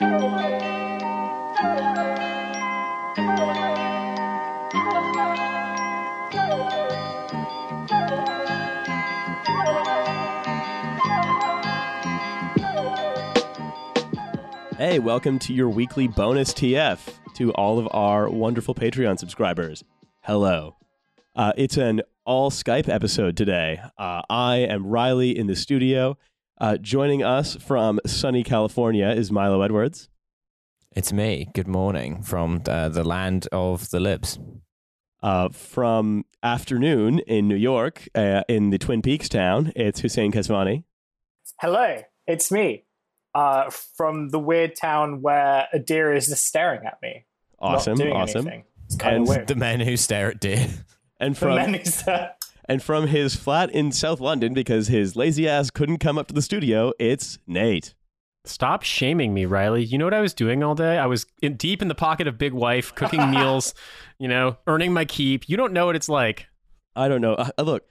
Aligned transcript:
Hey, 0.00 0.06
welcome 14.98 15.38
to 15.40 15.52
your 15.52 15.68
weekly 15.68 16.08
bonus 16.08 16.54
TF 16.54 16.98
to 17.34 17.52
all 17.52 17.78
of 17.78 17.86
our 17.90 18.30
wonderful 18.30 18.74
Patreon 18.74 19.18
subscribers. 19.18 19.84
Hello. 20.22 20.76
Uh, 21.36 21.52
it's 21.58 21.76
an 21.76 22.00
all 22.24 22.50
Skype 22.50 22.88
episode 22.88 23.36
today. 23.36 23.82
Uh, 23.98 24.22
I 24.30 24.56
am 24.60 24.86
Riley 24.86 25.36
in 25.36 25.46
the 25.46 25.56
studio. 25.56 26.16
Uh, 26.60 26.76
joining 26.76 27.22
us 27.22 27.56
from 27.56 27.98
sunny 28.06 28.42
California 28.44 29.08
is 29.08 29.32
Milo 29.32 29.62
Edwards. 29.62 30.08
It's 30.92 31.12
me. 31.12 31.48
Good 31.54 31.68
morning 31.68 32.22
from 32.22 32.62
uh, 32.68 32.88
the 32.90 33.04
land 33.04 33.48
of 33.52 33.90
the 33.90 34.00
libs. 34.00 34.38
Uh, 35.22 35.48
from 35.50 36.24
afternoon 36.42 37.20
in 37.20 37.46
New 37.48 37.56
York, 37.56 38.08
uh, 38.14 38.42
in 38.48 38.70
the 38.70 38.78
Twin 38.78 39.00
Peaks 39.00 39.28
town, 39.28 39.72
it's 39.76 40.00
Hussein 40.00 40.32
Kesvani. 40.32 40.84
Hello, 41.60 42.02
it's 42.26 42.50
me. 42.50 42.84
Uh, 43.34 43.70
from 43.96 44.30
the 44.30 44.38
weird 44.38 44.74
town 44.74 45.22
where 45.22 45.68
a 45.72 45.78
deer 45.78 46.12
is 46.12 46.26
just 46.26 46.44
staring 46.46 46.84
at 46.86 46.98
me. 47.00 47.24
not 47.60 47.74
Awesome, 47.76 47.96
doing 47.96 48.12
awesome. 48.12 48.46
anything. 48.46 48.64
It's 48.86 48.96
kind 48.96 49.16
And 49.16 49.22
of 49.24 49.28
weird. 49.28 49.46
The 49.46 49.54
men 49.54 49.80
who 49.80 49.96
stare 49.96 50.30
at 50.30 50.40
deer. 50.40 50.66
And 51.20 51.34
The 51.36 51.38
from 51.38 51.54
man 51.54 51.74
is, 51.74 52.06
uh, 52.08 52.30
and 52.70 52.80
from 52.80 53.08
his 53.08 53.34
flat 53.34 53.68
in 53.72 53.90
South 53.90 54.20
London 54.20 54.54
because 54.54 54.86
his 54.86 55.16
lazy 55.16 55.48
ass 55.48 55.70
couldn't 55.70 55.98
come 55.98 56.16
up 56.16 56.28
to 56.28 56.34
the 56.34 56.40
studio, 56.40 56.92
it's 57.00 57.36
Nate. 57.44 57.94
Stop 58.44 58.84
shaming 58.84 59.34
me, 59.34 59.44
Riley. 59.44 59.82
You 59.82 59.98
know 59.98 60.04
what 60.04 60.14
I 60.14 60.20
was 60.20 60.32
doing 60.32 60.62
all 60.62 60.76
day? 60.76 60.96
I 60.96 61.06
was 61.06 61.26
in, 61.42 61.56
deep 61.56 61.82
in 61.82 61.88
the 61.88 61.96
pocket 61.96 62.28
of 62.28 62.38
Big 62.38 62.52
Wife, 62.52 62.94
cooking 62.94 63.28
meals, 63.32 63.74
you 64.20 64.28
know, 64.28 64.56
earning 64.68 64.92
my 64.92 65.04
keep. 65.04 65.48
You 65.48 65.56
don't 65.56 65.72
know 65.72 65.86
what 65.86 65.96
it's 65.96 66.08
like. 66.08 66.46
I 66.94 67.08
don't 67.08 67.20
know. 67.20 67.34
Uh, 67.34 67.50
look, 67.58 67.82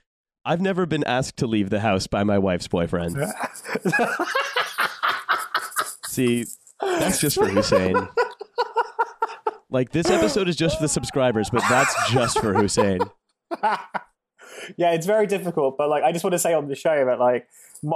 I've 0.45 0.61
never 0.61 0.85
been 0.85 1.03
asked 1.03 1.35
to 1.37 1.47
leave 1.47 1.69
the 1.69 1.81
house 1.81 2.07
by 2.07 2.23
my 2.23 2.39
wife's 2.39 2.69
boyfriend. 2.69 3.17
See, 6.07 6.45
that's 6.79 7.19
just 7.19 7.35
for 7.35 7.49
Hussein. 7.49 8.07
Like 9.69 9.91
this 9.91 10.09
episode 10.09 10.47
is 10.47 10.55
just 10.55 10.77
for 10.77 10.83
the 10.83 10.87
subscribers, 10.87 11.49
but 11.49 11.63
that's 11.67 11.93
just 12.11 12.39
for 12.39 12.53
Hussein. 12.53 12.99
yeah, 14.77 14.91
it's 14.91 15.05
very 15.05 15.27
difficult. 15.27 15.77
But 15.77 15.89
like, 15.89 16.03
I 16.03 16.11
just 16.11 16.23
want 16.23 16.33
to 16.33 16.39
say 16.39 16.53
on 16.53 16.67
the 16.67 16.75
show 16.75 17.05
that 17.05 17.19
like, 17.19 17.47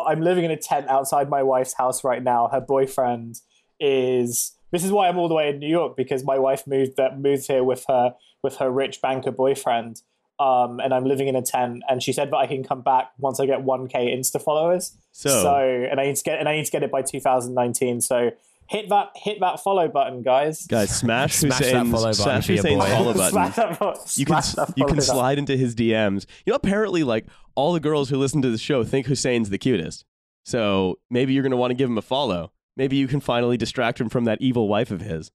I'm 0.07 0.21
living 0.21 0.45
in 0.45 0.51
a 0.51 0.57
tent 0.57 0.87
outside 0.89 1.29
my 1.29 1.43
wife's 1.43 1.73
house 1.73 2.03
right 2.03 2.23
now. 2.23 2.47
Her 2.47 2.61
boyfriend 2.61 3.41
is. 3.79 4.53
This 4.71 4.83
is 4.83 4.91
why 4.91 5.07
I'm 5.07 5.19
all 5.19 5.27
the 5.27 5.35
way 5.35 5.49
in 5.49 5.59
New 5.59 5.69
York 5.69 5.95
because 5.95 6.23
my 6.23 6.39
wife 6.39 6.65
moved 6.65 6.97
that 6.97 7.19
moved 7.19 7.45
here 7.45 7.63
with 7.63 7.85
her 7.87 8.15
with 8.41 8.57
her 8.57 8.71
rich 8.71 9.01
banker 9.01 9.31
boyfriend. 9.31 10.01
Um, 10.39 10.79
and 10.79 10.93
I'm 10.93 11.05
living 11.05 11.27
in 11.27 11.35
a 11.35 11.43
tent, 11.43 11.83
and 11.87 12.01
she 12.01 12.11
said 12.11 12.31
that 12.31 12.37
I 12.37 12.47
can 12.47 12.63
come 12.63 12.81
back 12.81 13.11
once 13.19 13.39
I 13.39 13.45
get 13.45 13.63
1k 13.63 13.93
Insta 13.93 14.41
followers. 14.41 14.97
So, 15.43 15.87
and 15.91 15.99
I 15.99 16.05
need 16.07 16.15
to 16.15 16.23
get 16.23 16.39
and 16.39 16.49
I 16.49 16.55
need 16.55 16.65
to 16.65 16.71
get 16.71 16.81
it 16.81 16.91
by 16.91 17.03
2019. 17.03 18.01
So 18.01 18.31
hit 18.67 18.89
that 18.89 19.09
hit 19.15 19.39
that 19.41 19.59
follow 19.61 19.87
button, 19.87 20.21
guys. 20.21 20.65
guys, 20.67 20.95
smash, 20.95 21.35
Smash 21.35 21.59
that 21.59 21.65
Hussein's, 21.65 21.91
follow 21.91 22.03
button 22.03 22.13
smash 22.13 22.45
for 22.47 22.53
Hussein's 22.53 22.83
follow 22.85 23.13
button. 23.13 23.31
Smash 23.31 23.55
that 23.55 24.17
You 24.17 24.25
can 24.25 24.41
smash 24.41 24.69
you 24.75 24.85
can 24.85 24.95
follow 24.95 24.99
slide 25.19 25.37
into 25.37 25.55
his 25.57 25.75
DMs. 25.75 26.25
You 26.45 26.51
know, 26.51 26.55
apparently, 26.55 27.03
like 27.03 27.25
all 27.55 27.73
the 27.73 27.79
girls 27.79 28.09
who 28.09 28.17
listen 28.17 28.41
to 28.41 28.49
the 28.49 28.57
show 28.57 28.83
think 28.83 29.07
Hussein's 29.07 29.49
the 29.49 29.57
cutest. 29.57 30.05
So 30.45 30.99
maybe 31.09 31.33
you're 31.33 31.43
gonna 31.43 31.57
want 31.57 31.71
to 31.71 31.75
give 31.75 31.89
him 31.89 31.97
a 31.97 32.01
follow. 32.01 32.51
Maybe 32.75 32.95
you 32.95 33.07
can 33.07 33.19
finally 33.19 33.57
distract 33.57 34.01
him 34.01 34.09
from 34.09 34.25
that 34.25 34.41
evil 34.41 34.67
wife 34.67 34.91
of 34.91 35.01
his. 35.01 35.31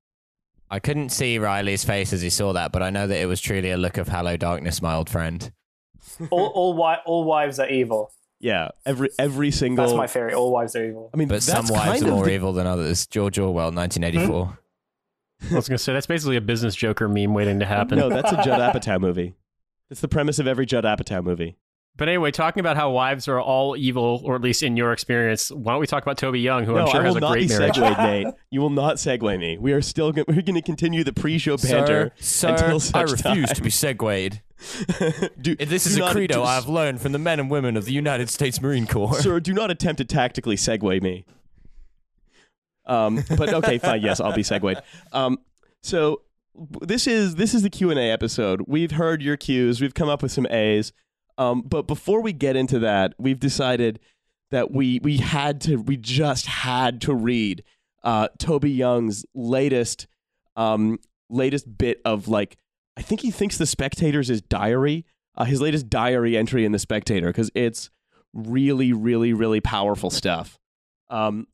I 0.70 0.80
couldn't 0.80 1.10
see 1.10 1.38
Riley's 1.38 1.84
face 1.84 2.12
as 2.12 2.20
he 2.20 2.28
saw 2.30 2.52
that, 2.52 2.72
but 2.72 2.82
I 2.82 2.90
know 2.90 3.06
that 3.06 3.18
it 3.18 3.26
was 3.26 3.40
truly 3.40 3.70
a 3.70 3.76
look 3.78 3.96
of 3.96 4.08
hello 4.08 4.36
darkness, 4.36 4.82
my 4.82 4.94
old 4.94 5.08
friend. 5.08 5.50
all 6.30 6.46
all, 6.48 6.72
wi- 6.74 7.00
all 7.06 7.24
wives 7.24 7.58
are 7.58 7.68
evil. 7.68 8.10
Yeah, 8.40 8.68
every 8.86 9.10
every 9.18 9.50
single. 9.50 9.84
That's 9.84 9.96
my 9.96 10.06
theory. 10.06 10.32
All 10.34 10.52
wives 10.52 10.76
are 10.76 10.84
evil. 10.84 11.10
I 11.12 11.16
mean, 11.16 11.28
But 11.28 11.42
some 11.42 11.66
wives 11.68 12.02
are 12.02 12.08
more 12.10 12.24
the- 12.26 12.32
evil 12.34 12.52
than 12.52 12.66
others. 12.66 13.06
George 13.06 13.38
Orwell, 13.38 13.72
1984. 13.72 14.58
Hmm? 15.40 15.54
I 15.54 15.56
was 15.56 15.68
going 15.68 15.76
to 15.78 15.82
say, 15.82 15.92
that's 15.92 16.06
basically 16.06 16.36
a 16.36 16.40
business 16.40 16.74
Joker 16.74 17.08
meme 17.08 17.34
waiting 17.34 17.58
to 17.60 17.66
happen. 17.76 17.98
No, 17.98 18.08
that's 18.08 18.30
a 18.32 18.36
Judd 18.44 18.60
Apatow 18.74 19.00
movie. 19.00 19.34
It's 19.90 20.00
the 20.00 20.08
premise 20.08 20.38
of 20.38 20.46
every 20.46 20.66
Judd 20.66 20.84
Apatow 20.84 21.22
movie. 21.24 21.56
But 21.98 22.08
anyway, 22.08 22.30
talking 22.30 22.60
about 22.60 22.76
how 22.76 22.90
wives 22.92 23.28
are 23.28 23.40
all 23.40 23.76
evil, 23.76 24.22
or 24.24 24.34
at 24.36 24.40
least 24.40 24.62
in 24.62 24.76
your 24.76 24.92
experience, 24.92 25.50
why 25.50 25.72
don't 25.72 25.80
we 25.80 25.86
talk 25.86 26.02
about 26.04 26.16
Toby 26.16 26.40
Young, 26.40 26.64
who 26.64 26.72
no, 26.74 26.82
I'm 26.86 26.90
sure 26.90 27.00
I 27.02 27.04
has 27.04 27.16
a 27.16 27.20
not 27.20 27.32
great 27.32 27.48
be 27.48 27.58
marriage? 27.58 27.74
segued, 27.74 27.98
Nate. 27.98 28.26
You 28.50 28.60
will 28.60 28.70
not 28.70 28.96
segue 28.96 29.38
me. 29.38 29.58
We 29.58 29.72
are 29.72 29.82
still 29.82 30.12
go- 30.12 30.24
we're 30.28 30.40
going 30.42 30.54
to 30.54 30.62
continue 30.62 31.02
the 31.04 31.12
pre-show 31.12 31.56
banter 31.58 32.12
Sir, 32.20 32.50
until 32.50 32.80
sir 32.80 32.98
I 32.98 33.02
refuse 33.02 33.48
time. 33.48 33.54
to 33.56 33.62
be 33.62 33.70
segued. 33.70 34.40
do, 35.40 35.56
This 35.56 35.86
is 35.86 35.96
a 35.96 36.00
not- 36.00 36.12
credo 36.12 36.36
do- 36.36 36.42
I 36.44 36.54
have 36.54 36.68
learned 36.68 37.00
from 37.02 37.12
the 37.12 37.18
men 37.18 37.40
and 37.40 37.50
women 37.50 37.76
of 37.76 37.84
the 37.84 37.92
United 37.92 38.30
States 38.30 38.62
Marine 38.62 38.86
Corps. 38.86 39.20
Sir, 39.20 39.40
do 39.40 39.52
not 39.52 39.70
attempt 39.70 39.98
to 39.98 40.04
tactically 40.04 40.56
segue 40.56 41.02
me. 41.02 41.26
Um, 42.86 43.22
but 43.36 43.52
okay, 43.52 43.78
fine. 43.80 44.02
Yes, 44.02 44.20
I'll 44.20 44.32
be 44.32 44.42
segued. 44.42 44.80
Um, 45.12 45.38
so 45.82 46.22
this 46.80 47.06
is 47.06 47.34
this 47.34 47.54
is 47.54 47.62
the 47.62 47.70
Q 47.70 47.90
and 47.90 47.98
A 47.98 48.04
episode. 48.10 48.62
We've 48.66 48.92
heard 48.92 49.20
your 49.22 49.36
cues. 49.36 49.80
We've 49.80 49.94
come 49.94 50.08
up 50.08 50.22
with 50.22 50.32
some 50.32 50.46
A's. 50.46 50.92
Um, 51.38 51.62
but 51.62 51.86
before 51.86 52.20
we 52.20 52.32
get 52.32 52.56
into 52.56 52.80
that, 52.80 53.14
we've 53.16 53.38
decided 53.38 54.00
that 54.50 54.70
we 54.70 54.98
we 55.02 55.18
had 55.18 55.60
to 55.62 55.76
we 55.76 55.96
just 55.96 56.46
had 56.46 57.00
to 57.02 57.14
read 57.14 57.62
uh, 58.02 58.28
Toby 58.38 58.70
Young's 58.70 59.24
latest 59.34 60.06
um, 60.56 60.98
latest 61.30 61.78
bit 61.78 62.00
of 62.04 62.28
like 62.28 62.56
I 62.96 63.02
think 63.02 63.20
he 63.20 63.30
thinks 63.30 63.56
the 63.56 63.66
Spectator's 63.66 64.28
his 64.28 64.42
diary. 64.42 65.06
Uh, 65.36 65.44
his 65.44 65.60
latest 65.60 65.88
diary 65.88 66.36
entry 66.36 66.64
in 66.64 66.72
the 66.72 66.80
Spectator 66.80 67.28
because 67.28 67.48
it's 67.54 67.90
really, 68.32 68.92
really, 68.92 69.32
really 69.32 69.60
powerful 69.60 70.10
stuff. 70.10 70.58
Um, 71.10 71.46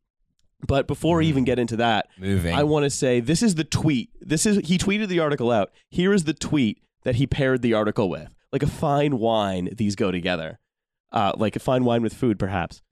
but 0.67 0.87
before 0.87 1.19
we 1.19 1.27
even 1.27 1.44
get 1.44 1.59
into 1.59 1.77
that, 1.77 2.09
Moving. 2.19 2.55
I 2.55 2.62
want 2.62 2.84
to 2.84 2.91
say 2.91 3.21
this 3.21 3.43
is 3.43 3.56
the 3.56 3.65
tweet. 3.65 4.09
This 4.21 4.47
is 4.47 4.67
he 4.67 4.78
tweeted 4.78 5.09
the 5.09 5.21
article 5.21 5.50
out. 5.50 5.71
Here 5.91 6.15
is 6.15 6.25
the 6.25 6.33
tweet 6.33 6.83
that 7.03 7.17
he 7.17 7.27
paired 7.27 7.61
the 7.61 7.75
article 7.75 8.09
with. 8.09 8.34
Like 8.54 8.62
a 8.62 8.69
fine 8.69 9.19
wine, 9.19 9.70
these 9.76 9.97
go 9.97 10.12
together. 10.12 10.60
Uh, 11.10 11.32
like 11.34 11.56
a 11.56 11.59
fine 11.59 11.84
wine 11.84 12.03
with 12.03 12.15
food, 12.15 12.38
perhaps. 12.38 12.82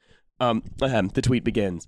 Um, 0.41 0.65
ahem, 0.83 1.07
the 1.15 1.23
tweet 1.23 1.45
begins. 1.45 1.87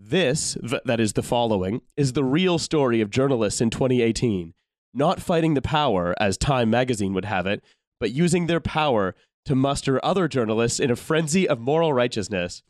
This, 0.00 0.56
th- 0.66 0.80
that 0.86 0.98
is 0.98 1.12
the 1.12 1.22
following, 1.22 1.82
is 1.98 2.14
the 2.14 2.24
real 2.24 2.58
story 2.58 3.02
of 3.02 3.10
journalists 3.10 3.60
in 3.60 3.68
2018. 3.68 4.54
Not 4.94 5.20
fighting 5.20 5.52
the 5.52 5.60
power, 5.60 6.14
as 6.18 6.38
Time 6.38 6.70
magazine 6.70 7.12
would 7.12 7.26
have 7.26 7.46
it, 7.46 7.62
but 8.00 8.12
using 8.12 8.46
their 8.46 8.58
power 8.58 9.14
to 9.44 9.54
muster 9.54 10.02
other 10.02 10.26
journalists 10.26 10.80
in 10.80 10.90
a 10.90 10.96
frenzy 10.96 11.46
of 11.46 11.60
moral 11.60 11.92
righteousness. 11.92 12.62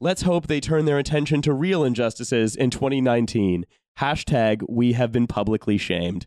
Let's 0.00 0.22
hope 0.22 0.46
they 0.46 0.60
turn 0.60 0.86
their 0.86 0.98
attention 0.98 1.42
to 1.42 1.52
real 1.52 1.84
injustices 1.84 2.56
in 2.56 2.70
2019. 2.70 3.66
Hashtag 3.98 4.62
we 4.66 4.94
have 4.94 5.12
been 5.12 5.26
publicly 5.26 5.76
shamed. 5.76 6.26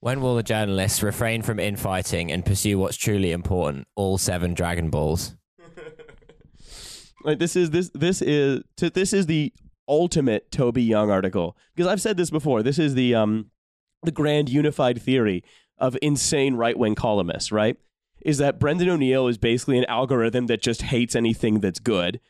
When 0.00 0.22
will 0.22 0.34
the 0.34 0.42
journalists 0.42 1.02
refrain 1.02 1.42
from 1.42 1.60
infighting 1.60 2.32
and 2.32 2.44
pursue 2.44 2.78
what's 2.78 2.96
truly 2.96 3.32
important? 3.32 3.86
All 3.96 4.16
seven 4.16 4.54
Dragon 4.54 4.90
Balls. 4.90 5.36
Like 7.22 7.38
this 7.38 7.54
is 7.54 7.68
this 7.68 7.90
this 7.94 8.22
is 8.22 8.62
to, 8.78 8.88
this 8.88 9.12
is 9.12 9.26
the 9.26 9.52
ultimate 9.86 10.50
Toby 10.50 10.82
Young 10.82 11.10
article 11.10 11.54
because 11.74 11.86
I've 11.86 12.00
said 12.00 12.16
this 12.16 12.30
before. 12.30 12.62
This 12.62 12.78
is 12.78 12.94
the 12.94 13.14
um 13.14 13.50
the 14.02 14.10
grand 14.10 14.48
unified 14.48 15.02
theory 15.02 15.44
of 15.76 15.98
insane 16.00 16.54
right 16.54 16.78
wing 16.78 16.94
columnists. 16.94 17.52
Right? 17.52 17.76
Is 18.22 18.38
that 18.38 18.58
Brendan 18.58 18.88
O'Neill 18.88 19.26
is 19.26 19.36
basically 19.36 19.76
an 19.76 19.84
algorithm 19.84 20.46
that 20.46 20.62
just 20.62 20.80
hates 20.80 21.14
anything 21.14 21.60
that's 21.60 21.78
good. 21.78 22.20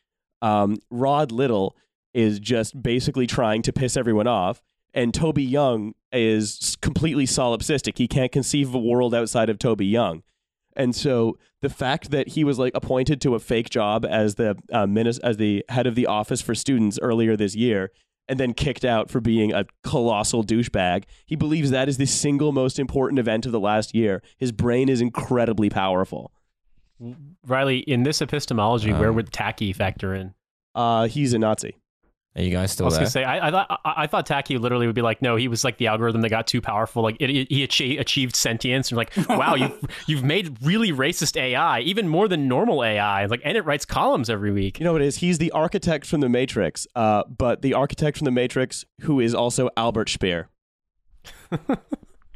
Um, 0.42 0.78
Rod 0.90 1.30
Liddle 1.30 1.76
is 2.12 2.40
just 2.40 2.82
basically 2.82 3.28
trying 3.28 3.62
to 3.62 3.72
piss 3.72 3.96
everyone 3.96 4.26
off, 4.26 4.60
and 4.94 5.12
Toby 5.14 5.44
Young 5.44 5.94
is 6.12 6.76
completely 6.80 7.24
solipsistic. 7.26 7.98
He 7.98 8.08
can't 8.08 8.32
conceive 8.32 8.68
of 8.68 8.74
a 8.74 8.78
world 8.78 9.14
outside 9.14 9.48
of 9.48 9.58
Toby 9.58 9.86
Young. 9.86 10.22
And 10.76 10.94
so 10.94 11.36
the 11.62 11.68
fact 11.68 12.10
that 12.10 12.28
he 12.28 12.44
was 12.44 12.58
like 12.58 12.72
appointed 12.74 13.20
to 13.22 13.34
a 13.34 13.38
fake 13.40 13.70
job 13.70 14.06
as 14.08 14.36
the 14.36 14.50
uh, 14.72 14.86
minis- 14.86 15.20
as 15.22 15.36
the 15.36 15.64
head 15.68 15.86
of 15.86 15.94
the 15.94 16.06
office 16.06 16.40
for 16.40 16.54
students 16.54 16.98
earlier 17.02 17.36
this 17.36 17.54
year, 17.54 17.90
and 18.28 18.38
then 18.38 18.54
kicked 18.54 18.84
out 18.84 19.10
for 19.10 19.20
being 19.20 19.52
a 19.52 19.66
colossal 19.82 20.44
douchebag, 20.44 21.02
he 21.26 21.34
believes 21.34 21.70
that 21.70 21.88
is 21.88 21.96
the 21.96 22.06
single 22.06 22.52
most 22.52 22.78
important 22.78 23.18
event 23.18 23.44
of 23.44 23.50
the 23.50 23.58
last 23.58 23.92
year. 23.94 24.22
His 24.38 24.52
brain 24.52 24.88
is 24.88 25.00
incredibly 25.00 25.68
powerful. 25.68 26.30
Riley, 27.46 27.78
in 27.78 28.04
this 28.04 28.22
epistemology, 28.22 28.92
where 28.92 29.08
Um, 29.08 29.16
would 29.16 29.32
Taki 29.32 29.72
factor 29.72 30.14
in? 30.14 30.34
Uh, 30.74 31.08
he's 31.08 31.32
a 31.32 31.38
Nazi. 31.40 31.76
Are 32.36 32.42
you 32.42 32.50
guys 32.52 32.70
still? 32.70 32.86
I 32.86 32.88
was 32.88 32.94
there? 32.94 33.00
gonna 33.00 33.10
say, 33.10 33.24
I, 33.24 33.48
I 33.48 33.50
thought 33.50 33.80
I, 33.84 33.94
I 33.96 34.06
thought 34.06 34.24
Taki 34.24 34.56
literally 34.56 34.86
would 34.86 34.94
be 34.94 35.02
like, 35.02 35.20
no, 35.20 35.34
he 35.34 35.48
was 35.48 35.64
like 35.64 35.78
the 35.78 35.88
algorithm 35.88 36.20
that 36.20 36.28
got 36.28 36.46
too 36.46 36.60
powerful. 36.60 37.02
Like 37.02 37.16
it, 37.18 37.28
it- 37.28 37.48
he 37.50 37.64
achi- 37.64 37.98
achieved 37.98 38.36
sentience, 38.36 38.90
and 38.92 38.96
like, 38.98 39.10
wow, 39.28 39.56
you've 39.56 39.80
you've 40.06 40.22
made 40.22 40.56
really 40.64 40.92
racist 40.92 41.36
AI, 41.36 41.80
even 41.80 42.06
more 42.08 42.28
than 42.28 42.46
normal 42.46 42.84
AI. 42.84 43.26
Like, 43.26 43.40
and 43.44 43.56
it 43.56 43.64
writes 43.64 43.84
columns 43.84 44.30
every 44.30 44.52
week. 44.52 44.78
You 44.78 44.84
know 44.84 44.92
what 44.92 45.02
it 45.02 45.06
is? 45.06 45.16
He's 45.16 45.38
the 45.38 45.50
architect 45.50 46.06
from 46.06 46.20
the 46.20 46.28
Matrix, 46.28 46.86
uh, 46.94 47.24
but 47.24 47.62
the 47.62 47.74
architect 47.74 48.18
from 48.18 48.26
the 48.26 48.30
Matrix 48.30 48.84
who 49.00 49.18
is 49.18 49.34
also 49.34 49.68
Albert 49.76 50.08
Speer. 50.08 50.48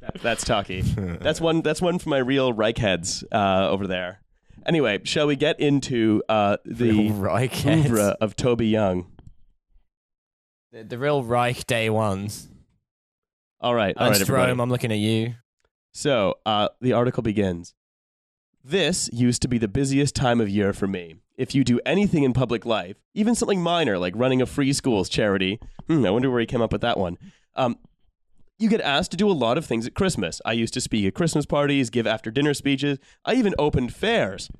That- 0.00 0.20
that's 0.22 0.44
Taki. 0.44 0.80
That's 1.20 1.40
one. 1.40 1.62
That's 1.62 1.80
one 1.80 1.98
for 1.98 2.10
my 2.10 2.18
real 2.18 2.52
Reich 2.52 2.76
heads 2.76 3.24
uh, 3.32 3.68
over 3.70 3.86
there. 3.86 4.20
Anyway, 4.66 5.00
shall 5.04 5.26
we 5.26 5.34
get 5.34 5.58
into 5.60 6.22
uh, 6.28 6.58
the 6.66 7.10
Reich 7.10 7.64
oeuvre 7.64 8.16
of 8.20 8.36
Toby 8.36 8.66
Young? 8.66 9.06
The, 10.74 10.82
the 10.82 10.98
real 10.98 11.22
Reich 11.22 11.68
day 11.68 11.88
ones. 11.88 12.48
All 13.60 13.76
right, 13.76 13.96
all 13.96 14.08
And 14.08 14.20
everybody. 14.20 14.50
I'm 14.50 14.70
looking 14.70 14.90
at 14.90 14.98
you. 14.98 15.34
So 15.92 16.34
uh, 16.44 16.68
the 16.80 16.92
article 16.92 17.22
begins. 17.22 17.74
This 18.64 19.08
used 19.12 19.40
to 19.42 19.48
be 19.48 19.58
the 19.58 19.68
busiest 19.68 20.16
time 20.16 20.40
of 20.40 20.48
year 20.48 20.72
for 20.72 20.88
me. 20.88 21.14
If 21.36 21.54
you 21.54 21.62
do 21.62 21.78
anything 21.86 22.24
in 22.24 22.32
public 22.32 22.66
life, 22.66 22.96
even 23.14 23.36
something 23.36 23.62
minor 23.62 23.98
like 23.98 24.14
running 24.16 24.42
a 24.42 24.46
free 24.46 24.72
schools 24.72 25.08
charity, 25.08 25.60
hmm, 25.86 26.04
I 26.04 26.10
wonder 26.10 26.28
where 26.28 26.40
he 26.40 26.46
came 26.46 26.62
up 26.62 26.72
with 26.72 26.80
that 26.80 26.98
one. 26.98 27.18
Um, 27.54 27.78
you 28.58 28.68
get 28.68 28.80
asked 28.80 29.12
to 29.12 29.16
do 29.16 29.30
a 29.30 29.32
lot 29.32 29.56
of 29.56 29.64
things 29.64 29.86
at 29.86 29.94
Christmas. 29.94 30.40
I 30.44 30.54
used 30.54 30.74
to 30.74 30.80
speak 30.80 31.06
at 31.06 31.14
Christmas 31.14 31.46
parties, 31.46 31.88
give 31.88 32.06
after 32.06 32.32
dinner 32.32 32.52
speeches. 32.52 32.98
I 33.24 33.34
even 33.34 33.54
opened 33.60 33.94
fairs. 33.94 34.50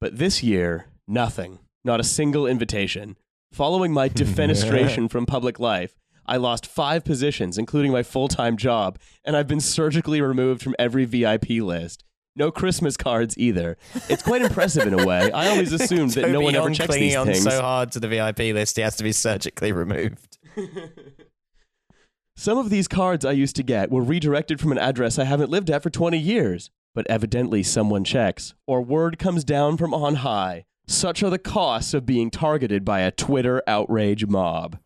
But 0.00 0.18
this 0.18 0.44
year, 0.44 0.86
nothing. 1.08 1.58
Not 1.84 1.98
a 1.98 2.04
single 2.04 2.46
invitation. 2.46 3.16
Following 3.56 3.94
my 3.94 4.08
defenestration 4.10 5.10
from 5.10 5.24
public 5.24 5.58
life, 5.58 5.96
I 6.26 6.36
lost 6.36 6.66
five 6.66 7.06
positions, 7.06 7.56
including 7.56 7.90
my 7.90 8.02
full 8.02 8.28
time 8.28 8.58
job, 8.58 8.98
and 9.24 9.34
I've 9.34 9.46
been 9.46 9.60
surgically 9.60 10.20
removed 10.20 10.60
from 10.62 10.74
every 10.78 11.06
VIP 11.06 11.48
list. 11.62 12.04
No 12.34 12.50
Christmas 12.50 12.98
cards 12.98 13.34
either. 13.38 13.78
It's 14.10 14.22
quite 14.22 14.42
impressive 14.42 14.86
in 14.86 14.92
a 14.92 15.06
way. 15.06 15.32
I 15.32 15.48
always 15.48 15.72
assumed 15.80 16.10
that 16.10 16.28
no 16.28 16.42
one 16.42 16.54
ever 16.54 16.68
checks 16.68 16.88
clinging 16.88 17.08
these 17.08 17.16
on 17.16 17.26
things. 17.28 17.44
so 17.44 17.62
hard 17.62 17.92
to 17.92 18.00
the 18.00 18.08
VIP 18.08 18.40
list, 18.40 18.76
he 18.76 18.82
has 18.82 18.96
to 18.96 19.02
be 19.02 19.12
surgically 19.12 19.72
removed. 19.72 20.36
Some 22.36 22.58
of 22.58 22.68
these 22.68 22.86
cards 22.86 23.24
I 23.24 23.32
used 23.32 23.56
to 23.56 23.62
get 23.62 23.90
were 23.90 24.02
redirected 24.02 24.60
from 24.60 24.72
an 24.72 24.78
address 24.78 25.18
I 25.18 25.24
haven't 25.24 25.48
lived 25.48 25.70
at 25.70 25.82
for 25.82 25.88
20 25.88 26.18
years. 26.18 26.70
But 26.94 27.06
evidently 27.08 27.62
someone 27.62 28.04
checks, 28.04 28.52
or 28.66 28.82
word 28.82 29.18
comes 29.18 29.44
down 29.44 29.78
from 29.78 29.94
on 29.94 30.16
high. 30.16 30.65
Such 30.88 31.22
are 31.22 31.30
the 31.30 31.38
costs 31.38 31.94
of 31.94 32.06
being 32.06 32.30
targeted 32.30 32.84
by 32.84 33.00
a 33.00 33.10
Twitter 33.10 33.62
outrage 33.66 34.26
mob. 34.26 34.78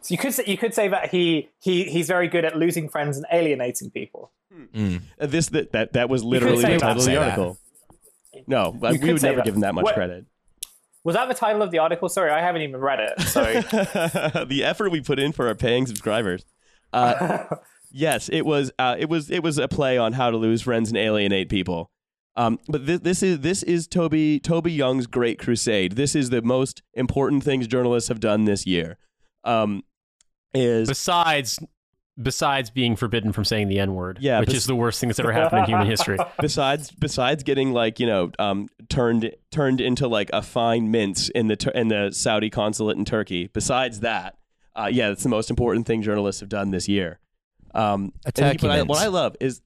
So 0.00 0.12
you 0.12 0.18
could 0.18 0.34
say, 0.34 0.44
you 0.46 0.56
could 0.58 0.74
say 0.74 0.88
that 0.88 1.10
he 1.10 1.48
he 1.60 1.84
he's 1.84 2.06
very 2.06 2.28
good 2.28 2.44
at 2.44 2.56
losing 2.56 2.88
friends 2.88 3.16
and 3.16 3.26
alienating 3.32 3.90
people. 3.90 4.30
Uh, 4.76 4.98
This 5.26 5.48
that 5.48 5.72
that, 5.72 5.94
that 5.94 6.08
was 6.08 6.22
literally 6.22 6.62
the 6.62 6.78
title 6.78 6.90
of 6.90 6.96
the 6.98 7.02
Say 7.02 7.14
that. 7.14 7.22
article. 7.22 7.58
No, 8.46 8.72
but 8.72 8.94
You 8.94 9.00
we 9.00 9.12
would 9.14 9.22
never 9.22 9.36
that. 9.36 9.44
give 9.44 9.54
him 9.54 9.60
that 9.62 9.74
much 9.74 9.84
What- 9.84 9.94
credit. 9.94 10.26
Was 11.04 11.16
that 11.16 11.28
the 11.28 11.34
title 11.34 11.60
of 11.60 11.70
the 11.70 11.78
article? 11.80 12.08
Sorry, 12.08 12.30
I 12.30 12.40
haven't 12.40 12.62
even 12.62 12.80
read 12.80 12.98
it. 13.00 13.20
So 13.22 13.42
the 14.48 14.62
effort 14.64 14.90
we 14.90 15.02
put 15.02 15.18
in 15.18 15.32
for 15.32 15.48
our 15.48 15.54
paying 15.54 15.86
subscribers. 15.86 16.46
Uh, 16.94 17.44
yes, 17.92 18.30
it 18.30 18.46
was. 18.46 18.70
Uh, 18.78 18.96
it 18.98 19.10
was. 19.10 19.30
It 19.30 19.42
was 19.42 19.58
a 19.58 19.68
play 19.68 19.98
on 19.98 20.14
how 20.14 20.30
to 20.30 20.38
lose 20.38 20.62
friends 20.62 20.88
and 20.88 20.96
alienate 20.96 21.50
people. 21.50 21.90
Um, 22.36 22.58
but 22.68 22.84
this, 22.86 23.00
this 23.00 23.22
is 23.22 23.40
this 23.40 23.62
is 23.62 23.86
Toby 23.86 24.40
Toby 24.40 24.72
Young's 24.72 25.06
great 25.06 25.38
crusade. 25.38 25.92
This 25.92 26.14
is 26.16 26.30
the 26.30 26.42
most 26.42 26.82
important 26.94 27.44
things 27.44 27.66
journalists 27.66 28.08
have 28.08 28.20
done 28.20 28.44
this 28.44 28.66
year. 28.66 28.98
Um, 29.44 29.82
is 30.52 30.88
Besides, 30.88 31.58
besides 32.20 32.70
being 32.70 32.96
forbidden 32.96 33.32
from 33.32 33.44
saying 33.44 33.68
the 33.68 33.78
N 33.78 33.94
word, 33.94 34.18
Yeah, 34.20 34.40
which 34.40 34.48
bes- 34.50 34.58
is 34.58 34.66
the 34.66 34.74
worst 34.76 35.00
thing 35.00 35.08
that's 35.08 35.18
ever 35.20 35.32
happened 35.42 35.64
in 35.64 35.68
human 35.70 35.86
history. 35.86 36.18
besides 36.40 36.90
besides 36.92 37.42
getting 37.42 37.72
like 37.72 37.98
you 38.00 38.06
know 38.06 38.30
um, 38.38 38.68
turned 38.88 39.30
turned 39.50 39.80
into 39.80 40.08
like 40.08 40.30
a 40.32 40.42
fine 40.42 40.90
mince 40.90 41.28
in 41.28 41.48
the 41.48 41.72
in 41.74 41.88
the 41.88 42.10
Saudi 42.12 42.50
consulate 42.50 42.96
in 42.96 43.04
Turkey. 43.04 43.48
Besides 43.52 44.00
that, 44.00 44.38
uh, 44.76 44.88
yeah, 44.92 45.10
it's 45.10 45.22
the 45.22 45.28
most 45.28 45.50
important 45.50 45.86
thing 45.86 46.02
journalists 46.02 46.40
have 46.40 46.48
done 46.48 46.70
this 46.70 46.88
year. 46.88 47.20
Um, 47.74 48.12
A 48.24 48.28
and 48.28 48.52
he- 48.52 48.58
turkey 48.58 48.66
but 48.68 48.70
I, 48.70 48.82
what 48.82 48.98
I 49.02 49.08
love 49.08 49.36
is 49.40 49.60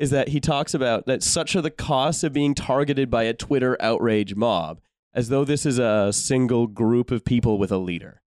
is 0.00 0.10
that 0.10 0.28
he 0.28 0.40
talks 0.40 0.74
about 0.74 1.06
that 1.06 1.22
such 1.22 1.54
are 1.54 1.60
the 1.62 1.70
costs 1.70 2.24
of 2.24 2.32
being 2.32 2.54
targeted 2.54 3.10
by 3.10 3.24
a 3.24 3.34
Twitter 3.34 3.76
outrage 3.80 4.34
mob, 4.34 4.80
as 5.14 5.28
though 5.28 5.44
this 5.44 5.64
is 5.66 5.78
a 5.78 6.12
single 6.12 6.66
group 6.66 7.10
of 7.10 7.24
people 7.24 7.58
with 7.58 7.70
a 7.70 7.78
leader. 7.78 8.22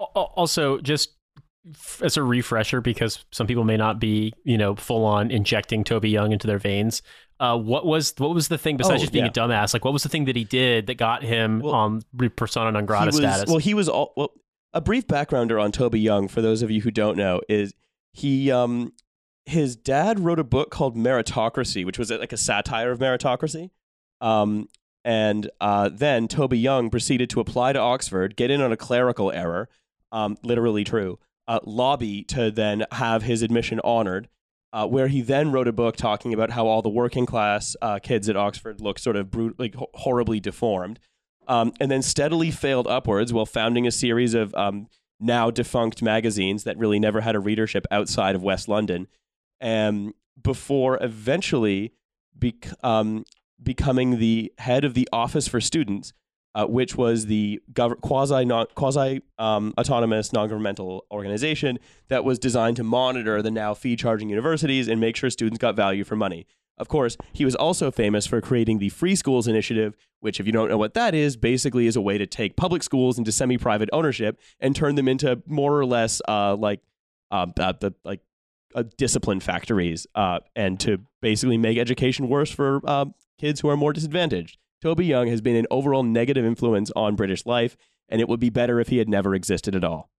Al- 0.00 0.12
al- 0.16 0.32
Also, 0.36 0.78
just 0.80 1.10
as 2.02 2.16
a 2.16 2.22
refresher, 2.22 2.80
because 2.80 3.24
some 3.30 3.46
people 3.46 3.62
may 3.64 3.76
not 3.76 4.00
be, 4.00 4.32
you 4.44 4.58
know, 4.58 4.74
full 4.74 5.04
on 5.04 5.30
injecting 5.30 5.84
Toby 5.84 6.10
Young 6.10 6.32
into 6.32 6.46
their 6.48 6.58
veins. 6.58 7.02
Uh, 7.38 7.56
what 7.56 7.86
was 7.86 8.14
what 8.18 8.34
was 8.34 8.48
the 8.48 8.58
thing 8.58 8.76
besides 8.76 9.00
Oh, 9.00 9.04
just 9.04 9.12
being 9.12 9.24
yeah. 9.24 9.30
a 9.30 9.34
dumbass? 9.34 9.72
Like, 9.72 9.84
what 9.84 9.92
was 9.92 10.02
the 10.02 10.08
thing 10.08 10.24
that 10.26 10.36
he 10.36 10.44
did 10.44 10.86
that 10.88 10.94
got 10.94 11.22
him 11.22 11.60
Well, 11.60 11.74
um 11.74 12.02
persona 12.36 12.72
non 12.72 12.86
grata 12.86 13.06
was, 13.06 13.16
status? 13.16 13.48
Well, 13.48 13.58
he 13.58 13.74
was 13.74 13.88
all 13.88 14.12
well. 14.16 14.32
A 14.74 14.80
brief 14.80 15.06
backgrounder 15.06 15.62
on 15.62 15.70
Toby 15.70 16.00
Young, 16.00 16.28
for 16.28 16.40
those 16.40 16.62
of 16.62 16.70
you 16.70 16.80
who 16.80 16.90
don't 16.90 17.16
know, 17.16 17.40
is 17.48 17.74
he 18.12 18.50
um 18.50 18.92
his 19.46 19.76
dad 19.76 20.20
wrote 20.20 20.38
a 20.38 20.44
book 20.44 20.70
called 20.70 20.96
Meritocracy, 20.96 21.84
which 21.84 21.98
was 21.98 22.10
like 22.10 22.32
a 22.32 22.36
satire 22.36 22.90
of 22.90 22.98
meritocracy. 22.98 23.70
Um, 24.20 24.68
and 25.04 25.50
uh, 25.60 25.90
then 25.92 26.28
Toby 26.28 26.58
Young 26.58 26.90
proceeded 26.90 27.28
to 27.30 27.40
apply 27.40 27.72
to 27.72 27.78
Oxford, 27.78 28.36
get 28.36 28.50
in 28.50 28.60
on 28.60 28.70
a 28.70 28.76
clerical 28.76 29.32
error, 29.32 29.68
um, 30.12 30.36
literally 30.42 30.84
true, 30.84 31.18
uh, 31.48 31.58
lobby 31.64 32.22
to 32.24 32.50
then 32.50 32.84
have 32.92 33.22
his 33.22 33.42
admission 33.42 33.80
honored. 33.82 34.28
Uh, 34.74 34.86
where 34.86 35.08
he 35.08 35.20
then 35.20 35.52
wrote 35.52 35.68
a 35.68 35.72
book 35.72 35.96
talking 35.96 36.32
about 36.32 36.48
how 36.48 36.66
all 36.66 36.80
the 36.80 36.88
working 36.88 37.26
class 37.26 37.76
uh, 37.82 37.98
kids 37.98 38.26
at 38.30 38.38
Oxford 38.38 38.80
look 38.80 38.98
sort 38.98 39.16
of 39.16 39.30
brut- 39.30 39.58
like 39.58 39.74
ho- 39.74 39.90
horribly 39.92 40.40
deformed 40.40 40.98
um, 41.48 41.72
and 41.80 41.90
then 41.90 42.02
steadily 42.02 42.50
failed 42.50 42.86
upwards 42.86 43.32
while 43.32 43.46
founding 43.46 43.86
a 43.86 43.90
series 43.90 44.34
of 44.34 44.54
um, 44.54 44.88
now 45.20 45.50
defunct 45.50 46.02
magazines 46.02 46.64
that 46.64 46.78
really 46.78 46.98
never 46.98 47.20
had 47.20 47.34
a 47.34 47.40
readership 47.40 47.86
outside 47.90 48.34
of 48.34 48.42
West 48.42 48.68
London, 48.68 49.06
um, 49.62 50.14
before 50.42 50.98
eventually 51.00 51.92
bec- 52.34 52.72
um, 52.84 53.24
becoming 53.62 54.18
the 54.18 54.52
head 54.58 54.84
of 54.84 54.94
the 54.94 55.08
Office 55.12 55.48
for 55.48 55.60
Students, 55.60 56.12
uh, 56.54 56.66
which 56.66 56.96
was 56.96 57.26
the 57.26 57.60
gov- 57.72 58.00
quasi 58.00 58.46
quasi 58.74 59.22
um, 59.38 59.72
autonomous 59.78 60.32
non 60.32 60.48
governmental 60.48 61.06
organization 61.10 61.78
that 62.08 62.24
was 62.24 62.38
designed 62.38 62.76
to 62.76 62.84
monitor 62.84 63.40
the 63.40 63.50
now 63.50 63.72
fee 63.72 63.96
charging 63.96 64.28
universities 64.28 64.88
and 64.88 65.00
make 65.00 65.16
sure 65.16 65.30
students 65.30 65.58
got 65.58 65.76
value 65.76 66.04
for 66.04 66.16
money. 66.16 66.46
Of 66.78 66.88
course, 66.88 67.16
he 67.32 67.44
was 67.44 67.54
also 67.54 67.90
famous 67.90 68.26
for 68.26 68.40
creating 68.40 68.78
the 68.78 68.88
Free 68.88 69.14
Schools 69.14 69.46
Initiative, 69.46 69.94
which, 70.20 70.40
if 70.40 70.46
you 70.46 70.52
don't 70.52 70.68
know 70.68 70.78
what 70.78 70.94
that 70.94 71.14
is, 71.14 71.36
basically 71.36 71.86
is 71.86 71.96
a 71.96 72.00
way 72.00 72.18
to 72.18 72.26
take 72.26 72.56
public 72.56 72.82
schools 72.82 73.18
into 73.18 73.30
semi-private 73.30 73.90
ownership 73.92 74.40
and 74.58 74.74
turn 74.74 74.94
them 74.94 75.06
into 75.06 75.42
more 75.46 75.78
or 75.78 75.84
less 75.84 76.20
uh, 76.28 76.56
like 76.56 76.80
uh, 77.30 77.46
the 77.56 77.94
like 78.04 78.20
uh, 78.74 78.84
discipline 78.96 79.40
factories, 79.40 80.06
uh, 80.14 80.40
and 80.56 80.78
to 80.80 80.98
basically 81.20 81.58
make 81.58 81.78
education 81.78 82.28
worse 82.28 82.50
for 82.50 82.80
uh, 82.84 83.06
kids 83.38 83.60
who 83.60 83.68
are 83.68 83.76
more 83.76 83.92
disadvantaged. 83.92 84.58
Toby 84.80 85.06
Young 85.06 85.28
has 85.28 85.40
been 85.40 85.56
an 85.56 85.66
overall 85.70 86.02
negative 86.02 86.44
influence 86.44 86.90
on 86.96 87.14
British 87.14 87.46
life, 87.46 87.76
and 88.08 88.20
it 88.20 88.28
would 88.28 88.40
be 88.40 88.50
better 88.50 88.80
if 88.80 88.88
he 88.88 88.98
had 88.98 89.08
never 89.08 89.34
existed 89.34 89.76
at 89.76 89.84
all. 89.84 90.10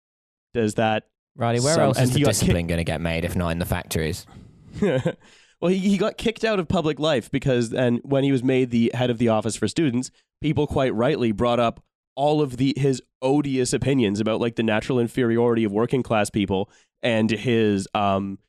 Does 0.53 0.75
that 0.75 1.03
Riley, 1.35 1.59
where 1.59 1.73
Some- 1.73 1.83
else 1.83 1.99
is 1.99 2.13
the 2.13 2.23
discipline 2.23 2.67
going 2.67 2.77
to 2.77 2.83
get 2.83 3.01
made 3.01 3.25
if 3.25 3.35
not 3.35 3.49
in 3.49 3.59
the 3.59 3.65
factories? 3.65 4.25
well, 4.81 5.69
he, 5.69 5.77
he 5.77 5.97
got 5.97 6.17
kicked 6.17 6.43
out 6.43 6.59
of 6.59 6.67
public 6.67 6.99
life 6.99 7.31
because, 7.31 7.73
and 7.73 7.99
when 8.03 8.23
he 8.23 8.31
was 8.31 8.43
made 8.43 8.69
the 8.69 8.91
head 8.93 9.09
of 9.09 9.17
the 9.17 9.29
Office 9.29 9.55
for 9.55 9.67
Students, 9.67 10.11
people 10.41 10.67
quite 10.67 10.93
rightly 10.93 11.31
brought 11.31 11.59
up 11.59 11.83
all 12.15 12.41
of 12.41 12.57
the 12.57 12.73
his 12.77 13.01
odious 13.21 13.73
opinions 13.73 14.19
about 14.19 14.39
like 14.39 14.55
the 14.55 14.63
natural 14.63 14.99
inferiority 14.99 15.63
of 15.63 15.71
working 15.71 16.03
class 16.03 16.29
people 16.29 16.69
and 17.03 17.29
his 17.29 17.87
um, 17.93 18.39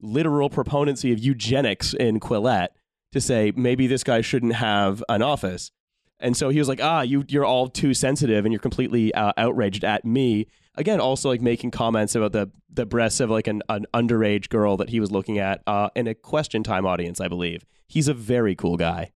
literal 0.00 0.50
proponency 0.50 1.12
of 1.12 1.18
eugenics 1.18 1.94
in 1.94 2.20
Quillette 2.20 2.68
to 3.12 3.20
say 3.20 3.52
maybe 3.56 3.86
this 3.86 4.04
guy 4.04 4.20
shouldn't 4.20 4.54
have 4.54 5.02
an 5.08 5.22
office. 5.22 5.72
And 6.20 6.36
so 6.36 6.48
he 6.48 6.58
was 6.58 6.68
like, 6.68 6.80
ah, 6.82 7.00
you, 7.02 7.24
you're 7.28 7.44
all 7.44 7.68
too 7.68 7.94
sensitive 7.94 8.44
and 8.44 8.52
you're 8.52 8.60
completely 8.60 9.12
uh, 9.14 9.32
outraged 9.36 9.84
at 9.84 10.04
me. 10.04 10.46
Again, 10.76 11.00
also 11.00 11.28
like 11.28 11.40
making 11.40 11.70
comments 11.70 12.14
about 12.14 12.32
the, 12.32 12.50
the 12.72 12.86
breasts 12.86 13.20
of 13.20 13.30
like 13.30 13.46
an, 13.46 13.62
an 13.68 13.86
underage 13.94 14.48
girl 14.48 14.76
that 14.76 14.90
he 14.90 15.00
was 15.00 15.10
looking 15.10 15.38
at 15.38 15.62
uh, 15.66 15.90
in 15.94 16.06
a 16.06 16.14
question 16.14 16.62
time 16.62 16.86
audience, 16.86 17.20
I 17.20 17.28
believe. 17.28 17.64
He's 17.88 18.08
a 18.08 18.14
very 18.14 18.54
cool 18.54 18.76
guy. 18.76 19.12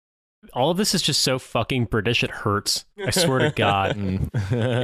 All 0.53 0.71
of 0.71 0.77
this 0.77 0.95
is 0.95 1.01
just 1.03 1.23
so 1.23 1.39
fucking 1.39 1.87
British. 1.87 2.23
It 2.23 2.31
hurts. 2.31 2.85
I 3.05 3.11
swear 3.11 3.39
to 3.39 3.51
God. 3.51 3.97
Mm. 4.05 4.29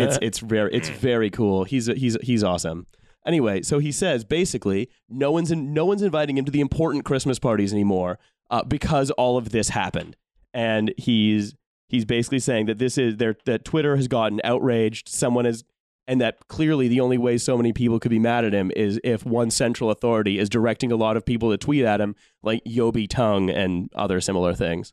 It's 0.01 0.19
it's 0.23 0.39
very 0.39 0.73
it's 0.73 0.89
very 0.89 1.29
cool. 1.29 1.65
He's 1.65 1.87
he's 1.87 2.17
he's 2.23 2.43
awesome. 2.43 2.87
Anyway, 3.27 3.63
so 3.63 3.79
he 3.79 3.93
says 3.93 4.25
basically 4.25 4.89
no 5.09 5.31
one's 5.31 5.51
in, 5.51 5.73
no 5.73 5.85
one's 5.85 6.03
inviting 6.03 6.39
him 6.39 6.45
to 6.45 6.51
the 6.51 6.61
important 6.61 7.05
Christmas 7.05 7.39
parties 7.39 7.73
anymore 7.73 8.19
uh, 8.51 8.63
because 8.65 9.11
all 9.13 9.37
of 9.37 9.51
this 9.51 9.71
happened, 9.71 10.17
and 10.55 10.93
he's 10.97 11.55
he's 11.89 12.05
basically 12.05 12.39
saying 12.39 12.67
that 12.67 12.79
this 12.79 12.97
is 12.97 13.17
there 13.17 13.37
that 13.45 13.65
Twitter 13.65 13.97
has 13.97 14.09
gotten 14.09 14.41
outraged. 14.43 15.09
Someone 15.09 15.45
has 15.45 15.65
and 16.11 16.21
that 16.21 16.49
clearly 16.49 16.89
the 16.89 17.01
only 17.01 17.19
way 17.19 17.39
so 17.39 17.57
many 17.57 17.73
people 17.73 18.01
could 18.01 18.11
be 18.11 18.19
mad 18.19 18.45
at 18.45 18.53
him 18.53 18.73
is 18.75 18.99
if 19.05 19.25
one 19.25 19.49
central 19.49 19.91
authority 19.91 20.41
is 20.41 20.49
directing 20.49 20.91
a 20.91 20.97
lot 20.97 21.17
of 21.17 21.25
people 21.25 21.51
to 21.51 21.57
tweet 21.57 21.85
at 21.85 22.01
him, 22.01 22.17
like 22.43 22.65
Yobi 22.65 23.09
Tongue 23.09 23.49
and 23.49 23.89
other 23.95 24.21
similar 24.21 24.53
things. 24.53 24.93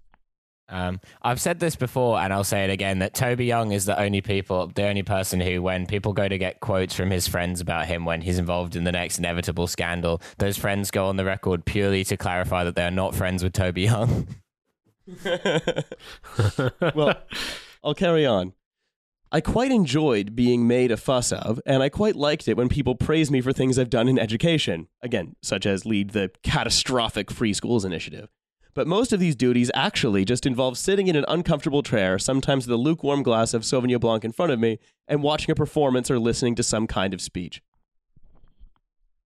Um, 0.69 0.99
I've 1.21 1.39
said 1.39 1.59
this 1.59 1.75
before, 1.75 2.19
and 2.19 2.33
I'll 2.33 2.43
say 2.43 2.63
it 2.63 2.69
again: 2.69 2.99
that 2.99 3.13
Toby 3.13 3.45
Young 3.45 3.71
is 3.71 3.85
the 3.85 3.99
only 3.99 4.21
people, 4.21 4.67
the 4.67 4.87
only 4.87 5.03
person 5.03 5.39
who, 5.39 5.61
when 5.61 5.85
people 5.85 6.13
go 6.13 6.27
to 6.27 6.37
get 6.37 6.59
quotes 6.59 6.93
from 6.93 7.09
his 7.09 7.27
friends 7.27 7.61
about 7.61 7.85
him 7.87 8.05
when 8.05 8.21
he's 8.21 8.37
involved 8.37 8.75
in 8.75 8.83
the 8.83 8.91
next 8.91 9.17
inevitable 9.17 9.67
scandal, 9.67 10.21
those 10.37 10.57
friends 10.57 10.91
go 10.91 11.05
on 11.05 11.15
the 11.17 11.25
record 11.25 11.65
purely 11.65 12.03
to 12.05 12.17
clarify 12.17 12.63
that 12.63 12.75
they 12.75 12.83
are 12.83 12.91
not 12.91 13.15
friends 13.15 13.43
with 13.43 13.53
Toby 13.53 13.83
Young. 13.83 14.27
well, 16.95 17.15
I'll 17.83 17.93
carry 17.95 18.25
on. 18.25 18.53
I 19.31 19.41
quite 19.41 19.71
enjoyed 19.71 20.35
being 20.35 20.67
made 20.67 20.89
a 20.89 20.97
fuss 20.97 21.33
of, 21.33 21.59
and 21.65 21.83
I 21.83 21.89
quite 21.89 22.15
liked 22.15 22.47
it 22.47 22.55
when 22.55 22.69
people 22.69 22.95
praised 22.95 23.29
me 23.29 23.41
for 23.41 23.51
things 23.51 23.77
I've 23.77 23.89
done 23.89 24.07
in 24.07 24.17
education, 24.17 24.87
again, 25.01 25.35
such 25.41 25.65
as 25.65 25.85
lead 25.85 26.11
the 26.11 26.31
catastrophic 26.43 27.29
free 27.29 27.53
schools 27.53 27.83
initiative. 27.83 28.29
But 28.77 28.85
most 28.85 29.11
of 29.11 29.19
these 29.19 29.35
duties 29.35 29.71
actually 29.73 30.23
just 30.23 30.45
involve 30.45 30.77
sitting 30.77 31.07
in 31.07 31.15
an 31.15 31.25
uncomfortable 31.27 31.81
chair, 31.81 32.19
sometimes 32.19 32.67
with 32.67 32.73
a 32.75 32.77
lukewarm 32.77 33.23
glass 33.23 33.55
of 33.55 33.63
Sauvignon 33.63 33.99
Blanc 33.99 34.23
in 34.23 34.31
front 34.31 34.51
of 34.51 34.59
me, 34.59 34.77
and 35.07 35.23
watching 35.23 35.49
a 35.51 35.55
performance 35.55 36.11
or 36.11 36.19
listening 36.19 36.53
to 36.53 36.61
some 36.61 36.85
kind 36.85 37.11
of 37.11 37.19
speech. 37.19 37.63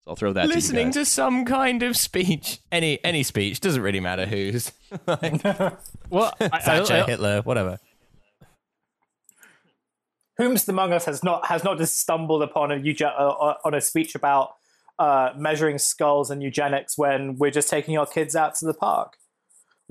So 0.05 0.11
I'll 0.11 0.15
throw 0.15 0.31
that 0.33 0.47
listening 0.47 0.91
to, 0.91 0.99
you 0.99 1.05
to 1.05 1.09
some 1.09 1.43
kind 1.45 1.81
of 1.81 1.97
speech, 1.97 2.59
any 2.71 3.03
any 3.03 3.23
speech 3.23 3.59
doesn't 3.61 3.81
really 3.81 3.99
matter 3.99 4.27
whose. 4.27 4.73
like, 5.07 5.43
Well, 5.43 6.35
I, 6.39 6.49
I- 6.53 6.79
I- 6.79 7.03
Hitler, 7.07 7.41
whatever. 7.41 7.79
Whomst 10.39 10.69
among 10.69 10.93
us 10.93 11.05
has 11.05 11.23
not 11.23 11.47
has 11.47 11.63
not 11.63 11.79
just 11.79 11.97
stumbled 11.97 12.43
upon 12.43 12.71
a 12.71 12.75
euge- 12.75 13.01
uh, 13.01 13.55
on 13.65 13.73
a 13.73 13.81
speech 13.81 14.13
about 14.13 14.51
uh, 14.99 15.31
measuring 15.35 15.79
skulls 15.79 16.29
and 16.29 16.43
eugenics 16.43 16.95
when 16.95 17.39
we're 17.39 17.49
just 17.49 17.71
taking 17.71 17.97
our 17.97 18.05
kids 18.05 18.35
out 18.35 18.53
to 18.53 18.67
the 18.67 18.73
park 18.75 19.17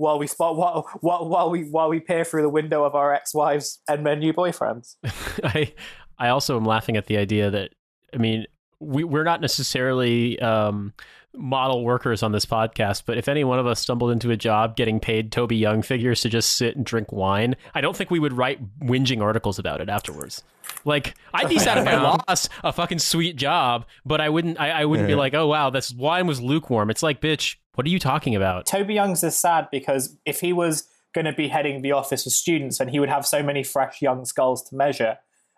while 0.01 0.17
we 0.17 0.27
spot 0.27 0.57
while, 0.57 0.89
while, 1.01 1.29
while 1.29 1.49
we 1.49 1.63
while 1.63 1.87
we 1.87 1.99
peer 1.99 2.25
through 2.25 2.41
the 2.41 2.49
window 2.49 2.83
of 2.83 2.95
our 2.95 3.13
ex-wives 3.13 3.79
and 3.87 4.05
their 4.05 4.15
new 4.15 4.33
boyfriends. 4.33 4.95
I 5.43 5.73
I 6.17 6.29
also 6.29 6.57
am 6.57 6.65
laughing 6.65 6.97
at 6.97 7.05
the 7.05 7.17
idea 7.17 7.51
that 7.51 7.71
I 8.13 8.17
mean 8.17 8.45
we 8.79 9.03
we're 9.03 9.23
not 9.23 9.41
necessarily 9.41 10.39
um, 10.39 10.93
model 11.33 11.85
workers 11.85 12.23
on 12.23 12.31
this 12.31 12.45
podcast, 12.45 13.03
but 13.05 13.17
if 13.17 13.27
any 13.27 13.43
one 13.43 13.59
of 13.59 13.67
us 13.67 13.79
stumbled 13.79 14.11
into 14.11 14.31
a 14.31 14.37
job 14.37 14.75
getting 14.75 14.99
paid 14.99 15.31
Toby 15.31 15.55
Young 15.55 15.81
figures 15.83 16.21
to 16.21 16.29
just 16.29 16.57
sit 16.57 16.75
and 16.75 16.83
drink 16.83 17.11
wine, 17.11 17.55
I 17.75 17.81
don't 17.81 17.95
think 17.95 18.09
we 18.09 18.19
would 18.19 18.33
write 18.33 18.79
whinging 18.79 19.21
articles 19.21 19.59
about 19.59 19.81
it 19.81 19.87
afterwards. 19.87 20.43
Like 20.83 21.15
I'd 21.33 21.47
be 21.47 21.59
sad 21.59 21.77
if 21.77 21.87
I 21.87 22.01
lost 22.01 22.49
a 22.63 22.73
fucking 22.73 22.99
sweet 22.99 23.35
job, 23.35 23.85
but 24.03 24.19
I 24.19 24.29
wouldn't. 24.29 24.59
I, 24.59 24.71
I 24.71 24.85
wouldn't 24.85 25.07
be 25.07 25.15
like, 25.15 25.35
oh 25.35 25.47
wow, 25.47 25.69
this 25.69 25.93
wine 25.93 26.25
was 26.25 26.41
lukewarm. 26.41 26.89
It's 26.89 27.03
like, 27.03 27.21
bitch, 27.21 27.57
what 27.75 27.87
are 27.87 27.89
you 27.89 27.99
talking 27.99 28.35
about? 28.35 28.65
Toby 28.65 28.93
Young's 28.93 29.23
is 29.23 29.37
sad 29.37 29.69
because 29.71 30.17
if 30.25 30.41
he 30.41 30.53
was 30.53 30.87
going 31.13 31.25
to 31.25 31.33
be 31.33 31.47
heading 31.47 31.81
the 31.81 31.91
office 31.91 32.25
of 32.25 32.31
students 32.31 32.79
and 32.79 32.89
he 32.89 32.99
would 32.99 33.09
have 33.09 33.25
so 33.25 33.43
many 33.43 33.63
fresh 33.63 34.01
young 34.01 34.25
skulls 34.25 34.63
to 34.69 34.75
measure, 34.75 35.17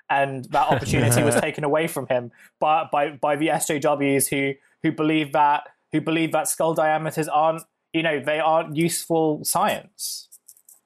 and 0.10 0.46
that 0.46 0.68
opportunity 0.70 1.24
was 1.24 1.36
taken 1.36 1.64
away 1.64 1.88
from 1.88 2.08
him 2.08 2.32
by, 2.60 2.88
by 2.92 3.12
by 3.12 3.36
the 3.36 3.48
SJWs 3.48 4.30
who 4.30 4.54
who 4.84 4.92
believe 4.92 5.32
that 5.34 5.64
who 5.92 6.02
believe 6.02 6.32
that 6.32 6.48
skull 6.48 6.74
diameters 6.74 7.28
aren't 7.28 7.64
you 7.94 8.04
know 8.04 8.20
they 8.20 8.40
aren't 8.40 8.76
useful 8.76 9.44
science, 9.44 10.30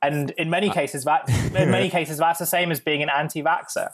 and 0.01 0.31
in 0.31 0.49
many 0.49 0.69
cases 0.69 1.03
that 1.05 1.29
in 1.29 1.71
many 1.71 1.89
cases 1.97 2.17
that's 2.17 2.39
the 2.39 2.45
same 2.45 2.71
as 2.71 2.79
being 2.79 3.03
an 3.03 3.09
anti-vaxxer. 3.09 3.89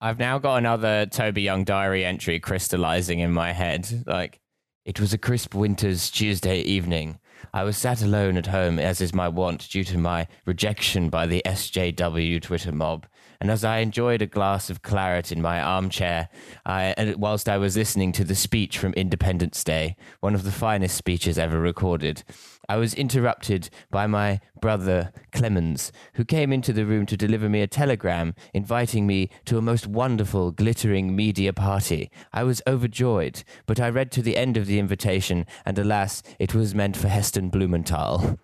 I've 0.00 0.18
now 0.18 0.38
got 0.38 0.56
another 0.56 1.06
Toby 1.06 1.42
Young 1.42 1.64
diary 1.64 2.04
entry 2.04 2.38
crystallizing 2.38 3.18
in 3.18 3.32
my 3.32 3.52
head. 3.52 4.04
Like, 4.06 4.40
it 4.84 5.00
was 5.00 5.12
a 5.12 5.18
crisp 5.18 5.54
winter's 5.54 6.10
Tuesday 6.10 6.60
evening. 6.60 7.18
I 7.52 7.64
was 7.64 7.76
sat 7.76 8.02
alone 8.02 8.36
at 8.36 8.46
home, 8.46 8.78
as 8.78 9.00
is 9.00 9.14
my 9.14 9.28
wont, 9.28 9.68
due 9.68 9.84
to 9.84 9.98
my 9.98 10.26
rejection 10.46 11.08
by 11.08 11.26
the 11.26 11.42
SJW 11.44 12.42
Twitter 12.42 12.72
mob. 12.72 13.06
And 13.40 13.50
as 13.50 13.64
I 13.64 13.78
enjoyed 13.78 14.22
a 14.22 14.26
glass 14.26 14.70
of 14.70 14.82
claret 14.82 15.30
in 15.30 15.40
my 15.40 15.60
armchair, 15.60 16.28
I, 16.66 16.94
and 16.96 17.16
whilst 17.16 17.48
I 17.48 17.58
was 17.58 17.76
listening 17.76 18.12
to 18.12 18.24
the 18.24 18.34
speech 18.34 18.78
from 18.78 18.92
Independence 18.94 19.62
Day, 19.62 19.96
one 20.20 20.34
of 20.34 20.42
the 20.42 20.50
finest 20.50 20.96
speeches 20.96 21.38
ever 21.38 21.60
recorded, 21.60 22.24
I 22.68 22.76
was 22.76 22.92
interrupted 22.94 23.70
by 23.90 24.06
my 24.06 24.40
brother 24.60 25.12
Clemens, 25.32 25.90
who 26.14 26.24
came 26.24 26.52
into 26.52 26.72
the 26.72 26.84
room 26.84 27.06
to 27.06 27.16
deliver 27.16 27.48
me 27.48 27.62
a 27.62 27.66
telegram 27.66 28.34
inviting 28.52 29.06
me 29.06 29.30
to 29.46 29.56
a 29.56 29.62
most 29.62 29.86
wonderful, 29.86 30.50
glittering 30.52 31.16
media 31.16 31.52
party. 31.52 32.10
I 32.32 32.44
was 32.44 32.60
overjoyed, 32.66 33.42
but 33.66 33.80
I 33.80 33.88
read 33.88 34.10
to 34.12 34.22
the 34.22 34.36
end 34.36 34.56
of 34.56 34.66
the 34.66 34.78
invitation, 34.78 35.46
and 35.64 35.78
alas, 35.78 36.22
it 36.38 36.54
was 36.54 36.74
meant 36.74 36.96
for 36.96 37.08
Heston 37.08 37.48
Blumenthal. 37.48 38.38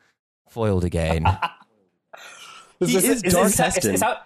Foiled 0.48 0.84
again. 0.84 1.26
He 2.80 2.86
This 2.94 3.04
is 3.04 3.22
it's- 3.22 3.32
Dark 3.32 3.46
it's- 3.46 3.60
it's- 3.60 3.74
Heston. 3.74 3.92
it's 3.94 4.02
how- 4.02 4.18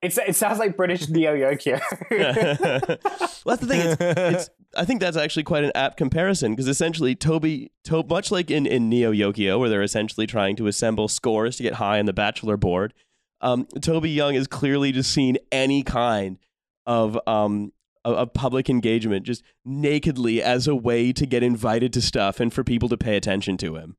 it's- 0.00 0.28
it 0.28 0.36
sounds 0.36 0.58
like 0.60 0.76
British 0.76 1.08
Neo 1.08 1.34
Yokio. 1.34 1.80
well, 3.44 3.56
that's 3.56 3.60
the 3.60 3.66
thing. 3.66 3.80
It's, 3.80 4.00
it's, 4.46 4.50
I 4.78 4.84
think 4.84 5.00
that's 5.00 5.16
actually 5.16 5.42
quite 5.42 5.64
an 5.64 5.72
apt 5.74 5.96
comparison 5.96 6.52
because 6.52 6.68
essentially, 6.68 7.16
Toby, 7.16 7.72
to, 7.84 8.04
much 8.04 8.30
like 8.30 8.50
in, 8.50 8.64
in 8.64 8.88
Neo 8.88 9.12
Yokio, 9.12 9.58
where 9.58 9.68
they're 9.68 9.82
essentially 9.82 10.26
trying 10.26 10.54
to 10.56 10.68
assemble 10.68 11.08
scores 11.08 11.56
to 11.56 11.64
get 11.64 11.74
high 11.74 11.98
on 11.98 12.06
the 12.06 12.12
Bachelor 12.12 12.56
board, 12.56 12.94
um, 13.40 13.66
Toby 13.80 14.10
Young 14.10 14.34
has 14.34 14.46
clearly 14.46 14.92
just 14.92 15.12
seen 15.12 15.36
any 15.50 15.82
kind 15.82 16.38
of 16.86 17.18
um, 17.26 17.72
of, 18.04 18.16
of 18.16 18.32
public 18.32 18.70
engagement 18.70 19.26
just 19.26 19.42
nakedly 19.64 20.42
as 20.42 20.68
a 20.68 20.76
way 20.76 21.12
to 21.12 21.26
get 21.26 21.42
invited 21.42 21.92
to 21.92 22.00
stuff 22.00 22.38
and 22.38 22.52
for 22.52 22.62
people 22.62 22.88
to 22.88 22.96
pay 22.96 23.16
attention 23.16 23.56
to 23.58 23.76
him. 23.76 23.96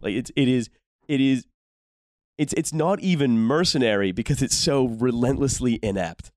Like 0.00 0.14
it's 0.14 0.30
it 0.36 0.48
is 0.48 0.68
it 1.08 1.20
is 1.20 1.46
it's 2.38 2.52
it's 2.54 2.72
not 2.72 3.00
even 3.00 3.38
mercenary 3.38 4.12
because 4.12 4.42
it's 4.42 4.56
so 4.56 4.86
relentlessly 4.86 5.78
inept. 5.82 6.30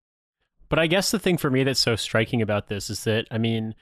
But 0.70 0.80
I 0.80 0.88
guess 0.88 1.12
the 1.12 1.20
thing 1.20 1.38
for 1.38 1.50
me 1.50 1.64
that's 1.64 1.80
so 1.80 1.96
striking 1.96 2.42
about 2.42 2.68
this 2.68 2.90
is 2.90 3.04
that 3.06 3.28
I 3.32 3.38
mean, 3.38 3.76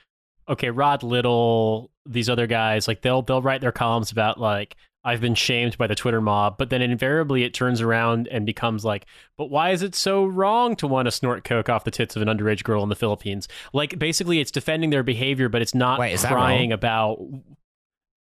okay, 0.48 0.70
Rod 0.70 1.04
Liddle, 1.04 1.92
these 2.06 2.30
other 2.30 2.48
guys, 2.48 2.88
like 2.88 3.02
they'll 3.02 3.22
they'll 3.22 3.42
write 3.42 3.62
their 3.62 3.72
columns 3.72 4.12
about 4.12 4.40
like 4.40 4.76
I've 5.04 5.22
been 5.22 5.36
shamed 5.36 5.78
by 5.78 5.86
the 5.86 5.94
Twitter 5.94 6.20
mob, 6.20 6.58
but 6.58 6.72
then 6.72 6.82
invariably 6.82 7.44
it 7.44 7.54
turns 7.54 7.80
around 7.80 8.28
and 8.30 8.44
becomes 8.44 8.84
like, 8.84 9.06
but 9.38 9.52
why 9.52 9.70
is 9.70 9.84
it 9.84 9.94
so 9.94 10.26
wrong 10.26 10.76
to 10.78 10.88
want 10.88 11.06
to 11.06 11.12
snort 11.12 11.44
coke 11.44 11.70
off 11.70 11.84
the 11.84 11.92
tits 11.92 12.16
of 12.16 12.24
an 12.24 12.28
underage 12.28 12.64
girl 12.64 12.82
in 12.82 12.90
the 12.90 12.96
Philippines? 12.96 13.48
Like 13.72 14.00
basically 14.00 14.40
it's 14.40 14.50
defending 14.50 14.90
their 14.90 15.04
behavior, 15.04 15.48
but 15.48 15.62
it's 15.62 15.76
not 15.76 16.00
Wait, 16.00 16.18
crying 16.18 16.72
about 16.72 17.20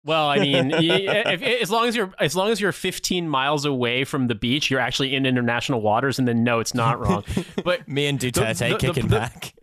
well, 0.05 0.29
I 0.29 0.39
mean, 0.39 0.71
if, 0.75 1.43
as 1.43 1.71
long 1.71 1.87
as 1.89 1.97
you're 1.97 2.13
as 2.19 2.35
long 2.37 2.51
as 2.51 2.61
you're 2.61 2.73
15 2.73 3.29
miles 3.29 3.65
away 3.65 4.05
from 4.05 4.27
the 4.29 4.35
beach, 4.35 4.71
you're 4.71 4.81
actually 4.81 5.15
in 5.15 5.27
international 5.27 5.81
waters, 5.83 6.19
and 6.19 6.27
then 6.27 6.45
no, 6.45 6.61
it's 6.61 6.75
not 6.75 7.01
wrong. 7.01 7.25
But 7.65 7.89
Me 7.89 8.07
and 8.07 8.19
Duterte 8.19 8.59
the- 8.59 8.69
the- 8.71 8.79
kicking 8.79 9.09
the- 9.09 9.19
back. 9.19 9.55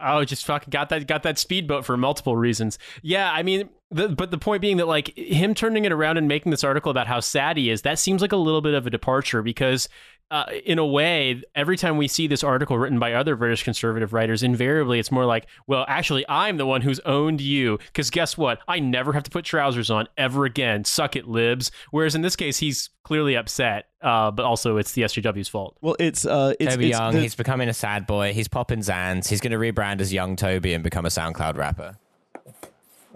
Oh, 0.00 0.24
just 0.24 0.46
fucking 0.46 0.70
got 0.70 0.90
that 0.90 1.08
got 1.08 1.24
that 1.24 1.38
speedboat 1.38 1.84
for 1.84 1.96
multiple 1.96 2.36
reasons. 2.36 2.78
Yeah, 3.02 3.32
I 3.32 3.42
mean, 3.42 3.68
the, 3.90 4.08
but 4.08 4.30
the 4.30 4.38
point 4.38 4.62
being 4.62 4.76
that 4.76 4.86
like 4.86 5.08
him 5.18 5.54
turning 5.54 5.84
it 5.86 5.90
around 5.92 6.18
and 6.18 6.28
making 6.28 6.50
this 6.50 6.62
article 6.62 6.90
about 6.92 7.08
how 7.08 7.18
sad 7.18 7.56
he 7.56 7.68
is, 7.68 7.82
that 7.82 7.98
seems 7.98 8.22
like 8.22 8.30
a 8.30 8.36
little 8.36 8.60
bit 8.60 8.74
of 8.74 8.86
a 8.86 8.90
departure 8.90 9.42
because. 9.42 9.88
Uh, 10.30 10.44
in 10.66 10.78
a 10.78 10.84
way, 10.84 11.42
every 11.54 11.76
time 11.78 11.96
we 11.96 12.06
see 12.06 12.26
this 12.26 12.44
article 12.44 12.78
written 12.78 12.98
by 12.98 13.14
other 13.14 13.34
British 13.34 13.62
conservative 13.62 14.12
writers, 14.12 14.42
invariably 14.42 14.98
it's 14.98 15.10
more 15.10 15.24
like, 15.24 15.46
well, 15.66 15.86
actually, 15.88 16.22
I'm 16.28 16.58
the 16.58 16.66
one 16.66 16.82
who's 16.82 17.00
owned 17.00 17.40
you. 17.40 17.78
Because 17.78 18.10
guess 18.10 18.36
what? 18.36 18.58
I 18.68 18.78
never 18.78 19.14
have 19.14 19.22
to 19.22 19.30
put 19.30 19.46
trousers 19.46 19.90
on 19.90 20.06
ever 20.18 20.44
again. 20.44 20.84
Suck 20.84 21.16
it, 21.16 21.26
libs. 21.26 21.70
Whereas 21.92 22.14
in 22.14 22.20
this 22.20 22.36
case, 22.36 22.58
he's 22.58 22.90
clearly 23.04 23.36
upset, 23.36 23.86
uh, 24.02 24.30
but 24.30 24.44
also 24.44 24.76
it's 24.76 24.92
the 24.92 25.02
SJW's 25.02 25.48
fault. 25.48 25.78
Well, 25.80 25.96
it's 25.98 26.26
uh, 26.26 26.52
it's, 26.60 26.74
Toby 26.74 26.90
it's 26.90 26.98
Young, 26.98 27.14
the- 27.14 27.20
he's 27.20 27.34
becoming 27.34 27.70
a 27.70 27.74
sad 27.74 28.06
boy. 28.06 28.34
He's 28.34 28.48
popping 28.48 28.80
Zans. 28.80 29.28
He's 29.28 29.40
going 29.40 29.52
to 29.52 29.58
rebrand 29.58 30.02
as 30.02 30.12
Young 30.12 30.36
Toby 30.36 30.74
and 30.74 30.84
become 30.84 31.06
a 31.06 31.10
SoundCloud 31.10 31.56
rapper. 31.56 31.96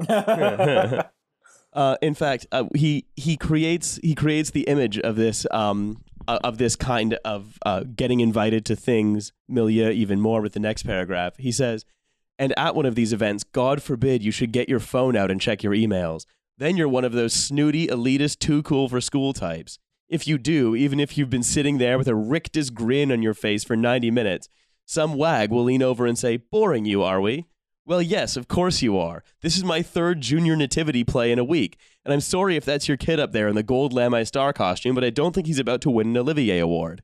uh, 1.75 1.97
in 2.01 2.15
fact, 2.15 2.47
uh, 2.53 2.65
he 2.75 3.05
he 3.17 3.37
creates 3.37 4.01
he 4.03 4.15
creates 4.15 4.51
the 4.51 4.63
image 4.63 4.99
of 4.99 5.17
this 5.17 5.47
um 5.51 6.03
of 6.29 6.59
this 6.59 6.77
kind 6.77 7.15
of 7.25 7.59
uh, 7.65 7.85
getting 7.97 8.21
invited 8.21 8.65
to 8.67 8.77
things 8.77 9.33
milieu 9.49 9.91
even 9.91 10.21
more 10.21 10.41
with 10.41 10.53
the 10.53 10.61
next 10.61 10.85
paragraph. 10.85 11.37
He 11.39 11.53
says, 11.53 11.85
"And 12.39 12.57
at 12.59 12.75
one 12.75 12.87
of 12.87 12.95
these 12.95 13.13
events, 13.13 13.45
God 13.45 13.83
forbid 13.83 14.23
you 14.23 14.31
should 14.31 14.53
get 14.53 14.69
your 14.69 14.81
phone 14.81 15.17
out 15.17 15.31
and 15.31 15.41
check 15.41 15.63
your 15.63 15.75
emails. 15.75 16.27
Then 16.59 16.77
you're 16.77 16.89
one 16.89 17.05
of 17.05 17.13
those 17.13 17.33
snooty, 17.33 17.87
elitist, 17.87 18.39
too 18.39 18.63
cool 18.63 18.89
for 18.89 19.01
school 19.01 19.33
types. 19.33 19.79
If 20.09 20.29
you 20.29 20.37
do, 20.39 20.77
even 20.77 21.01
if 21.01 21.17
you've 21.17 21.31
been 21.31 21.43
sitting 21.43 21.79
there 21.79 21.97
with 21.97 22.07
a 22.07 22.15
rictus 22.15 22.71
grin 22.71 23.11
on 23.11 23.23
your 23.23 23.35
face 23.35 23.65
for 23.65 23.77
90 23.77 24.11
minutes, 24.11 24.49
some 24.85 25.15
wag 25.15 25.51
will 25.51 25.65
lean 25.65 25.83
over 25.83 26.07
and 26.07 26.19
say, 26.19 26.37
Boring 26.37 26.85
you, 26.85 27.03
are 27.03 27.21
we? 27.21 27.47
Well, 27.85 28.03
yes, 28.03 28.37
of 28.37 28.47
course 28.47 28.83
you 28.83 28.97
are. 28.99 29.25
This 29.41 29.57
is 29.57 29.65
my 29.65 29.83
third 29.83 30.21
junior 30.21 30.55
nativity 30.55 31.03
play 31.03 31.33
in 31.33 31.39
a 31.39 31.45
week, 31.45 31.79
and 32.05 32.13
I'm 32.13 32.21
sorry 32.21 32.57
if 32.57 32.65
that's 32.65 32.89
your 32.89 32.97
kid 32.97 33.21
up 33.21 33.33
there 33.33 33.49
in 33.49 33.55
the 33.55 33.63
gold 33.63 33.93
lamé 33.93 34.27
Star 34.27 34.53
costume, 34.53 34.95
but 34.95 35.05
I 35.05 35.11
don't 35.11 35.35
think 35.35 35.47
he's 35.47 35.59
about 35.59 35.81
to 35.83 35.91
win 35.91 36.09
an 36.09 36.17
Olivier 36.17 36.59
Award. 36.59 37.03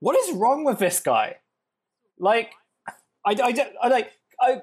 what 0.00 0.16
is 0.16 0.34
wrong 0.36 0.64
with 0.64 0.78
this 0.78 1.00
guy? 1.00 1.36
Like, 2.18 2.52
I, 3.24 3.30
I 3.30 3.52
don't, 3.52 3.72
I 3.82 3.88
like, 3.88 4.12
I, 4.40 4.62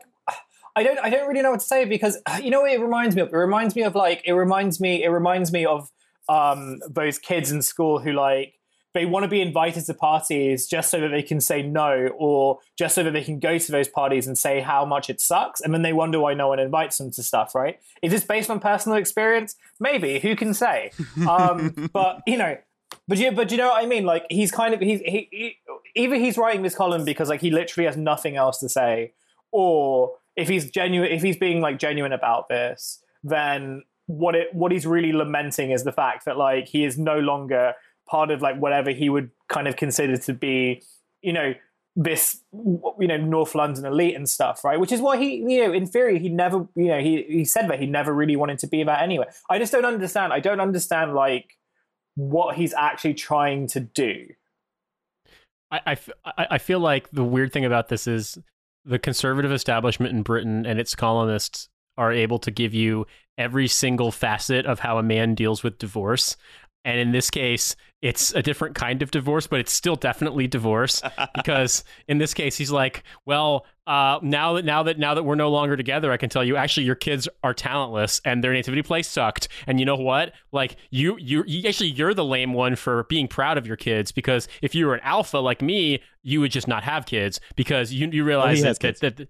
I 0.75 0.83
don't, 0.83 0.99
I 0.99 1.09
don't 1.09 1.27
really 1.27 1.41
know 1.41 1.51
what 1.51 1.61
to 1.61 1.65
say 1.65 1.85
because 1.85 2.17
you 2.41 2.49
know 2.49 2.61
what 2.61 2.71
it 2.71 2.81
reminds 2.81 3.15
me 3.15 3.21
of. 3.21 3.29
It 3.29 3.35
reminds 3.35 3.75
me 3.75 3.83
of 3.83 3.95
like, 3.95 4.21
it 4.25 4.33
reminds 4.33 4.79
me, 4.79 5.03
it 5.03 5.09
reminds 5.09 5.51
me 5.51 5.65
of 5.65 5.89
um 6.27 6.79
those 6.89 7.19
kids 7.19 7.51
in 7.51 7.61
school 7.61 7.99
who 7.99 8.11
like 8.11 8.54
they 8.95 9.05
want 9.05 9.23
to 9.23 9.27
be 9.27 9.41
invited 9.41 9.85
to 9.85 9.93
parties 9.93 10.65
just 10.65 10.89
so 10.89 10.99
that 10.99 11.09
they 11.09 11.21
can 11.21 11.39
say 11.39 11.61
no 11.61 12.09
or 12.17 12.59
just 12.75 12.95
so 12.95 13.03
that 13.03 13.11
they 13.11 13.23
can 13.23 13.37
go 13.37 13.59
to 13.59 13.71
those 13.71 13.87
parties 13.87 14.25
and 14.25 14.37
say 14.37 14.61
how 14.61 14.85
much 14.85 15.09
it 15.09 15.21
sucks 15.21 15.61
and 15.61 15.73
then 15.73 15.83
they 15.83 15.93
wonder 15.93 16.19
why 16.19 16.33
no 16.33 16.47
one 16.47 16.59
invites 16.59 16.97
them 16.97 17.11
to 17.11 17.21
stuff 17.21 17.53
right? 17.53 17.79
Is 18.01 18.11
this 18.11 18.23
based 18.23 18.49
on 18.49 18.59
personal 18.59 18.97
experience? 18.97 19.55
Maybe 19.79 20.19
who 20.19 20.35
can 20.35 20.55
say? 20.55 20.91
Um, 21.27 21.89
but 21.93 22.21
you 22.27 22.37
know 22.37 22.57
but 23.07 23.17
you, 23.17 23.31
but 23.31 23.51
you 23.51 23.57
know 23.57 23.69
what 23.69 23.83
I 23.83 23.87
mean? 23.87 24.05
Like 24.05 24.25
he's 24.29 24.51
kind 24.51 24.73
of 24.73 24.79
he's 24.79 24.99
he, 25.01 25.27
he 25.31 25.57
either 25.95 26.15
he's 26.15 26.37
writing 26.37 26.63
this 26.63 26.75
column 26.75 27.05
because 27.05 27.29
like 27.29 27.41
he 27.41 27.51
literally 27.51 27.85
has 27.85 27.97
nothing 27.97 28.35
else 28.35 28.59
to 28.59 28.69
say, 28.69 29.13
or 29.51 30.13
if 30.35 30.47
he's 30.47 30.69
genuine, 30.71 31.11
if 31.11 31.21
he's 31.21 31.37
being 31.37 31.61
like 31.61 31.77
genuine 31.77 32.13
about 32.13 32.49
this, 32.49 33.03
then 33.23 33.83
what 34.07 34.35
it 34.35 34.53
what 34.53 34.71
he's 34.71 34.85
really 34.85 35.13
lamenting 35.13 35.71
is 35.71 35.83
the 35.83 35.91
fact 35.91 36.25
that 36.25 36.37
like 36.37 36.67
he 36.67 36.83
is 36.83 36.97
no 36.97 37.19
longer 37.19 37.73
part 38.07 38.31
of 38.31 38.41
like 38.41 38.57
whatever 38.57 38.91
he 38.91 39.09
would 39.09 39.31
kind 39.49 39.67
of 39.67 39.75
consider 39.75 40.17
to 40.17 40.33
be, 40.33 40.81
you 41.21 41.33
know, 41.33 41.53
this 41.97 42.41
you 42.53 43.07
know 43.07 43.17
North 43.17 43.55
London 43.55 43.85
elite 43.85 44.15
and 44.15 44.29
stuff, 44.29 44.63
right? 44.63 44.79
Which 44.79 44.91
is 44.91 45.01
why 45.01 45.17
he, 45.17 45.37
you 45.37 45.65
know, 45.65 45.73
in 45.73 45.85
theory, 45.85 46.19
he 46.19 46.29
never, 46.29 46.67
you 46.75 46.87
know, 46.87 46.99
he 46.99 47.23
he 47.23 47.45
said 47.45 47.69
that 47.69 47.79
he 47.79 47.85
never 47.85 48.13
really 48.13 48.35
wanted 48.35 48.59
to 48.59 48.67
be 48.67 48.83
that 48.83 49.01
anyway. 49.01 49.27
I 49.49 49.59
just 49.59 49.71
don't 49.71 49.85
understand. 49.85 50.33
I 50.33 50.39
don't 50.39 50.59
understand 50.59 51.13
like 51.13 51.57
what 52.15 52.55
he's 52.55 52.73
actually 52.73 53.13
trying 53.13 53.67
to 53.67 53.79
do. 53.79 54.27
I, 55.71 55.97
I, 56.25 56.47
I 56.51 56.57
feel 56.57 56.79
like 56.79 57.09
the 57.11 57.23
weird 57.23 57.51
thing 57.51 57.65
about 57.65 57.89
this 57.89 58.07
is 58.07 58.37
the 58.85 58.99
conservative 58.99 59.51
establishment 59.51 60.13
in 60.13 60.21
Britain 60.21 60.65
and 60.65 60.79
its 60.79 60.95
columnists 60.95 61.69
are 61.97 62.11
able 62.11 62.39
to 62.39 62.51
give 62.51 62.73
you 62.73 63.07
every 63.37 63.67
single 63.67 64.11
facet 64.11 64.65
of 64.65 64.79
how 64.79 64.97
a 64.97 65.03
man 65.03 65.33
deals 65.33 65.63
with 65.63 65.79
divorce. 65.79 66.37
And 66.85 66.99
in 66.99 67.11
this 67.11 67.29
case, 67.29 67.75
it's 68.01 68.31
a 68.33 68.41
different 68.43 68.75
kind 68.75 69.01
of 69.01 69.11
divorce, 69.11 69.47
but 69.47 69.59
it's 69.59 69.73
still 69.73 69.95
definitely 69.95 70.47
divorce 70.47 71.01
because 71.35 71.83
in 72.07 72.19
this 72.19 72.33
case, 72.33 72.55
he's 72.55 72.71
like, 72.71 73.03
"Well, 73.25 73.65
uh, 73.87 74.19
now 74.23 74.53
that 74.53 74.65
now 74.65 74.83
that 74.83 74.97
now 74.97 75.13
that 75.13 75.23
we're 75.23 75.35
no 75.35 75.49
longer 75.49 75.77
together, 75.77 76.11
I 76.11 76.17
can 76.17 76.29
tell 76.29 76.43
you 76.43 76.55
actually 76.55 76.85
your 76.85 76.95
kids 76.95 77.27
are 77.43 77.53
talentless 77.53 78.19
and 78.25 78.43
their 78.43 78.51
nativity 78.53 78.81
play 78.81 79.03
sucked. 79.03 79.47
And 79.67 79.79
you 79.79 79.85
know 79.85 79.95
what? 79.95 80.33
Like 80.51 80.77
you, 80.89 81.17
you, 81.19 81.43
you 81.45 81.67
actually 81.67 81.91
you're 81.91 82.13
the 82.13 82.25
lame 82.25 82.53
one 82.53 82.75
for 82.75 83.03
being 83.03 83.27
proud 83.27 83.57
of 83.57 83.67
your 83.67 83.77
kids 83.77 84.11
because 84.11 84.47
if 84.61 84.73
you 84.73 84.87
were 84.87 84.95
an 84.95 85.01
alpha 85.03 85.37
like 85.37 85.61
me, 85.61 86.01
you 86.23 86.41
would 86.41 86.51
just 86.51 86.67
not 86.67 86.83
have 86.83 87.05
kids 87.05 87.39
because 87.55 87.93
you 87.93 88.07
you 88.07 88.23
realize 88.23 88.63
has 88.63 88.79
that, 88.79 88.99
that, 89.01 89.17
that 89.17 89.29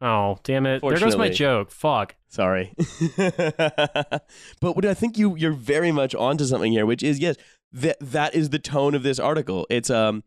Oh 0.00 0.38
damn 0.44 0.66
it! 0.66 0.82
There 0.82 0.98
goes 0.98 1.16
my 1.16 1.28
joke. 1.28 1.70
Fuck. 1.70 2.16
Sorry, 2.28 2.74
but 3.16 4.20
what 4.60 4.84
I 4.84 4.92
think 4.92 5.16
you 5.16 5.36
you're 5.36 5.52
very 5.52 5.90
much 5.90 6.14
onto 6.14 6.44
something 6.44 6.70
here, 6.70 6.84
which 6.84 7.02
is 7.02 7.18
yes, 7.18 7.36
that 7.72 7.96
that 8.00 8.34
is 8.34 8.50
the 8.50 8.58
tone 8.58 8.94
of 8.94 9.02
this 9.02 9.18
article. 9.18 9.66
It's 9.70 9.88
um, 9.88 10.22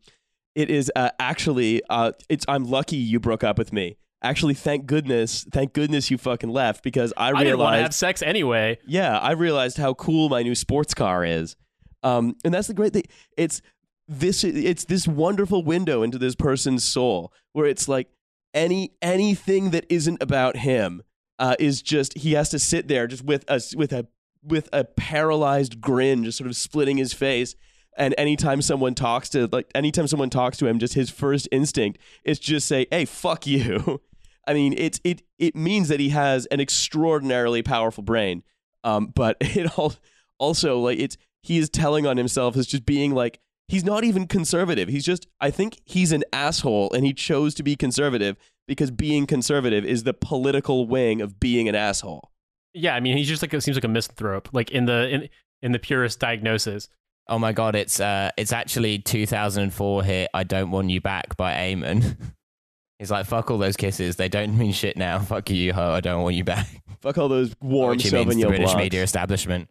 it 0.56 0.70
is 0.70 0.90
uh, 0.96 1.10
actually 1.20 1.82
uh, 1.88 2.12
it's 2.28 2.44
I'm 2.48 2.64
lucky 2.64 2.96
you 2.96 3.20
broke 3.20 3.44
up 3.44 3.58
with 3.58 3.72
me. 3.72 3.96
Actually, 4.22 4.54
thank 4.54 4.86
goodness, 4.86 5.46
thank 5.52 5.72
goodness 5.72 6.10
you 6.10 6.18
fucking 6.18 6.50
left 6.50 6.82
because 6.82 7.12
I 7.16 7.30
I 7.30 7.44
didn't 7.44 7.58
want 7.58 7.76
to 7.76 7.82
have 7.82 7.94
sex 7.94 8.22
anyway. 8.22 8.78
yeah, 8.86 9.18
I 9.18 9.32
realized 9.32 9.76
how 9.76 9.94
cool 9.94 10.28
my 10.28 10.42
new 10.42 10.56
sports 10.56 10.94
car 10.94 11.24
is. 11.24 11.54
Um, 12.02 12.34
and 12.44 12.52
that's 12.52 12.66
the 12.68 12.74
great 12.74 12.92
thing. 12.92 13.04
It's 13.36 13.62
this 14.08 14.42
it's 14.42 14.84
this 14.86 15.06
wonderful 15.06 15.62
window 15.62 16.02
into 16.02 16.18
this 16.18 16.34
person's 16.34 16.82
soul 16.82 17.32
where 17.52 17.66
it's 17.66 17.88
like 17.88 18.08
any 18.54 18.92
anything 19.00 19.70
that 19.70 19.86
isn't 19.88 20.22
about 20.22 20.56
him 20.56 21.02
uh, 21.38 21.56
is 21.58 21.82
just 21.82 22.18
he 22.18 22.32
has 22.32 22.50
to 22.50 22.58
sit 22.58 22.88
there 22.88 23.06
just 23.06 23.24
with 23.24 23.44
a 23.48 23.60
with 23.76 23.92
a 23.92 24.06
with 24.42 24.68
a 24.72 24.84
paralyzed 24.84 25.80
grin 25.80 26.24
just 26.24 26.38
sort 26.38 26.48
of 26.48 26.56
splitting 26.56 26.96
his 26.96 27.12
face. 27.12 27.54
And 27.96 28.14
anytime 28.16 28.62
someone 28.62 28.94
talks 28.94 29.28
to 29.30 29.48
like 29.50 29.70
anytime 29.74 30.06
someone 30.06 30.30
talks 30.30 30.56
to 30.58 30.66
him 30.66 30.78
just 30.78 30.94
his 30.94 31.10
first 31.10 31.48
instinct 31.50 31.98
is 32.24 32.38
just 32.38 32.68
say 32.68 32.86
hey 32.90 33.04
fuck 33.04 33.46
you. 33.46 34.00
I 34.46 34.54
mean 34.54 34.74
it's 34.76 35.00
it 35.04 35.22
it 35.38 35.56
means 35.56 35.88
that 35.88 36.00
he 36.00 36.10
has 36.10 36.46
an 36.46 36.60
extraordinarily 36.60 37.62
powerful 37.62 38.02
brain. 38.02 38.42
Um 38.84 39.06
but 39.06 39.36
it 39.40 39.78
all 39.78 39.94
also 40.38 40.78
like 40.78 40.98
it's 40.98 41.16
he 41.42 41.58
is 41.58 41.70
telling 41.70 42.06
on 42.06 42.16
himself 42.16 42.56
as 42.56 42.66
just 42.66 42.84
being 42.84 43.14
like 43.14 43.40
he's 43.70 43.84
not 43.84 44.04
even 44.04 44.26
conservative 44.26 44.88
he's 44.88 45.04
just 45.04 45.26
i 45.40 45.50
think 45.50 45.80
he's 45.84 46.12
an 46.12 46.24
asshole 46.32 46.92
and 46.92 47.06
he 47.06 47.12
chose 47.12 47.54
to 47.54 47.62
be 47.62 47.76
conservative 47.76 48.36
because 48.68 48.90
being 48.90 49.26
conservative 49.26 49.84
is 49.84 50.02
the 50.04 50.12
political 50.14 50.86
wing 50.86 51.20
of 51.20 51.40
being 51.40 51.68
an 51.68 51.74
asshole 51.74 52.30
Yeah, 52.72 52.94
I 52.94 53.00
mean, 53.00 53.16
he's 53.16 53.26
just 53.28 53.42
like 53.42 53.52
it 53.54 53.60
seems 53.62 53.76
like 53.76 53.84
a 53.84 53.88
misanthrope, 53.88 54.48
like 54.52 54.70
in 54.70 54.84
the 54.86 55.08
in 55.08 55.28
in 55.62 55.72
the 55.72 55.78
purest 55.80 56.20
diagnosis. 56.20 56.88
Oh 57.28 57.38
my 57.38 57.52
god, 57.52 57.74
it's 57.74 57.98
uh, 57.98 58.30
it's 58.36 58.52
actually 58.52 58.98
2004 59.00 60.04
hit 60.04 60.30
"I 60.32 60.44
Don't 60.44 60.70
Want 60.70 60.88
You 60.90 61.00
Back" 61.00 61.36
by 61.36 61.52
Eamon. 61.52 62.16
He's 63.00 63.10
like, 63.10 63.26
"Fuck 63.26 63.50
all 63.50 63.58
those 63.58 63.76
kisses; 63.76 64.16
they 64.16 64.28
don't 64.28 64.56
mean 64.56 64.72
shit 64.72 64.96
now. 64.96 65.18
Fuck 65.18 65.50
you, 65.50 65.56
you 65.56 65.72
hoe. 65.72 65.92
I 65.92 66.00
don't 66.00 66.22
want 66.22 66.36
you 66.36 66.44
back." 66.44 66.68
fuck 67.00 67.18
all 67.18 67.28
those 67.28 67.54
warm 67.60 67.90
Which 67.96 68.04
he 68.04 68.10
means 68.12 68.36
the 68.36 68.46
British 68.46 68.66
Blancs. 68.66 68.76
media 68.84 69.02
establishment. 69.02 69.68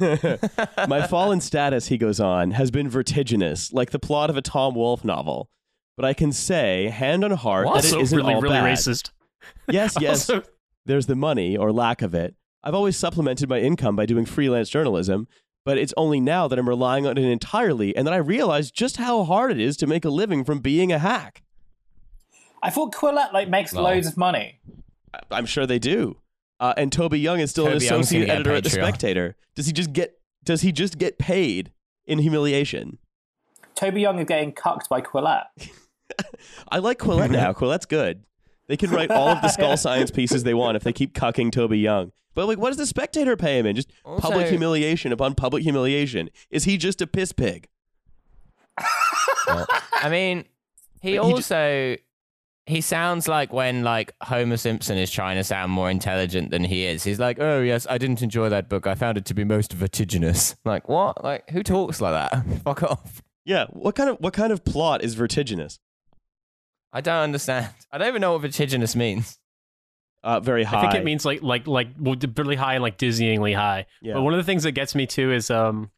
My 0.88 1.06
fallen 1.06 1.40
status, 1.40 1.88
he 1.88 1.98
goes 1.98 2.20
on, 2.20 2.52
has 2.52 2.70
been 2.70 2.88
vertiginous, 2.88 3.72
like 3.72 3.90
the 3.90 3.98
plot 3.98 4.30
of 4.30 4.36
a 4.36 4.42
Tom 4.42 4.74
Wolfe 4.74 5.04
novel. 5.04 5.48
But 5.96 6.04
I 6.04 6.12
can 6.14 6.32
say, 6.32 6.88
hand 6.88 7.24
on 7.24 7.30
heart, 7.32 7.66
that 7.66 7.84
it 7.84 7.94
Also, 7.94 8.00
isn't 8.00 8.16
really, 8.16 8.34
all 8.34 8.40
really 8.40 8.54
bad. 8.56 8.76
racist. 8.76 9.10
Yes, 9.70 9.96
yes. 10.00 10.28
Also- 10.30 10.46
There's 10.86 11.06
the 11.06 11.14
money 11.14 11.56
or 11.56 11.72
lack 11.72 12.02
of 12.02 12.14
it. 12.14 12.34
I've 12.62 12.74
always 12.74 12.96
supplemented 12.96 13.48
my 13.48 13.60
income 13.60 13.94
by 13.94 14.06
doing 14.06 14.24
freelance 14.26 14.68
journalism, 14.70 15.28
but 15.64 15.78
it's 15.78 15.94
only 15.96 16.18
now 16.20 16.48
that 16.48 16.58
I'm 16.58 16.68
relying 16.68 17.06
on 17.06 17.16
it 17.16 17.24
entirely, 17.24 17.94
and 17.96 18.06
that 18.06 18.14
I 18.14 18.18
realize 18.18 18.70
just 18.70 18.96
how 18.96 19.22
hard 19.24 19.50
it 19.52 19.60
is 19.60 19.76
to 19.78 19.86
make 19.86 20.04
a 20.04 20.10
living 20.10 20.44
from 20.44 20.60
being 20.60 20.90
a 20.92 20.98
hack. 20.98 21.42
I 22.62 22.70
thought 22.70 22.92
Quillette 22.94 23.32
like 23.32 23.48
makes 23.48 23.72
Well. 23.72 23.84
loads 23.84 24.06
of 24.06 24.16
money. 24.16 24.60
I'm 25.30 25.46
sure 25.46 25.66
they 25.66 25.78
do. 25.78 26.16
Uh, 26.60 26.72
and 26.76 26.92
Toby 26.92 27.18
Young 27.18 27.40
is 27.40 27.50
still 27.50 27.66
an 27.66 27.72
Toby 27.72 27.84
Young's 27.86 28.06
associate 28.06 28.26
gonna 28.26 28.40
editor 28.40 28.54
at 28.54 28.64
the 28.64 28.70
Spectator. 28.70 29.36
Does 29.54 29.66
he 29.66 29.72
just 29.72 29.92
get? 29.92 30.18
Does 30.44 30.60
he 30.62 30.72
just 30.72 30.98
get 30.98 31.18
paid 31.18 31.72
in 32.06 32.18
humiliation? 32.18 32.98
Toby 33.74 34.00
Young 34.02 34.18
is 34.18 34.26
getting 34.26 34.52
cucked 34.52 34.88
by 34.88 35.00
Quillette. 35.00 35.46
I 36.70 36.78
like 36.78 36.98
Quillette 36.98 37.30
now. 37.30 37.52
Quillette's 37.54 37.86
good. 37.86 38.24
They 38.66 38.76
can 38.76 38.90
write 38.90 39.10
all 39.10 39.28
of 39.28 39.42
the 39.42 39.48
skull 39.48 39.76
science 39.78 40.10
pieces 40.10 40.44
they 40.44 40.54
want 40.54 40.76
if 40.76 40.84
they 40.84 40.92
keep 40.92 41.14
cucking 41.14 41.50
Toby 41.50 41.78
Young. 41.78 42.12
But 42.34 42.46
like, 42.46 42.58
what 42.58 42.68
does 42.68 42.78
the 42.78 42.86
Spectator 42.86 43.36
pay 43.36 43.58
him 43.58 43.66
in? 43.66 43.76
Just 43.76 43.90
public 44.18 44.48
humiliation 44.48 45.12
upon 45.12 45.34
public 45.34 45.62
humiliation. 45.62 46.30
Is 46.50 46.64
he 46.64 46.76
just 46.76 47.00
a 47.02 47.06
piss 47.06 47.32
pig? 47.32 47.68
Well, 49.46 49.66
I 49.92 50.08
mean, 50.08 50.44
he 51.00 51.16
But 51.16 51.24
he 51.26 51.30
ju- 51.30 51.36
also 51.36 51.96
he 52.66 52.80
sounds 52.80 53.28
like 53.28 53.52
when 53.52 53.82
like 53.84 54.14
Homer 54.22 54.56
Simpson 54.56 54.96
is 54.96 55.10
trying 55.10 55.36
to 55.36 55.44
sound 55.44 55.70
more 55.70 55.90
intelligent 55.90 56.50
than 56.50 56.64
he 56.64 56.84
is. 56.84 57.04
He's 57.04 57.18
like, 57.20 57.38
"Oh 57.38 57.60
yes, 57.60 57.86
I 57.90 57.98
didn't 57.98 58.22
enjoy 58.22 58.48
that 58.48 58.68
book. 58.68 58.86
I 58.86 58.94
found 58.94 59.18
it 59.18 59.26
to 59.26 59.34
be 59.34 59.44
most 59.44 59.72
vertiginous." 59.72 60.56
Like 60.64 60.88
what? 60.88 61.22
Like 61.22 61.50
who 61.50 61.62
talks 61.62 62.00
like 62.00 62.30
that? 62.30 62.44
Fuck 62.64 62.82
off. 62.82 63.22
Yeah. 63.44 63.66
What 63.70 63.94
kind 63.94 64.08
of 64.08 64.16
what 64.18 64.32
kind 64.32 64.52
of 64.52 64.64
plot 64.64 65.04
is 65.04 65.14
vertiginous? 65.14 65.78
I 66.92 67.00
don't 67.02 67.22
understand. 67.22 67.68
I 67.92 67.98
don't 67.98 68.08
even 68.08 68.20
know 68.22 68.32
what 68.32 68.40
vertiginous 68.42 68.96
means. 68.96 69.38
Uh, 70.22 70.40
very 70.40 70.64
high. 70.64 70.78
I 70.78 70.80
think 70.80 70.94
it 70.94 71.04
means 71.04 71.26
like 71.26 71.42
like 71.42 71.66
like 71.66 71.88
really 71.98 72.56
high 72.56 72.74
and 72.74 72.82
like 72.82 72.96
dizzyingly 72.96 73.54
high. 73.54 73.84
Yeah. 74.00 74.14
But 74.14 74.22
one 74.22 74.32
of 74.32 74.38
the 74.38 74.44
things 74.44 74.62
that 74.62 74.72
gets 74.72 74.94
me 74.94 75.06
too 75.06 75.32
is 75.32 75.50
um, 75.50 75.90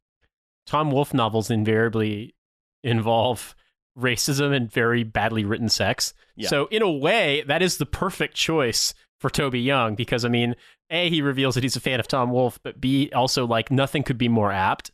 Tom 0.66 0.90
Wolfe 0.90 1.14
novels 1.14 1.48
invariably 1.48 2.34
involve 2.82 3.54
racism 3.98 4.54
and 4.54 4.70
very 4.70 5.02
badly 5.04 5.44
written 5.44 5.68
sex. 5.68 6.12
Yeah. 6.36 6.48
So 6.48 6.66
in 6.66 6.82
a 6.82 6.90
way, 6.90 7.42
that 7.46 7.62
is 7.62 7.78
the 7.78 7.86
perfect 7.86 8.34
choice 8.34 8.94
for 9.20 9.30
Toby 9.30 9.60
Young 9.60 9.94
because 9.94 10.24
I 10.24 10.28
mean, 10.28 10.54
a 10.90 11.08
he 11.08 11.22
reveals 11.22 11.54
that 11.54 11.64
he's 11.64 11.76
a 11.76 11.80
fan 11.80 12.00
of 12.00 12.06
Tom 12.08 12.30
Wolfe, 12.30 12.58
but 12.62 12.80
b 12.80 13.10
also 13.14 13.46
like 13.46 13.70
nothing 13.70 14.02
could 14.02 14.18
be 14.18 14.28
more 14.28 14.52
apt. 14.52 14.90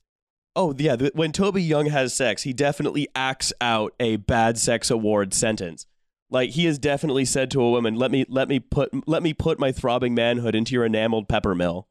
Oh 0.54 0.74
yeah. 0.78 0.96
When 1.14 1.32
Toby 1.32 1.62
Young 1.62 1.86
has 1.86 2.14
sex, 2.14 2.42
he 2.42 2.52
definitely 2.52 3.08
acts 3.14 3.52
out 3.60 3.94
a 3.98 4.16
bad 4.16 4.58
sex 4.58 4.90
award 4.90 5.34
sentence. 5.34 5.86
Like 6.30 6.50
he 6.50 6.64
has 6.66 6.78
definitely 6.78 7.24
said 7.24 7.50
to 7.50 7.62
a 7.62 7.70
woman, 7.70 7.96
"Let 7.96 8.10
me 8.10 8.24
let 8.28 8.48
me 8.48 8.60
put 8.60 8.90
let 9.08 9.22
me 9.22 9.34
put 9.34 9.58
my 9.58 9.72
throbbing 9.72 10.14
manhood 10.14 10.54
into 10.54 10.74
your 10.74 10.84
enameled 10.84 11.28
pepper 11.28 11.54
mill." 11.54 11.88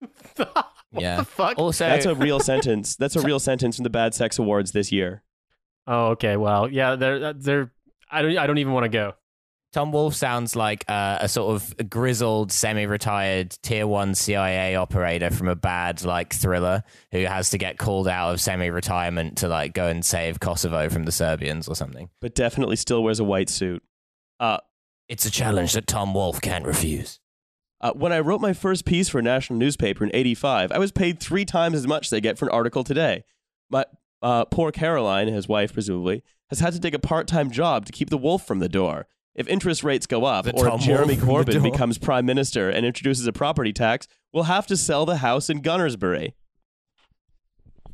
what 0.36 0.66
Yeah. 0.92 1.16
the 1.16 1.24
fuck? 1.24 1.58
Also, 1.58 1.86
That's 1.86 2.06
a 2.06 2.14
real 2.14 2.40
sentence. 2.40 2.96
That's 2.96 3.16
a 3.16 3.20
real 3.22 3.38
sentence 3.40 3.76
from 3.76 3.84
the 3.84 3.90
Bad 3.90 4.14
Sex 4.14 4.38
Awards 4.38 4.72
this 4.72 4.92
year. 4.92 5.22
Oh, 5.86 6.08
okay. 6.08 6.36
Well, 6.36 6.70
yeah, 6.70 6.96
they're 6.96 7.32
they're. 7.32 7.72
I 8.10 8.22
don't. 8.22 8.36
I 8.38 8.46
don't 8.46 8.58
even 8.58 8.72
want 8.72 8.84
to 8.84 8.88
go. 8.88 9.14
Tom 9.72 9.92
Wolfe 9.92 10.14
sounds 10.14 10.56
like 10.56 10.84
uh, 10.88 11.18
a 11.20 11.28
sort 11.28 11.54
of 11.54 11.90
grizzled, 11.90 12.50
semi-retired 12.50 13.50
tier 13.62 13.86
one 13.86 14.14
CIA 14.14 14.74
operator 14.76 15.30
from 15.30 15.48
a 15.48 15.56
bad 15.56 16.02
like 16.02 16.32
thriller 16.32 16.82
who 17.12 17.24
has 17.26 17.50
to 17.50 17.58
get 17.58 17.76
called 17.76 18.08
out 18.08 18.32
of 18.32 18.40
semi-retirement 18.40 19.36
to 19.38 19.48
like 19.48 19.74
go 19.74 19.86
and 19.88 20.02
save 20.04 20.40
Kosovo 20.40 20.88
from 20.88 21.04
the 21.04 21.12
Serbians 21.12 21.68
or 21.68 21.74
something. 21.74 22.08
But 22.22 22.34
definitely 22.34 22.76
still 22.76 23.02
wears 23.04 23.20
a 23.20 23.24
white 23.24 23.50
suit. 23.50 23.82
Uh, 24.40 24.58
It's 25.08 25.26
a 25.26 25.30
challenge 25.30 25.74
that 25.74 25.86
Tom 25.86 26.14
Wolfe 26.14 26.40
can't 26.40 26.64
refuse. 26.64 27.20
uh, 27.82 27.92
when 27.92 28.12
I 28.12 28.20
wrote 28.20 28.40
my 28.40 28.54
first 28.54 28.86
piece 28.86 29.10
for 29.10 29.18
a 29.18 29.22
national 29.22 29.58
newspaper 29.58 30.04
in 30.04 30.10
'85, 30.14 30.72
I 30.72 30.78
was 30.78 30.90
paid 30.90 31.20
three 31.20 31.44
times 31.44 31.74
as 31.76 31.86
much 31.86 32.06
as 32.06 32.12
I 32.14 32.20
get 32.20 32.38
for 32.38 32.46
an 32.46 32.52
article 32.52 32.82
today. 32.82 33.24
My 33.68 33.84
uh, 34.22 34.44
poor 34.46 34.72
Caroline, 34.72 35.28
his 35.28 35.48
wife 35.48 35.72
presumably, 35.72 36.22
has 36.50 36.60
had 36.60 36.72
to 36.72 36.80
take 36.80 36.94
a 36.94 36.98
part-time 36.98 37.50
job 37.50 37.86
to 37.86 37.92
keep 37.92 38.10
the 38.10 38.18
wolf 38.18 38.46
from 38.46 38.58
the 38.58 38.68
door. 38.68 39.06
If 39.34 39.48
interest 39.48 39.84
rates 39.84 40.06
go 40.06 40.24
up, 40.24 40.46
The 40.46 40.52
or 40.52 40.68
if 40.68 40.80
Jeremy 40.80 41.16
Wolfe 41.16 41.44
from 41.44 41.52
the 41.52 41.58
Corbyn 41.58 41.62
becomes 41.62 41.98
prime 41.98 42.24
minister 42.24 42.70
and 42.70 42.86
introduces 42.86 43.26
a 43.26 43.32
property 43.32 43.72
tax, 43.72 44.08
we'll 44.32 44.44
have 44.44 44.66
to 44.68 44.76
sell 44.76 45.04
the 45.04 45.18
house 45.18 45.50
in 45.50 45.60
Gunnersbury. 45.60 46.32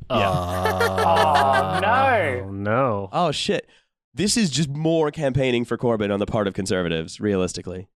Yeah. 0.09 0.31
Oh, 0.31 1.81
no. 1.81 2.43
Oh, 2.45 2.51
no. 2.53 3.09
Oh 3.13 3.33
shit! 3.33 3.67
This 4.15 4.37
is 4.37 4.51
just 4.51 4.69
more 4.69 5.11
campaigning 5.11 5.65
for 5.65 5.79
Corbyn 5.79 6.13
on 6.13 6.21
the 6.21 6.27
part 6.27 6.47
of 6.47 6.55
conservatives. 6.55 7.21
Realistically, 7.21 7.89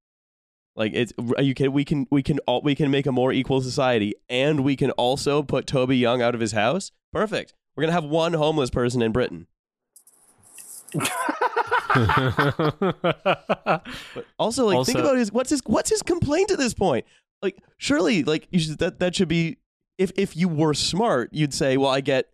like 0.75 0.93
it's 0.95 1.13
you 1.39 1.55
can 1.55 1.73
we 1.73 1.85
can 1.85 2.07
we 2.11 2.23
can 2.23 2.39
all, 2.47 2.63
we 2.63 2.75
can 2.75 2.91
make 2.91 3.07
a 3.07 3.13
more 3.13 3.33
equal 3.33 3.61
society, 3.61 4.15
and 4.29 4.61
we 4.61 4.77
can 4.77 4.91
also 4.93 5.43
put 5.43 5.67
Toby 5.67 5.99
Young 5.99 6.23
out 6.23 6.35
of 6.35 6.41
his 6.41 6.53
house. 6.53 6.91
Perfect. 7.13 7.53
We're 7.77 7.83
gonna 7.83 7.93
have 7.93 8.05
one 8.05 8.33
homeless 8.33 8.71
person 8.71 9.03
in 9.03 9.13
Britain. 9.13 9.47
But 10.93 11.05
also, 14.39 14.67
like, 14.67 14.87
think 14.87 14.99
about 14.99 15.17
his 15.17 15.31
what's 15.31 15.51
his 15.51 15.61
what's 15.67 15.91
his 15.91 16.03
complaint 16.03 16.51
at 16.51 16.59
this 16.59 16.75
point? 16.75 17.05
Like, 17.43 17.59
surely, 17.77 18.25
like, 18.25 18.49
you 18.51 18.59
should, 18.59 18.79
that 18.79 18.99
that 19.01 19.15
should 19.15 19.29
be 19.29 19.59
if 19.99 20.11
if 20.17 20.37
you 20.37 20.49
were 20.49 20.75
smart, 20.75 21.31
you'd 21.33 21.55
say, 21.55 21.77
well, 21.77 21.91
I 21.91 22.01
get. 22.01 22.27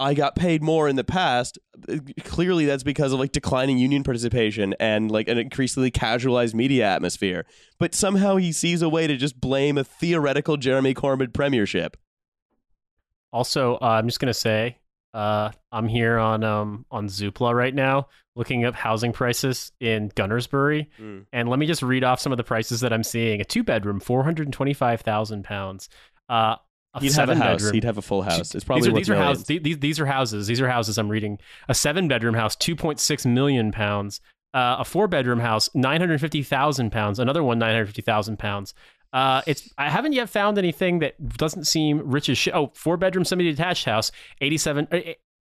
I 0.00 0.14
got 0.14 0.36
paid 0.36 0.62
more 0.62 0.88
in 0.88 0.94
the 0.94 1.02
past. 1.02 1.58
Clearly, 2.22 2.66
that's 2.66 2.84
because 2.84 3.12
of 3.12 3.18
like 3.18 3.32
declining 3.32 3.78
union 3.78 4.04
participation 4.04 4.76
and 4.78 5.10
like 5.10 5.26
an 5.26 5.38
increasingly 5.38 5.90
casualized 5.90 6.54
media 6.54 6.86
atmosphere. 6.86 7.44
But 7.80 7.96
somehow 7.96 8.36
he 8.36 8.52
sees 8.52 8.80
a 8.80 8.88
way 8.88 9.08
to 9.08 9.16
just 9.16 9.40
blame 9.40 9.76
a 9.76 9.82
theoretical 9.82 10.56
Jeremy 10.56 10.94
Corbyn 10.94 11.34
premiership. 11.34 11.96
Also, 13.32 13.74
uh, 13.76 13.78
I'm 13.86 14.06
just 14.06 14.20
gonna 14.20 14.34
say, 14.34 14.78
uh, 15.14 15.50
I'm 15.72 15.88
here 15.88 16.18
on 16.18 16.44
um 16.44 16.84
on 16.90 17.08
Zoopla 17.08 17.54
right 17.54 17.74
now, 17.74 18.08
looking 18.36 18.64
up 18.64 18.74
housing 18.74 19.12
prices 19.12 19.72
in 19.80 20.10
Gunnersbury, 20.10 20.86
Mm. 21.00 21.26
and 21.32 21.48
let 21.48 21.58
me 21.58 21.66
just 21.66 21.82
read 21.82 22.04
off 22.04 22.20
some 22.20 22.32
of 22.32 22.38
the 22.38 22.44
prices 22.44 22.80
that 22.80 22.92
I'm 22.92 23.02
seeing. 23.02 23.40
A 23.40 23.44
two 23.44 23.62
bedroom, 23.62 24.00
four 24.00 24.24
hundred 24.24 24.52
twenty 24.52 24.74
five 24.74 25.00
thousand 25.02 25.44
pounds. 25.44 25.88
Uh, 26.28 26.56
a 26.94 27.00
He'd 27.00 27.12
have 27.12 27.28
a 27.28 27.34
house. 27.34 27.44
bedroom. 27.62 27.74
He'd 27.74 27.84
have 27.84 27.98
a 27.98 28.02
full 28.02 28.22
house. 28.22 28.54
It's 28.54 28.64
probably 28.64 28.82
these 28.82 28.92
are, 28.92 28.96
these 28.96 29.10
are 29.10 29.16
houses. 29.16 29.44
These, 29.44 29.78
these 29.78 30.00
are 30.00 30.06
houses. 30.06 30.46
These 30.46 30.60
are 30.62 30.68
houses. 30.68 30.96
I'm 30.98 31.08
reading 31.10 31.38
a 31.68 31.74
seven 31.74 32.08
bedroom 32.08 32.34
house, 32.34 32.56
two 32.56 32.74
point 32.74 32.98
six 32.98 33.26
million 33.26 33.72
pounds. 33.72 34.20
Uh, 34.54 34.76
a 34.78 34.84
four 34.84 35.06
bedroom 35.06 35.40
house, 35.40 35.68
nine 35.74 36.00
hundred 36.00 36.18
fifty 36.22 36.42
thousand 36.42 36.90
pounds. 36.90 37.18
Another 37.18 37.44
one, 37.44 37.58
nine 37.58 37.72
hundred 37.74 37.86
fifty 37.86 38.00
thousand 38.02 38.38
pounds. 38.38 38.72
Uh, 39.12 39.42
it's 39.46 39.72
I 39.78 39.88
haven't 39.88 40.12
yet 40.12 40.28
found 40.28 40.58
anything 40.58 40.98
that 40.98 41.36
doesn't 41.36 41.64
seem 41.64 42.08
rich 42.10 42.28
as 42.28 42.36
shit. 42.36 42.54
Oh, 42.54 42.72
four 42.74 42.96
bedroom 42.96 43.24
semi 43.24 43.44
detached 43.44 43.84
house, 43.84 44.12
eighty 44.40 44.58
seven. 44.58 44.88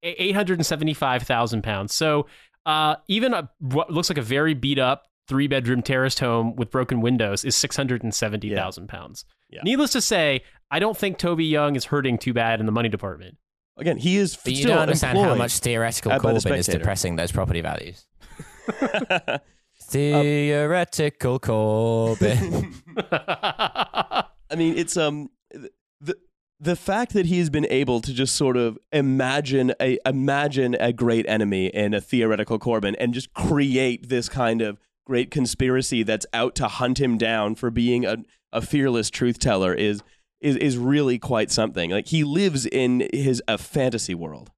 Eight 0.03 0.35
hundred 0.35 0.59
and 0.59 0.67
seventy-five 0.67 1.25
thousand 1.25 1.63
pounds. 1.63 1.95
So, 1.95 2.27
uh, 2.65 2.97
even 3.09 3.35
a 3.35 3.51
what 3.59 3.91
looks 3.91 4.09
like 4.09 4.19
a 4.19 4.23
very 4.23 4.55
beat 4.55 4.79
up 4.79 5.05
three 5.27 5.49
bedroom 5.49 5.83
terraced 5.83 6.21
home 6.21 6.55
with 6.55 6.71
broken 6.71 7.01
windows 7.01 7.45
is 7.45 7.57
six 7.57 7.77
hundred 7.77 8.05
and 8.05 8.15
seventy 8.15 8.55
thousand 8.55 8.89
pounds. 8.89 9.25
Yeah. 9.51 9.61
Needless 9.65 9.93
to 9.93 10.01
say, 10.01 10.43
I 10.71 10.79
don't 10.79 10.97
think 10.97 11.19
Toby 11.19 11.45
Young 11.45 11.77
is 11.77 11.87
hurting 11.87 12.19
too 12.19 12.33
bad 12.33 12.61
in 12.61 12.67
the 12.67 12.73
money 12.73 12.89
department. 12.89 13.37
Again, 13.79 13.99
he 13.99 14.17
is 14.17 14.37
But 14.37 14.53
you 14.55 14.67
don't 14.67 14.79
understand 14.79 15.19
how 15.19 15.35
much 15.35 15.59
theoretical 15.59 16.11
by 16.11 16.19
the 16.19 16.39
Corbyn 16.39 16.59
is 16.59 16.67
depressing 16.67 17.17
those 17.17 17.33
property 17.33 17.61
values. 17.61 18.07
Theoretical 19.87 21.39
Corbyn. 21.39 22.75
I 24.51 24.55
mean, 24.57 24.77
it's 24.77 24.97
um 24.97 25.31
the 26.01 26.17
the 26.59 26.77
fact 26.77 27.13
that 27.13 27.27
he 27.27 27.39
has 27.39 27.51
been 27.51 27.67
able 27.71 28.01
to 28.01 28.13
just 28.13 28.35
sort 28.35 28.57
of 28.57 28.79
imagine 28.93 29.73
a 29.81 29.99
imagine 30.07 30.75
a 30.81 30.93
great 30.93 31.27
enemy 31.29 31.67
in 31.67 31.95
a 31.95 32.01
theoretical 32.01 32.59
Corbyn 32.59 32.95
and 32.99 33.15
just 33.15 33.33
create 33.35 34.09
this 34.09 34.29
kind 34.29 34.63
of 34.63 34.79
great 35.07 35.31
conspiracy 35.31 36.03
that's 36.03 36.27
out 36.33 36.55
to 36.57 36.67
hunt 36.67 37.01
him 37.01 37.17
down 37.17 37.55
for 37.55 37.71
being 37.71 38.05
a, 38.05 38.17
a 38.53 38.61
fearless 38.61 39.11
truth 39.11 39.39
teller 39.39 39.73
is 39.73 40.03
is 40.41 40.57
is 40.57 40.77
really 40.77 41.19
quite 41.19 41.51
something. 41.51 41.91
Like 41.91 42.09
he 42.09 42.25
lives 42.25 42.67
in 42.67 43.09
his 43.13 43.43
a 43.47 43.59
fantasy 43.59 44.15
world. 44.15 44.51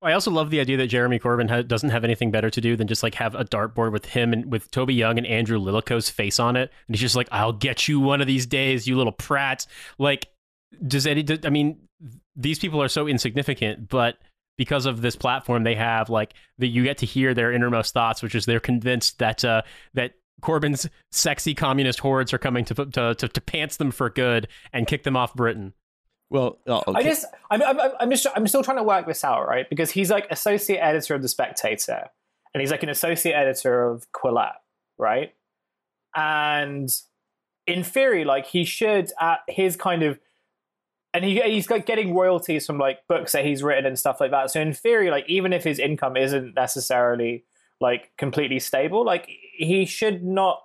I 0.00 0.12
also 0.12 0.30
love 0.30 0.50
the 0.50 0.60
idea 0.60 0.76
that 0.76 0.86
Jeremy 0.86 1.18
Corbyn 1.18 1.50
ha- 1.50 1.62
doesn't 1.62 1.90
have 1.90 2.04
anything 2.04 2.30
better 2.30 2.50
to 2.50 2.60
do 2.60 2.76
than 2.76 2.86
just 2.86 3.02
like 3.02 3.14
have 3.14 3.34
a 3.34 3.44
dartboard 3.44 3.90
with 3.92 4.04
him 4.06 4.32
and 4.32 4.50
with 4.50 4.70
Toby 4.70 4.94
Young 4.94 5.18
and 5.18 5.26
Andrew 5.26 5.58
Lilico's 5.58 6.08
face 6.08 6.38
on 6.38 6.56
it, 6.56 6.70
and 6.86 6.94
he's 6.94 7.00
just 7.00 7.16
like, 7.16 7.28
"I'll 7.32 7.52
get 7.52 7.88
you 7.88 7.98
one 7.98 8.20
of 8.20 8.26
these 8.26 8.46
days, 8.46 8.86
you 8.86 8.96
little 8.96 9.12
prats." 9.12 9.66
Like, 9.98 10.28
does 10.86 11.06
any? 11.06 11.24
do- 11.24 11.40
I 11.44 11.50
mean, 11.50 11.80
these 12.36 12.60
people 12.60 12.80
are 12.80 12.88
so 12.88 13.08
insignificant, 13.08 13.88
but 13.88 14.18
because 14.56 14.86
of 14.86 15.00
this 15.00 15.16
platform 15.16 15.64
they 15.64 15.74
have, 15.74 16.10
like 16.10 16.34
that, 16.58 16.68
you 16.68 16.84
get 16.84 16.98
to 16.98 17.06
hear 17.06 17.34
their 17.34 17.52
innermost 17.52 17.92
thoughts, 17.92 18.22
which 18.22 18.34
is 18.36 18.46
they're 18.46 18.60
convinced 18.60 19.18
that 19.18 19.44
uh, 19.44 19.62
that 19.94 20.12
Corbyn's 20.42 20.88
sexy 21.10 21.54
communist 21.54 21.98
hordes 21.98 22.32
are 22.32 22.38
coming 22.38 22.64
to, 22.66 22.74
to 22.74 23.14
to 23.16 23.28
to 23.28 23.40
pants 23.40 23.76
them 23.78 23.90
for 23.90 24.10
good 24.10 24.46
and 24.72 24.86
kick 24.86 25.02
them 25.02 25.16
off 25.16 25.34
Britain. 25.34 25.74
Well, 26.30 26.58
oh, 26.66 26.82
I 26.88 27.00
okay. 27.00 27.08
just, 27.08 27.26
I'm, 27.50 27.62
I'm, 27.62 27.78
I'm 28.00 28.10
just, 28.10 28.26
I'm 28.36 28.46
still 28.46 28.62
trying 28.62 28.76
to 28.76 28.82
work 28.82 29.06
this 29.06 29.24
out, 29.24 29.48
right? 29.48 29.68
Because 29.68 29.90
he's 29.90 30.10
like 30.10 30.26
associate 30.30 30.78
editor 30.78 31.14
of 31.14 31.22
the 31.22 31.28
Spectator, 31.28 32.10
and 32.52 32.60
he's 32.60 32.70
like 32.70 32.82
an 32.82 32.90
associate 32.90 33.34
editor 33.34 33.88
of 33.88 34.06
Quillette, 34.12 34.56
right? 34.98 35.32
And 36.14 36.90
in 37.66 37.82
theory, 37.82 38.24
like 38.24 38.46
he 38.46 38.64
should, 38.64 39.10
at 39.20 39.40
his 39.48 39.76
kind 39.76 40.02
of, 40.02 40.18
and 41.14 41.24
he 41.24 41.40
he's 41.40 41.70
like 41.70 41.86
getting 41.86 42.14
royalties 42.14 42.66
from 42.66 42.78
like 42.78 43.06
books 43.08 43.32
that 43.32 43.44
he's 43.44 43.62
written 43.62 43.86
and 43.86 43.98
stuff 43.98 44.20
like 44.20 44.30
that. 44.30 44.50
So 44.50 44.60
in 44.60 44.74
theory, 44.74 45.10
like 45.10 45.24
even 45.28 45.52
if 45.54 45.64
his 45.64 45.78
income 45.78 46.16
isn't 46.16 46.54
necessarily 46.54 47.44
like 47.80 48.12
completely 48.18 48.58
stable, 48.58 49.04
like 49.04 49.28
he 49.56 49.86
should 49.86 50.22
not. 50.22 50.62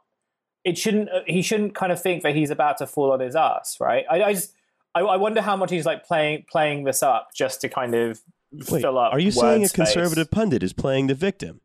It 0.65 0.77
shouldn't. 0.77 1.09
He 1.27 1.41
shouldn't 1.41 1.75
kind 1.75 1.91
of 1.91 2.01
think 2.01 2.23
that 2.23 2.35
he's 2.35 2.49
about 2.49 2.77
to 2.77 2.87
fall 2.87 3.11
on 3.11 3.19
his 3.19 3.35
ass, 3.35 3.77
right? 3.79 4.05
I, 4.09 4.23
I 4.23 4.33
just. 4.33 4.53
I, 4.95 5.01
I 5.01 5.17
wonder 5.17 5.41
how 5.41 5.55
much 5.55 5.71
he's 5.71 5.85
like 5.85 6.05
playing 6.05 6.45
playing 6.51 6.83
this 6.83 7.01
up 7.03 7.29
just 7.33 7.61
to 7.61 7.69
kind 7.69 7.95
of 7.95 8.21
Wait, 8.51 8.81
fill 8.81 8.97
up. 8.99 9.13
are 9.13 9.19
you 9.19 9.31
saying 9.31 9.63
a 9.63 9.67
space. 9.67 9.93
conservative 9.93 10.29
pundit 10.29 10.61
is 10.63 10.73
playing 10.73 11.07
the 11.07 11.15
victim? 11.15 11.61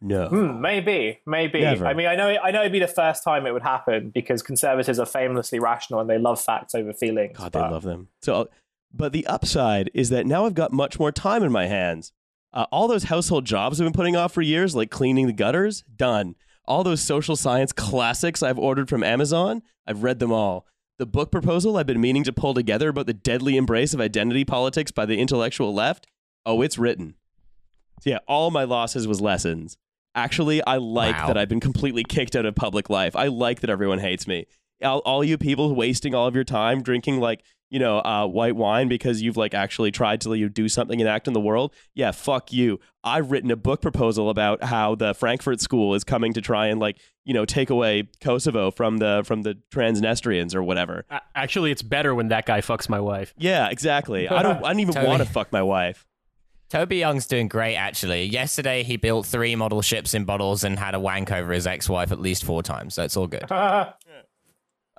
No. 0.00 0.28
Hmm, 0.28 0.60
maybe, 0.60 1.18
maybe. 1.26 1.60
Never. 1.60 1.84
I 1.84 1.92
mean, 1.94 2.06
I 2.06 2.14
know, 2.14 2.28
I 2.28 2.52
know, 2.52 2.60
it'd 2.60 2.70
be 2.70 2.78
the 2.78 2.86
first 2.86 3.24
time 3.24 3.46
it 3.46 3.52
would 3.52 3.62
happen 3.64 4.10
because 4.10 4.42
conservatives 4.42 5.00
are 5.00 5.06
famously 5.06 5.58
rational 5.58 5.98
and 5.98 6.08
they 6.08 6.18
love 6.18 6.40
facts 6.40 6.74
over 6.76 6.92
feelings. 6.92 7.36
God, 7.36 7.50
they 7.52 7.58
but- 7.58 7.72
love 7.72 7.82
them. 7.82 8.08
So, 8.22 8.42
uh, 8.42 8.44
but 8.94 9.12
the 9.12 9.26
upside 9.26 9.90
is 9.92 10.08
that 10.10 10.24
now 10.24 10.46
I've 10.46 10.54
got 10.54 10.72
much 10.72 10.98
more 11.00 11.10
time 11.12 11.42
in 11.42 11.50
my 11.52 11.66
hands. 11.66 12.12
Uh, 12.54 12.64
all 12.70 12.88
those 12.88 13.04
household 13.04 13.44
jobs 13.44 13.80
I've 13.80 13.84
been 13.86 13.92
putting 13.92 14.16
off 14.16 14.32
for 14.32 14.40
years, 14.40 14.74
like 14.74 14.90
cleaning 14.90 15.26
the 15.26 15.32
gutters, 15.32 15.82
done. 15.94 16.36
All 16.64 16.84
those 16.84 17.02
social 17.02 17.34
science 17.36 17.72
classics 17.72 18.42
I've 18.42 18.58
ordered 18.58 18.88
from 18.88 19.02
Amazon, 19.02 19.62
I've 19.86 20.02
read 20.04 20.20
them 20.20 20.32
all. 20.32 20.64
The 20.98 21.06
book 21.06 21.30
proposal 21.30 21.76
I've 21.76 21.86
been 21.86 22.00
meaning 22.00 22.24
to 22.24 22.32
pull 22.32 22.54
together 22.54 22.88
about 22.88 23.06
the 23.06 23.14
deadly 23.14 23.56
embrace 23.56 23.94
of 23.94 24.00
identity 24.00 24.44
politics 24.44 24.90
by 24.90 25.06
the 25.06 25.20
intellectual 25.20 25.72
left, 25.72 26.08
oh, 26.44 26.60
it's 26.60 26.76
written. 26.76 27.14
So 28.00 28.10
yeah, 28.10 28.18
all 28.26 28.50
my 28.50 28.64
losses 28.64 29.06
was 29.06 29.20
lessons. 29.20 29.76
Actually, 30.16 30.60
I 30.64 30.78
like 30.78 31.14
Wow. 31.16 31.28
that 31.28 31.38
I've 31.38 31.48
been 31.48 31.60
completely 31.60 32.02
kicked 32.02 32.34
out 32.34 32.46
of 32.46 32.56
public 32.56 32.90
life. 32.90 33.14
I 33.14 33.28
like 33.28 33.60
that 33.60 33.70
everyone 33.70 34.00
hates 34.00 34.26
me. 34.26 34.46
All, 34.82 34.98
all 35.00 35.24
you 35.24 35.38
people 35.38 35.74
wasting 35.74 36.14
all 36.14 36.26
of 36.26 36.34
your 36.34 36.44
time 36.44 36.82
drinking 36.82 37.20
like 37.20 37.42
you 37.70 37.78
know 37.78 37.98
uh, 37.98 38.26
white 38.26 38.56
wine 38.56 38.88
because 38.88 39.20
you've 39.20 39.36
like 39.36 39.54
actually 39.54 39.90
tried 39.90 40.20
to 40.22 40.34
you 40.34 40.48
do 40.48 40.68
something 40.68 41.00
and 41.00 41.08
act 41.08 41.26
in 41.26 41.34
the 41.34 41.40
world. 41.40 41.74
Yeah, 41.94 42.12
fuck 42.12 42.52
you. 42.52 42.80
I've 43.04 43.30
written 43.30 43.50
a 43.50 43.56
book 43.56 43.80
proposal 43.82 44.30
about 44.30 44.64
how 44.64 44.94
the 44.94 45.14
Frankfurt 45.14 45.60
School 45.60 45.94
is 45.94 46.04
coming 46.04 46.32
to 46.34 46.40
try 46.40 46.68
and 46.68 46.80
like 46.80 46.98
you 47.24 47.34
know 47.34 47.44
take 47.44 47.70
away 47.70 48.08
Kosovo 48.20 48.70
from 48.70 48.98
the 48.98 49.22
from 49.26 49.42
the 49.42 49.58
Transnistrians 49.70 50.54
or 50.54 50.62
whatever. 50.62 51.04
Actually, 51.34 51.70
it's 51.70 51.82
better 51.82 52.14
when 52.14 52.28
that 52.28 52.46
guy 52.46 52.60
fucks 52.60 52.88
my 52.88 53.00
wife. 53.00 53.34
Yeah, 53.36 53.68
exactly. 53.68 54.28
I 54.28 54.42
don't. 54.42 54.64
I 54.64 54.68
don't 54.68 54.80
even 54.80 54.94
Totally. 54.94 55.10
want 55.10 55.22
to 55.22 55.28
fuck 55.28 55.52
my 55.52 55.62
wife. 55.62 56.06
Toby 56.70 56.96
Young's 56.98 57.26
doing 57.26 57.48
great, 57.48 57.76
actually. 57.76 58.24
Yesterday, 58.24 58.82
he 58.82 58.98
built 58.98 59.24
three 59.24 59.56
model 59.56 59.80
ships 59.80 60.12
in 60.12 60.24
bottles 60.26 60.64
and 60.64 60.78
had 60.78 60.94
a 60.94 61.00
wank 61.00 61.32
over 61.32 61.50
his 61.52 61.66
ex-wife 61.66 62.12
at 62.12 62.20
least 62.20 62.44
four 62.44 62.62
times. 62.62 62.92
So 62.94 63.04
it's 63.04 63.16
all 63.16 63.26
good. 63.26 63.46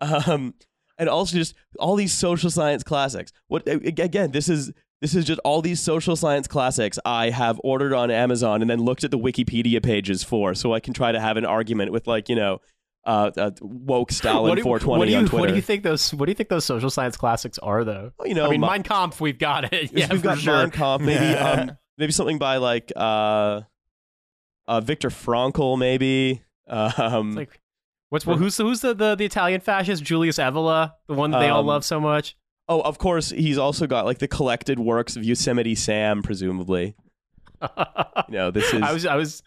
um, 0.01 0.53
and 0.97 1.09
also 1.09 1.37
just 1.37 1.55
all 1.79 1.95
these 1.95 2.13
social 2.13 2.51
science 2.51 2.83
classics. 2.83 3.31
What 3.47 3.67
again? 3.67 4.31
This 4.31 4.49
is 4.49 4.71
This 5.01 5.15
is 5.15 5.25
just 5.25 5.39
all 5.45 5.61
these 5.61 5.79
social 5.79 6.15
science 6.15 6.47
classics 6.47 6.99
I 7.05 7.29
have 7.29 7.59
ordered 7.63 7.93
on 7.93 8.11
Amazon 8.11 8.61
and 8.61 8.69
then 8.69 8.81
looked 8.81 9.03
at 9.03 9.11
the 9.11 9.17
Wikipedia 9.17 9.81
pages 9.81 10.23
for, 10.23 10.53
so 10.53 10.73
I 10.73 10.81
can 10.81 10.93
try 10.93 11.11
to 11.11 11.19
have 11.19 11.37
an 11.37 11.45
argument 11.45 11.91
with 11.91 12.05
like 12.05 12.27
you 12.27 12.35
know, 12.35 12.59
uh, 13.05 13.31
uh 13.37 13.51
woke 13.61 14.11
Stalin 14.11 14.43
what 14.49 14.55
do, 14.55 14.63
420 14.63 14.99
what 14.99 15.05
do 15.05 15.11
you, 15.11 15.17
on 15.17 15.25
Twitter. 15.25 15.41
What 15.41 15.49
do 15.49 15.55
you 15.55 15.61
think 15.61 15.83
those? 15.83 16.13
What 16.13 16.25
do 16.25 16.31
you 16.31 16.35
think 16.35 16.49
those 16.49 16.65
social 16.65 16.89
science 16.89 17.15
classics 17.15 17.57
are, 17.59 17.83
though? 17.83 18.11
Well, 18.19 18.27
you 18.27 18.35
know, 18.35 18.45
I 18.45 18.49
mean, 18.49 18.61
Mi- 18.61 18.67
Mein 18.67 18.83
Kampf, 18.83 19.21
we've 19.21 19.39
got 19.39 19.73
it. 19.73 19.91
Yeah, 19.93 20.07
we've 20.11 20.21
got 20.21 20.37
sure. 20.37 20.57
Mein 20.57 20.71
Kampf, 20.71 21.05
maybe 21.05 21.25
um, 21.37 21.77
maybe 21.97 22.11
something 22.11 22.37
by 22.37 22.57
like 22.57 22.91
uh, 22.95 23.61
uh, 24.67 24.81
Viktor 24.81 25.09
Frankl, 25.09 25.79
maybe. 25.79 26.43
Um, 26.67 27.29
It's 27.29 27.37
like, 27.37 27.61
what's 28.09 28.25
well, 28.25 28.37
who's 28.37 28.57
who's 28.57 28.81
the, 28.81 28.93
the 28.93 29.15
the 29.15 29.25
Italian 29.25 29.61
fascist 29.61 30.03
Julius 30.03 30.37
Evola, 30.37 30.93
the 31.07 31.13
one 31.13 31.31
that 31.31 31.39
they 31.39 31.49
all 31.49 31.61
Um, 31.61 31.65
love 31.67 31.83
so 31.85 31.99
much? 31.99 32.35
oh, 32.67 32.81
of 32.81 32.99
course, 32.99 33.31
he's 33.31 33.57
also 33.57 33.87
got 33.87 34.05
like 34.05 34.19
the 34.19 34.27
collected 34.27 34.79
works 34.79 35.15
of 35.15 35.23
Yosemite 35.23 35.73
Sam, 35.75 36.21
presumably. 36.21 36.95
You 37.61 38.35
know, 38.35 38.51
this 38.51 38.73
is 38.73 38.81
I 38.81 38.93
was 38.93 39.05
I 39.05 39.15
was. 39.15 39.43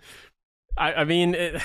I, 0.76 0.94
I 0.94 1.04
mean, 1.04 1.34
it, 1.34 1.62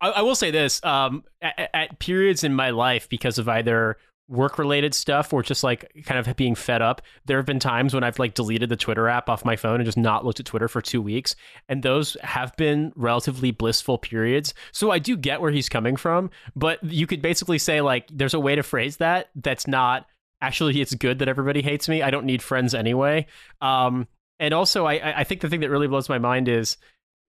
I, 0.00 0.10
I 0.10 0.22
will 0.22 0.34
say 0.34 0.50
this: 0.50 0.82
um, 0.84 1.24
at, 1.40 1.70
at 1.74 1.98
periods 1.98 2.44
in 2.44 2.54
my 2.54 2.70
life, 2.70 3.08
because 3.08 3.38
of 3.38 3.48
either 3.48 3.96
work-related 4.28 4.94
stuff 4.94 5.32
or 5.32 5.42
just 5.42 5.62
like 5.62 5.92
kind 6.06 6.18
of 6.18 6.36
being 6.36 6.54
fed 6.54 6.80
up, 6.80 7.02
there 7.26 7.36
have 7.36 7.46
been 7.46 7.58
times 7.58 7.92
when 7.92 8.04
I've 8.04 8.18
like 8.18 8.34
deleted 8.34 8.68
the 8.68 8.76
Twitter 8.76 9.08
app 9.08 9.28
off 9.28 9.44
my 9.44 9.56
phone 9.56 9.76
and 9.76 9.84
just 9.84 9.98
not 9.98 10.24
looked 10.24 10.40
at 10.40 10.46
Twitter 10.46 10.68
for 10.68 10.80
two 10.80 11.02
weeks, 11.02 11.36
and 11.68 11.82
those 11.82 12.16
have 12.22 12.56
been 12.56 12.92
relatively 12.96 13.50
blissful 13.50 13.98
periods. 13.98 14.54
So 14.72 14.90
I 14.90 14.98
do 14.98 15.16
get 15.16 15.40
where 15.40 15.50
he's 15.50 15.68
coming 15.68 15.96
from, 15.96 16.30
but 16.56 16.82
you 16.82 17.06
could 17.06 17.20
basically 17.20 17.58
say 17.58 17.80
like, 17.80 18.08
there's 18.12 18.34
a 18.34 18.40
way 18.40 18.54
to 18.54 18.62
phrase 18.62 18.98
that 18.98 19.30
that's 19.34 19.66
not 19.66 20.06
actually 20.40 20.80
it's 20.80 20.94
good 20.94 21.18
that 21.20 21.28
everybody 21.28 21.62
hates 21.62 21.88
me. 21.88 22.02
I 22.02 22.10
don't 22.10 22.26
need 22.26 22.42
friends 22.42 22.74
anyway. 22.74 23.26
Um, 23.60 24.08
and 24.40 24.52
also, 24.54 24.86
I- 24.86 25.20
I 25.20 25.24
think 25.24 25.40
the 25.40 25.48
thing 25.48 25.60
that 25.60 25.70
really 25.70 25.86
blows 25.88 26.08
my 26.08 26.18
mind 26.18 26.48
is 26.48 26.76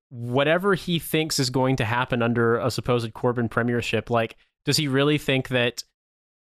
whatever 0.09 0.73
he 0.73 0.99
thinks 0.99 1.39
is 1.39 1.49
going 1.49 1.75
to 1.75 1.85
happen 1.85 2.21
under 2.21 2.57
a 2.57 2.71
supposed 2.71 3.11
Corbyn 3.13 3.49
premiership. 3.49 4.09
Like, 4.09 4.35
does 4.65 4.77
he 4.77 4.87
really 4.87 5.17
think 5.17 5.49
that 5.49 5.83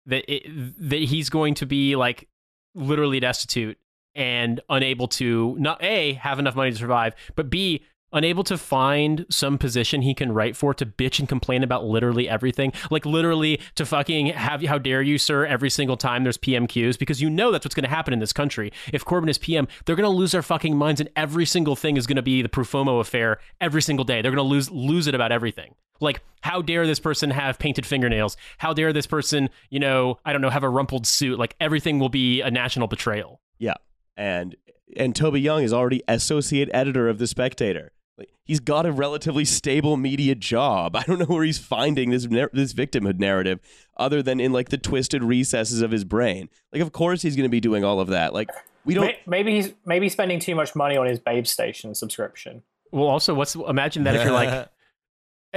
that 0.06 0.24
it, 0.32 0.44
that 0.88 1.00
he's 1.00 1.30
going 1.30 1.54
to 1.54 1.66
be 1.66 1.96
like 1.96 2.28
literally 2.74 3.20
destitute 3.20 3.78
and 4.14 4.60
unable 4.68 5.08
to 5.08 5.56
not 5.58 5.82
a 5.82 6.14
have 6.14 6.38
enough 6.38 6.56
money 6.56 6.70
to 6.70 6.76
survive, 6.76 7.14
but 7.34 7.50
b 7.50 7.84
unable 8.12 8.44
to 8.44 8.56
find 8.56 9.26
some 9.28 9.58
position 9.58 10.02
he 10.02 10.14
can 10.14 10.32
write 10.32 10.56
for 10.56 10.72
to 10.74 10.86
bitch 10.86 11.18
and 11.18 11.28
complain 11.28 11.62
about 11.62 11.84
literally 11.84 12.28
everything. 12.28 12.72
Like 12.90 13.04
literally 13.04 13.60
to 13.74 13.84
fucking 13.84 14.26
have 14.28 14.62
how 14.62 14.78
dare 14.78 15.02
you 15.02 15.18
sir 15.18 15.44
every 15.44 15.70
single 15.70 15.96
time 15.96 16.22
there's 16.22 16.38
pmqs 16.38 16.98
because 16.98 17.20
you 17.20 17.28
know 17.28 17.50
that's 17.50 17.64
what's 17.64 17.74
going 17.74 17.84
to 17.84 17.90
happen 17.90 18.12
in 18.12 18.20
this 18.20 18.32
country. 18.32 18.72
If 18.92 19.04
corbyn 19.04 19.28
is 19.28 19.38
pm 19.38 19.68
they're 19.84 19.96
going 19.96 20.10
to 20.10 20.16
lose 20.16 20.32
their 20.32 20.42
fucking 20.42 20.76
minds 20.76 21.00
and 21.00 21.10
every 21.16 21.46
single 21.46 21.76
thing 21.76 21.96
is 21.96 22.06
going 22.06 22.16
to 22.16 22.22
be 22.22 22.42
the 22.42 22.48
profumo 22.48 23.00
affair 23.00 23.38
every 23.60 23.82
single 23.82 24.04
day. 24.04 24.22
They're 24.22 24.32
going 24.32 24.36
to 24.36 24.42
lose 24.42 24.70
lose 24.70 25.06
it 25.06 25.14
about 25.14 25.32
everything. 25.32 25.74
Like 26.00 26.22
how 26.42 26.62
dare 26.62 26.86
this 26.86 27.00
person 27.00 27.30
have 27.30 27.58
painted 27.58 27.86
fingernails? 27.86 28.36
How 28.58 28.72
dare 28.72 28.92
this 28.92 29.06
person 29.06 29.50
you 29.70 29.80
know 29.80 30.18
i 30.24 30.32
don't 30.32 30.42
know 30.42 30.50
have 30.50 30.64
a 30.64 30.68
rumpled 30.68 31.06
suit? 31.06 31.38
Like 31.38 31.56
everything 31.60 31.98
will 31.98 32.08
be 32.08 32.40
a 32.40 32.50
national 32.50 32.86
betrayal. 32.86 33.40
Yeah, 33.58 33.74
and 34.16 34.54
and 34.96 35.16
Toby 35.16 35.40
Young 35.40 35.62
is 35.62 35.72
already 35.72 36.02
associate 36.06 36.68
editor 36.72 37.08
of 37.08 37.18
the 37.18 37.26
Spectator. 37.26 37.92
Like, 38.18 38.30
he's 38.44 38.60
got 38.60 38.86
a 38.86 38.92
relatively 38.92 39.44
stable 39.44 39.96
media 39.96 40.34
job. 40.34 40.96
I 40.96 41.02
don't 41.02 41.18
know 41.18 41.26
where 41.26 41.44
he's 41.44 41.58
finding 41.58 42.10
this 42.10 42.26
nar- 42.26 42.50
this 42.52 42.72
victimhood 42.72 43.18
narrative, 43.18 43.60
other 43.96 44.22
than 44.22 44.40
in 44.40 44.52
like 44.52 44.70
the 44.70 44.78
twisted 44.78 45.22
recesses 45.22 45.82
of 45.82 45.90
his 45.90 46.04
brain. 46.04 46.48
Like, 46.72 46.82
of 46.82 46.92
course 46.92 47.22
he's 47.22 47.36
going 47.36 47.44
to 47.44 47.50
be 47.50 47.60
doing 47.60 47.84
all 47.84 48.00
of 48.00 48.08
that. 48.08 48.32
Like, 48.32 48.50
we 48.84 48.94
don't. 48.94 49.14
Maybe 49.26 49.54
he's 49.56 49.72
maybe 49.84 50.06
he's 50.06 50.12
spending 50.12 50.40
too 50.40 50.54
much 50.54 50.74
money 50.74 50.96
on 50.96 51.06
his 51.06 51.18
Babe 51.18 51.46
Station 51.46 51.94
subscription. 51.94 52.62
Well, 52.92 53.08
also, 53.08 53.34
what's 53.34 53.54
imagine 53.54 54.04
that 54.04 54.14
if 54.14 54.24
you're 54.24 54.32
like, 54.32 54.68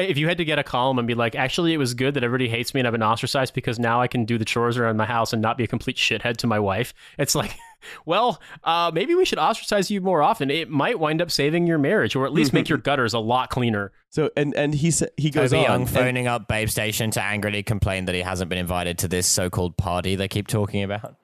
if 0.01 0.17
you 0.17 0.27
had 0.27 0.37
to 0.37 0.45
get 0.45 0.59
a 0.59 0.63
column 0.63 0.97
and 0.99 1.07
be 1.07 1.15
like, 1.15 1.35
actually, 1.35 1.73
it 1.73 1.77
was 1.77 1.93
good 1.93 2.13
that 2.15 2.23
everybody 2.23 2.49
hates 2.49 2.73
me 2.73 2.79
and 2.81 2.87
I've 2.87 2.91
been 2.93 3.03
ostracized 3.03 3.53
because 3.53 3.79
now 3.79 4.01
I 4.01 4.07
can 4.07 4.25
do 4.25 4.37
the 4.37 4.45
chores 4.45 4.77
around 4.77 4.97
my 4.97 5.05
house 5.05 5.33
and 5.33 5.41
not 5.41 5.57
be 5.57 5.63
a 5.63 5.67
complete 5.67 5.97
shithead 5.97 6.37
to 6.37 6.47
my 6.47 6.59
wife. 6.59 6.93
It's 7.17 7.35
like, 7.35 7.55
well, 8.05 8.41
uh, 8.63 8.91
maybe 8.93 9.15
we 9.15 9.25
should 9.25 9.39
ostracize 9.39 9.89
you 9.91 10.01
more 10.01 10.21
often. 10.21 10.49
It 10.49 10.69
might 10.69 10.99
wind 10.99 11.21
up 11.21 11.31
saving 11.31 11.67
your 11.67 11.77
marriage, 11.77 12.15
or 12.15 12.25
at 12.25 12.33
least 12.33 12.53
make 12.53 12.69
your 12.69 12.77
gutters 12.89 13.13
a 13.13 13.19
lot 13.19 13.49
cleaner. 13.49 13.91
So 14.09 14.31
and 14.35 14.55
and 14.55 14.73
he 14.73 14.91
sa- 14.91 15.05
he 15.17 15.29
goes 15.29 15.51
Toby 15.51 15.65
on. 15.65 15.71
Young 15.71 15.81
and- 15.81 15.89
phoning 15.89 16.27
up 16.27 16.47
Babe 16.47 16.69
Station 16.69 17.11
to 17.11 17.23
angrily 17.23 17.63
complain 17.63 18.05
that 18.05 18.15
he 18.15 18.21
hasn't 18.21 18.49
been 18.49 18.57
invited 18.59 18.97
to 18.99 19.07
this 19.07 19.27
so-called 19.27 19.77
party 19.77 20.15
they 20.15 20.27
keep 20.27 20.47
talking 20.47 20.83
about. 20.83 21.15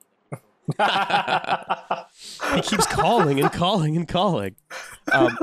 He 2.54 2.60
keeps 2.62 2.86
calling 2.86 3.40
and 3.40 3.52
calling 3.52 3.96
and 3.96 4.06
calling. 4.08 4.56
Um, 5.12 5.36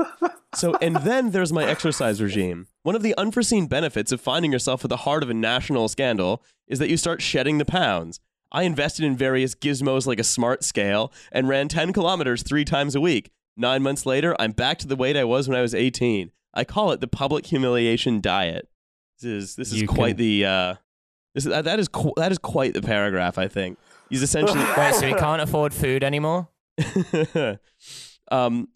so, 0.54 0.74
and 0.80 0.96
then 0.96 1.30
there's 1.30 1.52
my 1.52 1.64
exercise 1.64 2.20
regime. 2.22 2.66
One 2.82 2.94
of 2.94 3.02
the 3.02 3.14
unforeseen 3.16 3.66
benefits 3.66 4.12
of 4.12 4.20
finding 4.20 4.52
yourself 4.52 4.84
at 4.84 4.88
the 4.90 4.98
heart 4.98 5.22
of 5.22 5.30
a 5.30 5.34
national 5.34 5.88
scandal 5.88 6.42
is 6.68 6.78
that 6.78 6.88
you 6.88 6.96
start 6.96 7.22
shedding 7.22 7.58
the 7.58 7.64
pounds. 7.64 8.20
I 8.52 8.62
invested 8.62 9.04
in 9.04 9.16
various 9.16 9.54
gizmos 9.54 10.06
like 10.06 10.20
a 10.20 10.24
smart 10.24 10.62
scale 10.62 11.12
and 11.32 11.48
ran 11.48 11.68
10 11.68 11.92
kilometers 11.92 12.42
three 12.42 12.64
times 12.64 12.94
a 12.94 13.00
week. 13.00 13.30
Nine 13.56 13.82
months 13.82 14.06
later, 14.06 14.36
I'm 14.38 14.52
back 14.52 14.78
to 14.78 14.86
the 14.86 14.96
weight 14.96 15.16
I 15.16 15.24
was 15.24 15.48
when 15.48 15.58
I 15.58 15.62
was 15.62 15.74
18. 15.74 16.30
I 16.54 16.64
call 16.64 16.92
it 16.92 17.00
the 17.00 17.08
public 17.08 17.46
humiliation 17.46 18.20
diet. 18.20 18.68
This 19.20 19.24
is 19.30 19.56
this 19.56 19.72
is 19.72 19.80
You 19.80 19.88
quite 19.88 20.16
can- 20.16 20.16
the 20.18 20.44
uh, 20.44 20.74
this 21.34 21.46
is, 21.46 21.50
that 21.52 21.80
is 21.80 21.88
that 22.16 22.30
is 22.32 22.38
quite 22.38 22.74
the 22.74 22.82
paragraph. 22.82 23.38
I 23.38 23.48
think 23.48 23.78
he's 24.10 24.22
essentially 24.22 24.58
Wait, 24.76 24.94
so 24.94 25.06
he 25.06 25.14
can't 25.14 25.42
afford 25.42 25.72
food 25.74 26.04
anymore? 26.04 26.48
um, 28.30 28.68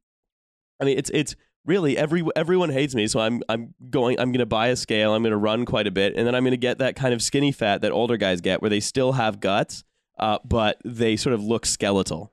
I 0.81 0.85
mean, 0.85 0.99
it's 0.99 1.11
it's 1.11 1.35
really 1.64 1.97
every 1.97 2.25
everyone 2.35 2.71
hates 2.71 2.95
me, 2.95 3.07
so 3.07 3.21
I'm 3.21 3.43
I'm 3.49 3.75
going. 3.91 4.19
I'm 4.19 4.33
going 4.33 4.41
to 4.41 4.47
buy 4.47 4.69
a 4.69 4.77
scale. 4.77 5.14
I'm 5.14 5.23
going 5.23 5.33
to 5.33 5.37
run 5.37 5.64
quite 5.64 5.87
a 5.87 5.91
bit, 5.91 6.14
and 6.17 6.27
then 6.27 6.35
I'm 6.35 6.43
going 6.43 6.53
to 6.53 6.57
get 6.57 6.79
that 6.79 6.97
kind 6.97 7.14
of 7.14 7.23
skinny 7.23 7.53
fat 7.53 7.83
that 7.83 7.93
older 7.93 8.17
guys 8.17 8.41
get, 8.41 8.61
where 8.62 8.71
they 8.71 8.81
still 8.81 9.12
have 9.12 9.41
guts, 9.41 9.85
uh, 10.19 10.38
but 10.45 10.79
they 10.85 11.17
sort 11.17 11.35
of 11.35 11.43
look 11.43 11.67
skeletal. 11.67 12.33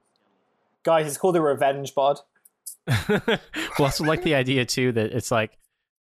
Guys, 0.83 1.07
it's 1.07 1.17
called 1.17 1.35
a 1.35 1.41
revenge 1.41 1.93
bod. 1.93 2.19
well, 2.87 3.21
I 3.21 3.39
also 3.79 4.03
like 4.03 4.23
the 4.23 4.35
idea 4.35 4.65
too 4.65 4.91
that 4.91 5.11
it's 5.11 5.31
like 5.31 5.57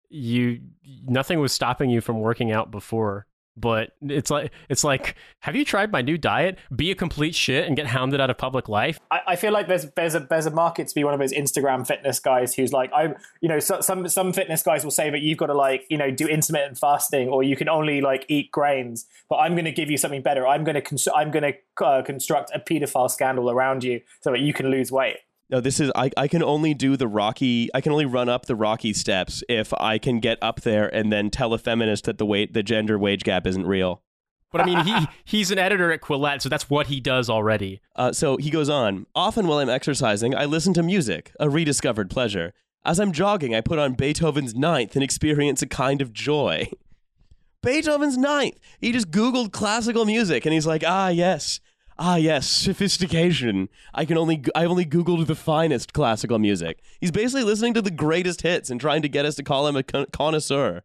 you 0.09 0.61
nothing 1.07 1.41
was 1.41 1.53
stopping 1.53 1.91
you 1.91 2.01
from 2.01 2.21
working 2.21 2.53
out 2.53 2.71
before. 2.71 3.27
But 3.61 3.93
it's 4.03 4.31
like 4.31 4.53
it's 4.69 4.85
like, 4.85 5.17
have 5.41 5.57
you 5.57 5.65
tried 5.65 5.93
my 5.93 6.03
new 6.03 6.19
diet? 6.19 6.59
Be 6.75 6.91
a 6.91 6.95
complete 6.95 7.35
shit 7.35 7.67
and 7.67 7.77
get 7.77 7.87
hounded 7.87 8.21
out 8.21 8.31
of 8.31 8.39
public 8.39 8.69
life. 8.69 8.99
I, 9.11 9.21
I 9.29 9.37
feel 9.37 9.53
like 9.53 9.69
there's 9.69 9.91
there's 9.93 10.15
a 10.15 10.21
there's 10.21 10.47
a 10.47 10.51
market 10.51 10.89
to 10.89 10.95
be 10.95 11.05
one 11.05 11.15
of 11.15 11.21
those 11.21 11.33
Instagram 11.33 11.87
fitness 11.87 12.21
guys 12.21 12.55
who's 12.55 12.73
like 12.73 12.91
I'm 12.95 13.17
you 13.41 13.49
know 13.49 13.59
so, 13.59 13.81
some 13.81 14.09
some 14.09 14.33
fitness 14.33 14.63
guys 14.63 14.85
will 14.85 14.91
say 14.91 15.11
that 15.11 15.21
you've 15.21 15.39
got 15.39 15.47
to 15.47 15.55
like 15.55 15.85
you 15.89 15.97
know 15.97 16.11
do 16.11 16.27
intermittent 16.27 16.79
fasting 16.79 17.29
or 17.29 17.43
you 17.43 17.57
can 17.57 17.69
only 17.69 18.01
like 18.01 18.25
eat 18.29 18.51
grains 18.51 19.07
but 19.29 19.37
I'm 19.37 19.53
going 19.53 19.65
to 19.65 19.73
give 19.73 19.91
you 19.91 19.97
something 19.97 20.23
better 20.23 20.47
I'm 20.47 20.65
going 20.65 20.75
to 20.75 20.83
cons- 20.83 21.09
I'm 21.15 21.31
going 21.31 21.53
to 21.53 21.85
uh, 21.85 22.03
construct 22.03 22.51
a 22.55 22.59
pedophile 22.59 23.11
scandal 23.11 23.51
around 23.51 23.85
you 23.85 24.01
so 24.21 24.31
that 24.33 24.41
you 24.41 24.53
can 24.53 24.71
lose 24.71 24.91
weight 24.93 25.19
No, 25.51 25.61
this 25.61 25.81
is 25.81 25.91
I, 25.95 26.11
I 26.17 26.29
can 26.29 26.43
only 26.43 26.75
do 26.75 26.97
the 26.97 27.09
rocky 27.09 27.71
I 27.75 27.81
can 27.81 27.93
only 27.93 28.05
run 28.05 28.29
up 28.29 28.47
the 28.47 28.55
rocky 28.55 28.93
steps 28.93 29.43
if 29.49 29.73
I 29.75 29.99
can 29.99 30.21
get 30.21 30.39
up 30.43 30.61
there 30.61 30.95
and 30.95 31.11
then 31.11 31.31
tell 31.31 31.55
a 31.55 31.59
feminist 31.59 32.05
that 32.05 32.19
the 32.19 32.27
weight 32.27 32.53
the 32.53 32.63
gender 32.63 32.99
wage 32.99 33.25
gap 33.25 33.47
isn't 33.47 33.67
real. 33.67 34.03
But 34.51 34.63
I 34.63 34.65
mean, 34.65 34.85
he 34.85 35.07
he's 35.25 35.51
an 35.51 35.59
editor 35.59 35.93
at 35.93 36.01
Quillette, 36.01 36.43
so 36.43 36.49
that's 36.49 36.71
what 36.71 36.87
he 36.87 37.01
does 37.01 37.29
already. 37.29 37.81
Uh, 37.97 38.13
so 38.13 38.37
he 38.37 38.51
goes 38.51 38.69
on. 38.69 39.07
Often 39.15 39.47
while 39.47 39.59
I'm 39.59 39.69
exercising, 39.69 40.35
I 40.35 40.47
listen 40.47 40.73
to 40.75 40.83
music, 40.83 41.33
a 41.39 41.51
rediscovered 41.51 42.09
pleasure. 42.09 42.55
As 42.85 42.99
I'm 42.99 43.13
jogging, 43.13 43.55
I 43.55 43.61
put 43.61 43.79
on 43.79 43.95
Beethoven's 43.95 44.55
Ninth 44.55 44.95
and 44.95 45.03
experience 45.03 45.61
a 45.61 45.67
kind 45.67 46.01
of 46.01 46.13
joy. 46.13 46.71
Beethoven's 47.63 48.17
Ninth. 48.17 48.59
He 48.81 48.93
just 48.93 49.11
Googled 49.11 49.53
classical 49.53 50.05
music 50.05 50.47
and 50.47 50.55
he's 50.55 50.67
like, 50.67 50.85
ah, 50.87 51.09
yes. 51.09 51.61
Ah, 52.01 52.15
yes, 52.15 52.47
sophistication. 52.49 53.69
I 53.93 54.05
can 54.05 54.17
only, 54.17 54.45
I've 54.55 54.71
only 54.71 54.87
Googled 54.87 55.27
the 55.27 55.35
finest 55.35 55.93
classical 55.93 56.39
music. 56.39 56.79
He's 57.01 57.11
basically 57.11 57.43
listening 57.43 57.75
to 57.75 57.83
the 57.83 57.91
greatest 57.91 58.43
hits 58.43 58.71
and 58.71 58.81
trying 58.81 59.03
to 59.03 59.09
get 59.09 59.25
us 59.25 59.35
to 59.35 59.43
call 59.43 59.67
him 59.67 59.75
a 59.75 59.83
con- 59.83 60.07
connoisseur. 60.13 60.83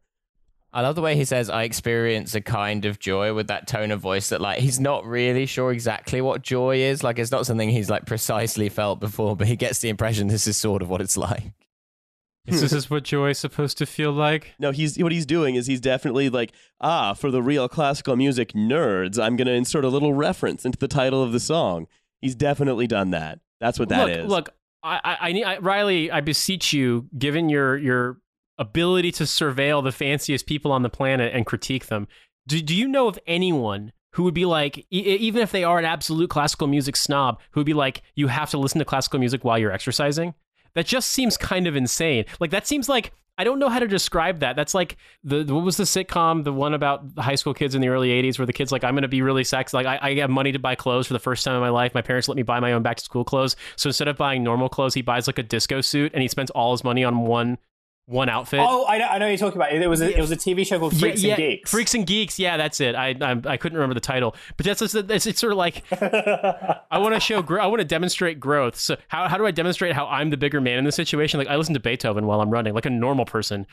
I 0.75 0.81
love 0.81 0.95
the 0.95 1.03
way 1.03 1.15
he 1.15 1.23
says, 1.23 1.51
I 1.51 1.63
experience 1.63 2.33
a 2.33 2.41
kind 2.41 2.85
of 2.85 2.97
joy 2.97 3.35
with 3.35 3.45
that 3.47 3.67
tone 3.67 3.91
of 3.91 3.99
voice 3.99 4.29
that, 4.29 4.41
like, 4.41 4.57
he's 4.57 4.79
not 4.79 5.05
really 5.05 5.45
sure 5.45 5.71
exactly 5.71 6.19
what 6.19 6.41
joy 6.41 6.77
is. 6.77 7.03
Like, 7.03 7.19
it's 7.19 7.31
not 7.31 7.45
something 7.45 7.69
he's, 7.69 7.91
like, 7.91 8.07
precisely 8.07 8.69
felt 8.69 8.99
before, 8.99 9.35
but 9.35 9.45
he 9.45 9.55
gets 9.55 9.79
the 9.81 9.89
impression 9.89 10.29
this 10.29 10.47
is 10.47 10.57
sort 10.57 10.81
of 10.81 10.89
what 10.89 10.99
it's 10.99 11.15
like. 11.15 11.53
Is 12.45 12.61
this 12.61 12.73
is 12.73 12.89
what 12.89 13.03
joy 13.03 13.29
is 13.29 13.39
supposed 13.39 13.77
to 13.77 13.85
feel 13.85 14.11
like? 14.11 14.53
No, 14.59 14.71
he's 14.71 14.97
what 14.97 15.11
he's 15.11 15.25
doing 15.25 15.55
is 15.55 15.67
he's 15.67 15.81
definitely 15.81 16.29
like, 16.29 16.51
ah, 16.81 17.13
for 17.13 17.31
the 17.31 17.41
real 17.41 17.69
classical 17.69 18.15
music 18.15 18.53
nerds, 18.53 19.21
I'm 19.21 19.35
going 19.35 19.47
to 19.47 19.53
insert 19.53 19.85
a 19.85 19.89
little 19.89 20.13
reference 20.13 20.65
into 20.65 20.77
the 20.77 20.87
title 20.87 21.23
of 21.23 21.31
the 21.31 21.39
song. 21.39 21.87
He's 22.21 22.35
definitely 22.35 22.87
done 22.87 23.11
that. 23.11 23.39
That's 23.59 23.79
what 23.79 23.89
that 23.89 24.07
look, 24.07 24.17
is. 24.17 24.25
look, 24.27 24.49
I, 24.83 24.99
I, 25.03 25.17
I 25.29 25.31
need 25.31 25.43
I, 25.43 25.57
Riley. 25.57 26.11
I 26.11 26.21
beseech 26.21 26.73
you, 26.73 27.07
given 27.17 27.49
your 27.49 27.77
your 27.77 28.17
ability 28.57 29.11
to 29.13 29.23
surveil 29.23 29.83
the 29.83 29.91
fanciest 29.91 30.45
people 30.45 30.71
on 30.71 30.83
the 30.83 30.89
planet 30.89 31.33
and 31.33 31.45
critique 31.45 31.87
them, 31.87 32.07
do 32.47 32.61
do 32.61 32.75
you 32.75 32.87
know 32.87 33.07
of 33.07 33.17
anyone 33.25 33.93
who 34.13 34.23
would 34.23 34.33
be 34.33 34.45
like, 34.45 34.77
e- 34.91 34.99
even 34.99 35.41
if 35.41 35.51
they 35.51 35.63
are 35.63 35.79
an 35.79 35.85
absolute 35.85 36.29
classical 36.29 36.67
music 36.67 36.95
snob, 36.95 37.39
who 37.51 37.59
would 37.59 37.65
be 37.65 37.73
like, 37.73 38.03
you 38.15 38.27
have 38.27 38.49
to 38.51 38.57
listen 38.57 38.79
to 38.79 38.85
classical 38.85 39.19
music 39.19 39.43
while 39.43 39.57
you're 39.57 39.71
exercising. 39.71 40.35
That 40.75 40.85
just 40.85 41.09
seems 41.09 41.37
kind 41.37 41.67
of 41.67 41.75
insane. 41.75 42.25
Like 42.39 42.51
that 42.51 42.67
seems 42.67 42.89
like 42.89 43.11
I 43.37 43.43
don't 43.43 43.57
know 43.57 43.69
how 43.69 43.79
to 43.79 43.87
describe 43.87 44.39
that. 44.41 44.55
That's 44.55 44.75
like 44.75 44.97
the 45.23 45.43
what 45.43 45.63
was 45.63 45.77
the 45.77 45.83
sitcom, 45.83 46.43
the 46.43 46.53
one 46.53 46.73
about 46.73 47.15
the 47.15 47.21
high 47.21 47.35
school 47.35 47.53
kids 47.53 47.73
in 47.73 47.81
the 47.81 47.87
early 47.87 48.09
'80s, 48.09 48.37
where 48.37 48.45
the 48.45 48.53
kids 48.53 48.71
like 48.71 48.83
I'm 48.83 48.93
going 48.93 49.03
to 49.03 49.07
be 49.07 49.21
really 49.23 49.43
sexy. 49.43 49.75
Like 49.75 49.87
I, 49.87 49.99
I 50.01 50.15
have 50.15 50.29
money 50.29 50.51
to 50.51 50.59
buy 50.59 50.75
clothes 50.75 51.07
for 51.07 51.13
the 51.13 51.19
first 51.19 51.43
time 51.43 51.55
in 51.55 51.61
my 51.61 51.69
life. 51.69 51.95
My 51.95 52.01
parents 52.01 52.27
let 52.27 52.35
me 52.35 52.43
buy 52.43 52.59
my 52.59 52.73
own 52.73 52.83
back 52.83 52.97
to 52.97 53.03
school 53.03 53.23
clothes. 53.23 53.55
So 53.75 53.89
instead 53.89 54.07
of 54.07 54.17
buying 54.17 54.43
normal 54.43 54.69
clothes, 54.69 54.93
he 54.93 55.01
buys 55.01 55.25
like 55.25 55.39
a 55.39 55.43
disco 55.43 55.81
suit 55.81 56.11
and 56.13 56.21
he 56.21 56.27
spends 56.27 56.51
all 56.51 56.73
his 56.73 56.83
money 56.83 57.03
on 57.03 57.21
one 57.21 57.57
one 58.05 58.27
outfit. 58.27 58.59
Oh, 58.61 58.85
I 58.85 58.97
know, 58.97 59.05
I 59.05 59.17
know 59.17 59.25
what 59.25 59.29
you're 59.29 59.37
talking 59.37 59.61
about. 59.61 59.73
It 59.73 59.87
was 59.87 60.01
a, 60.01 60.17
it 60.17 60.19
was 60.19 60.31
a 60.31 60.35
TV 60.35 60.65
show 60.67 60.77
called 60.77 60.97
Freaks 60.97 61.23
yeah, 61.23 61.35
and 61.35 61.37
Geeks. 61.37 61.71
Freaks 61.71 61.93
and 61.95 62.05
Geeks. 62.05 62.37
Yeah, 62.37 62.57
that's 62.57 62.81
it. 62.81 62.95
I 62.95 63.15
I, 63.21 63.41
I 63.45 63.57
couldn't 63.57 63.77
remember 63.77 63.93
the 63.93 64.01
title, 64.01 64.35
but 64.57 64.65
that's 64.65 64.81
it's, 64.81 64.93
it's, 64.93 65.25
it's 65.25 65.39
sort 65.39 65.53
of 65.53 65.57
like 65.57 65.83
I 65.91 66.97
want 66.97 67.13
to 67.13 67.19
show 67.19 67.41
gro- 67.41 67.63
I 67.63 67.67
want 67.67 67.79
to 67.79 67.85
demonstrate 67.85 68.39
growth. 68.39 68.75
So 68.75 68.97
how 69.07 69.27
how 69.29 69.37
do 69.37 69.45
I 69.45 69.51
demonstrate 69.51 69.93
how 69.93 70.07
I'm 70.07 70.29
the 70.31 70.37
bigger 70.37 70.59
man 70.59 70.79
in 70.79 70.83
this 70.83 70.95
situation? 70.95 71.37
Like 71.37 71.47
I 71.47 71.55
listen 71.55 71.73
to 71.75 71.79
Beethoven 71.79 72.25
while 72.25 72.41
I'm 72.41 72.49
running, 72.49 72.73
like 72.73 72.85
a 72.85 72.89
normal 72.89 73.25
person. 73.25 73.65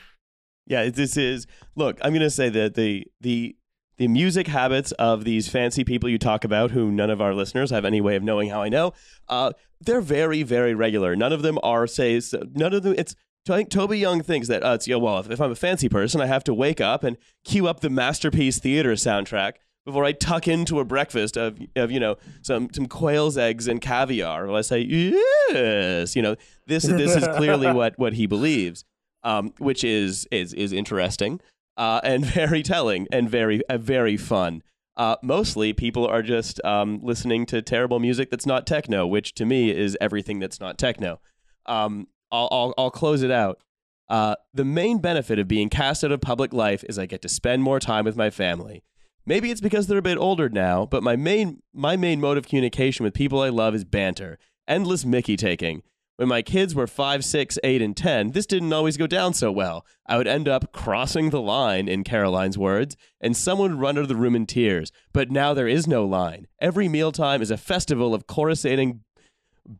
Yeah, 0.65 0.89
this 0.89 1.17
is 1.17 1.45
look. 1.75 1.99
I'm 2.01 2.13
gonna 2.13 2.29
say 2.29 2.49
that 2.49 2.75
the 2.75 3.07
the 3.19 3.57
the 3.97 4.07
music 4.07 4.47
habits 4.47 4.93
of 4.93 5.25
these 5.25 5.49
fancy 5.49 5.83
people 5.83 6.09
you 6.09 6.17
talk 6.17 6.43
about, 6.45 6.71
who 6.71 6.89
none 6.89 7.09
of 7.09 7.21
our 7.21 7.33
listeners 7.35 7.69
have 7.69 7.83
any 7.83 7.99
way 7.99 8.15
of 8.15 8.23
knowing 8.23 8.49
how 8.49 8.61
I 8.61 8.69
know, 8.69 8.93
uh, 9.27 9.51
they're 9.81 10.01
very 10.01 10.43
very 10.43 10.73
regular. 10.73 11.17
None 11.17 11.33
of 11.33 11.41
them 11.41 11.59
are 11.63 11.85
say 11.85 12.21
none 12.53 12.73
of 12.73 12.83
them. 12.83 12.95
It's 12.97 13.13
I 13.49 13.55
think 13.55 13.69
Toby 13.69 13.97
Young 13.97 14.21
thinks 14.21 14.47
that 14.49 14.63
uh, 14.63 14.73
it's 14.73 14.87
know, 14.87 14.99
well, 14.99 15.19
if, 15.19 15.29
if 15.29 15.41
I'm 15.41 15.51
a 15.51 15.55
fancy 15.55 15.89
person, 15.89 16.21
I 16.21 16.27
have 16.27 16.43
to 16.45 16.53
wake 16.53 16.79
up 16.79 17.03
and 17.03 17.17
cue 17.43 17.67
up 17.67 17.79
the 17.79 17.89
masterpiece 17.89 18.59
theater 18.59 18.93
soundtrack 18.93 19.53
before 19.85 20.05
I 20.05 20.11
tuck 20.11 20.47
into 20.47 20.79
a 20.79 20.85
breakfast 20.85 21.37
of, 21.37 21.59
of 21.75 21.91
you 21.91 21.99
know 21.99 22.17
some 22.41 22.69
some 22.73 22.87
quail's 22.87 23.37
eggs 23.37 23.67
and 23.67 23.81
caviar. 23.81 24.45
Well, 24.45 24.57
I 24.57 24.61
say 24.61 24.81
yes, 24.81 26.15
you 26.15 26.21
know 26.21 26.35
this 26.67 26.83
this 26.83 27.15
is 27.15 27.27
clearly 27.35 27.71
what 27.73 27.97
what 27.97 28.13
he 28.13 28.27
believes, 28.27 28.83
um, 29.23 29.53
which 29.57 29.83
is 29.83 30.27
is 30.31 30.53
is 30.53 30.71
interesting 30.71 31.41
uh, 31.77 32.01
and 32.03 32.25
very 32.33 32.63
telling 32.63 33.07
and 33.11 33.29
very 33.29 33.65
uh, 33.67 33.77
very 33.77 34.17
fun. 34.17 34.61
Uh, 34.97 35.15
mostly, 35.23 35.73
people 35.73 36.05
are 36.05 36.21
just 36.21 36.63
um, 36.63 36.99
listening 37.01 37.45
to 37.47 37.61
terrible 37.61 37.99
music 37.99 38.29
that's 38.29 38.45
not 38.45 38.67
techno, 38.67 39.07
which 39.07 39.33
to 39.33 39.45
me 39.45 39.71
is 39.71 39.97
everything 39.99 40.39
that's 40.39 40.59
not 40.59 40.77
techno. 40.77 41.19
Um, 41.65 42.07
I'll, 42.31 42.47
I'll, 42.51 42.73
I'll 42.77 42.91
close 42.91 43.21
it 43.21 43.31
out. 43.31 43.61
Uh, 44.09 44.35
the 44.53 44.65
main 44.65 44.99
benefit 44.99 45.39
of 45.39 45.47
being 45.47 45.69
cast 45.69 46.03
out 46.03 46.11
of 46.11 46.21
public 46.21 46.53
life 46.53 46.83
is 46.89 46.99
I 46.99 47.05
get 47.05 47.21
to 47.21 47.29
spend 47.29 47.63
more 47.63 47.79
time 47.79 48.03
with 48.03 48.17
my 48.17 48.29
family. 48.29 48.83
Maybe 49.25 49.51
it's 49.51 49.61
because 49.61 49.87
they're 49.87 49.97
a 49.97 50.01
bit 50.01 50.17
older 50.17 50.49
now, 50.49 50.85
but 50.85 51.03
my 51.03 51.15
main 51.15 51.61
my 51.73 51.95
main 51.95 52.19
mode 52.19 52.37
of 52.37 52.47
communication 52.47 53.03
with 53.03 53.13
people 53.13 53.39
I 53.41 53.49
love 53.49 53.75
is 53.75 53.85
banter, 53.85 54.39
endless 54.67 55.05
Mickey 55.05 55.37
taking. 55.37 55.83
When 56.17 56.27
my 56.27 56.41
kids 56.41 56.75
were 56.75 56.87
five, 56.87 57.25
six, 57.25 57.57
eight, 57.63 57.81
and 57.81 57.97
10, 57.97 58.31
this 58.31 58.45
didn't 58.45 58.73
always 58.73 58.97
go 58.97 59.07
down 59.07 59.33
so 59.33 59.51
well. 59.51 59.85
I 60.05 60.17
would 60.17 60.27
end 60.27 60.47
up 60.47 60.71
crossing 60.71 61.29
the 61.29 61.41
line, 61.41 61.87
in 61.87 62.03
Caroline's 62.03 62.59
words, 62.59 62.95
and 63.19 63.35
someone 63.35 63.71
would 63.71 63.79
run 63.79 63.97
out 63.97 64.03
of 64.03 64.07
the 64.07 64.15
room 64.15 64.35
in 64.35 64.45
tears. 64.45 64.91
But 65.13 65.31
now 65.31 65.55
there 65.55 65.67
is 65.67 65.87
no 65.87 66.05
line. 66.05 66.45
Every 66.59 66.87
mealtime 66.87 67.41
is 67.41 67.49
a 67.49 67.57
festival 67.57 68.13
of 68.13 68.27
chorusing 68.27 68.99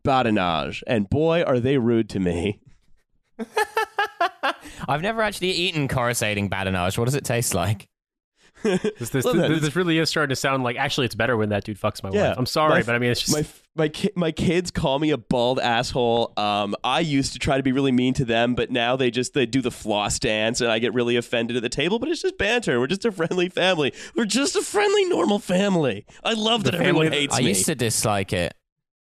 badinage, 0.06 0.84
and 0.88 1.10
boy, 1.10 1.44
are 1.44 1.60
they 1.60 1.78
rude 1.78 2.10
to 2.10 2.20
me. 2.20 2.60
I've 4.88 5.02
never 5.02 5.22
actually 5.22 5.52
eaten 5.52 5.88
coruscating 5.88 6.50
badinage. 6.50 6.98
What 6.98 7.06
does 7.06 7.15
it 7.15 7.24
taste 7.26 7.54
like? 7.54 7.88
This, 8.63 9.10
this, 9.10 9.26
Well, 9.26 9.34
this, 9.34 9.62
this 9.62 9.76
really 9.76 9.98
is 9.98 10.08
starting 10.12 10.30
to 10.30 10.36
sound 10.36 10.62
like 10.63 10.78
actually 10.78 11.08
it's 11.08 11.15
better 11.15 11.36
when 11.36 11.50
that 11.50 11.63
dude 11.63 11.80
fucks 11.80 12.04
my 12.04 12.12
Yeah, 12.12 12.30
wife. 12.30 12.38
I'm 12.38 12.46
sorry, 12.46 12.76
my- 12.76 12.84
but 12.84 12.94
I 12.94 13.00
mean 13.00 13.10
it's 13.10 13.22
just 13.22 13.34
my 13.34 13.44
my 13.76 13.89
ki- 13.89 14.12
my 14.15 14.32
kids 14.32 14.70
call 14.70 15.00
me 15.00 15.10
a 15.10 15.17
bald 15.17 15.60
asshole. 15.60 16.32
Um, 16.38 16.76
I 16.84 17.00
used 17.00 17.34
to 17.34 17.39
try 17.39 17.58
to 17.58 17.63
be 17.63 17.72
really 17.72 17.91
mean 17.91 18.13
to 18.15 18.26
them, 18.26 18.54
but 18.54 18.70
now 18.70 18.96
they 18.96 19.10
just 19.10 19.34
they 19.34 19.48
do 19.48 19.62
the 19.63 19.72
floss 19.72 20.20
dance, 20.20 20.62
and 20.62 20.70
I 20.70 20.78
get 20.78 20.94
really 20.94 21.15
offended 21.15 21.58
at 21.58 21.63
the 21.63 21.70
table. 21.70 21.98
But 21.98 22.10
it's 22.10 22.22
just 22.22 22.38
banter. 22.38 22.80
We're 22.80 22.86
just 22.88 23.04
a 23.06 23.12
friendly 23.12 23.50
family. 23.50 23.94
We're 24.15 24.26
just 24.26 24.56
a 24.56 24.62
friendly, 24.62 25.06
normal 25.06 25.39
family. 25.39 26.06
I 26.24 26.34
love 26.34 26.63
that 26.65 26.72
The 26.72 26.78
everyone 26.82 27.06
family- 27.08 27.22
hates 27.22 27.36
I 27.36 27.39
me. 27.39 27.48
used 27.48 27.65
to 27.65 27.74
dislike 27.74 28.32
it. 28.32 28.54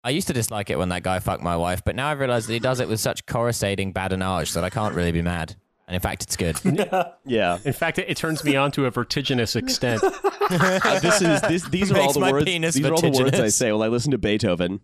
I 0.02 0.10
used 0.10 0.28
to 0.28 0.32
dislike 0.32 0.70
it 0.70 0.78
when 0.78 0.88
that 0.90 1.02
guy 1.02 1.18
fucked 1.18 1.42
my 1.42 1.56
wife, 1.56 1.82
but 1.84 1.94
now 1.94 2.08
I 2.08 2.12
realize 2.12 2.46
that 2.46 2.52
he 2.54 2.58
does 2.58 2.80
it 2.80 2.88
with 2.88 3.00
such 3.00 3.26
coruscating 3.26 3.92
badinage 3.92 4.54
that 4.54 4.64
I 4.64 4.70
can't 4.70 4.94
really 4.94 5.12
be 5.12 5.20
mad. 5.22 5.56
And 5.86 5.94
in 5.94 6.00
fact, 6.00 6.22
it's 6.22 6.36
good. 6.36 6.58
yeah, 7.26 7.58
in 7.64 7.72
fact 7.72 7.98
it, 7.98 8.08
it 8.08 8.16
turns 8.16 8.42
me 8.44 8.56
on 8.56 8.70
to 8.72 8.86
a 8.86 8.90
vertiginous 8.90 9.56
extent. 9.56 10.02
Uh, 10.52 10.98
this 10.98 11.22
is 11.22 11.40
this. 11.42 11.68
These 11.68 11.92
are 11.92 11.96
all 11.98 12.02
Makes 12.06 12.14
the 12.14 12.20
my 12.20 12.32
words. 12.32 12.44
penis 12.44 12.74
These 12.74 12.84
are 12.84 12.92
all 12.92 13.00
the 13.00 13.06
words 13.06 13.20
I 13.20 13.22
vertiginous. 13.22 13.56
say 13.56 13.70
when 13.70 13.82
I 13.82 13.86
listen 13.86 14.10
to 14.10 14.18
Beethoven. 14.18 14.80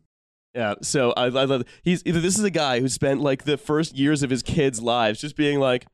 Yeah, 0.55 0.75
so 0.81 1.11
I, 1.17 1.25
I 1.25 1.29
love. 1.45 1.65
He's 1.83 2.05
this 2.05 2.39
is 2.39 2.45
a 2.45 2.53
guy 2.53 2.79
who 2.79 2.89
spent 2.89 3.21
like 3.21 3.43
the 3.43 3.57
first 3.57 3.97
years 3.97 4.23
of 4.23 4.31
his 4.31 4.45
kids' 4.45 4.81
lives 4.81 5.21
just 5.21 5.35
being 5.35 5.59
like, 5.59 5.87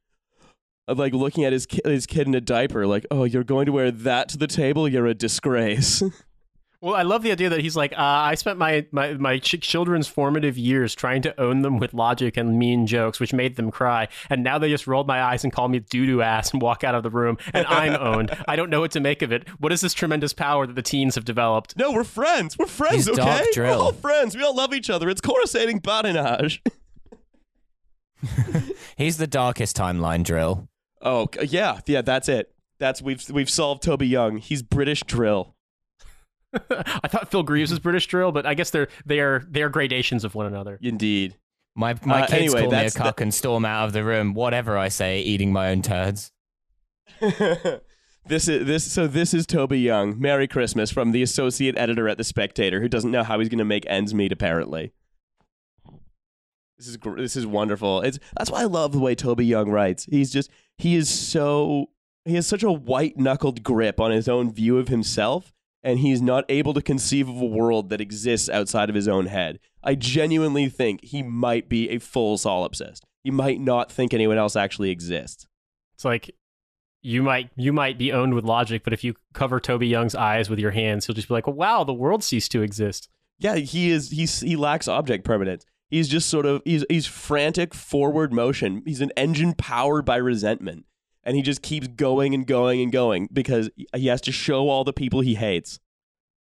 of, 0.88 0.98
like 0.98 1.14
looking 1.14 1.44
at 1.44 1.54
his 1.54 1.64
ki- 1.64 1.80
his 1.86 2.04
kid 2.04 2.26
in 2.26 2.34
a 2.34 2.40
diaper, 2.42 2.86
like, 2.86 3.06
oh, 3.10 3.24
you're 3.24 3.44
going 3.44 3.64
to 3.64 3.72
wear 3.72 3.90
that 3.90 4.28
to 4.28 4.36
the 4.36 4.46
table. 4.46 4.86
You're 4.86 5.06
a 5.06 5.14
disgrace. 5.14 6.02
Well, 6.82 6.96
I 6.96 7.02
love 7.02 7.22
the 7.22 7.30
idea 7.30 7.48
that 7.48 7.60
he's 7.60 7.76
like, 7.76 7.92
uh, 7.92 7.96
I 7.96 8.34
spent 8.34 8.58
my 8.58 8.84
my 8.90 9.14
my 9.14 9.38
ch- 9.38 9.60
children's 9.60 10.08
formative 10.08 10.58
years 10.58 10.96
trying 10.96 11.22
to 11.22 11.40
own 11.40 11.62
them 11.62 11.78
with 11.78 11.94
logic 11.94 12.36
and 12.36 12.58
mean 12.58 12.88
jokes, 12.88 13.20
which 13.20 13.32
made 13.32 13.54
them 13.54 13.70
cry, 13.70 14.08
and 14.28 14.42
now 14.42 14.58
they 14.58 14.68
just 14.68 14.88
rolled 14.88 15.06
my 15.06 15.22
eyes 15.22 15.44
and 15.44 15.52
call 15.52 15.68
me 15.68 15.78
doo 15.78 16.06
doo 16.06 16.22
ass 16.22 16.52
and 16.52 16.60
walk 16.60 16.82
out 16.82 16.96
of 16.96 17.04
the 17.04 17.10
room, 17.10 17.38
and 17.54 17.68
I'm 17.68 17.94
owned. 18.00 18.36
I 18.48 18.56
don't 18.56 18.68
know 18.68 18.80
what 18.80 18.90
to 18.90 19.00
make 19.00 19.22
of 19.22 19.30
it. 19.30 19.48
What 19.60 19.70
is 19.70 19.80
this 19.80 19.94
tremendous 19.94 20.32
power 20.32 20.66
that 20.66 20.74
the 20.74 20.82
teens 20.82 21.14
have 21.14 21.24
developed? 21.24 21.76
no, 21.76 21.92
we're 21.92 22.02
friends. 22.02 22.58
We're 22.58 22.66
friends. 22.66 23.06
He's 23.06 23.16
okay, 23.16 23.44
we're 23.56 23.66
all 23.68 23.92
friends. 23.92 24.36
We 24.36 24.42
all 24.42 24.56
love 24.56 24.74
each 24.74 24.90
other. 24.90 25.08
It's 25.08 25.20
coruscating 25.20 25.80
badinage. 25.80 26.62
He's 28.96 29.18
the 29.18 29.28
darkest 29.28 29.76
timeline 29.76 30.24
drill. 30.24 30.68
oh 31.00 31.28
yeah, 31.44 31.78
yeah. 31.86 32.02
That's 32.02 32.28
it. 32.28 32.52
That's 32.80 33.00
we've 33.00 33.24
we've 33.30 33.50
solved 33.50 33.84
Toby 33.84 34.08
Young. 34.08 34.38
He's 34.38 34.62
British 34.62 35.04
drill. 35.04 35.54
I 36.70 37.08
thought 37.08 37.30
Phil 37.30 37.42
Greaves 37.42 37.70
was 37.70 37.78
British 37.80 38.06
drill, 38.06 38.32
but 38.32 38.44
I 38.46 38.54
guess 38.54 38.70
they're 38.70 38.88
they 39.06 39.20
are 39.20 39.44
they 39.50 39.62
are 39.62 39.68
gradations 39.68 40.24
of 40.24 40.34
one 40.34 40.46
another. 40.46 40.78
Indeed. 40.82 41.36
My 41.74 41.94
my 42.04 42.22
Uh, 42.22 42.26
kids 42.26 42.32
anyway, 42.54 42.60
call 42.62 42.70
me 42.70 42.76
a 42.76 42.80
that's 42.82 42.94
the- 42.94 43.00
cock 43.00 43.20
and 43.20 43.32
storm 43.32 43.64
out 43.64 43.86
of 43.86 43.92
the 43.92 44.04
room. 44.04 44.34
Whatever 44.34 44.76
I 44.76 44.88
say, 44.88 45.20
eating 45.20 45.52
my 45.52 45.70
own 45.70 45.80
turds. 45.82 46.32
this 47.20 48.48
is 48.48 48.66
this 48.66 48.90
so 48.92 49.06
this 49.06 49.32
is 49.34 49.46
Toby 49.46 49.80
Young. 49.80 50.18
Merry 50.20 50.46
Christmas 50.46 50.90
from 50.90 51.12
the 51.12 51.22
associate 51.22 51.76
editor 51.78 52.08
at 52.08 52.18
the 52.18 52.24
Spectator 52.24 52.80
who 52.80 52.88
doesn't 52.88 53.10
know 53.10 53.22
how 53.22 53.38
he's 53.38 53.48
going 53.48 53.58
to 53.58 53.64
make 53.64 53.84
ends 53.88 54.12
meet 54.14 54.32
apparently. 54.32 54.92
This 56.78 56.88
is 56.88 56.96
gr- 56.96 57.16
this 57.20 57.36
is 57.36 57.46
wonderful. 57.46 58.00
It's 58.02 58.18
that's 58.36 58.50
why 58.50 58.62
I 58.62 58.64
love 58.64 58.92
the 58.92 58.98
way 58.98 59.14
Toby 59.14 59.46
Young 59.46 59.70
writes. 59.70 60.04
He's 60.04 60.32
just 60.32 60.50
he 60.78 60.96
is 60.96 61.08
so 61.08 61.90
he 62.24 62.34
has 62.34 62.46
such 62.46 62.62
a 62.62 62.70
white-knuckled 62.72 63.62
grip 63.62 63.98
on 64.00 64.10
his 64.12 64.28
own 64.28 64.52
view 64.52 64.78
of 64.78 64.88
himself 64.88 65.52
and 65.82 65.98
he's 65.98 66.22
not 66.22 66.44
able 66.48 66.74
to 66.74 66.82
conceive 66.82 67.28
of 67.28 67.40
a 67.40 67.46
world 67.46 67.90
that 67.90 68.00
exists 68.00 68.48
outside 68.48 68.88
of 68.88 68.94
his 68.94 69.08
own 69.08 69.26
head. 69.26 69.58
I 69.82 69.94
genuinely 69.94 70.68
think 70.68 71.02
he 71.02 71.22
might 71.22 71.68
be 71.68 71.90
a 71.90 71.98
full 71.98 72.36
solipsist. 72.36 73.00
He 73.24 73.30
might 73.30 73.60
not 73.60 73.90
think 73.90 74.14
anyone 74.14 74.38
else 74.38 74.56
actually 74.56 74.90
exists. 74.90 75.46
It's 75.94 76.04
like 76.04 76.34
you 77.02 77.22
might 77.22 77.50
you 77.56 77.72
might 77.72 77.98
be 77.98 78.12
owned 78.12 78.34
with 78.34 78.44
logic, 78.44 78.82
but 78.84 78.92
if 78.92 79.02
you 79.02 79.14
cover 79.34 79.58
Toby 79.58 79.88
Young's 79.88 80.14
eyes 80.14 80.48
with 80.48 80.58
your 80.58 80.70
hands, 80.70 81.06
he'll 81.06 81.14
just 81.14 81.28
be 81.28 81.34
like, 81.34 81.46
"Wow, 81.46 81.84
the 81.84 81.92
world 81.92 82.22
ceased 82.22 82.52
to 82.52 82.62
exist." 82.62 83.08
Yeah, 83.38 83.56
he 83.56 83.90
is. 83.90 84.10
He's 84.10 84.40
he 84.40 84.56
lacks 84.56 84.86
object 84.86 85.24
permanence. 85.24 85.64
He's 85.90 86.08
just 86.08 86.28
sort 86.28 86.46
of 86.46 86.62
he's 86.64 86.84
he's 86.88 87.06
frantic 87.06 87.74
forward 87.74 88.32
motion. 88.32 88.82
He's 88.86 89.00
an 89.00 89.10
engine 89.16 89.54
powered 89.54 90.04
by 90.04 90.16
resentment, 90.16 90.86
and 91.24 91.36
he 91.36 91.42
just 91.42 91.62
keeps 91.62 91.86
going 91.88 92.34
and 92.34 92.46
going 92.46 92.80
and 92.80 92.92
going 92.92 93.28
because 93.32 93.70
he 93.94 94.06
has 94.06 94.20
to 94.22 94.32
show 94.32 94.68
all 94.68 94.84
the 94.84 94.92
people 94.92 95.20
he 95.20 95.34
hates. 95.34 95.78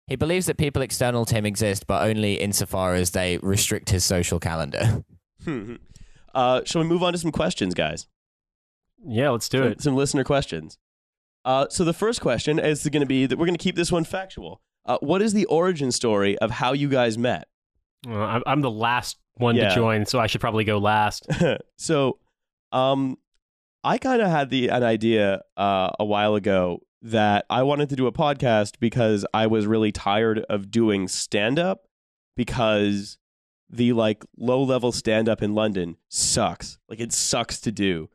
He 0.06 0.16
believes 0.16 0.46
that 0.46 0.56
people 0.56 0.82
external 0.82 1.24
to 1.26 1.34
him 1.34 1.46
exist, 1.46 1.86
but 1.86 2.02
only 2.02 2.34
insofar 2.34 2.94
as 2.94 3.10
they 3.12 3.38
restrict 3.38 3.90
his 3.90 4.04
social 4.04 4.38
calendar. 4.40 5.04
uh, 6.34 6.62
shall 6.64 6.82
we 6.82 6.88
move 6.88 7.02
on 7.02 7.12
to 7.12 7.18
some 7.18 7.32
questions, 7.32 7.74
guys? 7.74 8.06
Yeah, 9.06 9.30
let's 9.30 9.48
do 9.48 9.58
some, 9.58 9.66
it. 9.68 9.82
some 9.82 9.96
listener 9.96 10.24
questions. 10.24 10.78
Uh, 11.44 11.66
so 11.70 11.84
the 11.84 11.92
first 11.92 12.20
question 12.20 12.58
is 12.58 12.86
going 12.88 13.00
to 13.00 13.06
be 13.06 13.26
that 13.26 13.38
we're 13.38 13.46
going 13.46 13.56
to 13.56 13.62
keep 13.62 13.76
this 13.76 13.90
one 13.90 14.04
factual. 14.04 14.60
Uh, 14.84 14.98
what 15.00 15.22
is 15.22 15.32
the 15.32 15.44
origin 15.46 15.92
story 15.92 16.38
of 16.38 16.50
how 16.50 16.72
you 16.72 16.88
guys 16.88 17.16
met? 17.18 17.46
I'm, 18.06 18.42
I'm 18.46 18.60
the 18.60 18.70
last 18.70 19.18
one 19.34 19.54
Yeah. 19.56 19.68
to 19.68 19.74
join, 19.74 20.06
so 20.06 20.18
I 20.18 20.26
should 20.26 20.40
probably 20.40 20.64
go 20.64 20.78
last. 20.78 21.26
so, 21.78 22.18
um, 22.72 23.16
I 23.84 23.98
kind 23.98 24.22
of 24.22 24.28
had 24.30 24.50
the 24.50 24.68
an 24.68 24.82
idea 24.82 25.42
uh, 25.56 25.90
a 25.98 26.04
while 26.04 26.34
ago 26.34 26.80
that 27.02 27.46
I 27.50 27.62
wanted 27.64 27.88
to 27.90 27.96
do 27.96 28.06
a 28.06 28.12
podcast 28.12 28.78
because 28.78 29.26
I 29.34 29.48
was 29.48 29.66
really 29.66 29.90
tired 29.92 30.40
of 30.48 30.70
doing 30.70 31.08
stand 31.08 31.58
up 31.58 31.86
because 32.36 33.18
the 33.70 33.92
like 33.92 34.24
low 34.36 34.62
level 34.62 34.92
stand 34.92 35.28
up 35.28 35.42
in 35.42 35.54
London 35.54 35.96
sucks. 36.08 36.78
Like 36.88 37.00
it 37.00 37.12
sucks 37.12 37.60
to 37.62 37.72
do. 37.72 38.08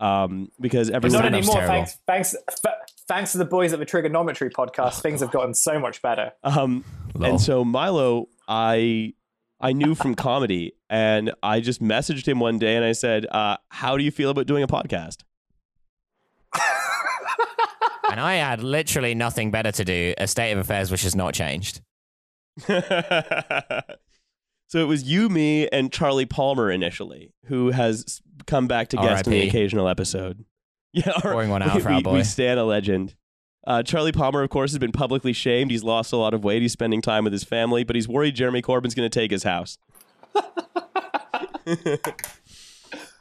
Um, 0.00 0.50
because 0.60 0.90
But 0.90 0.96
everyone 0.96 1.22
not 1.22 1.34
anymore. 1.34 1.54
terrible. 1.54 1.74
Thanks, 1.74 1.98
thanks, 2.06 2.30
th- 2.62 2.74
thanks 3.08 3.32
to 3.32 3.38
the 3.38 3.44
boys 3.44 3.72
at 3.72 3.78
the 3.78 3.84
Trigonometry 3.86 4.50
podcast, 4.50 5.00
things 5.00 5.20
have 5.20 5.30
gotten 5.30 5.54
so 5.54 5.78
much 5.78 6.02
better. 6.02 6.32
Um, 6.42 6.84
Lol. 7.14 7.30
and 7.30 7.40
so 7.40 7.64
Milo, 7.64 8.26
I 8.48 9.14
I 9.64 9.72
knew 9.72 9.94
from 9.94 10.14
comedy, 10.14 10.74
and 10.90 11.32
I 11.42 11.60
just 11.60 11.82
messaged 11.82 12.28
him 12.28 12.38
one 12.38 12.58
day, 12.58 12.76
and 12.76 12.84
I 12.84 12.92
said, 12.92 13.24
uh, 13.30 13.56
"How 13.70 13.96
do 13.96 14.04
you 14.04 14.10
feel 14.10 14.28
about 14.28 14.46
doing 14.46 14.62
a 14.62 14.66
podcast?" 14.68 15.22
and 18.10 18.20
I 18.20 18.34
had 18.34 18.62
literally 18.62 19.14
nothing 19.14 19.50
better 19.50 19.72
to 19.72 19.84
do. 19.84 20.12
A 20.18 20.26
state 20.26 20.52
of 20.52 20.58
affairs 20.58 20.90
which 20.90 21.02
has 21.02 21.16
not 21.16 21.32
changed. 21.32 21.80
so 22.66 22.74
it 24.74 24.86
was 24.86 25.02
you, 25.04 25.30
me, 25.30 25.66
and 25.68 25.90
Charlie 25.90 26.26
Palmer 26.26 26.70
initially, 26.70 27.32
who 27.46 27.70
has 27.70 28.20
come 28.46 28.68
back 28.68 28.88
to 28.88 28.96
guest 28.98 29.26
in 29.26 29.32
the 29.32 29.48
occasional 29.48 29.88
episode. 29.88 30.44
Yeah, 30.96 31.10
our- 31.24 31.32
Pouring 31.32 31.50
one 31.50 31.60
out 31.60 31.74
we, 31.74 31.80
for 31.80 31.88
our 31.88 31.96
we, 31.96 32.02
boy. 32.04 32.12
we 32.12 32.22
stand 32.22 32.60
a 32.60 32.64
legend. 32.64 33.16
Uh, 33.66 33.82
Charlie 33.82 34.12
Palmer, 34.12 34.42
of 34.42 34.50
course, 34.50 34.72
has 34.72 34.78
been 34.78 34.92
publicly 34.92 35.32
shamed. 35.32 35.70
He's 35.70 35.84
lost 35.84 36.12
a 36.12 36.16
lot 36.16 36.34
of 36.34 36.44
weight. 36.44 36.62
He's 36.62 36.72
spending 36.72 37.00
time 37.00 37.24
with 37.24 37.32
his 37.32 37.44
family, 37.44 37.82
but 37.84 37.96
he's 37.96 38.06
worried 38.06 38.34
Jeremy 38.34 38.62
Corbyn's 38.62 38.94
going 38.94 39.08
to 39.08 39.20
take 39.20 39.30
his 39.30 39.42
house. 39.42 39.78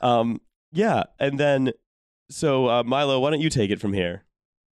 um, 0.02 0.42
yeah, 0.72 1.04
and 1.20 1.40
then 1.40 1.72
so 2.30 2.68
uh, 2.68 2.84
Milo, 2.84 3.20
why 3.20 3.30
don't 3.30 3.42
you 3.42 3.50
take 3.50 3.70
it 3.70 3.80
from 3.80 3.94
here? 3.94 4.24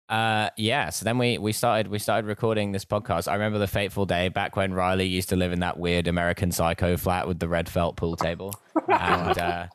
Uh, 0.09 0.49
yeah. 0.57 0.89
So 0.89 1.05
then 1.05 1.19
we 1.19 1.37
we 1.37 1.53
started 1.53 1.89
we 1.89 1.99
started 1.99 2.27
recording 2.27 2.73
this 2.73 2.85
podcast. 2.85 3.29
I 3.29 3.35
remember 3.35 3.59
the 3.59 3.67
fateful 3.67 4.07
day 4.07 4.29
back 4.29 4.57
when 4.57 4.73
Riley 4.73 5.07
used 5.07 5.29
to 5.31 5.37
live 5.37 5.53
in 5.53 5.61
that 5.61 5.79
weird 5.79 6.07
American 6.07 6.51
Psycho 6.51 6.97
flat 6.97 7.29
with 7.29 7.41
the 7.41 7.49
red 7.49 7.69
felt 7.69 7.97
pool 7.97 8.17
table, 8.17 8.55
and 8.89 9.39
uh, 9.39 9.67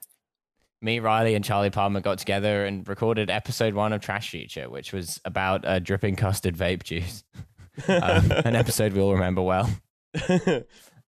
me, 0.83 0.99
Riley, 0.99 1.35
and 1.35 1.43
Charlie 1.43 1.69
Palmer 1.69 2.01
got 2.01 2.17
together 2.19 2.65
and 2.65 2.87
recorded 2.87 3.29
episode 3.29 3.73
one 3.73 3.93
of 3.93 4.01
Trashfuture, 4.01 4.69
which 4.69 4.91
was 4.93 5.19
about 5.25 5.65
uh, 5.65 5.79
dripping 5.79 6.15
custard 6.15 6.55
vape 6.55 6.83
juice. 6.83 7.23
um, 7.87 8.31
an 8.45 8.55
episode 8.55 8.93
we 8.93 9.01
all 9.01 9.13
remember 9.13 9.41
well. 9.41 9.69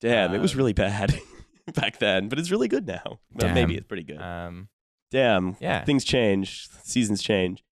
Damn, 0.01 0.33
it 0.33 0.39
was 0.41 0.55
really 0.55 0.73
bad 0.73 1.17
back 1.75 1.99
then, 1.99 2.29
but 2.29 2.39
it's 2.39 2.51
really 2.51 2.67
good 2.67 2.87
now. 2.87 3.19
Well, 3.33 3.53
maybe 3.53 3.75
it's 3.75 3.87
pretty 3.87 4.03
good. 4.03 4.21
Um, 4.21 4.69
Damn, 5.11 5.55
yeah. 5.59 5.83
things 5.83 6.03
change, 6.03 6.67
seasons 6.83 7.21
change. 7.21 7.63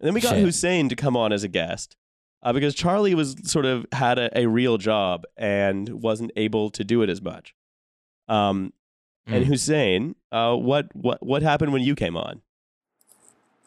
And 0.00 0.06
then 0.06 0.14
we 0.14 0.20
got 0.20 0.34
Shit. 0.34 0.44
Hussein 0.44 0.88
to 0.88 0.96
come 0.96 1.16
on 1.16 1.32
as 1.32 1.42
a 1.44 1.48
guest 1.48 1.96
uh, 2.42 2.52
because 2.52 2.74
Charlie 2.74 3.14
was 3.14 3.36
sort 3.44 3.64
of 3.64 3.86
had 3.92 4.18
a, 4.18 4.38
a 4.38 4.46
real 4.46 4.78
job 4.78 5.24
and 5.36 5.88
wasn't 6.02 6.30
able 6.36 6.70
to 6.70 6.84
do 6.84 7.02
it 7.02 7.10
as 7.10 7.20
much. 7.20 7.54
Um, 8.28 8.72
And 9.28 9.44
Mm. 9.44 9.48
Hussein, 9.48 10.14
uh, 10.32 10.54
what 10.56 10.94
what 10.94 11.22
what 11.24 11.42
happened 11.42 11.72
when 11.72 11.82
you 11.82 11.94
came 11.94 12.16
on? 12.16 12.40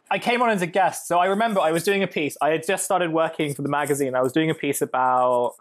I 0.10 0.20
came 0.20 0.42
on 0.42 0.50
as 0.50 0.62
a 0.62 0.68
guest. 0.68 1.08
So 1.08 1.20
I 1.20 1.28
remember 1.28 1.62
I 1.62 1.72
was 1.72 1.84
doing 1.84 2.04
a 2.04 2.08
piece. 2.08 2.36
I 2.42 2.50
had 2.50 2.66
just 2.68 2.84
started 2.84 3.14
working 3.14 3.54
for 3.54 3.62
the 3.62 3.70
magazine. 3.70 4.14
I 4.14 4.22
was 4.22 4.34
doing 4.34 4.50
a 4.50 4.56
piece 4.56 4.82
about 4.82 5.56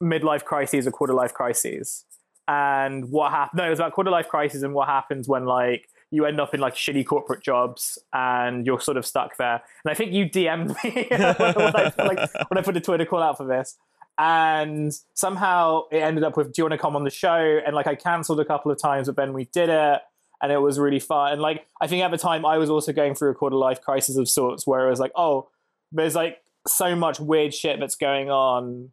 midlife 0.00 0.44
crises 0.44 0.86
or 0.86 0.92
quarter 0.92 1.14
life 1.14 1.34
crises. 1.34 2.04
And 2.46 3.10
what 3.10 3.32
happened? 3.32 3.58
No, 3.58 3.66
it 3.66 3.70
was 3.70 3.80
about 3.80 3.92
quarter 3.92 4.10
life 4.10 4.28
crises 4.28 4.62
and 4.62 4.74
what 4.74 4.88
happens 4.88 5.26
when 5.26 5.44
like 5.44 5.88
you 6.12 6.24
end 6.24 6.40
up 6.40 6.54
in 6.54 6.60
like 6.60 6.74
shitty 6.74 7.06
corporate 7.06 7.42
jobs 7.42 7.98
and 8.12 8.66
you're 8.66 8.80
sort 8.80 8.96
of 8.96 9.06
stuck 9.06 9.36
there. 9.38 9.62
And 9.84 9.90
I 9.90 9.94
think 9.94 10.12
you 10.12 10.26
DM'd 10.26 10.68
me 10.84 11.06
when, 11.10 11.54
when 11.54 11.76
I, 11.76 11.92
like, 11.98 12.50
when 12.50 12.58
I 12.58 12.62
put 12.62 12.76
a 12.76 12.80
Twitter 12.80 13.06
call 13.06 13.22
out 13.22 13.36
for 13.36 13.46
this. 13.46 13.76
And 14.22 14.92
somehow 15.14 15.84
it 15.90 16.00
ended 16.00 16.24
up 16.24 16.36
with, 16.36 16.52
do 16.52 16.60
you 16.60 16.64
want 16.64 16.72
to 16.72 16.78
come 16.78 16.94
on 16.94 17.04
the 17.04 17.10
show? 17.10 17.60
And 17.64 17.74
like 17.74 17.86
I 17.86 17.94
cancelled 17.94 18.38
a 18.38 18.44
couple 18.44 18.70
of 18.70 18.78
times, 18.78 19.06
but 19.06 19.16
then 19.16 19.32
we 19.32 19.46
did 19.46 19.70
it 19.70 20.02
and 20.42 20.52
it 20.52 20.58
was 20.58 20.78
really 20.78 20.98
fun. 20.98 21.32
And 21.32 21.40
like 21.40 21.66
I 21.80 21.86
think 21.86 22.04
at 22.04 22.10
the 22.10 22.18
time 22.18 22.44
I 22.44 22.58
was 22.58 22.68
also 22.68 22.92
going 22.92 23.14
through 23.14 23.30
a 23.30 23.34
quarter 23.34 23.56
life 23.56 23.80
crisis 23.80 24.16
of 24.16 24.28
sorts 24.28 24.66
where 24.66 24.86
it 24.86 24.90
was 24.90 25.00
like, 25.00 25.12
oh, 25.16 25.48
there's 25.90 26.14
like 26.14 26.42
so 26.66 26.94
much 26.94 27.18
weird 27.18 27.54
shit 27.54 27.80
that's 27.80 27.96
going 27.96 28.30
on, 28.30 28.90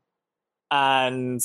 and 0.71 1.41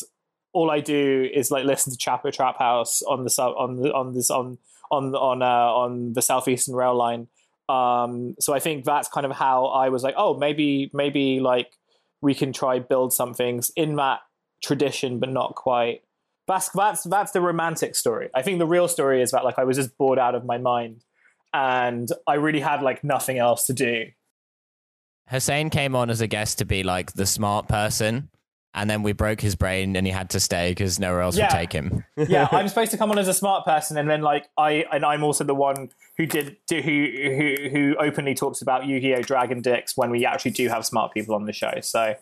all 0.52 0.70
I 0.70 0.80
do 0.80 1.28
is 1.32 1.50
like 1.50 1.64
listen 1.64 1.92
to 1.92 1.98
Chapo 1.98 2.32
Trap 2.32 2.58
House 2.58 3.02
on 3.02 3.24
the 3.24 3.30
sub 3.30 3.54
on 3.56 3.76
the 3.76 3.92
on 3.92 4.14
this 4.14 4.30
on 4.30 4.58
on 4.90 5.14
on 5.14 5.42
uh, 5.42 5.44
on 5.44 6.12
the 6.12 6.22
southeastern 6.22 6.74
rail 6.74 6.94
line. 6.94 7.28
Um, 7.68 8.36
so 8.40 8.52
I 8.52 8.58
think 8.58 8.84
that's 8.84 9.08
kind 9.08 9.24
of 9.24 9.32
how 9.32 9.66
I 9.66 9.88
was 9.88 10.02
like, 10.02 10.14
oh, 10.16 10.36
maybe 10.36 10.90
maybe 10.92 11.40
like 11.40 11.72
we 12.22 12.34
can 12.34 12.52
try 12.52 12.78
build 12.78 13.12
some 13.12 13.34
things 13.34 13.70
in 13.76 13.96
that 13.96 14.20
tradition, 14.62 15.18
but 15.18 15.28
not 15.28 15.54
quite. 15.54 16.02
That's 16.48 16.70
that's 16.70 17.02
that's 17.04 17.32
the 17.32 17.40
romantic 17.40 17.94
story. 17.94 18.30
I 18.34 18.42
think 18.42 18.58
the 18.58 18.66
real 18.66 18.88
story 18.88 19.22
is 19.22 19.32
that 19.32 19.44
like 19.44 19.58
I 19.58 19.64
was 19.64 19.76
just 19.76 19.96
bored 19.98 20.18
out 20.18 20.34
of 20.34 20.44
my 20.44 20.58
mind, 20.58 21.04
and 21.52 22.08
I 22.26 22.34
really 22.34 22.60
had 22.60 22.82
like 22.82 23.04
nothing 23.04 23.38
else 23.38 23.66
to 23.66 23.72
do. 23.72 24.06
Hussein 25.28 25.70
came 25.70 25.94
on 25.94 26.10
as 26.10 26.20
a 26.20 26.26
guest 26.26 26.58
to 26.58 26.64
be 26.64 26.82
like 26.82 27.12
the 27.12 27.26
smart 27.26 27.68
person, 27.68 28.28
and 28.74 28.88
then 28.88 29.02
we 29.02 29.12
broke 29.12 29.40
his 29.40 29.54
brain 29.54 29.96
and 29.96 30.06
he 30.06 30.12
had 30.12 30.30
to 30.30 30.40
stay 30.40 30.70
because 30.70 30.98
nowhere 30.98 31.20
else 31.22 31.36
Yeah. 31.36 31.44
would 31.44 31.50
take 31.50 31.72
him. 31.72 32.04
yeah, 32.16 32.48
I'm 32.52 32.68
supposed 32.72 32.90
to 32.92 32.96
come 32.98 33.10
on 33.10 33.18
as 33.18 33.28
a 33.28 33.34
smart 33.34 33.64
person, 33.64 33.96
and 33.98 34.08
then 34.08 34.22
like 34.22 34.48
I 34.56 34.84
and 34.92 35.04
I'm 35.04 35.22
also 35.22 35.44
the 35.44 35.54
one 35.54 35.90
who 36.16 36.26
did 36.26 36.56
do, 36.66 36.80
who 36.80 37.06
who 37.12 37.68
who 37.70 37.96
openly 37.98 38.34
talks 38.34 38.62
about 38.62 38.86
Yu-Gi-Oh! 38.86 39.22
Dragon 39.22 39.60
Dicks 39.60 39.96
when 39.96 40.10
we 40.10 40.24
actually 40.26 40.52
do 40.52 40.68
have 40.68 40.84
smart 40.86 41.12
people 41.12 41.34
on 41.34 41.44
the 41.46 41.52
show. 41.52 41.72
So 41.82 42.14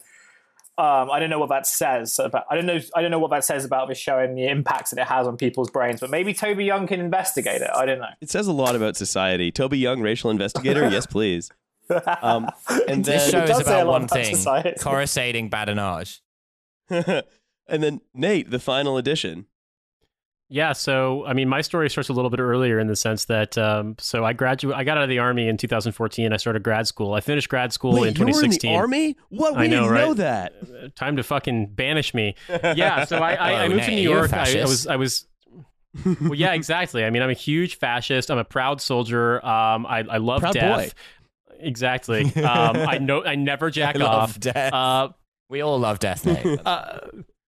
um, 0.79 1.11
I 1.11 1.19
don't 1.21 1.29
know 1.29 1.39
what 1.39 1.51
that 1.51 1.67
says 1.67 2.19
about. 2.19 2.45
I 2.51 2.55
don't 2.57 2.65
know. 2.65 2.81
I 2.97 3.03
don't 3.03 3.11
know 3.11 3.19
what 3.19 3.31
that 3.33 3.45
says 3.45 3.65
about 3.67 3.89
this 3.89 3.99
show 3.99 4.19
and 4.19 4.37
the 4.39 4.47
impacts 4.49 4.91
that 4.91 4.99
it 5.01 5.07
has 5.07 5.27
on 5.27 5.37
people's 5.37 5.71
brains. 5.71 6.01
But 6.01 6.09
maybe 6.11 6.33
Toby 6.33 6.65
Young 6.65 6.87
can 6.87 7.01
investigate 7.01 7.61
it. 7.61 7.69
I 7.75 7.85
don't 7.85 7.99
know. 7.99 8.09
It 8.23 8.31
says 8.31 8.47
a 8.47 8.53
lot 8.53 8.75
about 8.75 8.97
society. 8.97 9.53
Toby 9.53 9.79
Young, 9.79 10.01
racial 10.01 10.31
investigator. 10.31 10.89
yes, 10.91 11.05
please. 11.07 11.51
Um, 12.23 12.49
and 12.89 13.05
This 13.05 13.31
show 13.31 13.39
It 13.41 13.45
is 13.45 13.51
does 13.51 13.67
say 13.67 13.73
a 13.79 13.83
about 13.83 13.87
one 13.91 14.09
thing: 14.09 14.35
society. 14.35 14.75
coruscating 14.81 15.51
badinage. 15.51 16.21
and 17.69 17.83
then 17.83 18.01
Nate, 18.15 18.51
the 18.51 18.59
final 18.59 18.97
edition. 18.99 19.47
Yeah, 20.53 20.73
so 20.73 21.25
I 21.27 21.33
mean, 21.33 21.49
my 21.49 21.61
story 21.61 21.89
starts 21.89 22.09
a 22.09 22.13
little 22.13 22.29
bit 22.29 22.41
earlier 22.41 22.81
in 22.81 22.89
the 22.89 22.97
sense 22.97 23.27
that 23.27 23.57
um, 23.57 23.95
so 23.99 24.25
I 24.25 24.33
graduate, 24.33 24.77
I 24.77 24.83
got 24.83 24.97
out 24.97 25.05
of 25.05 25.09
the 25.09 25.21
army 25.21 25.47
in 25.47 25.57
2014. 25.57 26.33
I 26.33 26.37
started 26.39 26.65
grad 26.65 26.89
school. 26.89 27.15
I 27.15 27.21
finished 27.21 27.49
grad 27.49 27.73
school 27.73 27.95
in 27.99 28.01
Wait, 28.03 28.19
you 28.19 28.25
were 28.25 28.31
in 28.31 28.35
the 28.51 28.59
2016. 28.59 28.77
army? 28.77 29.17
What? 29.29 29.55
We 29.55 29.65
I 29.65 29.67
know, 29.69 29.83
didn't 29.85 29.95
know 29.95 30.15
that. 30.15 30.55
Uh, 30.63 30.89
Time 30.97 31.15
to 31.19 31.23
fucking 31.23 31.69
banish 31.75 32.15
me. 32.15 32.35
Yeah, 32.49 33.05
so 33.05 33.19
I, 33.19 33.35
I, 33.35 33.51
I 33.53 33.69
Whoa, 33.69 33.75
moved 33.77 33.85
to 33.85 33.91
New 33.93 34.03
York. 34.03 34.33
I, 34.33 34.61
I 34.61 34.65
was 34.65 34.87
I 34.89 34.97
was. 34.97 35.29
well, 36.05 36.35
yeah, 36.35 36.53
exactly. 36.55 37.05
I 37.05 37.11
mean, 37.11 37.23
I'm 37.23 37.31
a 37.31 37.35
huge 37.35 37.79
fascist. 37.79 38.29
I'm 38.29 38.39
a 38.39 38.45
proud 38.45 38.81
soldier. 38.81 39.45
Um, 39.47 39.87
I, 39.87 40.05
I 40.11 40.17
love 40.17 40.41
Proud 40.41 40.55
death. 40.55 40.95
Exactly. 41.61 42.25
Um, 42.43 42.77
I 42.77 42.99
know. 42.99 43.25
I 43.25 43.37
never 43.37 43.71
jack 43.71 43.95
I 43.95 43.99
love 44.01 44.31
off. 44.31 44.41
death. 44.41 44.73
Uh, 44.73 45.11
we 45.51 45.61
all 45.61 45.79
love 45.79 45.99
death, 45.99 46.25
Nate. 46.25 46.61
uh, 46.67 47.01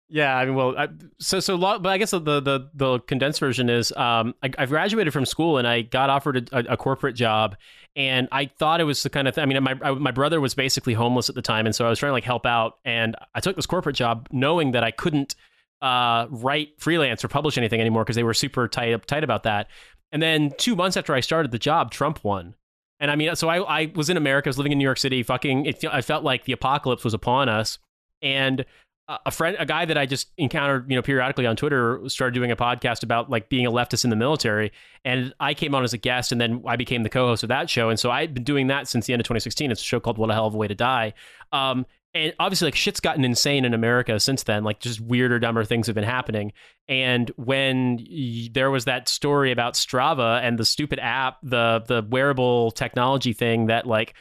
yeah, 0.08 0.36
I 0.36 0.44
mean, 0.44 0.54
well, 0.54 0.76
I, 0.76 0.88
so 1.18 1.40
so, 1.40 1.54
lo- 1.54 1.78
but 1.78 1.88
I 1.88 1.96
guess 1.96 2.10
the 2.10 2.20
the 2.20 2.68
the 2.74 2.98
condensed 3.00 3.40
version 3.40 3.70
is, 3.70 3.92
um, 3.92 4.34
I, 4.42 4.50
I 4.58 4.66
graduated 4.66 5.12
from 5.12 5.24
school 5.24 5.56
and 5.56 5.66
I 5.66 5.82
got 5.82 6.10
offered 6.10 6.50
a, 6.52 6.72
a, 6.72 6.76
corporate 6.76 7.16
job, 7.16 7.56
and 7.96 8.28
I 8.30 8.46
thought 8.46 8.82
it 8.82 8.84
was 8.84 9.02
the 9.02 9.08
kind 9.08 9.26
of 9.26 9.34
thing. 9.34 9.42
I 9.42 9.46
mean, 9.46 9.62
my 9.62 9.78
I, 9.82 9.92
my 9.92 10.10
brother 10.10 10.38
was 10.38 10.54
basically 10.54 10.92
homeless 10.92 11.30
at 11.30 11.34
the 11.34 11.40
time, 11.40 11.64
and 11.64 11.74
so 11.74 11.86
I 11.86 11.88
was 11.88 11.98
trying 11.98 12.10
to 12.10 12.14
like 12.14 12.24
help 12.24 12.44
out, 12.44 12.74
and 12.84 13.16
I 13.34 13.40
took 13.40 13.56
this 13.56 13.64
corporate 13.64 13.96
job 13.96 14.28
knowing 14.30 14.72
that 14.72 14.84
I 14.84 14.90
couldn't 14.90 15.34
uh, 15.80 16.26
write 16.28 16.78
freelance 16.78 17.24
or 17.24 17.28
publish 17.28 17.56
anything 17.56 17.80
anymore 17.80 18.04
because 18.04 18.16
they 18.16 18.22
were 18.22 18.34
super 18.34 18.68
tight 18.68 19.06
tight 19.06 19.24
about 19.24 19.44
that. 19.44 19.68
And 20.12 20.22
then 20.22 20.52
two 20.58 20.76
months 20.76 20.98
after 20.98 21.14
I 21.14 21.20
started 21.20 21.52
the 21.52 21.58
job, 21.58 21.90
Trump 21.90 22.22
won. 22.22 22.54
And 23.00 23.10
I 23.10 23.16
mean, 23.16 23.34
so 23.34 23.48
I, 23.48 23.80
I 23.80 23.92
was 23.96 24.10
in 24.10 24.16
America, 24.16 24.48
I 24.48 24.50
was 24.50 24.58
living 24.58 24.72
in 24.72 24.78
New 24.78 24.84
York 24.84 24.98
City, 24.98 25.22
fucking, 25.22 25.66
it, 25.66 25.84
I 25.90 26.02
felt 26.02 26.22
like 26.22 26.44
the 26.44 26.52
apocalypse 26.52 27.02
was 27.02 27.14
upon 27.14 27.48
us. 27.48 27.78
And 28.22 28.64
a 29.08 29.30
friend, 29.30 29.56
a 29.58 29.66
guy 29.66 29.84
that 29.84 29.98
I 29.98 30.06
just 30.06 30.30
encountered, 30.38 30.88
you 30.88 30.96
know, 30.96 31.02
periodically 31.02 31.46
on 31.46 31.56
Twitter, 31.56 32.00
started 32.06 32.34
doing 32.34 32.50
a 32.50 32.56
podcast 32.56 33.02
about 33.02 33.28
like 33.30 33.48
being 33.48 33.66
a 33.66 33.70
leftist 33.70 34.04
in 34.04 34.10
the 34.10 34.16
military, 34.16 34.72
and 35.04 35.34
I 35.40 35.54
came 35.54 35.74
on 35.74 35.82
as 35.84 35.92
a 35.92 35.98
guest, 35.98 36.32
and 36.32 36.40
then 36.40 36.62
I 36.66 36.76
became 36.76 37.02
the 37.02 37.08
co-host 37.08 37.42
of 37.42 37.48
that 37.48 37.68
show, 37.68 37.88
and 37.88 37.98
so 37.98 38.10
I've 38.10 38.32
been 38.32 38.44
doing 38.44 38.68
that 38.68 38.88
since 38.88 39.06
the 39.06 39.12
end 39.12 39.20
of 39.20 39.24
2016. 39.24 39.70
It's 39.70 39.80
a 39.80 39.84
show 39.84 40.00
called 40.00 40.18
"What 40.18 40.30
a 40.30 40.34
Hell 40.34 40.46
of 40.46 40.54
a 40.54 40.56
Way 40.56 40.68
to 40.68 40.74
Die," 40.74 41.12
um, 41.52 41.84
and 42.14 42.34
obviously, 42.38 42.66
like 42.66 42.76
shit's 42.76 43.00
gotten 43.00 43.24
insane 43.24 43.64
in 43.64 43.74
America 43.74 44.20
since 44.20 44.42
then. 44.42 44.64
Like 44.64 44.80
just 44.80 45.00
weirder, 45.00 45.38
dumber 45.38 45.64
things 45.64 45.86
have 45.86 45.94
been 45.94 46.04
happening. 46.04 46.52
And 46.88 47.30
when 47.36 47.96
y- 47.96 48.48
there 48.52 48.70
was 48.70 48.84
that 48.84 49.08
story 49.08 49.50
about 49.50 49.74
Strava 49.74 50.40
and 50.42 50.58
the 50.58 50.64
stupid 50.64 50.98
app, 50.98 51.38
the 51.42 51.82
the 51.86 52.06
wearable 52.08 52.70
technology 52.70 53.32
thing 53.32 53.66
that 53.66 53.86
like 53.86 54.14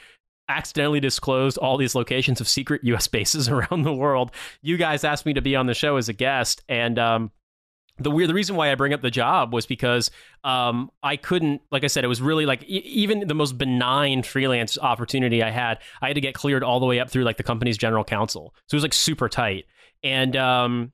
accidentally 0.51 0.99
disclosed 0.99 1.57
all 1.57 1.77
these 1.77 1.95
locations 1.95 2.41
of 2.41 2.47
secret 2.47 2.83
US 2.83 3.07
bases 3.07 3.49
around 3.49 3.83
the 3.83 3.93
world. 3.93 4.31
You 4.61 4.77
guys 4.77 5.03
asked 5.03 5.25
me 5.25 5.33
to 5.33 5.41
be 5.41 5.55
on 5.55 5.65
the 5.65 5.73
show 5.73 5.97
as 5.97 6.09
a 6.09 6.13
guest 6.13 6.63
and 6.67 6.99
um 6.99 7.31
the 7.97 8.11
weird 8.11 8.29
the 8.29 8.33
reason 8.33 8.55
why 8.55 8.71
I 8.71 8.75
bring 8.75 8.93
up 8.93 9.01
the 9.01 9.11
job 9.11 9.53
was 9.53 9.65
because 9.65 10.11
um, 10.43 10.91
I 11.03 11.17
couldn't 11.17 11.61
like 11.71 11.83
I 11.83 11.87
said 11.87 12.03
it 12.03 12.07
was 12.07 12.21
really 12.21 12.45
like 12.45 12.63
e- 12.63 12.83
even 12.85 13.27
the 13.27 13.33
most 13.33 13.57
benign 13.57 14.23
freelance 14.23 14.77
opportunity 14.77 15.43
I 15.43 15.49
had 15.49 15.79
I 16.01 16.07
had 16.07 16.15
to 16.15 16.21
get 16.21 16.33
cleared 16.33 16.63
all 16.63 16.79
the 16.79 16.85
way 16.85 16.99
up 16.99 17.09
through 17.09 17.23
like 17.23 17.37
the 17.37 17.43
company's 17.43 17.77
general 17.77 18.03
counsel 18.03 18.53
so 18.67 18.75
it 18.75 18.77
was 18.77 18.83
like 18.83 18.93
super 18.93 19.29
tight 19.29 19.65
and 20.03 20.35
um, 20.35 20.91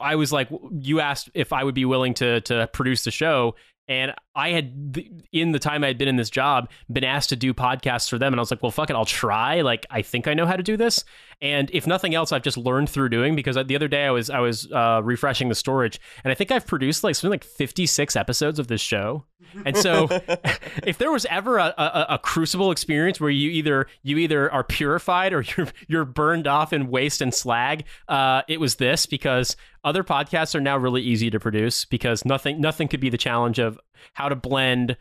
I 0.00 0.16
was 0.16 0.32
like 0.32 0.48
you 0.80 1.00
asked 1.00 1.30
if 1.34 1.52
I 1.52 1.62
would 1.62 1.74
be 1.74 1.84
willing 1.84 2.14
to 2.14 2.40
to 2.42 2.68
produce 2.72 3.04
the 3.04 3.10
show 3.10 3.54
and 3.86 4.14
I 4.38 4.50
had 4.50 4.96
in 5.32 5.50
the 5.50 5.58
time 5.58 5.82
I 5.82 5.88
had 5.88 5.98
been 5.98 6.06
in 6.06 6.14
this 6.14 6.30
job 6.30 6.70
been 6.90 7.02
asked 7.02 7.30
to 7.30 7.36
do 7.36 7.52
podcasts 7.52 8.08
for 8.08 8.18
them, 8.18 8.32
and 8.32 8.38
I 8.38 8.42
was 8.42 8.52
like, 8.52 8.62
well, 8.62 8.70
fuck 8.70 8.88
it, 8.88 8.94
I'll 8.94 9.04
try. 9.04 9.62
Like, 9.62 9.84
I 9.90 10.02
think 10.02 10.28
I 10.28 10.34
know 10.34 10.46
how 10.46 10.54
to 10.54 10.62
do 10.62 10.76
this, 10.76 11.04
and 11.42 11.68
if 11.72 11.88
nothing 11.88 12.14
else, 12.14 12.30
I've 12.30 12.42
just 12.42 12.56
learned 12.56 12.88
through 12.88 13.08
doing. 13.08 13.34
Because 13.34 13.56
the 13.66 13.74
other 13.74 13.88
day 13.88 14.06
I 14.06 14.12
was 14.12 14.30
I 14.30 14.38
was 14.38 14.70
uh, 14.70 15.00
refreshing 15.02 15.48
the 15.48 15.56
storage, 15.56 16.00
and 16.22 16.30
I 16.30 16.34
think 16.36 16.52
I've 16.52 16.68
produced 16.68 17.02
like 17.02 17.16
something 17.16 17.32
like 17.32 17.42
fifty 17.42 17.84
six 17.84 18.14
episodes 18.14 18.60
of 18.60 18.68
this 18.68 18.80
show, 18.80 19.24
and 19.66 19.76
so 19.76 20.06
if 20.84 20.98
there 20.98 21.10
was 21.10 21.26
ever 21.26 21.58
a, 21.58 21.74
a, 21.76 22.06
a 22.10 22.18
crucible 22.18 22.70
experience 22.70 23.20
where 23.20 23.30
you 23.30 23.50
either 23.50 23.88
you 24.04 24.18
either 24.18 24.52
are 24.52 24.62
purified 24.62 25.32
or 25.32 25.42
you're 25.56 25.68
you're 25.88 26.04
burned 26.04 26.46
off 26.46 26.72
in 26.72 26.88
waste 26.88 27.20
and 27.20 27.34
slag, 27.34 27.84
uh, 28.06 28.42
it 28.46 28.60
was 28.60 28.76
this 28.76 29.04
because 29.04 29.56
other 29.84 30.04
podcasts 30.04 30.54
are 30.54 30.60
now 30.60 30.76
really 30.76 31.02
easy 31.02 31.30
to 31.30 31.40
produce 31.40 31.84
because 31.84 32.24
nothing 32.24 32.60
nothing 32.60 32.88
could 32.88 33.00
be 33.00 33.10
the 33.10 33.18
challenge 33.18 33.58
of 33.58 33.80
how 34.14 34.28
to 34.28 34.36
blend 34.36 34.96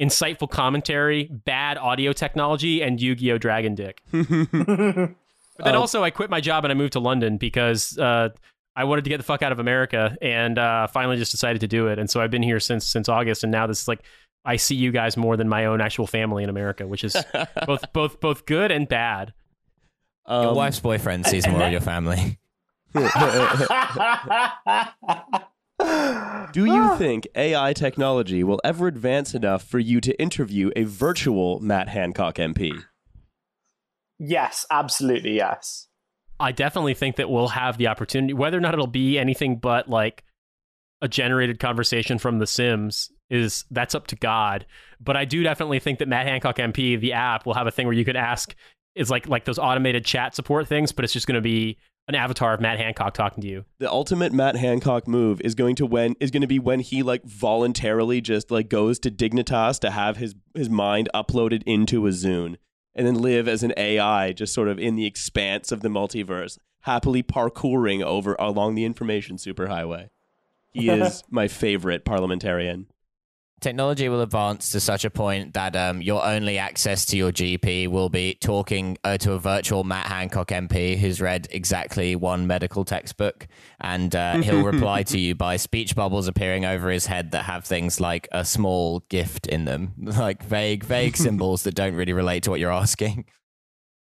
insightful 0.00 0.50
commentary, 0.50 1.24
bad 1.44 1.78
audio 1.78 2.12
technology, 2.12 2.82
and 2.82 3.00
Yu-Gi-Oh! 3.00 3.38
Dragon 3.38 3.74
Dick. 3.74 4.02
But 5.58 5.66
then 5.66 5.76
Oh. 5.76 5.80
also, 5.80 6.02
I 6.02 6.08
quit 6.08 6.30
my 6.30 6.40
job 6.40 6.64
and 6.64 6.72
I 6.72 6.74
moved 6.74 6.94
to 6.94 6.98
London 7.00 7.36
because 7.36 7.98
uh, 7.98 8.30
I 8.74 8.84
wanted 8.84 9.04
to 9.04 9.10
get 9.10 9.18
the 9.18 9.22
fuck 9.22 9.42
out 9.42 9.52
of 9.52 9.58
America, 9.58 10.16
and 10.22 10.58
uh, 10.58 10.86
finally 10.86 11.18
just 11.18 11.30
decided 11.30 11.60
to 11.60 11.68
do 11.68 11.88
it. 11.88 11.98
And 11.98 12.08
so 12.08 12.22
I've 12.22 12.30
been 12.30 12.42
here 12.42 12.58
since 12.58 12.86
since 12.86 13.06
August, 13.10 13.42
and 13.44 13.52
now 13.52 13.66
this 13.66 13.82
is 13.82 13.86
like 13.86 14.00
I 14.46 14.56
see 14.56 14.76
you 14.76 14.92
guys 14.92 15.14
more 15.18 15.36
than 15.36 15.50
my 15.50 15.66
own 15.66 15.82
actual 15.82 16.06
family 16.06 16.42
in 16.42 16.48
America, 16.48 16.86
which 16.86 17.04
is 17.04 17.14
both 17.66 17.84
both 17.92 18.18
both 18.18 18.46
good 18.46 18.70
and 18.70 18.88
bad. 18.88 19.34
Your 20.26 20.48
Um, 20.48 20.56
wife's 20.56 20.80
boyfriend 20.80 21.26
sees 21.26 21.46
more 21.46 21.64
of 21.64 21.70
your 21.70 21.82
family. 21.82 22.38
Do 26.52 26.66
you 26.66 26.82
ah. 26.82 26.96
think 26.96 27.26
AI 27.34 27.72
technology 27.72 28.44
will 28.44 28.60
ever 28.62 28.86
advance 28.86 29.34
enough 29.34 29.64
for 29.64 29.78
you 29.78 30.00
to 30.02 30.20
interview 30.20 30.70
a 30.76 30.84
virtual 30.84 31.60
Matt 31.60 31.88
Hancock 31.88 32.36
MP? 32.36 32.82
yes, 34.18 34.64
absolutely 34.70 35.34
yes. 35.34 35.88
I 36.38 36.52
definitely 36.52 36.94
think 36.94 37.16
that 37.16 37.30
we'll 37.30 37.48
have 37.48 37.78
the 37.78 37.88
opportunity, 37.88 38.32
whether 38.32 38.56
or 38.56 38.60
not 38.60 38.74
it'll 38.74 38.86
be 38.86 39.18
anything 39.18 39.56
but 39.56 39.88
like 39.88 40.24
a 41.00 41.08
generated 41.08 41.58
conversation 41.58 42.18
from 42.18 42.38
The 42.38 42.46
Sims 42.46 43.10
is 43.30 43.64
that's 43.70 43.94
up 43.94 44.06
to 44.08 44.16
God. 44.16 44.66
But 45.00 45.16
I 45.16 45.24
do 45.24 45.42
definitely 45.42 45.80
think 45.80 45.98
that 45.98 46.08
Matt 46.08 46.26
Hancock 46.26 46.56
MP, 46.56 46.98
the 46.98 47.12
app, 47.12 47.46
will 47.46 47.54
have 47.54 47.66
a 47.66 47.70
thing 47.70 47.86
where 47.86 47.94
you 47.94 48.04
could 48.04 48.16
ask 48.16 48.54
is 48.94 49.10
like 49.10 49.26
like 49.28 49.44
those 49.44 49.58
automated 49.58 50.04
chat 50.04 50.34
support 50.34 50.68
things, 50.68 50.92
but 50.92 51.04
it's 51.04 51.12
just 51.12 51.26
going 51.26 51.36
to 51.36 51.40
be 51.40 51.78
an 52.08 52.14
avatar 52.14 52.54
of 52.54 52.60
Matt 52.60 52.78
Hancock 52.78 53.14
talking 53.14 53.42
to 53.42 53.48
you. 53.48 53.64
The 53.78 53.90
ultimate 53.90 54.32
Matt 54.32 54.56
Hancock 54.56 55.06
move 55.06 55.40
is 55.42 55.54
going 55.54 55.76
to 55.76 55.86
when 55.86 56.14
is 56.20 56.30
going 56.30 56.40
to 56.40 56.46
be 56.46 56.58
when 56.58 56.80
he 56.80 57.02
like 57.02 57.24
voluntarily 57.24 58.20
just 58.20 58.50
like 58.50 58.68
goes 58.68 58.98
to 59.00 59.10
Dignitas 59.10 59.78
to 59.80 59.90
have 59.90 60.16
his 60.16 60.34
his 60.54 60.68
mind 60.68 61.08
uploaded 61.14 61.62
into 61.64 62.06
a 62.06 62.10
Zune 62.10 62.56
and 62.94 63.06
then 63.06 63.14
live 63.14 63.48
as 63.48 63.62
an 63.62 63.72
AI 63.76 64.32
just 64.32 64.52
sort 64.52 64.68
of 64.68 64.78
in 64.78 64.96
the 64.96 65.06
expanse 65.06 65.72
of 65.72 65.80
the 65.80 65.88
multiverse, 65.88 66.58
happily 66.80 67.22
parkouring 67.22 68.02
over 68.02 68.34
along 68.38 68.74
the 68.74 68.84
information 68.84 69.36
superhighway. 69.36 70.08
He 70.72 70.88
is 70.90 71.22
my 71.30 71.48
favorite 71.48 72.04
parliamentarian. 72.04 72.86
Technology 73.62 74.08
will 74.08 74.22
advance 74.22 74.72
to 74.72 74.80
such 74.80 75.04
a 75.04 75.10
point 75.10 75.54
that 75.54 75.76
um, 75.76 76.02
your 76.02 76.24
only 76.26 76.58
access 76.58 77.04
to 77.06 77.16
your 77.16 77.30
GP 77.30 77.86
will 77.86 78.08
be 78.08 78.34
talking 78.34 78.98
uh, 79.04 79.16
to 79.18 79.34
a 79.34 79.38
virtual 79.38 79.84
Matt 79.84 80.06
Hancock 80.06 80.48
MP 80.48 80.98
who's 80.98 81.20
read 81.20 81.46
exactly 81.52 82.16
one 82.16 82.48
medical 82.48 82.84
textbook, 82.84 83.46
and 83.80 84.16
uh, 84.16 84.38
he'll 84.38 84.64
reply 84.64 85.04
to 85.04 85.18
you 85.18 85.36
by 85.36 85.54
speech 85.54 85.94
bubbles 85.94 86.26
appearing 86.26 86.64
over 86.64 86.90
his 86.90 87.06
head 87.06 87.30
that 87.30 87.44
have 87.44 87.64
things 87.64 88.00
like 88.00 88.26
a 88.32 88.44
small 88.44 88.98
gift 89.08 89.46
in 89.46 89.64
them, 89.64 89.92
like 90.02 90.42
vague, 90.42 90.82
vague 90.82 91.16
symbols 91.28 91.62
that 91.62 91.76
don't 91.76 91.94
really 91.94 92.12
relate 92.12 92.42
to 92.42 92.50
what 92.50 92.58
you're 92.58 92.72
asking. 92.72 93.26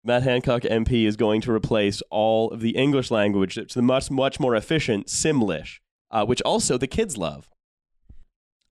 Matt 0.06 0.24
Hancock 0.24 0.62
MP 0.62 1.06
is 1.06 1.18
going 1.18 1.42
to 1.42 1.52
replace 1.52 2.02
all 2.10 2.50
of 2.52 2.62
the 2.62 2.78
English 2.78 3.12
language 3.12 3.56
to 3.56 3.68
the 3.76 3.82
much 3.82 4.10
much 4.10 4.40
more 4.40 4.56
efficient 4.56 5.08
Simlish, 5.08 5.80
uh, 6.12 6.26
which 6.26 6.42
also 6.44 6.78
the 6.78 6.88
kids 6.88 7.18
love. 7.18 7.50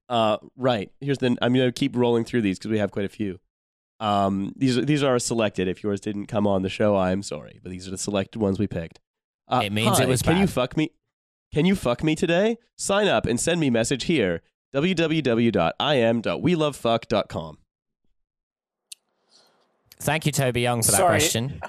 Uh, 0.09 0.39
right. 0.57 0.91
Here's 1.01 1.19
the. 1.19 1.37
I'm 1.43 1.53
going 1.55 1.69
to 1.69 1.73
keep 1.73 1.95
rolling 1.97 2.25
through 2.25 2.43
these 2.43 2.59
because 2.59 2.71
we 2.71 2.79
have 2.79 2.91
quite 2.91 3.05
a 3.05 3.09
few. 3.11 3.39
Um, 4.01 4.53
these 4.57 4.79
are 4.79 4.85
these 4.85 5.03
are 5.03 5.19
selected. 5.19 5.67
If 5.69 5.83
yours 5.83 6.01
didn't 6.01 6.27
come 6.27 6.47
on 6.47 6.63
the 6.63 6.69
show, 6.69 6.97
I'm 6.97 7.23
sorry, 7.23 7.59
but 7.63 7.71
these 7.73 7.89
are 7.89 7.91
the 7.91 7.99
selected 7.99 8.39
ones 8.41 8.59
we 8.59 8.67
picked. 8.69 9.01
Uh, 9.49 9.63
It 9.65 9.73
means 9.73 9.99
hi, 9.99 10.05
it 10.05 10.09
was 10.09 10.23
Can 10.23 10.37
you 10.39 10.47
fuck 10.47 10.77
me? 10.77 10.91
Can 11.53 11.65
you 11.67 11.75
fuck 11.75 12.05
me 12.05 12.15
today? 12.15 12.59
Sign 12.77 13.09
up 13.09 13.27
and 13.27 13.41
send 13.41 13.61
me 13.61 13.71
message 13.71 14.05
here. 14.05 14.43
www.im.welovefuck.com. 14.75 17.59
Thank 20.01 20.27
you, 20.27 20.33
Toby 20.33 20.61
Young, 20.61 20.83
for 20.83 20.93
that 20.93 20.99
Sorry. 20.99 21.19
question. 21.19 21.61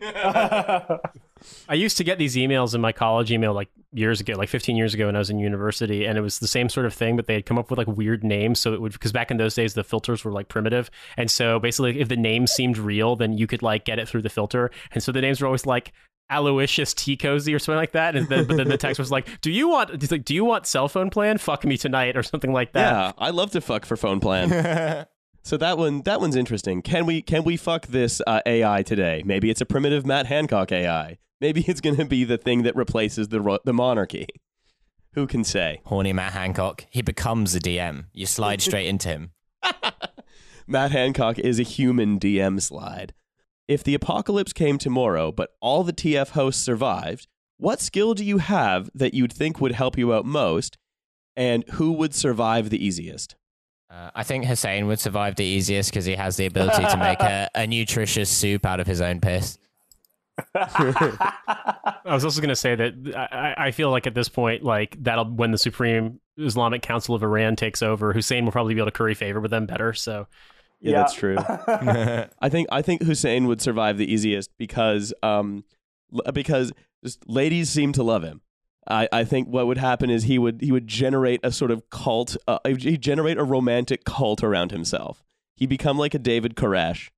I 1.68 1.74
used 1.74 1.96
to 1.98 2.04
get 2.04 2.18
these 2.18 2.36
emails 2.36 2.74
in 2.74 2.80
my 2.80 2.92
college 2.92 3.30
email 3.32 3.52
like 3.52 3.68
years 3.92 4.20
ago, 4.20 4.34
like 4.34 4.48
15 4.48 4.76
years 4.76 4.94
ago 4.94 5.06
when 5.06 5.16
I 5.16 5.18
was 5.18 5.30
in 5.30 5.38
university, 5.38 6.04
and 6.04 6.18
it 6.18 6.20
was 6.20 6.38
the 6.38 6.46
same 6.46 6.68
sort 6.68 6.86
of 6.86 6.94
thing, 6.94 7.16
but 7.16 7.26
they 7.26 7.34
had 7.34 7.46
come 7.46 7.58
up 7.58 7.70
with 7.70 7.78
like 7.78 7.88
weird 7.88 8.24
names. 8.24 8.60
So 8.60 8.74
it 8.74 8.80
would, 8.80 8.92
because 8.92 9.12
back 9.12 9.30
in 9.30 9.36
those 9.36 9.54
days, 9.54 9.74
the 9.74 9.84
filters 9.84 10.24
were 10.24 10.32
like 10.32 10.48
primitive. 10.48 10.90
And 11.16 11.30
so 11.30 11.58
basically, 11.58 12.00
if 12.00 12.08
the 12.08 12.16
name 12.16 12.46
seemed 12.46 12.78
real, 12.78 13.16
then 13.16 13.36
you 13.38 13.46
could 13.46 13.62
like 13.62 13.84
get 13.84 13.98
it 13.98 14.08
through 14.08 14.22
the 14.22 14.28
filter. 14.28 14.70
And 14.92 15.02
so 15.02 15.12
the 15.12 15.20
names 15.20 15.40
were 15.40 15.46
always 15.46 15.66
like, 15.66 15.92
Aloysius 16.30 16.94
T 16.94 17.16
Cozy 17.16 17.54
or 17.54 17.58
something 17.58 17.78
like 17.78 17.92
that, 17.92 18.16
and 18.16 18.28
then, 18.28 18.46
but 18.46 18.56
then 18.56 18.68
the 18.68 18.78
text 18.78 18.98
was 18.98 19.10
like, 19.10 19.42
"Do 19.42 19.50
you 19.50 19.68
want? 19.68 19.90
It's 19.90 20.10
like, 20.10 20.24
do 20.24 20.34
you 20.34 20.44
want 20.44 20.66
cell 20.66 20.88
phone 20.88 21.10
plan? 21.10 21.36
Fuck 21.36 21.64
me 21.64 21.76
tonight 21.76 22.16
or 22.16 22.22
something 22.22 22.50
like 22.52 22.72
that." 22.72 22.92
Yeah, 22.92 23.12
I 23.18 23.28
love 23.28 23.50
to 23.50 23.60
fuck 23.60 23.84
for 23.84 23.94
phone 23.96 24.20
plan. 24.20 25.06
so 25.42 25.58
that 25.58 25.76
one, 25.76 26.00
that 26.02 26.20
one's 26.20 26.34
interesting. 26.34 26.80
Can 26.80 27.04
we 27.04 27.20
can 27.20 27.44
we 27.44 27.58
fuck 27.58 27.88
this 27.88 28.22
uh, 28.26 28.40
AI 28.46 28.82
today? 28.82 29.22
Maybe 29.26 29.50
it's 29.50 29.60
a 29.60 29.66
primitive 29.66 30.06
Matt 30.06 30.24
Hancock 30.24 30.72
AI. 30.72 31.18
Maybe 31.44 31.62
it's 31.68 31.82
going 31.82 31.96
to 31.96 32.06
be 32.06 32.24
the 32.24 32.38
thing 32.38 32.62
that 32.62 32.74
replaces 32.74 33.28
the 33.28 33.38
ro- 33.38 33.58
the 33.66 33.74
monarchy. 33.74 34.26
Who 35.12 35.26
can 35.26 35.44
say? 35.44 35.82
Horny 35.84 36.10
Matt 36.10 36.32
Hancock. 36.32 36.86
He 36.88 37.02
becomes 37.02 37.54
a 37.54 37.60
DM. 37.60 38.06
You 38.14 38.24
slide 38.24 38.62
straight 38.68 38.86
into 38.86 39.10
him. 39.10 39.32
Matt 40.66 40.92
Hancock 40.92 41.38
is 41.38 41.60
a 41.60 41.62
human 41.62 42.18
DM 42.18 42.62
slide. 42.62 43.12
If 43.68 43.84
the 43.84 43.92
apocalypse 43.92 44.54
came 44.54 44.78
tomorrow, 44.78 45.32
but 45.32 45.50
all 45.60 45.84
the 45.84 45.92
TF 45.92 46.30
hosts 46.30 46.64
survived, 46.64 47.26
what 47.58 47.78
skill 47.78 48.14
do 48.14 48.24
you 48.24 48.38
have 48.38 48.88
that 48.94 49.12
you'd 49.12 49.30
think 49.30 49.60
would 49.60 49.72
help 49.72 49.98
you 49.98 50.14
out 50.14 50.24
most, 50.24 50.78
and 51.36 51.62
who 51.72 51.92
would 51.92 52.14
survive 52.14 52.70
the 52.70 52.82
easiest? 52.82 53.36
Uh, 53.90 54.10
I 54.14 54.22
think 54.22 54.46
Hussein 54.46 54.86
would 54.86 54.98
survive 54.98 55.36
the 55.36 55.44
easiest 55.44 55.90
because 55.90 56.06
he 56.06 56.14
has 56.14 56.38
the 56.38 56.46
ability 56.46 56.86
to 56.86 56.96
make 56.96 57.20
a, 57.20 57.50
a 57.54 57.66
nutritious 57.66 58.30
soup 58.30 58.64
out 58.64 58.80
of 58.80 58.86
his 58.86 59.02
own 59.02 59.20
piss. 59.20 59.58
I 60.54 62.00
was 62.04 62.24
also 62.24 62.40
going 62.40 62.48
to 62.48 62.56
say 62.56 62.74
that 62.74 63.28
I, 63.32 63.66
I 63.66 63.70
feel 63.70 63.90
like 63.90 64.06
at 64.06 64.14
this 64.14 64.28
point, 64.28 64.62
like 64.62 64.96
that'll 65.02 65.26
when 65.26 65.50
the 65.50 65.58
Supreme 65.58 66.20
Islamic 66.36 66.82
Council 66.82 67.14
of 67.14 67.22
Iran 67.22 67.56
takes 67.56 67.82
over, 67.82 68.12
Hussein 68.12 68.44
will 68.44 68.52
probably 68.52 68.74
be 68.74 68.80
able 68.80 68.90
to 68.90 68.96
curry 68.96 69.14
favor 69.14 69.40
with 69.40 69.50
them 69.50 69.66
better. 69.66 69.92
So 69.92 70.26
Yeah, 70.80 70.98
that's 70.98 71.14
true. 71.14 71.36
I 71.38 72.48
think 72.48 72.68
I 72.72 72.82
think 72.82 73.02
Hussein 73.02 73.46
would 73.46 73.60
survive 73.60 73.98
the 73.98 74.12
easiest 74.12 74.50
because 74.58 75.14
um 75.22 75.64
because 76.32 76.72
just 77.04 77.28
ladies 77.28 77.70
seem 77.70 77.92
to 77.92 78.02
love 78.02 78.22
him. 78.22 78.40
I, 78.86 79.08
I 79.12 79.24
think 79.24 79.48
what 79.48 79.66
would 79.66 79.78
happen 79.78 80.10
is 80.10 80.24
he 80.24 80.38
would 80.38 80.60
he 80.60 80.70
would 80.70 80.86
generate 80.86 81.40
a 81.42 81.50
sort 81.52 81.70
of 81.70 81.88
cult. 81.90 82.36
Uh, 82.46 82.58
he'd 82.66 83.00
generate 83.00 83.38
a 83.38 83.44
romantic 83.44 84.04
cult 84.04 84.42
around 84.42 84.72
himself. 84.72 85.24
He'd 85.56 85.68
become 85.68 85.96
like 85.96 86.14
a 86.14 86.18
David 86.18 86.54
Koresh. 86.54 87.10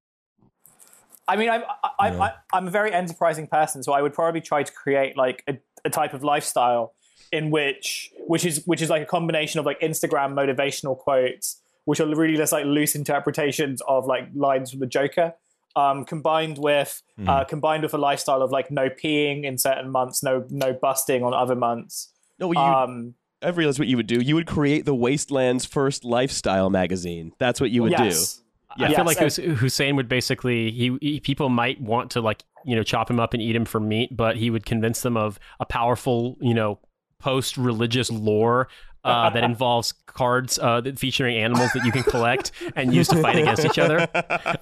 I 1.29 1.37
mean, 1.37 1.51
I'm 1.51 1.63
I, 1.99 2.11
I, 2.11 2.33
I'm 2.53 2.69
a 2.69 2.71
very 2.71 2.93
enterprising 2.93 3.47
person, 3.47 3.83
so 3.83 3.93
I 3.93 4.03
would 4.03 4.15
probably 4.15 4.41
try 4.41 4.63
to 4.63 4.73
create 4.73 5.17
like 5.17 5.43
a, 5.49 5.59
a 5.85 5.91
type 5.91 6.15
of 6.15 6.23
lifestyle 6.23 6.95
in 7.33 7.51
which 7.51 8.13
which 8.27 8.45
is 8.45 8.63
which 8.67 8.81
is 8.81 8.91
like 8.91 9.03
a 9.03 9.07
combination 9.07 9.59
of 9.59 9.67
like 9.67 9.81
Instagram 9.81 10.35
motivational 10.35 10.97
quotes, 10.97 11.61
which 11.85 12.01
are 12.01 12.07
really 12.15 12.37
just 12.37 12.53
like 12.53 12.65
loose 12.65 12.95
interpretations 12.95 13.83
of 13.89 14.07
like 14.07 14.29
lines 14.35 14.71
from 14.71 14.81
the 14.81 14.87
Joker, 14.87 15.35
um, 15.75 16.05
combined 16.05 16.59
with 16.59 17.03
uh, 17.27 17.45
combined 17.45 17.83
with 17.83 17.95
a 17.95 17.99
lifestyle 17.99 18.43
of 18.43 18.51
like 18.51 18.71
no 18.71 18.89
peeing 18.89 19.45
in 19.45 19.59
certain 19.59 19.91
months, 19.91 20.23
no 20.23 20.45
no 20.51 20.73
busting 20.73 21.23
on 21.23 21.35
other 21.35 21.57
months. 21.57 22.13
No, 22.39 22.53
you. 22.53 22.59
Um, 22.59 23.15
I've 23.43 23.57
realized 23.57 23.79
what 23.79 23.89
you 23.89 23.97
would 23.97 24.07
do. 24.07 24.21
You 24.21 24.35
would 24.35 24.47
create 24.47 24.85
the 24.85 24.95
Wasteland's 24.95 25.67
first 25.67 26.05
lifestyle 26.05 26.71
magazine. 26.71 27.33
That's 27.39 27.61
what 27.61 27.71
you 27.71 27.83
would 27.83 27.93
yes. 27.93 28.41
I 28.41 28.46
Yes, 28.79 28.93
I 28.93 28.95
feel 28.95 29.05
like 29.05 29.21
and- 29.21 29.57
Hussein 29.59 29.97
would 29.97 30.09
basically 30.09 30.71
he, 30.71 30.97
he 31.01 31.21
people 31.21 31.49
might 31.49 31.81
want 31.81 32.11
to 32.13 32.21
like 32.21 32.45
you 32.65 32.77
know 32.77 32.83
chop 32.83 33.11
him 33.11 33.21
up 33.21 33.33
and 33.35 33.43
eat 33.43 33.57
him 33.57 33.65
for 33.65 33.81
meat, 33.81 34.17
but 34.17 34.37
he 34.37 34.51
would 34.51 34.67
convince 34.67 35.01
them 35.01 35.17
of 35.17 35.39
a 35.61 35.65
powerful 35.67 36.37
you 36.41 36.55
know 36.55 36.79
post 37.19 37.57
religious 37.57 38.11
lore. 38.11 38.69
Uh, 39.07 39.31
that 39.31 39.45
involves 39.45 39.93
cards 40.07 40.59
uh, 40.59 40.81
that 40.81 40.99
featuring 40.99 41.37
animals 41.37 41.71
that 41.75 41.85
you 41.85 41.93
can 41.93 42.03
collect 42.03 42.51
and 42.75 42.93
use 42.93 43.07
to 43.09 43.21
fight 43.23 43.39
against 43.39 43.65
each 43.65 43.79
other, 43.79 44.09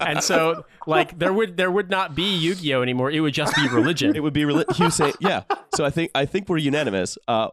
and 0.01 0.23
so 0.23 0.65
like 0.87 1.19
there 1.19 1.33
would 1.33 1.57
there 1.57 1.71
would 1.71 1.89
not 1.89 2.15
be 2.15 2.37
Yu-Gi-Oh 2.37 2.83
anymore. 2.83 3.11
It 3.11 3.21
would 3.21 3.33
just 3.35 3.57
be 3.57 3.67
religion. 3.69 4.15
It 4.15 4.23
would 4.23 4.35
be 4.35 4.43
reli- 4.43 4.77
Hussein. 4.77 5.15
Yeah. 5.21 5.45
So 5.75 5.85
I 5.85 5.91
think 5.91 6.11
I 6.15 6.27
think 6.27 6.49
we're 6.49 6.59
unanimous. 6.59 7.17
Uh, 7.27 7.49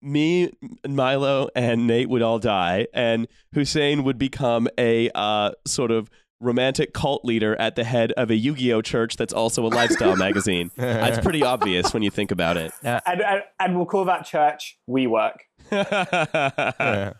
me, 0.00 0.52
Milo, 0.88 1.48
and 1.54 1.86
Nate 1.86 2.08
would 2.08 2.22
all 2.22 2.38
die, 2.38 2.86
and 2.92 3.28
Hussein 3.54 4.04
would 4.04 4.18
become 4.18 4.68
a 4.78 5.10
uh, 5.14 5.52
sort 5.66 5.90
of 5.90 6.10
romantic 6.42 6.92
cult 6.92 7.24
leader 7.24 7.56
at 7.56 7.76
the 7.76 7.84
head 7.84 8.12
of 8.12 8.30
a 8.30 8.34
Yu-Gi-Oh 8.34 8.82
church 8.82 9.16
that's 9.16 9.32
also 9.32 9.64
a 9.64 9.68
lifestyle 9.68 10.16
magazine. 10.16 10.70
That's 10.76 11.18
pretty 11.20 11.42
obvious 11.42 11.94
when 11.94 12.02
you 12.02 12.10
think 12.10 12.30
about 12.30 12.56
it. 12.56 12.72
and, 12.82 13.00
and 13.06 13.42
and 13.58 13.76
we'll 13.76 13.86
call 13.86 14.04
that 14.06 14.26
church 14.26 14.78
We 14.86 15.06
Work. 15.06 15.44
Done. 15.70 17.14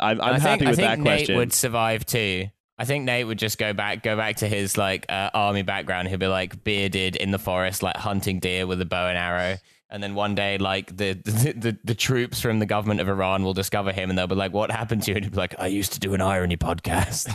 I'm, 0.00 0.20
I'm 0.20 0.40
happy 0.40 0.64
think, 0.64 0.70
with 0.70 0.78
I 0.78 0.82
that 0.82 0.94
think 0.94 1.04
Nate 1.04 1.18
question. 1.18 1.36
would 1.36 1.52
survive 1.52 2.06
too. 2.06 2.46
I 2.78 2.84
think 2.86 3.04
Nate 3.04 3.26
would 3.26 3.38
just 3.38 3.58
go 3.58 3.74
back, 3.74 4.02
go 4.02 4.16
back 4.16 4.36
to 4.36 4.48
his 4.48 4.78
like 4.78 5.04
uh, 5.10 5.30
army 5.34 5.62
background. 5.62 6.08
He'll 6.08 6.18
be 6.18 6.26
like 6.26 6.64
bearded 6.64 7.16
in 7.16 7.30
the 7.30 7.38
forest, 7.38 7.82
like 7.82 7.96
hunting 7.96 8.40
deer 8.40 8.66
with 8.66 8.80
a 8.80 8.86
bow 8.86 9.08
and 9.08 9.18
arrow. 9.18 9.58
And 9.90 10.02
then 10.02 10.14
one 10.14 10.34
day, 10.34 10.56
like 10.56 10.96
the 10.96 11.12
the, 11.24 11.52
the 11.52 11.78
the 11.84 11.94
troops 11.94 12.40
from 12.40 12.60
the 12.60 12.66
government 12.66 13.00
of 13.00 13.08
Iran 13.08 13.44
will 13.44 13.52
discover 13.52 13.92
him, 13.92 14.08
and 14.08 14.18
they'll 14.18 14.26
be 14.26 14.34
like, 14.34 14.54
"What 14.54 14.70
happened 14.70 15.02
to 15.02 15.10
you?" 15.10 15.16
And 15.16 15.24
he'll 15.26 15.32
be 15.32 15.36
like, 15.36 15.54
"I 15.58 15.66
used 15.66 15.92
to 15.92 16.00
do 16.00 16.14
an 16.14 16.22
irony 16.22 16.56
podcast." 16.56 17.30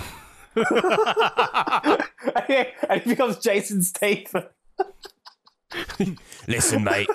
and 2.89 3.01
he 3.01 3.09
becomes 3.09 3.37
Jason 3.37 3.81
Statham. 3.81 4.43
Listen, 6.47 6.83
mate, 6.83 7.07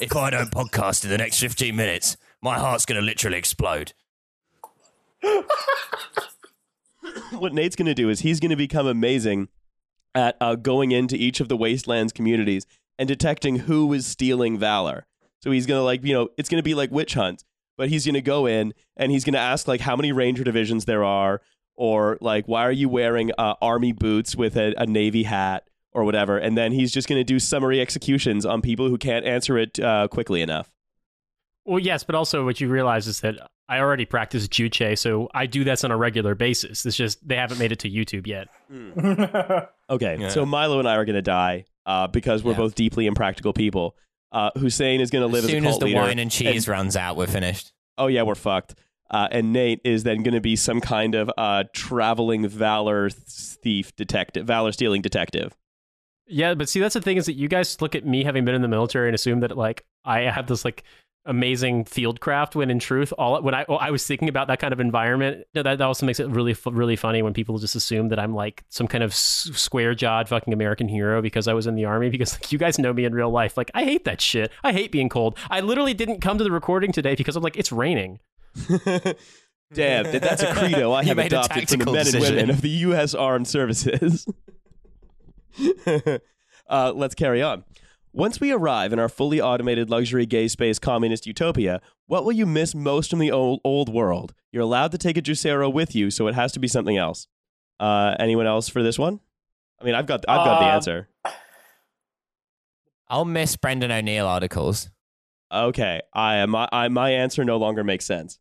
if 0.00 0.16
I 0.16 0.30
don't 0.30 0.50
podcast 0.50 1.04
in 1.04 1.10
the 1.10 1.18
next 1.18 1.38
fifteen 1.38 1.76
minutes, 1.76 2.16
my 2.42 2.58
heart's 2.58 2.86
gonna 2.86 3.02
literally 3.02 3.38
explode. 3.38 3.92
what 7.32 7.52
Nate's 7.52 7.76
going 7.76 7.86
to 7.86 7.94
do 7.94 8.08
is 8.08 8.20
he's 8.20 8.40
going 8.40 8.50
to 8.50 8.56
become 8.56 8.86
amazing 8.86 9.48
at 10.14 10.36
uh, 10.40 10.54
going 10.54 10.92
into 10.92 11.16
each 11.16 11.40
of 11.40 11.48
the 11.48 11.56
wastelands 11.56 12.12
communities 12.12 12.66
and 12.98 13.08
detecting 13.08 13.60
who 13.60 13.92
is 13.92 14.06
stealing 14.06 14.58
valor. 14.58 15.06
So 15.42 15.50
he's 15.50 15.66
going 15.66 15.78
to 15.78 15.84
like, 15.84 16.04
you 16.04 16.14
know, 16.14 16.28
it's 16.36 16.48
going 16.48 16.58
to 16.58 16.64
be 16.64 16.74
like 16.74 16.90
witch 16.90 17.14
hunts, 17.14 17.44
but 17.76 17.88
he's 17.88 18.06
going 18.06 18.14
to 18.14 18.22
go 18.22 18.46
in 18.46 18.72
and 18.96 19.12
he's 19.12 19.24
going 19.24 19.34
to 19.34 19.38
ask 19.38 19.68
like 19.68 19.82
how 19.82 19.96
many 19.96 20.12
ranger 20.12 20.44
divisions 20.44 20.86
there 20.86 21.04
are 21.04 21.42
or 21.76 22.18
like 22.20 22.46
why 22.46 22.62
are 22.62 22.72
you 22.72 22.88
wearing 22.88 23.30
uh, 23.38 23.54
army 23.62 23.92
boots 23.92 24.34
with 24.36 24.56
a, 24.56 24.74
a 24.78 24.86
navy 24.86 25.22
hat 25.24 25.64
or 25.92 26.04
whatever 26.04 26.36
and 26.38 26.56
then 26.58 26.72
he's 26.72 26.92
just 26.92 27.08
going 27.08 27.18
to 27.20 27.24
do 27.24 27.38
summary 27.38 27.80
executions 27.80 28.44
on 28.46 28.60
people 28.62 28.88
who 28.88 28.98
can't 28.98 29.24
answer 29.24 29.56
it 29.58 29.78
uh, 29.80 30.08
quickly 30.08 30.42
enough. 30.42 30.70
Well, 31.64 31.78
yes, 31.80 32.04
but 32.04 32.14
also 32.14 32.44
what 32.44 32.60
you 32.60 32.68
realize 32.68 33.06
is 33.08 33.20
that 33.20 33.34
I 33.68 33.80
already 33.80 34.04
practice 34.04 34.46
juche, 34.46 34.96
so 34.96 35.28
I 35.34 35.46
do 35.46 35.64
this 35.64 35.82
on 35.82 35.90
a 35.90 35.96
regular 35.96 36.36
basis. 36.36 36.86
It's 36.86 36.96
just 36.96 37.26
they 37.26 37.34
haven't 37.34 37.58
made 37.58 37.72
it 37.72 37.80
to 37.80 37.90
YouTube 37.90 38.26
yet. 38.28 38.46
Okay, 39.90 40.16
Yeah. 40.20 40.28
so 40.30 40.44
Milo 40.46 40.78
and 40.80 40.88
I 40.88 40.94
are 40.96 41.04
going 41.04 41.14
to 41.16 41.22
die 41.22 41.64
uh, 41.84 42.06
because 42.08 42.42
we're 42.44 42.52
Yeah. 42.52 42.58
both 42.58 42.74
deeply 42.74 43.06
impractical 43.06 43.52
people. 43.52 43.96
Uh, 44.32 44.50
Hussein 44.56 45.00
is 45.00 45.10
going 45.10 45.22
to 45.22 45.26
live 45.32 45.44
As 45.44 45.44
as 45.44 45.50
a 45.50 45.52
soon 45.54 45.62
cult 45.64 45.74
as 45.74 45.78
the 45.80 45.86
leader. 45.86 46.00
wine 46.00 46.18
and 46.18 46.30
cheese 46.30 46.68
runs 46.68 46.96
out, 46.96 47.16
we're 47.16 47.26
finished. 47.26 47.72
oh 47.98 48.06
yeah, 48.08 48.22
we're 48.22 48.34
fucked. 48.34 48.74
Uh, 49.10 49.28
and 49.30 49.52
Nate 49.52 49.80
is 49.84 50.02
then 50.02 50.22
going 50.22 50.34
to 50.34 50.40
be 50.40 50.56
some 50.56 50.80
kind 50.80 51.14
of 51.14 51.30
uh, 51.38 51.64
traveling 51.72 52.48
valor 52.48 53.10
thief 53.10 53.94
detective, 53.96 54.46
valor 54.46 54.72
stealing 54.72 55.02
detective. 55.02 55.56
Yeah, 56.26 56.54
but 56.54 56.68
see, 56.68 56.80
that's 56.80 56.94
the 56.94 57.00
thing 57.00 57.16
is 57.16 57.26
that 57.26 57.34
you 57.34 57.48
guys 57.48 57.80
look 57.80 57.94
at 57.94 58.04
me 58.04 58.24
having 58.24 58.44
been 58.44 58.54
in 58.54 58.62
the 58.62 58.68
military 58.68 59.08
and 59.08 59.14
assume 59.14 59.40
that 59.40 59.56
like 59.56 59.84
I 60.04 60.22
have 60.22 60.48
this 60.48 60.64
like 60.64 60.82
amazing 61.26 61.84
field 61.84 62.20
craft 62.20 62.54
when 62.54 62.70
in 62.70 62.78
truth 62.78 63.12
all 63.18 63.42
when 63.42 63.52
I 63.54 63.64
oh, 63.68 63.74
I 63.74 63.90
was 63.90 64.06
thinking 64.06 64.28
about 64.28 64.46
that 64.46 64.60
kind 64.60 64.72
of 64.72 64.78
environment 64.78 65.44
that, 65.54 65.64
that 65.64 65.80
also 65.80 66.06
makes 66.06 66.20
it 66.20 66.28
really 66.28 66.56
really 66.66 66.94
funny 66.94 67.20
when 67.20 67.34
people 67.34 67.58
just 67.58 67.74
assume 67.74 68.08
that 68.08 68.18
I'm 68.18 68.32
like 68.34 68.64
some 68.70 68.86
kind 68.86 69.02
of 69.02 69.12
square 69.12 69.94
jawed 69.94 70.28
fucking 70.28 70.52
American 70.52 70.88
hero 70.88 71.20
because 71.20 71.48
I 71.48 71.52
was 71.52 71.66
in 71.66 71.74
the 71.74 71.84
army 71.84 72.10
because 72.10 72.34
like 72.34 72.52
you 72.52 72.58
guys 72.58 72.78
know 72.78 72.92
me 72.92 73.04
in 73.04 73.14
real 73.14 73.30
life. 73.30 73.56
Like 73.56 73.70
I 73.74 73.84
hate 73.84 74.04
that 74.04 74.20
shit. 74.20 74.52
I 74.62 74.72
hate 74.72 74.92
being 74.92 75.08
cold. 75.08 75.36
I 75.50 75.60
literally 75.60 75.94
didn't 75.94 76.20
come 76.20 76.38
to 76.38 76.44
the 76.44 76.52
recording 76.52 76.92
today 76.92 77.14
because 77.14 77.36
I'm 77.36 77.42
like 77.42 77.56
it's 77.56 77.72
raining 77.72 78.20
Damn, 79.74 80.04
that- 80.04 80.22
that's 80.22 80.42
a 80.42 80.52
credo 80.54 80.92
I 80.92 81.04
have 81.06 81.16
made 81.16 81.32
a 81.32 81.40
adopted 81.40 81.68
from 81.68 81.78
the 81.80 81.84
tactical 81.84 81.92
men 81.92 82.00
and 82.06 82.12
decision. 82.12 82.36
women 82.36 82.50
of 82.50 82.60
the 82.62 82.68
U.S. 82.68 83.14
Armed 83.14 83.48
Services. 83.48 84.26
uh, 86.68 86.92
let's 86.94 87.14
carry 87.14 87.42
on. 87.42 87.64
Once 88.12 88.40
we 88.40 88.50
arrive 88.50 88.92
in 88.92 88.98
our 88.98 89.08
fully 89.08 89.40
automated 89.40 89.90
luxury 89.90 90.24
gay 90.24 90.48
space 90.48 90.78
communist 90.78 91.26
utopia, 91.26 91.80
what 92.06 92.24
will 92.24 92.32
you 92.32 92.46
miss 92.46 92.74
most 92.74 93.10
from 93.10 93.18
the 93.18 93.30
old, 93.30 93.60
old 93.64 93.92
world? 93.92 94.32
You're 94.52 94.62
allowed 94.62 94.92
to 94.92 94.98
take 94.98 95.18
a 95.18 95.22
Juicero 95.22 95.70
with 95.70 95.94
you, 95.94 96.10
so 96.10 96.26
it 96.28 96.34
has 96.34 96.52
to 96.52 96.58
be 96.60 96.68
something 96.68 96.96
else. 96.96 97.26
Uh, 97.78 98.14
anyone 98.18 98.46
else 98.46 98.68
for 98.70 98.82
this 98.82 98.98
one? 98.98 99.20
I 99.80 99.84
mean, 99.84 99.94
I've 99.94 100.06
got 100.06 100.24
I've 100.26 100.44
got 100.46 100.60
the 100.60 100.64
Um, 100.66 100.70
answer. 100.76 101.08
I'll 103.08 103.26
miss 103.26 103.56
Brendan 103.56 103.92
O'Neill 103.92 104.26
articles. 104.26 104.88
Okay, 105.52 106.00
I 106.14 106.44
my 106.46 106.68
I, 106.72 106.88
my 106.88 107.10
answer 107.10 107.44
no 107.44 107.58
longer 107.58 107.84
makes 107.84 108.06
sense. 108.06 108.38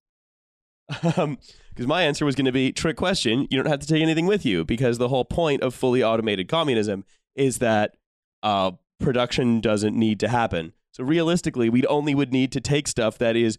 Um, 1.17 1.38
because 1.69 1.88
my 1.88 2.03
answer 2.03 2.25
was 2.25 2.36
going 2.36 2.45
to 2.45 2.53
be 2.53 2.71
trick 2.71 2.95
question. 2.95 3.47
You 3.49 3.57
don't 3.57 3.69
have 3.69 3.81
to 3.81 3.88
take 3.88 4.01
anything 4.01 4.27
with 4.27 4.45
you 4.45 4.63
because 4.63 4.97
the 4.97 5.09
whole 5.09 5.25
point 5.25 5.61
of 5.61 5.75
fully 5.75 6.01
automated 6.01 6.47
communism 6.47 7.03
is 7.36 7.57
that 7.57 7.97
uh, 8.43 8.71
production 8.99 9.59
doesn't 9.59 9.97
need 9.97 10.19
to 10.21 10.29
happen. 10.29 10.71
So 10.93 11.03
realistically, 11.03 11.69
we'd 11.69 11.86
only 11.88 12.15
would 12.15 12.31
need 12.31 12.53
to 12.53 12.61
take 12.61 12.88
stuff 12.88 13.17
that 13.17 13.36
is 13.36 13.57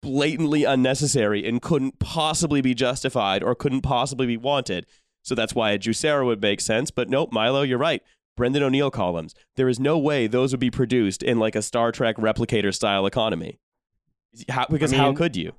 blatantly 0.00 0.64
unnecessary 0.64 1.46
and 1.46 1.60
couldn't 1.60 1.98
possibly 1.98 2.62
be 2.62 2.72
justified 2.72 3.42
or 3.42 3.54
couldn't 3.54 3.82
possibly 3.82 4.26
be 4.26 4.38
wanted. 4.38 4.86
So 5.22 5.34
that's 5.34 5.54
why 5.54 5.72
a 5.72 5.78
Juicero 5.78 6.24
would 6.24 6.40
make 6.40 6.62
sense. 6.62 6.90
But 6.90 7.10
nope, 7.10 7.30
Milo, 7.32 7.62
you're 7.62 7.76
right. 7.76 8.02
Brendan 8.34 8.62
O'Neill 8.62 8.90
columns. 8.90 9.34
There 9.56 9.68
is 9.68 9.78
no 9.78 9.98
way 9.98 10.26
those 10.26 10.52
would 10.52 10.60
be 10.60 10.70
produced 10.70 11.22
in 11.22 11.38
like 11.38 11.56
a 11.56 11.60
Star 11.60 11.92
Trek 11.92 12.16
replicator 12.16 12.72
style 12.72 13.04
economy. 13.04 13.58
How, 14.48 14.66
because 14.70 14.92
how 14.92 15.08
mean- 15.08 15.16
could 15.16 15.36
you? 15.36 15.52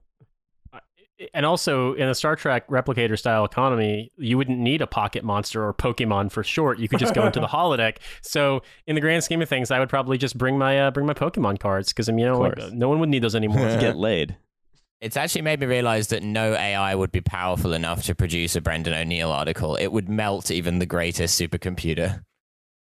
And 1.34 1.46
also 1.46 1.94
in 1.94 2.08
a 2.08 2.16
Star 2.16 2.36
Trek 2.36 2.68
replicator 2.68 3.18
style 3.18 3.44
economy, 3.46 4.12
you 4.18 4.38
wouldn't 4.38 4.60
need 4.60 4.82
a 4.82 4.88
pocket 4.88 5.24
monster 5.24 5.66
or 5.66 5.74
Pokemon 5.74 6.32
for 6.32 6.44
short. 6.44 6.80
You 6.80 6.88
could 6.88 7.00
just 7.00 7.14
go 7.14 7.26
into 7.26 7.40
the 7.40 7.48
holodeck. 7.48 7.98
So 8.22 8.62
in 8.88 8.96
the 8.96 9.02
grand 9.02 9.24
scheme 9.24 9.42
of 9.42 9.50
things, 9.50 9.72
I 9.72 9.80
would 9.80 9.90
probably 9.90 10.18
just 10.18 10.38
bring 10.38 10.58
my 10.58 10.80
uh, 10.80 10.92
bring 10.92 11.06
my 11.06 11.14
Pokemon 11.14 11.60
cards 11.60 11.90
because 11.90 12.08
I 12.08 12.14
mean, 12.14 12.26
you 12.26 12.32
know, 12.32 12.40
like, 12.40 12.72
no 12.72 12.90
one 12.90 13.00
would 13.00 13.10
need 13.10 13.24
those 13.24 13.36
anymore. 13.36 13.68
To 13.68 13.78
get 13.80 13.96
laid. 13.98 14.38
It's 15.02 15.16
actually 15.16 15.44
made 15.44 15.62
me 15.62 15.66
realize 15.66 16.10
that 16.10 16.24
no 16.24 16.54
AI 16.54 16.94
would 16.94 17.12
be 17.12 17.22
powerful 17.22 17.72
enough 17.72 18.04
to 18.04 18.16
produce 18.16 18.58
a 18.58 18.62
Brendan 18.62 18.94
O'Neill 18.94 19.32
article. 19.32 19.78
It 19.78 19.88
would 19.88 20.10
melt 20.10 20.52
even 20.52 20.80
the 20.80 20.86
greatest 20.86 21.40
supercomputer. 21.40 22.24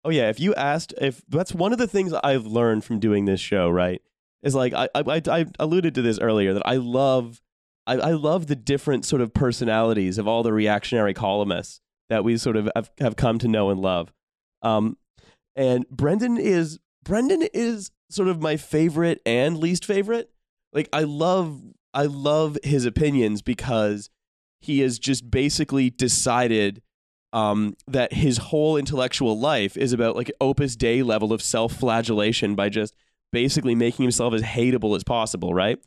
Oh 0.04 0.10
yeah, 0.10 0.30
if 0.30 0.40
you 0.40 0.56
asked, 0.56 0.96
if 1.00 1.22
that's 1.28 1.54
one 1.54 1.74
of 1.74 1.78
the 1.78 1.88
things 1.88 2.12
I've 2.24 2.48
learned 2.48 2.84
from 2.84 3.00
doing 3.00 3.26
this 3.26 3.40
show, 3.40 3.70
right? 3.70 4.02
Is 4.42 4.56
like 4.56 4.74
I 4.74 4.90
I, 4.96 5.22
I 5.28 5.46
alluded 5.60 5.96
to 5.96 6.02
this 6.02 6.20
earlier 6.20 6.54
that 6.56 6.64
I 6.66 6.78
love 6.78 7.40
I, 7.88 7.96
I 7.96 8.12
love 8.12 8.48
the 8.48 8.56
different 8.56 9.06
sort 9.06 9.22
of 9.22 9.34
personalities 9.34 10.18
of 10.18 10.28
all 10.28 10.44
the 10.44 10.54
reactionary 10.54 11.14
columnists 11.14 11.82
that 12.10 12.24
we 12.24 12.38
sort 12.38 12.56
of 12.58 12.70
have, 12.76 12.92
have 13.00 13.16
come 13.16 13.40
to 13.40 13.48
know 13.48 13.70
and 13.70 13.80
love. 13.80 14.12
Um, 14.62 14.98
and 15.56 15.88
Brendan 15.90 16.38
is 16.38 16.80
Brendan 17.04 17.44
is 17.54 17.92
sort 18.10 18.28
of 18.28 18.42
my 18.42 18.58
favorite 18.58 19.22
and 19.26 19.58
least 19.58 19.86
favorite. 19.86 20.30
Like 20.74 20.90
I 20.94 21.02
love 21.04 21.62
I 21.94 22.06
love 22.06 22.58
his 22.64 22.86
opinions 22.86 23.42
because 23.42 24.10
he 24.60 24.80
has 24.82 25.00
just 25.00 25.32
basically 25.32 25.90
decided 25.90 26.82
um, 27.34 27.76
that 27.88 28.14
his 28.14 28.38
whole 28.38 28.78
intellectual 28.78 29.40
life 29.40 29.78
is 29.78 29.94
about 29.94 30.16
like 30.16 30.32
opus 30.40 30.76
dei 30.76 31.02
level 31.02 31.34
of 31.34 31.42
self-flagellation 31.42 32.56
by 32.56 32.70
just 32.70 32.94
basically 33.32 33.74
making 33.74 34.04
himself 34.04 34.34
as 34.34 34.42
hateable 34.42 34.96
as 34.96 35.04
possible, 35.04 35.54
right? 35.54 35.80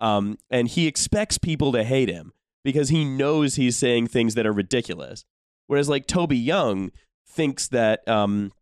Um, 0.00 0.38
and 0.50 0.68
he 0.68 0.86
expects 0.86 1.38
people 1.38 1.72
to 1.72 1.84
hate 1.84 2.08
him 2.08 2.32
because 2.64 2.88
he 2.88 3.04
knows 3.04 3.54
he's 3.54 3.76
saying 3.76 4.08
things 4.08 4.34
that 4.34 4.46
are 4.46 4.52
ridiculous. 4.52 5.24
Whereas 5.66 5.88
like 5.88 6.06
Toby 6.06 6.36
Young 6.36 6.90
thinks 7.26 7.68
that 7.68 8.06
um, 8.08 8.52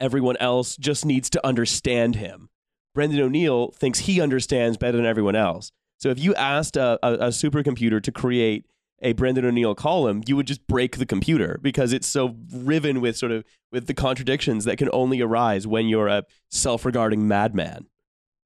everyone 0.00 0.36
else 0.38 0.76
just 0.76 1.04
needs 1.04 1.30
to 1.30 1.46
understand 1.46 2.16
him. 2.16 2.48
Brendan 2.94 3.20
O'Neill 3.20 3.72
thinks 3.72 4.00
he 4.00 4.20
understands 4.20 4.76
better 4.76 4.96
than 4.96 5.06
everyone 5.06 5.34
else. 5.36 5.70
So 5.98 6.10
if 6.10 6.18
you 6.18 6.34
asked 6.34 6.76
a, 6.76 6.98
a, 7.02 7.14
a 7.14 7.28
supercomputer 7.28 8.02
to 8.02 8.12
create 8.12 8.66
a 9.00 9.12
Brendan 9.12 9.44
O'Neill 9.44 9.74
column, 9.74 10.22
you 10.26 10.36
would 10.36 10.46
just 10.46 10.66
break 10.66 10.96
the 10.96 11.06
computer 11.06 11.58
because 11.62 11.92
it's 11.92 12.06
so 12.06 12.36
riven 12.52 13.00
with 13.00 13.16
sort 13.16 13.32
of 13.32 13.44
with 13.72 13.86
the 13.86 13.94
contradictions 13.94 14.64
that 14.64 14.78
can 14.78 14.88
only 14.92 15.20
arise 15.20 15.66
when 15.66 15.88
you're 15.88 16.08
a 16.08 16.24
self-regarding 16.50 17.26
madman. 17.26 17.86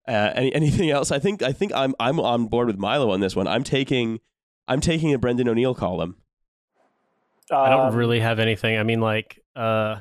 Uh, 0.09 0.33
any, 0.35 0.55
anything 0.63 0.91
else? 0.91 1.13
I 1.13 1.19
think 1.19 1.43
I 1.43 1.53
think 1.53 1.73
I'm 1.75 1.95
I'm 2.01 2.19
on 2.19 2.47
board 2.47 2.67
with 2.67 2.79
Milo 2.79 3.11
on 3.11 3.21
this 3.21 3.37
one. 3.37 3.47
I'm 3.47 3.63
taking 3.63 4.21
I'm 4.67 4.81
taking 4.81 5.13
a 5.15 5.19
Brendan 5.19 5.49
O'Neill 5.49 5.75
column. 5.75 6.17
I 7.51 7.71
don't 7.71 7.89
Um, 7.89 7.95
really 7.95 8.21
have 8.21 8.39
anything. 8.39 8.79
I 8.79 8.83
mean, 8.83 9.01
like, 9.01 9.41
uh, 9.57 9.97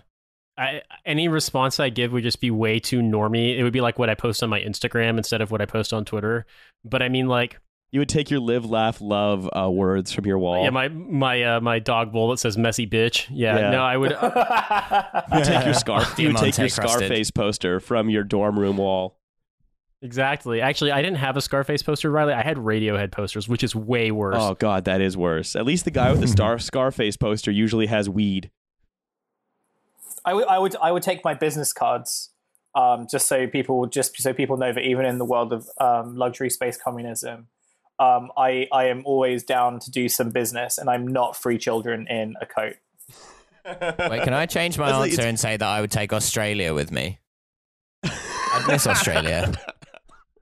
I, 0.57 0.81
any 1.05 1.27
response 1.29 1.79
I 1.79 1.87
give 1.89 2.11
would 2.11 2.23
just 2.23 2.41
be 2.41 2.51
way 2.51 2.79
too 2.79 2.99
normy. 2.99 3.57
It 3.57 3.63
would 3.63 3.71
be 3.71 3.79
like 3.79 3.97
what 3.97 4.09
I 4.09 4.15
post 4.15 4.43
on 4.43 4.49
my 4.49 4.59
Instagram 4.59 5.17
instead 5.17 5.39
of 5.41 5.49
what 5.51 5.61
I 5.61 5.65
post 5.65 5.93
on 5.93 6.03
Twitter. 6.03 6.45
But 6.83 7.01
I 7.01 7.07
mean, 7.09 7.27
like, 7.27 7.59
You 7.91 8.01
would 8.01 8.09
take 8.09 8.29
your 8.29 8.41
live, 8.41 8.65
laugh, 8.65 8.99
love 8.99 9.49
uh, 9.55 9.69
words 9.71 10.11
from 10.11 10.25
your 10.25 10.37
wall. 10.39 10.61
yeah, 10.63 10.71
my 10.71 10.89
my 10.89 11.41
uh, 11.43 11.61
my 11.61 11.79
dog 11.79 12.11
bowl 12.11 12.31
that 12.31 12.37
says 12.39 12.57
"messy 12.57 12.85
bitch." 12.85 13.27
Yeah, 13.31 13.57
Yeah. 13.59 13.69
no, 13.69 13.81
I 13.81 13.95
would. 13.95 14.11
you 14.11 15.43
take 15.45 15.63
your 15.65 15.73
scarf. 15.73 16.19
You 16.19 16.27
would 16.29 16.37
take 16.37 16.57
your 16.57 16.67
Diamante 16.67 16.75
crusted. 16.75 17.05
Scarface 17.07 17.31
poster 17.31 17.79
from 17.79 18.09
your 18.09 18.25
dorm 18.25 18.59
room 18.59 18.75
wall. 18.75 19.17
Exactly. 20.01 20.61
Actually, 20.61 20.91
I 20.91 21.01
didn't 21.01 21.17
have 21.17 21.37
a 21.37 21.41
Scarface 21.41 21.81
poster, 21.81 22.11
Riley. 22.11 22.33
I 22.33 22.43
had 22.43 22.57
Radiohead 22.57 23.11
posters, 23.11 23.49
which 23.49 23.63
is 23.63 23.75
way 23.75 24.11
worse. 24.11 24.35
Oh 24.37 24.53
god, 24.53 24.85
that 24.85 25.01
is 25.01 25.17
worse. 25.17 25.55
At 25.55 25.65
least 25.65 25.85
the 25.85 25.91
guy 25.91 26.11
with 26.11 26.21
the 26.21 26.27
star 26.37 26.59
Scarface 26.59 27.17
poster 27.17 27.51
usually 27.51 27.87
has 27.87 28.07
weed. 28.07 28.51
I 30.23 30.33
would, 30.33 30.47
I 30.47 30.59
would, 30.59 30.75
I 30.81 30.91
would 30.91 31.03
take 31.03 31.23
my 31.23 31.33
business 31.33 31.73
cards, 31.73 32.29
um, 32.75 33.07
just 33.09 33.27
so 33.27 33.47
people, 33.47 33.85
just 33.87 34.21
so 34.21 34.33
people 34.33 34.57
know 34.57 34.73
that 34.73 34.83
even 34.83 35.05
in 35.05 35.17
the 35.17 35.25
world 35.25 35.53
of 35.53 35.67
um, 35.79 36.15
luxury 36.15 36.49
space 36.49 36.77
communism, 36.77 37.47
um, 37.97 38.31
I, 38.37 38.67
I 38.71 38.85
am 38.85 39.03
always 39.05 39.43
down 39.43 39.79
to 39.79 39.89
do 39.89 40.09
some 40.09 40.29
business, 40.29 40.77
and 40.77 40.89
I'm 40.89 41.07
not 41.07 41.35
free 41.35 41.57
children 41.57 42.07
in 42.07 42.35
a 42.41 42.45
coat. 42.45 42.75
Wait, 43.65 44.23
can 44.23 44.33
I 44.33 44.45
change 44.45 44.77
my 44.77 44.91
answer 44.91 45.23
and 45.23 45.39
say 45.39 45.57
that 45.57 45.67
I 45.67 45.81
would 45.81 45.91
take 45.91 46.13
Australia 46.13 46.73
with 46.73 46.91
me? 46.91 47.19
I'd 48.03 48.65
miss 48.67 48.85
Australia. 48.85 49.53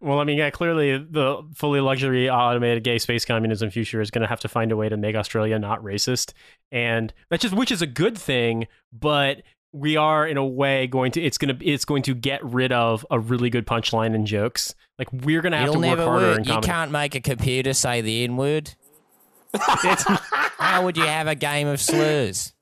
Well, 0.06 0.20
I 0.20 0.24
mean, 0.24 0.38
yeah, 0.38 0.51
clearly 0.51 0.99
the 0.99 1.41
fully 1.56 1.82
luxury 1.82 2.30
automated 2.30 2.84
gay 2.84 2.99
space 2.99 3.26
communism 3.26 3.72
future 3.72 4.01
is 4.01 4.12
going 4.12 4.22
to 4.22 4.28
have 4.28 4.39
to 4.41 4.47
find 4.47 4.72
a 4.72 4.78
way 4.78 4.88
to 4.88 4.97
make 4.97 5.16
Australia 5.16 5.58
not 5.58 5.82
racist, 5.82 6.34
and 6.72 7.12
that's 7.32 7.41
just 7.41 7.56
which 7.56 7.72
is 7.72 7.82
a 7.82 7.88
good 7.88 8.16
thing, 8.16 8.68
but 8.93 9.41
we 9.72 9.97
are 9.97 10.28
in 10.28 10.38
a 10.38 10.45
way 10.45 10.86
going 10.86 11.12
to 11.14 11.22
it's 11.24 11.39
going 11.39 11.58
to 11.58 11.66
it's 11.66 11.86
going 11.86 12.03
to 12.03 12.14
get 12.14 12.45
rid 12.45 12.72
of 12.72 13.03
a 13.10 13.20
really 13.20 13.49
good 13.49 13.66
punchline 13.66 14.14
and 14.14 14.28
jokes. 14.28 14.76
Like 14.99 15.12
we're 15.12 15.41
going 15.41 15.53
to 15.53 15.58
have 15.58 15.70
It'll 15.70 15.82
to 15.82 15.89
work 15.89 15.99
harder 15.99 16.26
work. 16.28 16.38
You 16.39 16.45
comedy. 16.45 16.68
can't 16.68 16.91
make 16.91 17.16
a 17.16 17.22
computer 17.22 17.74
say 17.74 18.01
the 18.01 18.24
N 18.26 18.38
word. 18.38 18.76
How 19.60 20.84
would 20.84 20.97
you 20.97 21.06
have 21.06 21.26
a 21.26 21.34
game 21.34 21.68
of 21.68 21.82
slurs? 21.82 22.53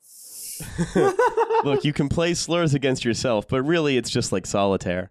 Look, 1.62 1.84
you 1.84 1.92
can 1.92 2.08
play 2.08 2.32
slurs 2.32 2.72
against 2.72 3.04
yourself, 3.04 3.48
but 3.48 3.62
really 3.64 3.98
it's 3.98 4.08
just 4.08 4.32
like 4.32 4.46
solitaire. 4.46 5.10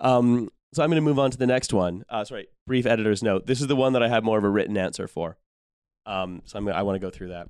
Um, 0.00 0.50
so 0.72 0.82
I'm 0.82 0.90
going 0.90 0.96
to 0.96 1.02
move 1.02 1.18
on 1.18 1.30
to 1.30 1.38
the 1.38 1.46
next 1.46 1.72
one. 1.72 2.04
Uh, 2.08 2.24
sorry, 2.24 2.48
brief 2.66 2.86
editor's 2.86 3.22
note. 3.22 3.46
This 3.46 3.60
is 3.60 3.66
the 3.66 3.76
one 3.76 3.92
that 3.94 4.02
I 4.02 4.08
have 4.08 4.24
more 4.24 4.38
of 4.38 4.44
a 4.44 4.48
written 4.48 4.76
answer 4.76 5.08
for. 5.08 5.38
Um, 6.06 6.42
so 6.44 6.58
I'm 6.58 6.68
I 6.68 6.82
want 6.82 6.96
to 6.96 7.06
go 7.06 7.10
through 7.10 7.28
that. 7.28 7.48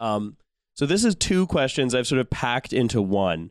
Um, 0.00 0.36
so 0.74 0.86
this 0.86 1.04
is 1.04 1.14
two 1.14 1.46
questions 1.46 1.94
I've 1.94 2.06
sort 2.06 2.20
of 2.20 2.30
packed 2.30 2.72
into 2.72 3.02
one. 3.02 3.50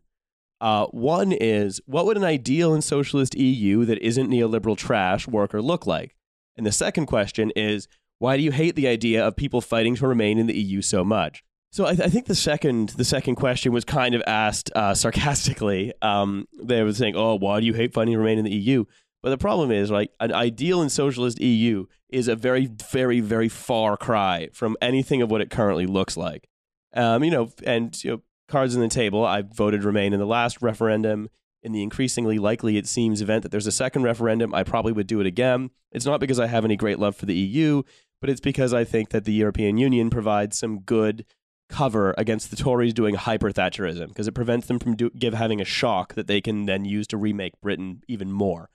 Uh, 0.61 0.87
one 0.87 1.31
is, 1.31 1.79
what 1.85 2.05
would 2.05 2.17
an 2.17 2.23
ideal 2.23 2.73
and 2.73 2.83
socialist 2.83 3.35
EU 3.35 3.85
that 3.85 3.99
isn't 3.99 4.29
neoliberal 4.29 4.75
trash 4.75 5.27
work 5.27 5.53
or 5.53 5.61
look 5.61 5.85
like? 5.85 6.15
And 6.57 6.65
the 6.65 6.71
second 6.71 7.05
question 7.05 7.51
is, 7.55 7.87
why 8.17 8.35
do 8.35 8.43
you 8.43 8.51
hate 8.51 8.75
the 8.75 8.87
idea 8.87 9.25
of 9.25 9.37
people 9.37 9.61
fighting 9.61 9.95
to 9.95 10.07
remain 10.07 10.37
in 10.37 10.47
the 10.47 10.57
EU 10.57 10.81
so 10.81 11.05
much? 11.05 11.43
So 11.71 11.85
I, 11.85 11.91
I 11.91 12.09
think 12.09 12.25
the 12.25 12.35
second 12.35 12.89
the 12.89 13.05
second 13.05 13.35
question 13.35 13.71
was 13.71 13.85
kind 13.85 14.15
of 14.15 14.23
asked 14.25 14.71
uh, 14.75 14.93
sarcastically. 14.93 15.93
Um, 16.01 16.47
they 16.61 16.83
were 16.83 16.93
saying, 16.93 17.15
"Oh, 17.15 17.35
why 17.35 17.59
do 17.59 17.65
you 17.65 17.73
hate 17.73 17.93
fighting 17.93 18.13
to 18.13 18.19
remain 18.19 18.39
in 18.39 18.45
the 18.45 18.51
EU?" 18.51 18.85
But 19.21 19.31
the 19.31 19.37
problem 19.37 19.69
is, 19.71 19.91
like, 19.91 20.11
an 20.21 20.33
ideal 20.33 20.81
and 20.81 20.89
socialist 20.89 21.41
EU 21.41 21.85
is 22.07 22.29
a 22.29 22.37
very, 22.37 22.67
very, 22.67 23.19
very 23.19 23.49
far 23.49 23.97
cry 23.97 24.47
from 24.53 24.77
anything 24.81 25.21
of 25.21 25.29
what 25.29 25.41
it 25.41 25.49
currently 25.49 25.85
looks 25.85 26.15
like. 26.15 26.47
Um, 26.93 27.23
you 27.23 27.31
know, 27.31 27.51
and 27.65 28.01
you 28.03 28.11
know, 28.11 28.21
cards 28.47 28.75
on 28.75 28.81
the 28.81 28.87
table. 28.87 29.25
I 29.25 29.41
voted 29.41 29.83
Remain 29.83 30.13
in 30.13 30.19
the 30.19 30.25
last 30.25 30.61
referendum. 30.61 31.29
In 31.61 31.73
the 31.73 31.83
increasingly 31.83 32.39
likely, 32.39 32.77
it 32.77 32.87
seems, 32.87 33.21
event 33.21 33.43
that 33.43 33.51
there's 33.51 33.67
a 33.67 33.71
second 33.71 34.03
referendum, 34.03 34.55
I 34.55 34.63
probably 34.63 34.93
would 34.93 35.07
do 35.07 35.19
it 35.19 35.27
again. 35.27 35.71
It's 35.91 36.05
not 36.05 36.21
because 36.21 36.39
I 36.39 36.47
have 36.47 36.63
any 36.63 36.77
great 36.77 36.99
love 36.99 37.17
for 37.17 37.25
the 37.25 37.35
EU, 37.35 37.83
but 38.21 38.29
it's 38.29 38.39
because 38.39 38.73
I 38.73 38.85
think 38.85 39.09
that 39.09 39.25
the 39.25 39.33
European 39.33 39.77
Union 39.77 40.09
provides 40.09 40.57
some 40.57 40.79
good 40.79 41.25
cover 41.69 42.13
against 42.17 42.49
the 42.49 42.55
Tories 42.55 42.93
doing 42.93 43.15
hyper 43.15 43.51
Thatcherism 43.51 44.09
because 44.09 44.27
it 44.27 44.33
prevents 44.33 44.67
them 44.67 44.79
from 44.79 44.95
do, 44.95 45.09
give 45.11 45.33
having 45.33 45.61
a 45.61 45.65
shock 45.65 46.15
that 46.15 46.27
they 46.27 46.41
can 46.41 46.65
then 46.65 46.85
use 46.85 47.07
to 47.07 47.17
remake 47.17 47.59
Britain 47.61 48.03
even 48.07 48.31
more. 48.31 48.69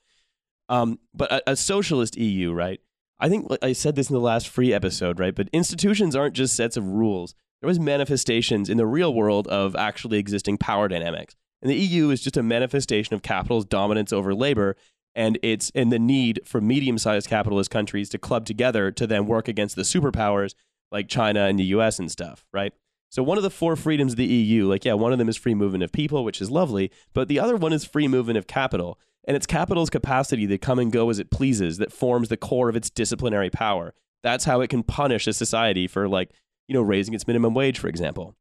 Um, 0.69 0.99
but 1.13 1.31
a, 1.31 1.51
a 1.51 1.57
socialist 1.57 2.17
EU, 2.17 2.53
right? 2.53 2.81
I 3.21 3.29
think 3.29 3.47
I 3.63 3.73
said 3.73 3.97
this 3.97 4.09
in 4.09 4.15
the 4.15 4.21
last 4.21 4.49
free 4.49 4.73
episode, 4.73 5.19
right? 5.19 5.35
But 5.35 5.49
institutions 5.53 6.17
aren't 6.17 6.35
just 6.35 6.57
sets 6.57 6.77
of 6.77 6.87
rules. 6.87 7.35
There 7.61 7.69
was 7.69 7.79
manifestations 7.79 8.69
in 8.69 8.77
the 8.77 8.87
real 8.87 9.13
world 9.13 9.47
of 9.49 9.77
actually 9.77 10.19
existing 10.19 10.59
power 10.59 10.89
dynamics. 10.89 11.35
And 11.63 11.71
the 11.71 11.77
EU 11.77 12.11
is 12.11 12.21
just 12.21 12.37
a 12.37 12.43
manifestation 12.43 13.15
of 13.15 13.23
capital's 13.23 13.65
dominance 13.65 14.13
over 14.13 14.35
labor 14.35 14.77
and 15.15 15.39
it's 15.43 15.71
in 15.71 15.91
the 15.91 15.99
need 15.99 16.41
for 16.45 16.61
medium-sized 16.61 17.29
capitalist 17.29 17.71
countries 17.71 18.09
to 18.11 18.19
club 18.19 18.45
together 18.45 18.91
to 18.91 19.07
then 19.07 19.27
work 19.27 19.49
against 19.49 19.77
the 19.77 19.83
superpowers 19.83 20.55
like 20.91 21.09
China 21.09 21.45
and 21.45 21.59
the 21.59 21.65
US 21.65 21.99
and 21.99 22.11
stuff, 22.11 22.45
right? 22.53 22.73
So 23.15 23.23
one 23.23 23.37
of 23.37 23.45
the 23.45 23.51
four 23.51 23.77
freedoms 23.77 24.15
of 24.15 24.17
the 24.17 24.27
EU, 24.27 24.67
like 24.67 24.85
yeah, 24.85 24.95
one 24.95 25.13
of 25.13 25.21
them 25.21 25.29
is 25.29 25.37
free 25.37 25.55
movement 25.55 25.85
of 25.85 25.93
people, 25.93 26.25
which 26.25 26.41
is 26.41 26.51
lovely, 26.51 26.91
but 27.13 27.29
the 27.29 27.39
other 27.39 27.55
one 27.55 27.73
is 27.73 27.85
free 27.85 28.09
movement 28.09 28.37
of 28.37 28.49
capital. 28.49 28.99
And 29.29 29.37
it's 29.37 29.47
capital's 29.47 29.89
capacity 29.89 30.49
to 30.49 30.59
come 30.59 30.81
and 30.81 30.91
go 30.91 31.09
as 31.11 31.21
it 31.21 31.31
pleases 31.31 31.79
that 31.79 31.93
forms 31.93 32.29
the 32.29 32.37
core 32.37 32.69
of 32.69 32.75
its 32.75 32.91
disciplinary 32.91 33.51
power. 33.51 33.95
That's 34.25 34.47
how 34.47 34.63
it 34.63 34.69
can 34.69 34.83
punish 34.83 35.29
a 35.29 35.33
society 35.33 35.87
for 35.87 36.09
like, 36.09 36.33
you 36.67 36.75
know, 36.75 36.83
raising 36.83 37.15
its 37.15 37.25
minimum 37.25 37.55
wage, 37.55 37.79
for 37.79 37.87
example. 37.87 38.35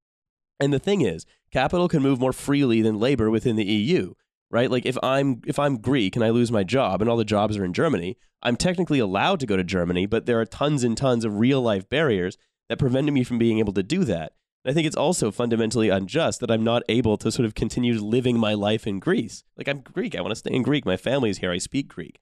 And 0.60 0.74
the 0.74 0.80
thing 0.80 1.02
is, 1.02 1.28
capital 1.52 1.88
can 1.88 2.02
move 2.02 2.20
more 2.20 2.34
freely 2.34 2.82
than 2.82 3.00
labor 3.00 3.30
within 3.30 3.58
the 3.58 3.66
EU, 3.66 4.16
right? 4.50 4.72
Like 4.72 4.88
if 4.88 4.98
I'm 5.04 5.42
if 5.46 5.60
I'm 5.60 5.78
Greek 5.78 6.16
and 6.16 6.26
I 6.26 6.32
lose 6.32 6.52
my 6.52 6.64
job 6.64 7.00
and 7.00 7.08
all 7.08 7.18
the 7.18 7.24
jobs 7.24 7.58
are 7.58 7.66
in 7.66 7.74
Germany, 7.74 8.18
I'm 8.42 8.56
technically 8.56 8.98
allowed 8.98 9.40
to 9.42 9.46
go 9.46 9.56
to 9.56 9.64
Germany, 9.64 10.08
but 10.08 10.26
there 10.26 10.42
are 10.42 10.46
tons 10.46 10.84
and 10.84 10.98
tons 10.98 11.26
of 11.26 11.38
real 11.38 11.62
life 11.62 11.88
barriers 11.88 12.40
that 12.70 12.80
prevented 12.80 13.14
me 13.14 13.24
from 13.24 13.38
being 13.38 13.60
able 13.60 13.74
to 13.74 13.84
do 13.84 14.04
that. 14.06 14.34
I 14.66 14.72
think 14.72 14.88
it's 14.88 14.96
also 14.96 15.30
fundamentally 15.30 15.90
unjust 15.90 16.40
that 16.40 16.52
I'm 16.52 16.64
not 16.64 16.84
able 16.88 17.18
to 17.18 17.32
sort 17.32 17.46
of 17.46 17.54
continue 17.54 18.00
living 18.00 18.40
my 18.40 18.54
life 18.54 18.88
in 18.88 19.00
Greece. 19.00 19.44
Like 19.58 19.68
I'm 19.68 19.82
Greek, 19.82 20.16
I 20.16 20.22
want 20.22 20.32
to 20.32 20.38
stay 20.38 20.54
in 20.54 20.64
Greek. 20.64 20.86
My 20.86 20.98
family's 20.98 21.40
here. 21.40 21.52
I 21.52 21.58
speak 21.58 21.90
Greek. 21.90 22.20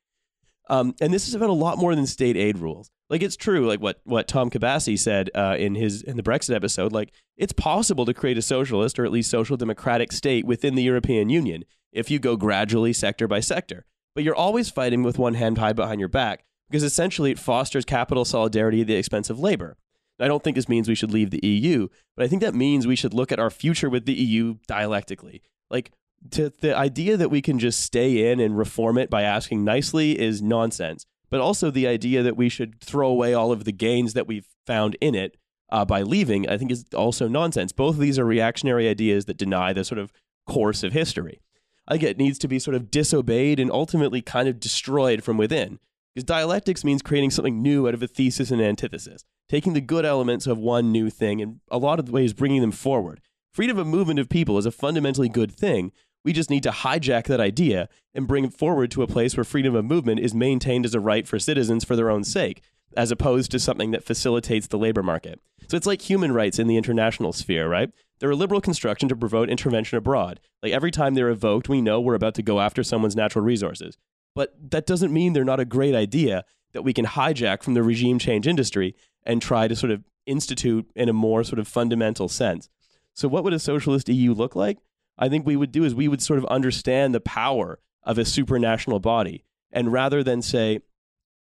Um, 0.70 0.96
and 1.02 1.14
this 1.14 1.28
is 1.28 1.36
about 1.36 1.50
a 1.50 1.54
lot 1.54 1.78
more 1.78 1.96
than 1.96 2.08
state 2.08 2.38
aid 2.38 2.58
rules. 2.58 2.90
Like 3.10 3.22
it's 3.22 3.36
true, 3.36 3.68
like 3.68 3.82
what 3.82 4.00
what 4.06 4.28
Tom 4.28 4.50
Kibasi 4.50 4.98
said 4.98 5.30
uh, 5.36 5.56
in 5.60 5.76
his 5.76 6.02
in 6.02 6.18
the 6.18 6.24
Brexit 6.24 6.56
episode. 6.56 6.94
Like 6.94 7.12
it's 7.36 7.54
possible 7.54 8.06
to 8.06 8.14
create 8.14 8.38
a 8.38 8.42
socialist 8.42 8.98
or 8.98 9.06
at 9.06 9.12
least 9.12 9.30
social 9.30 9.58
democratic 9.58 10.12
state 10.12 10.46
within 10.46 10.76
the 10.76 10.84
European 10.84 11.30
Union 11.30 11.66
if 11.92 12.10
you 12.10 12.20
go 12.20 12.38
gradually 12.38 12.94
sector 12.94 13.28
by 13.28 13.42
sector. 13.42 13.86
But 14.16 14.24
you're 14.24 14.36
always 14.36 14.70
fighting 14.70 15.04
with 15.04 15.20
one 15.20 15.34
hand 15.34 15.58
tied 15.58 15.76
behind 15.76 16.00
your 16.00 16.10
back 16.10 16.46
because 16.70 16.84
essentially 16.84 17.32
it 17.32 17.40
fosters 17.40 17.84
capital 17.84 18.24
solidarity 18.24 18.82
at 18.82 18.88
the 18.88 18.96
expense 18.96 19.30
of 19.30 19.40
labor. 19.40 19.78
I 20.22 20.28
don't 20.28 20.44
think 20.44 20.56
this 20.56 20.70
means 20.70 20.88
we 20.88 20.96
should 20.96 21.12
leave 21.12 21.32
the 21.32 21.46
EU, 21.46 21.88
but 22.16 22.24
I 22.24 22.28
think 22.28 22.42
that 22.42 22.56
means 22.56 22.86
we 22.86 22.96
should 22.96 23.14
look 23.14 23.32
at 23.32 23.40
our 23.40 23.50
future 23.50 23.90
with 23.90 24.06
the 24.06 24.14
EU 24.14 24.56
dialectically. 24.68 25.42
Like 25.70 25.92
to 26.32 26.52
the 26.62 26.78
idea 26.78 27.18
that 27.18 27.32
we 27.32 27.42
can 27.42 27.58
just 27.60 27.80
stay 27.80 28.32
in 28.32 28.40
and 28.40 28.58
reform 28.58 28.98
it 28.98 29.10
by 29.10 29.24
asking 29.24 29.64
nicely 29.64 30.20
is 30.20 30.42
nonsense. 30.42 31.06
But 31.30 31.40
also 31.40 31.72
the 31.72 31.88
idea 31.88 32.24
that 32.24 32.36
we 32.36 32.50
should 32.50 32.82
throw 32.82 33.08
away 33.08 33.34
all 33.34 33.52
of 33.52 33.64
the 33.64 33.72
gains 33.72 34.14
that 34.14 34.28
we've 34.28 34.48
found 34.68 34.98
in 35.00 35.16
it 35.16 35.38
uh, 35.72 35.86
by 35.86 36.02
leaving, 36.02 36.48
I 36.50 36.58
think 36.58 36.72
is 36.72 36.86
also 36.94 37.28
nonsense. 37.28 37.72
Both 37.72 37.96
of 37.96 38.02
these 38.02 38.20
are 38.20 38.26
reactionary 38.26 38.90
ideas 38.90 39.26
that 39.26 39.38
deny 39.38 39.72
the 39.72 39.86
sort 39.86 40.00
of 40.00 40.12
course 40.46 40.84
of 40.84 40.92
history. 40.92 41.42
I 41.88 41.98
get 41.98 42.18
needs 42.18 42.38
to 42.40 42.48
be 42.48 42.60
sort 42.60 42.76
of 42.76 42.92
disobeyed 42.92 43.60
and 43.60 43.72
ultimately 43.72 44.22
kind 44.22 44.50
of 44.50 44.60
destroyed 44.60 45.24
from 45.24 45.38
within. 45.38 45.80
Because 46.14 46.26
dialectics 46.26 46.84
means 46.84 47.02
creating 47.02 47.32
something 47.32 47.62
new 47.62 47.88
out 47.88 47.94
of 47.94 48.04
a 48.04 48.08
thesis 48.08 48.52
and 48.52 48.62
antithesis, 48.62 49.24
taking 49.52 49.74
the 49.74 49.82
good 49.82 50.06
elements 50.06 50.48
of 50.48 50.58
one 50.58 50.94
new 50.94 51.10
thing 51.10 51.42
and 51.42 51.60
a 51.70 51.78
lot 51.78 52.00
of 52.00 52.10
ways 52.10 52.32
bringing 52.32 52.62
them 52.62 52.72
forward. 52.72 53.20
Freedom 53.54 53.78
of 53.78 53.86
movement 53.86 54.18
of 54.18 54.30
people 54.30 54.58
is 54.58 54.66
a 54.66 54.72
fundamentally 54.72 55.28
good 55.28 55.52
thing. 55.52 55.92
We 56.24 56.32
just 56.32 56.50
need 56.50 56.64
to 56.64 56.72
hijack 56.72 57.26
that 57.26 57.42
idea 57.42 57.90
and 58.14 58.30
bring 58.30 58.46
it 58.46 58.54
forward 58.54 58.92
to 58.92 59.04
a 59.04 59.08
place 59.08 59.36
where 59.36 59.44
freedom 59.44 59.76
of 59.76 59.84
movement 59.84 60.22
is 60.22 60.34
maintained 60.34 60.86
as 60.86 60.96
a 60.96 61.02
right 61.02 61.28
for 61.28 61.38
citizens 61.38 61.84
for 61.84 61.98
their 61.98 62.10
own 62.10 62.24
sake, 62.24 62.64
as 62.96 63.12
opposed 63.12 63.52
to 63.52 63.60
something 63.60 63.92
that 63.92 64.06
facilitates 64.06 64.68
the 64.68 64.78
labor 64.78 65.04
market. 65.04 65.42
So 65.68 65.76
it's 65.76 65.88
like 65.88 66.04
human 66.04 66.32
rights 66.32 66.58
in 66.58 66.68
the 66.68 66.78
international 66.78 67.34
sphere, 67.34 67.68
right? 67.68 67.92
They're 68.20 68.32
a 68.32 68.38
liberal 68.38 68.62
construction 68.62 69.10
to 69.10 69.18
promote 69.18 69.50
intervention 69.50 69.98
abroad. 69.98 70.40
Like 70.64 70.72
every 70.72 70.92
time 70.92 71.14
they're 71.14 71.28
evoked, 71.28 71.68
we 71.68 71.82
know 71.82 72.00
we're 72.00 72.16
about 72.16 72.36
to 72.36 72.42
go 72.42 72.62
after 72.62 72.84
someone's 72.84 73.18
natural 73.18 73.44
resources. 73.44 73.98
But 74.34 74.56
that 74.72 74.86
doesn't 74.86 75.12
mean 75.12 75.34
they're 75.34 75.44
not 75.44 75.60
a 75.60 75.66
great 75.66 75.94
idea 75.94 76.46
that 76.72 76.84
we 76.84 76.94
can 76.94 77.06
hijack 77.06 77.64
from 77.64 77.74
the 77.74 77.84
regime 77.84 78.18
change 78.18 78.48
industry 78.48 78.96
and 79.24 79.42
try 79.42 79.68
to 79.68 79.76
sort 79.76 79.92
of 79.92 80.04
institute 80.26 80.90
in 80.96 81.10
a 81.10 81.14
more 81.14 81.44
sort 81.44 81.60
of 81.60 81.68
fundamental 81.68 82.28
sense. 82.28 82.70
So, 83.14 83.28
what 83.28 83.44
would 83.44 83.54
a 83.54 83.60
socialist 83.60 84.10
EU 84.10 84.34
look 84.34 84.56
like? 84.56 84.78
I 85.18 85.30
think 85.30 85.46
we 85.46 85.56
would 85.56 85.72
do 85.72 85.84
is 85.84 85.94
we 85.94 86.08
would 86.08 86.22
sort 86.22 86.40
of 86.40 86.46
understand 86.46 87.14
the 87.14 87.22
power 87.22 87.80
of 88.04 88.18
a 88.18 88.22
supranational 88.22 89.02
body. 89.02 89.46
And 89.72 89.92
rather 89.92 90.24
than 90.24 90.42
say, 90.42 90.80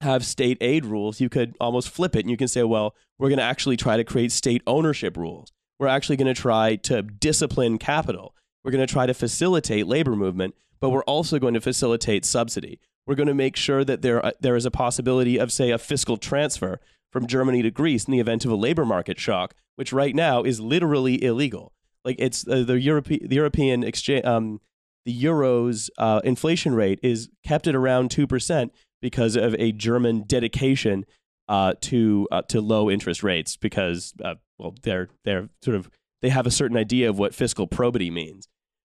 have 0.01 0.25
state 0.25 0.57
aid 0.61 0.85
rules, 0.85 1.19
you 1.19 1.29
could 1.29 1.55
almost 1.59 1.89
flip 1.89 2.15
it 2.15 2.21
and 2.21 2.29
you 2.29 2.37
can 2.37 2.47
say, 2.47 2.63
well, 2.63 2.95
we're 3.17 3.29
going 3.29 3.37
to 3.37 3.43
actually 3.43 3.77
try 3.77 3.97
to 3.97 4.03
create 4.03 4.31
state 4.31 4.61
ownership 4.67 5.17
rules. 5.17 5.51
We're 5.79 5.87
actually 5.87 6.17
going 6.17 6.33
to 6.33 6.39
try 6.39 6.75
to 6.77 7.01
discipline 7.01 7.77
capital. 7.77 8.35
We're 8.63 8.71
going 8.71 8.85
to 8.85 8.91
try 8.91 9.05
to 9.05 9.13
facilitate 9.13 9.87
labor 9.87 10.15
movement, 10.15 10.55
but 10.79 10.89
we're 10.89 11.03
also 11.03 11.39
going 11.39 11.53
to 11.55 11.61
facilitate 11.61 12.25
subsidy. 12.25 12.79
We're 13.05 13.15
going 13.15 13.27
to 13.27 13.33
make 13.33 13.55
sure 13.55 13.83
that 13.83 14.01
there, 14.01 14.25
uh, 14.25 14.31
there 14.39 14.55
is 14.55 14.65
a 14.65 14.71
possibility 14.71 15.37
of, 15.37 15.51
say, 15.51 15.71
a 15.71 15.77
fiscal 15.77 16.17
transfer 16.17 16.79
from 17.13 17.27
Germany 17.27 17.61
to 17.61 17.71
Greece 17.71 18.05
in 18.05 18.11
the 18.11 18.19
event 18.19 18.43
of 18.43 18.51
a 18.51 18.55
labor 18.55 18.83
market 18.83 19.19
shock, 19.19 19.53
which 19.75 19.93
right 19.93 20.15
now 20.15 20.41
is 20.43 20.59
literally 20.59 21.23
illegal. 21.23 21.71
Like 22.03 22.17
it's 22.19 22.45
uh, 22.47 22.63
the 22.63 22.81
European 22.81 23.29
the 23.29 23.35
European 23.35 23.83
exchange 23.83 24.25
um, 24.25 24.59
the 25.05 25.11
euro's 25.11 25.89
uh, 25.97 26.21
inflation 26.23 26.73
rate 26.73 26.99
is 27.03 27.29
kept 27.45 27.67
at 27.67 27.75
around 27.75 28.11
two 28.11 28.27
percent 28.27 28.73
because 29.01 29.35
of 29.35 29.55
a 29.55 29.71
German 29.71 30.23
dedication 30.23 31.05
uh, 31.47 31.73
to 31.81 32.27
uh, 32.31 32.41
to 32.43 32.61
low 32.61 32.89
interest 32.89 33.23
rates 33.23 33.55
because 33.55 34.13
uh, 34.23 34.35
well 34.57 34.75
they're 34.83 35.09
they're 35.23 35.49
sort 35.61 35.75
of 35.75 35.89
they 36.21 36.29
have 36.29 36.47
a 36.47 36.51
certain 36.51 36.77
idea 36.77 37.09
of 37.09 37.19
what 37.19 37.35
fiscal 37.35 37.67
probity 37.67 38.09
means, 38.09 38.47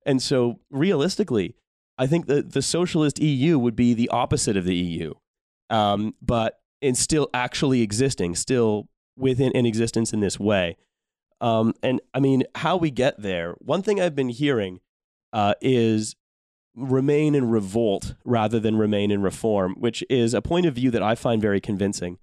and 0.05 0.21
so 0.21 0.59
realistically, 0.69 1.55
I 1.97 2.07
think 2.07 2.25
that 2.27 2.53
the 2.53 2.61
socialist 2.61 3.19
EU 3.19 3.57
would 3.59 3.75
be 3.75 3.93
the 3.93 4.09
opposite 4.09 4.57
of 4.57 4.65
the 4.65 4.75
EU, 4.75 5.13
um, 5.69 6.15
but 6.21 6.59
in 6.81 6.95
still 6.95 7.29
actually 7.33 7.81
existing, 7.81 8.35
still 8.35 8.87
within 9.17 9.51
in 9.51 9.65
existence 9.65 10.13
in 10.13 10.19
this 10.19 10.39
way. 10.39 10.77
Um, 11.41 11.73
and 11.81 12.01
I 12.13 12.19
mean, 12.19 12.43
how 12.55 12.77
we 12.77 12.91
get 12.91 13.21
there. 13.21 13.55
One 13.59 13.81
thing 13.81 14.01
I've 14.01 14.15
been 14.15 14.29
hearing 14.29 14.79
uh, 15.31 15.53
is 15.61 16.15
remain 16.75 17.35
in 17.35 17.49
revolt 17.49 18.15
rather 18.25 18.59
than 18.59 18.77
remain 18.77 19.11
in 19.11 19.21
reform, 19.21 19.75
which 19.77 20.03
is 20.09 20.33
a 20.33 20.41
point 20.41 20.65
of 20.65 20.75
view 20.75 20.91
that 20.91 21.03
I 21.03 21.15
find 21.15 21.41
very 21.41 21.61
convincing. 21.61 22.17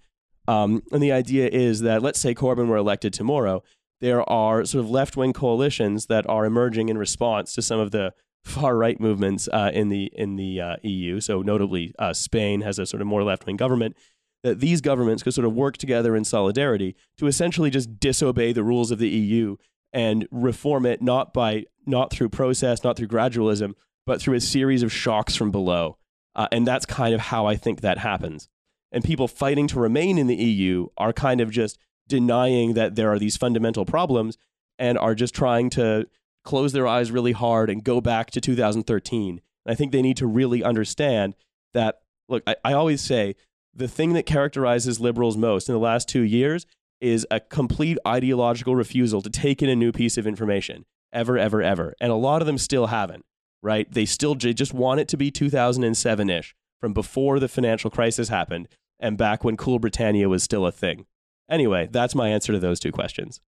Um, 0.49 0.83
and 0.93 1.03
the 1.03 1.13
idea 1.13 1.49
is 1.49 1.81
that, 1.81 2.03
let's 2.03 2.21
say 2.21 2.35
Corbyn 2.35 2.69
were 2.69 2.77
elected 2.77 3.13
tomorrow, 3.13 3.63
there 4.01 4.29
are 4.29 4.65
sort 4.65 4.85
of 4.85 4.91
left 4.91 5.17
wing 5.17 5.33
coalitions 5.33 6.07
that 6.07 6.29
are 6.29 6.45
emerging 6.45 6.89
in 6.89 6.99
response 6.99 7.55
to 7.55 7.63
some 7.63 7.81
of 7.81 7.91
the 7.91 8.13
far 8.45 8.77
right 8.77 9.01
movements 9.01 9.49
uh, 9.53 9.73
in 9.75 9.89
the 9.89 10.09
in 10.15 10.37
the 10.37 10.61
uh, 10.61 10.77
EU. 10.83 11.21
So 11.21 11.43
notably, 11.43 11.93
uh, 11.99 12.13
Spain 12.13 12.61
has 12.61 12.79
a 12.79 12.87
sort 12.87 13.01
of 13.01 13.09
more 13.09 13.25
left 13.25 13.45
wing 13.45 13.57
government. 13.57 13.97
That 14.43 14.61
these 14.61 14.81
governments 14.81 15.23
could 15.23 15.35
sort 15.35 15.47
of 15.47 15.55
work 15.55 15.77
together 15.77 16.15
in 16.15 16.25
solidarity 16.25 16.95
to 17.19 17.27
essentially 17.27 17.71
just 17.71 17.99
disobey 17.99 18.53
the 18.53 18.63
rules 18.63 18.91
of 18.91 18.99
the 18.99 19.09
EU 19.09 19.57
and 19.93 20.29
reform 20.31 20.87
it 20.87 21.03
not 21.03 21.33
by 21.33 21.65
not 21.87 22.13
through 22.13 22.29
process, 22.29 22.85
not 22.85 22.97
through 22.97 23.09
gradualism, 23.09 23.75
but 24.05 24.21
through 24.21 24.35
a 24.35 24.41
series 24.41 24.83
of 24.83 24.93
shocks 24.93 25.35
from 25.35 25.51
below. 25.51 25.97
Uh, 26.35 26.49
and 26.53 26.67
that's 26.67 26.87
kind 26.87 27.15
of 27.15 27.21
how 27.21 27.47
I 27.47 27.57
think 27.57 27.81
that 27.81 27.99
happens. 27.99 28.49
And 28.93 29.03
people 29.03 29.27
fighting 29.27 29.67
to 29.69 29.81
remain 29.81 30.19
in 30.19 30.27
the 30.27 30.37
EU 30.37 30.89
are 30.97 31.13
kind 31.13 31.41
of 31.41 31.51
just 31.51 31.79
denying 32.09 32.75
that 32.75 32.95
there 32.95 33.11
are 33.11 33.19
these 33.19 33.37
fundamental 33.37 33.85
problems 33.85 34.39
and 34.79 34.99
are 34.99 35.15
just 35.15 35.35
trying 35.35 35.71
to 35.71 36.07
close 36.45 36.73
their 36.73 36.87
eyes 36.87 37.11
really 37.11 37.33
hard 37.33 37.69
and 37.69 37.83
go 37.83 38.01
back 38.01 38.31
to 38.31 38.41
2013. 38.41 39.41
And 39.65 39.73
I 39.73 39.75
think 39.75 39.93
they 39.93 40.03
need 40.03 40.17
to 40.19 40.27
really 40.27 40.63
understand 40.63 41.35
that, 41.75 42.01
look, 42.29 42.43
I, 42.47 42.57
I 42.65 42.73
always 42.73 43.01
say 43.01 43.35
the 43.77 43.89
thing 43.89 44.15
that 44.15 44.27
characterizes 44.27 45.01
liberals 45.01 45.37
most 45.37 45.69
in 45.69 45.75
the 45.75 45.79
last 45.81 46.09
two 46.09 46.23
years 46.23 46.67
is 47.01 47.27
a 47.31 47.41
complete 47.41 47.99
ideological 48.07 48.75
refusal 48.75 49.21
to 49.21 49.31
take 49.31 49.63
in 49.63 49.69
a 49.69 49.77
new 49.77 49.93
piece 49.93 50.17
of 50.17 50.27
information 50.27 50.85
ever, 51.13 51.37
ever, 51.37 51.63
ever. 51.63 51.95
And 52.01 52.11
a 52.11 52.17
lot 52.17 52.41
of 52.41 52.47
them 52.47 52.59
still 52.59 52.87
haven't 52.87 53.25
right? 53.67 53.91
They 53.93 54.05
still 54.05 54.37
just 54.37 54.73
want 54.73 55.01
it 55.01 55.09
to 55.09 55.17
be 55.17 55.33
2007 55.33 56.31
ish 56.31 56.55
from 56.81 56.93
before 56.93 57.41
the 57.41 57.49
financial 57.49 57.91
crisis 57.91 58.29
happened 58.29 58.69
and 59.01 59.19
back 59.19 59.43
when 59.43 59.57
Cool 59.57 59.81
Britannia 59.81 60.29
was 60.29 60.45
still 60.45 60.67
a 60.67 60.73
thing. 60.73 61.07
Anyway, 61.51 61.89
that's 61.91 62.15
my 62.15 62.29
answer 62.29 62.53
to 62.53 62.61
those 62.61 62.79
two 62.79 62.93
questions. 62.93 63.41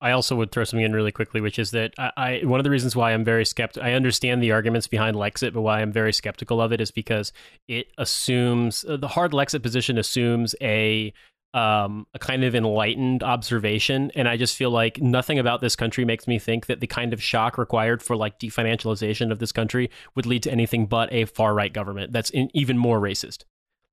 I 0.00 0.10
also 0.10 0.36
would 0.36 0.52
throw 0.52 0.64
something 0.64 0.84
in 0.84 0.92
really 0.92 1.12
quickly, 1.12 1.40
which 1.40 1.58
is 1.58 1.70
that 1.70 1.94
I, 1.98 2.12
I 2.16 2.40
one 2.44 2.60
of 2.60 2.64
the 2.64 2.70
reasons 2.70 2.94
why 2.94 3.12
I'm 3.12 3.24
very 3.24 3.44
skeptical. 3.44 3.86
I 3.86 3.92
understand 3.92 4.42
the 4.42 4.52
arguments 4.52 4.86
behind 4.86 5.16
Lexit, 5.16 5.54
but 5.54 5.62
why 5.62 5.80
I'm 5.80 5.92
very 5.92 6.12
skeptical 6.12 6.60
of 6.60 6.72
it 6.72 6.80
is 6.80 6.90
because 6.90 7.32
it 7.66 7.88
assumes 7.96 8.84
uh, 8.84 8.96
the 8.96 9.08
hard 9.08 9.32
Lexit 9.32 9.62
position 9.62 9.96
assumes 9.96 10.54
a 10.60 11.12
um, 11.54 12.06
a 12.12 12.18
kind 12.18 12.44
of 12.44 12.54
enlightened 12.54 13.22
observation. 13.22 14.12
And 14.14 14.28
I 14.28 14.36
just 14.36 14.56
feel 14.56 14.70
like 14.70 15.00
nothing 15.00 15.38
about 15.38 15.62
this 15.62 15.74
country 15.74 16.04
makes 16.04 16.28
me 16.28 16.38
think 16.38 16.66
that 16.66 16.80
the 16.80 16.86
kind 16.86 17.14
of 17.14 17.22
shock 17.22 17.56
required 17.56 18.02
for 18.02 18.14
like 18.14 18.38
definancialization 18.38 19.32
of 19.32 19.38
this 19.38 19.52
country 19.52 19.90
would 20.14 20.26
lead 20.26 20.42
to 20.42 20.52
anything 20.52 20.84
but 20.84 21.10
a 21.12 21.24
far 21.24 21.54
right 21.54 21.72
government 21.72 22.12
that's 22.12 22.28
in, 22.28 22.50
even 22.52 22.76
more 22.76 23.00
racist. 23.00 23.44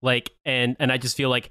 Like, 0.01 0.31
and 0.43 0.75
and 0.79 0.91
I 0.91 0.97
just 0.97 1.15
feel 1.15 1.29
like 1.29 1.49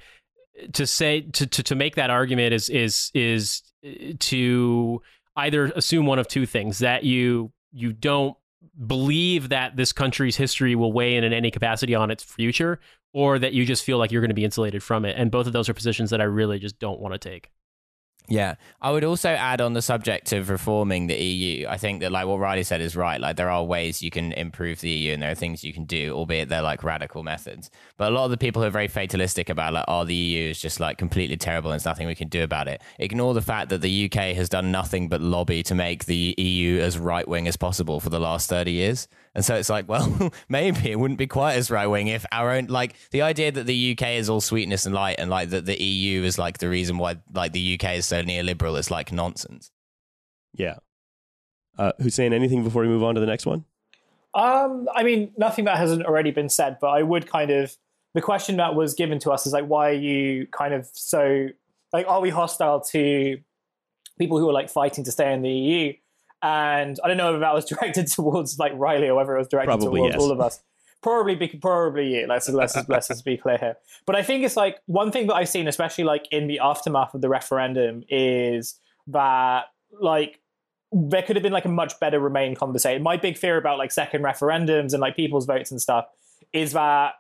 to 0.73 0.87
say 0.87 1.23
to, 1.23 1.47
to 1.47 1.63
to 1.63 1.75
make 1.75 1.97
that 1.97 2.11
argument 2.11 2.53
is 2.55 2.69
is 2.69 3.11
is 3.15 3.63
uh, 3.85 4.13
to 4.19 5.03
either 5.37 5.67
assume 5.77 6.07
one 6.07 6.19
of 6.19 6.29
two 6.29 6.47
things 6.47 6.79
that 6.81 7.05
you 7.05 7.53
you 7.73 7.93
don't 7.93 8.37
believe 8.87 9.49
that 9.49 9.77
this 9.77 9.93
country's 9.93 10.37
history 10.37 10.75
will 10.75 10.93
weigh 10.93 11.17
in 11.17 11.25
in 11.25 11.33
any 11.33 11.51
capacity 11.51 11.95
on 11.95 12.11
its 12.11 12.23
future 12.23 12.79
or 13.13 13.39
that 13.39 13.53
you 13.53 13.65
just 13.65 13.85
feel 13.85 13.99
like 13.99 14.11
you're 14.11 14.23
going 14.23 14.31
to 14.31 14.35
be 14.35 14.45
insulated 14.45 14.83
from 14.83 15.05
it. 15.05 15.17
And 15.19 15.31
both 15.31 15.47
of 15.47 15.53
those 15.53 15.69
are 15.69 15.75
positions 15.75 16.11
that 16.11 16.21
I 16.21 16.25
really 16.25 16.59
just 16.59 16.79
don't 16.79 17.01
want 17.01 17.15
to 17.15 17.19
take. 17.19 17.51
Yeah, 18.29 18.55
I 18.81 18.93
would 18.93 19.05
also 19.05 19.31
add 19.31 19.61
on 19.61 19.73
the 19.73 19.83
subject 19.83 20.33
of 20.33 20.49
reforming 20.49 21.07
the 21.07 21.17
EU. 21.17 21.67
I 21.67 21.77
think 21.77 22.01
that 22.01 22.13
like 22.13 22.27
what 22.27 22.39
Riley 22.39 22.63
said 22.63 22.81
is 22.81 22.97
right. 22.97 23.21
Like 23.21 23.37
there 23.37 23.51
are 23.51 23.65
ways 23.65 24.03
you 24.03 24.11
can 24.11 24.33
improve 24.33 24.81
the 24.81 24.91
EU, 24.91 25.13
and 25.13 25.23
there 25.23 25.33
are 25.33 25.35
things 25.35 25.65
you 25.65 25.73
can 25.73 25.85
do, 25.85 26.15
albeit 26.15 26.49
they're 26.49 26.63
like 26.63 26.85
radical 26.85 27.23
methods. 27.23 27.71
But 27.97 28.13
a 28.13 28.15
lot 28.15 28.25
of 28.25 28.31
the 28.31 28.39
people 28.39 28.63
who 28.63 28.69
are 28.69 28.71
very 28.71 28.89
fatalistic 28.89 29.51
about 29.51 29.75
like, 29.75 29.85
oh, 29.89 30.05
the 30.05 30.15
EU 30.15 30.51
is 30.51 30.61
just 30.61 30.79
like 30.81 30.99
completely 30.99 31.37
terrible, 31.37 31.71
and 31.71 31.75
there's 31.75 31.85
nothing 31.85 32.07
we 32.07 32.15
can 32.15 32.29
do 32.29 32.43
about 32.43 32.69
it. 32.69 32.81
Ignore 32.99 33.35
the 33.35 33.43
fact 33.43 33.71
that 33.71 33.81
the 33.81 34.05
UK 34.07 34.35
has 34.37 34.49
done 34.49 34.71
nothing 34.71 35.09
but 35.09 35.21
lobby 35.21 35.63
to 35.65 35.75
make 35.75 36.05
the 36.05 36.35
EU 36.39 36.81
as 36.81 36.99
right 36.99 37.27
wing 37.27 37.49
as 37.49 37.57
possible 37.57 37.99
for 38.01 38.09
the 38.09 38.21
last 38.21 38.49
thirty 38.49 38.73
years. 38.73 39.09
And 39.35 39.45
so 39.45 39.55
it's 39.55 39.71
like, 39.71 39.89
well, 39.89 40.31
maybe 40.49 40.91
it 40.91 40.99
wouldn't 40.99 41.19
be 41.19 41.27
quite 41.27 41.55
as 41.55 41.71
right 41.71 41.87
wing 41.87 42.09
if 42.09 42.27
our 42.33 42.51
own, 42.51 42.67
like 42.67 42.97
the 43.11 43.23
idea 43.23 43.51
that 43.51 43.67
the 43.67 43.93
UK 43.93 44.09
is 44.11 44.29
all 44.29 44.41
sweetness 44.41 44.85
and 44.85 44.95
light 44.95 45.17
and 45.19 45.31
like 45.31 45.51
that 45.51 45.65
the 45.65 45.83
EU 45.83 46.23
is 46.23 46.39
like 46.39 46.59
the 46.59 46.69
reason 46.69 46.99
why 46.99 47.17
like 47.33 47.53
the 47.53 47.75
UK 47.75 47.97
is 47.97 48.07
so 48.07 48.23
neoliberal 48.23 48.79
is 48.79 48.91
like 48.91 49.11
nonsense. 49.13 49.71
Yeah. 50.53 50.77
Uh, 51.79 51.93
Hussein, 52.01 52.33
anything 52.33 52.63
before 52.63 52.83
we 52.83 52.89
move 52.89 53.03
on 53.03 53.15
to 53.15 53.21
the 53.21 53.27
next 53.27 53.47
one? 53.47 53.65
Um, 54.35 54.89
I 54.95 55.03
mean, 55.03 55.33
nothing 55.37 55.65
that 55.67 55.77
hasn't 55.77 56.05
already 56.05 56.31
been 56.31 56.49
said, 56.49 56.79
but 56.81 56.89
I 56.89 57.03
would 57.03 57.27
kind 57.31 57.51
of, 57.51 57.77
the 58.15 58.23
question 58.23 58.57
that 58.59 58.75
was 58.75 58.95
given 58.95 59.19
to 59.21 59.31
us 59.31 59.47
is 59.47 59.53
like, 59.53 59.67
why 59.67 59.91
are 59.91 59.95
you 59.95 60.47
kind 60.49 60.75
of 60.75 60.89
so, 60.93 61.49
like, 61.93 62.07
are 62.07 62.21
we 62.21 62.31
hostile 62.31 62.81
to 62.81 63.39
people 64.19 64.39
who 64.39 64.49
are 64.49 64.53
like 64.53 64.71
fighting 64.71 65.05
to 65.05 65.13
stay 65.13 65.33
in 65.33 65.43
the 65.43 65.51
EU? 65.51 65.93
And 66.43 66.99
I 67.03 67.09
don't 67.09 67.17
know 67.17 67.35
if 67.35 67.41
that 67.41 67.55
was 67.55 67.65
directed 67.69 68.09
towards 68.09 68.59
like 68.59 68.73
Riley 68.75 69.09
or 69.09 69.15
whether 69.15 69.35
it 69.37 69.39
was 69.39 69.49
directed 69.49 69.79
Probably, 69.79 70.01
towards 70.01 70.15
yes. 70.15 70.23
all 70.23 70.31
of 70.31 70.41
us. 70.41 70.61
Probably, 71.03 71.35
be, 71.35 71.49
probably 71.49 72.21
yeah. 72.21 72.27
Let's 72.29 72.49
let's 72.49 72.77
let's 72.89 73.09
just 73.09 73.25
be 73.25 73.37
clear 73.37 73.59
here. 73.59 73.77
But 74.07 74.17
I 74.17 74.23
think 74.23 74.45
it's 74.45 74.57
like 74.57 74.81
one 74.87 75.11
thing 75.11 75.27
that 75.29 75.35
I've 75.35 75.49
seen, 75.49 75.67
especially 75.69 76.05
like 76.05 76.27
in 76.31 76.47
the 76.47 76.61
aftermath 76.61 77.15
of 77.15 77.21
the 77.21 77.29
referendum, 77.29 78.05
is 78.09 78.79
that 79.09 79.65
like 80.01 80.41
there 80.93 81.23
could 81.23 81.37
have 81.37 81.43
been 81.43 81.53
like 81.53 81.65
a 81.65 81.71
much 81.71 81.99
better 81.99 82.21
Remain 82.21 82.55
conversation. 82.55 83.03
My 83.03 83.17
big 83.17 83.37
fear 83.37 83.57
about 83.57 83.79
like 83.79 83.91
second 83.91 84.23
referendums 84.23 84.93
and 84.93 85.01
like 85.01 85.17
people's 85.17 85.47
votes 85.47 85.71
and 85.71 85.81
stuff 85.81 86.07
is 86.53 86.73
that 86.73 87.15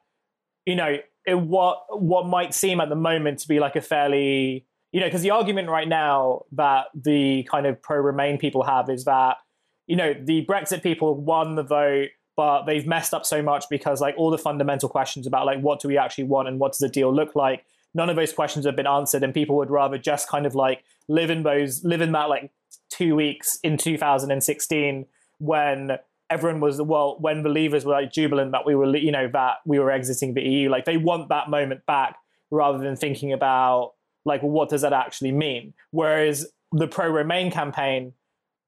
you 0.66 0.76
know 0.76 0.98
it, 1.26 1.34
what 1.34 1.84
what 1.90 2.26
might 2.26 2.54
seem 2.54 2.80
at 2.80 2.88
the 2.88 2.96
moment 2.96 3.38
to 3.40 3.48
be 3.48 3.60
like 3.60 3.76
a 3.76 3.80
fairly 3.80 4.66
you 4.92 5.00
know, 5.00 5.06
because 5.06 5.22
the 5.22 5.30
argument 5.30 5.68
right 5.68 5.88
now 5.88 6.42
that 6.52 6.86
the 6.94 7.46
kind 7.50 7.66
of 7.66 7.82
pro 7.82 7.98
Remain 7.98 8.38
people 8.38 8.62
have 8.62 8.90
is 8.90 9.04
that, 9.06 9.38
you 9.86 9.96
know, 9.96 10.14
the 10.14 10.44
Brexit 10.46 10.82
people 10.82 11.14
won 11.14 11.54
the 11.54 11.62
vote, 11.62 12.10
but 12.36 12.64
they've 12.64 12.86
messed 12.86 13.14
up 13.14 13.24
so 13.24 13.42
much 13.42 13.64
because 13.70 14.00
like 14.00 14.14
all 14.18 14.30
the 14.30 14.38
fundamental 14.38 14.88
questions 14.88 15.26
about 15.26 15.46
like 15.46 15.60
what 15.60 15.80
do 15.80 15.88
we 15.88 15.96
actually 15.96 16.24
want 16.24 16.46
and 16.46 16.58
what 16.58 16.72
does 16.72 16.78
the 16.78 16.88
deal 16.88 17.12
look 17.12 17.34
like, 17.34 17.64
none 17.94 18.10
of 18.10 18.16
those 18.16 18.32
questions 18.34 18.66
have 18.66 18.76
been 18.76 18.86
answered, 18.86 19.22
and 19.22 19.32
people 19.32 19.56
would 19.56 19.70
rather 19.70 19.96
just 19.96 20.28
kind 20.28 20.44
of 20.44 20.54
like 20.54 20.84
live 21.08 21.30
in 21.30 21.42
those 21.42 21.82
live 21.84 22.00
in 22.00 22.12
that 22.12 22.28
like 22.28 22.50
two 22.90 23.16
weeks 23.16 23.58
in 23.62 23.76
2016 23.76 25.06
when 25.38 25.98
everyone 26.30 26.60
was 26.60 26.80
well 26.80 27.16
when 27.20 27.42
believers 27.42 27.84
were 27.84 27.92
like 27.92 28.12
jubilant 28.12 28.52
that 28.52 28.64
we 28.64 28.74
were 28.74 28.96
you 28.96 29.10
know 29.10 29.28
that 29.32 29.56
we 29.66 29.78
were 29.78 29.90
exiting 29.90 30.34
the 30.34 30.42
EU 30.42 30.70
like 30.70 30.84
they 30.84 30.96
want 30.96 31.28
that 31.28 31.50
moment 31.50 31.84
back 31.86 32.16
rather 32.50 32.78
than 32.78 32.96
thinking 32.96 33.32
about 33.32 33.92
like 34.24 34.42
what 34.42 34.68
does 34.68 34.82
that 34.82 34.92
actually 34.92 35.32
mean? 35.32 35.74
Whereas 35.90 36.50
the 36.72 36.88
pro 36.88 37.08
remain 37.08 37.50
campaign 37.50 38.12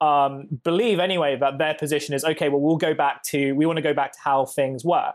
um, 0.00 0.48
believe 0.64 0.98
anyway 0.98 1.36
that 1.36 1.58
their 1.58 1.74
position 1.74 2.14
is 2.14 2.24
okay 2.24 2.48
well 2.48 2.60
we'll 2.60 2.76
go 2.76 2.92
back 2.92 3.22
to 3.22 3.52
we 3.52 3.64
want 3.64 3.76
to 3.78 3.82
go 3.82 3.94
back 3.94 4.12
to 4.12 4.18
how 4.22 4.44
things 4.44 4.84
were. 4.84 5.12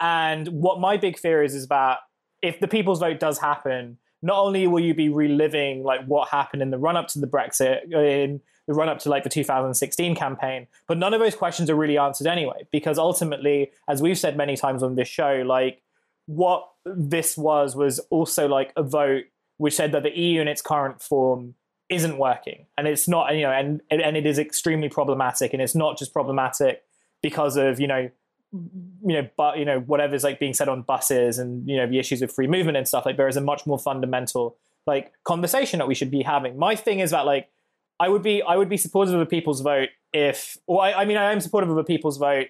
And 0.00 0.48
what 0.48 0.80
my 0.80 0.96
big 0.96 1.18
fear 1.18 1.42
is 1.42 1.54
is 1.54 1.68
that 1.68 1.98
if 2.42 2.60
the 2.60 2.68
people's 2.68 3.00
vote 3.00 3.20
does 3.20 3.38
happen 3.38 3.98
not 4.24 4.38
only 4.38 4.66
will 4.66 4.80
you 4.80 4.94
be 4.94 5.08
reliving 5.10 5.84
like 5.84 6.04
what 6.06 6.28
happened 6.28 6.62
in 6.62 6.70
the 6.70 6.78
run 6.78 6.96
up 6.96 7.08
to 7.08 7.18
the 7.20 7.26
brexit 7.26 7.92
in 7.92 8.40
the 8.66 8.72
run 8.72 8.88
up 8.88 8.98
to 8.98 9.10
like 9.10 9.22
the 9.22 9.28
2016 9.28 10.14
campaign 10.14 10.66
but 10.88 10.96
none 10.96 11.12
of 11.12 11.20
those 11.20 11.34
questions 11.34 11.68
are 11.68 11.74
really 11.74 11.98
answered 11.98 12.26
anyway 12.26 12.66
because 12.72 12.98
ultimately 12.98 13.70
as 13.86 14.00
we've 14.00 14.18
said 14.18 14.36
many 14.36 14.56
times 14.56 14.82
on 14.82 14.94
this 14.94 15.08
show 15.08 15.42
like 15.46 15.82
what 16.26 16.66
this 16.86 17.36
was 17.36 17.76
was 17.76 17.98
also 18.10 18.48
like 18.48 18.72
a 18.76 18.82
vote 18.82 19.24
which 19.56 19.74
said 19.74 19.92
that 19.92 20.02
the 20.02 20.18
EU 20.18 20.40
in 20.40 20.48
its 20.48 20.62
current 20.62 21.02
form 21.02 21.54
isn't 21.88 22.18
working, 22.18 22.66
and 22.76 22.88
it's 22.88 23.08
not, 23.08 23.34
you 23.34 23.42
know, 23.42 23.50
and 23.50 23.80
and 23.90 24.16
it 24.16 24.26
is 24.26 24.38
extremely 24.38 24.88
problematic, 24.88 25.52
and 25.52 25.62
it's 25.62 25.74
not 25.74 25.98
just 25.98 26.12
problematic 26.12 26.82
because 27.22 27.56
of 27.56 27.80
you 27.80 27.86
know, 27.86 28.10
you 28.52 29.14
know, 29.14 29.28
but 29.36 29.58
you 29.58 29.64
know, 29.64 29.80
whatever's 29.80 30.24
like 30.24 30.38
being 30.38 30.54
said 30.54 30.68
on 30.68 30.82
buses 30.82 31.38
and 31.38 31.68
you 31.68 31.76
know 31.76 31.86
the 31.86 31.98
issues 31.98 32.22
of 32.22 32.32
free 32.32 32.46
movement 32.46 32.76
and 32.76 32.88
stuff. 32.88 33.06
Like 33.06 33.16
there 33.16 33.28
is 33.28 33.36
a 33.36 33.40
much 33.40 33.66
more 33.66 33.78
fundamental 33.78 34.56
like 34.86 35.12
conversation 35.24 35.78
that 35.78 35.88
we 35.88 35.94
should 35.94 36.10
be 36.10 36.22
having. 36.22 36.58
My 36.58 36.76
thing 36.76 37.00
is 37.00 37.10
that 37.10 37.26
like 37.26 37.48
I 38.00 38.08
would 38.08 38.22
be 38.22 38.42
I 38.42 38.56
would 38.56 38.68
be 38.68 38.76
supportive 38.76 39.14
of 39.14 39.20
a 39.20 39.26
people's 39.26 39.60
vote 39.60 39.90
if, 40.12 40.58
or 40.66 40.82
I, 40.82 40.92
I 40.92 41.04
mean, 41.04 41.16
I 41.16 41.32
am 41.32 41.40
supportive 41.40 41.70
of 41.70 41.76
a 41.76 41.84
people's 41.84 42.18
vote 42.18 42.48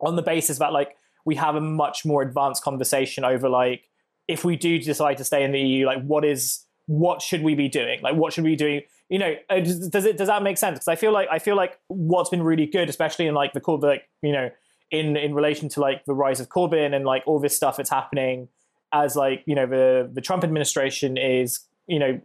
on 0.00 0.16
the 0.16 0.22
basis 0.22 0.58
that 0.58 0.72
like 0.72 0.96
we 1.24 1.34
have 1.36 1.54
a 1.54 1.60
much 1.60 2.04
more 2.04 2.22
advanced 2.22 2.62
conversation 2.62 3.24
over 3.24 3.48
like 3.48 3.89
if 4.30 4.44
we 4.44 4.56
do 4.56 4.78
decide 4.78 5.16
to 5.18 5.24
stay 5.24 5.44
in 5.44 5.52
the 5.52 5.60
EU, 5.60 5.86
like 5.86 6.02
what 6.02 6.24
is 6.24 6.64
what 6.86 7.22
should 7.22 7.42
we 7.42 7.54
be 7.54 7.68
doing? 7.68 8.00
Like 8.02 8.14
what 8.14 8.32
should 8.32 8.44
we 8.44 8.50
be 8.50 8.56
doing? 8.56 8.82
You 9.08 9.18
know, 9.18 9.34
uh, 9.48 9.60
does, 9.60 10.04
it 10.04 10.16
does 10.16 10.28
that 10.28 10.42
make 10.42 10.56
sense? 10.56 10.78
Because 10.78 10.88
I 10.88 10.96
feel 10.96 11.12
like 11.12 11.28
I 11.30 11.38
feel 11.38 11.56
like 11.56 11.78
what's 11.88 12.30
been 12.30 12.42
really 12.42 12.66
good, 12.66 12.88
especially 12.88 13.26
in 13.26 13.34
like 13.34 13.52
the 13.52 13.60
Corbyn, 13.60 13.82
like 13.82 14.08
you 14.22 14.32
know, 14.32 14.50
in 14.90 15.16
in 15.16 15.34
relation 15.34 15.68
to 15.70 15.80
like 15.80 16.04
the 16.04 16.14
rise 16.14 16.40
of 16.40 16.48
Corbyn 16.48 16.94
and 16.94 17.04
like 17.04 17.22
all 17.26 17.40
this 17.40 17.56
stuff 17.56 17.76
that's 17.76 17.90
happening 17.90 18.48
as 18.92 19.16
like 19.16 19.42
you 19.46 19.54
know 19.54 19.66
the 19.66 20.08
the 20.12 20.20
Trump 20.20 20.44
administration 20.44 21.16
is 21.16 21.60
you 21.86 21.98
know 21.98 22.20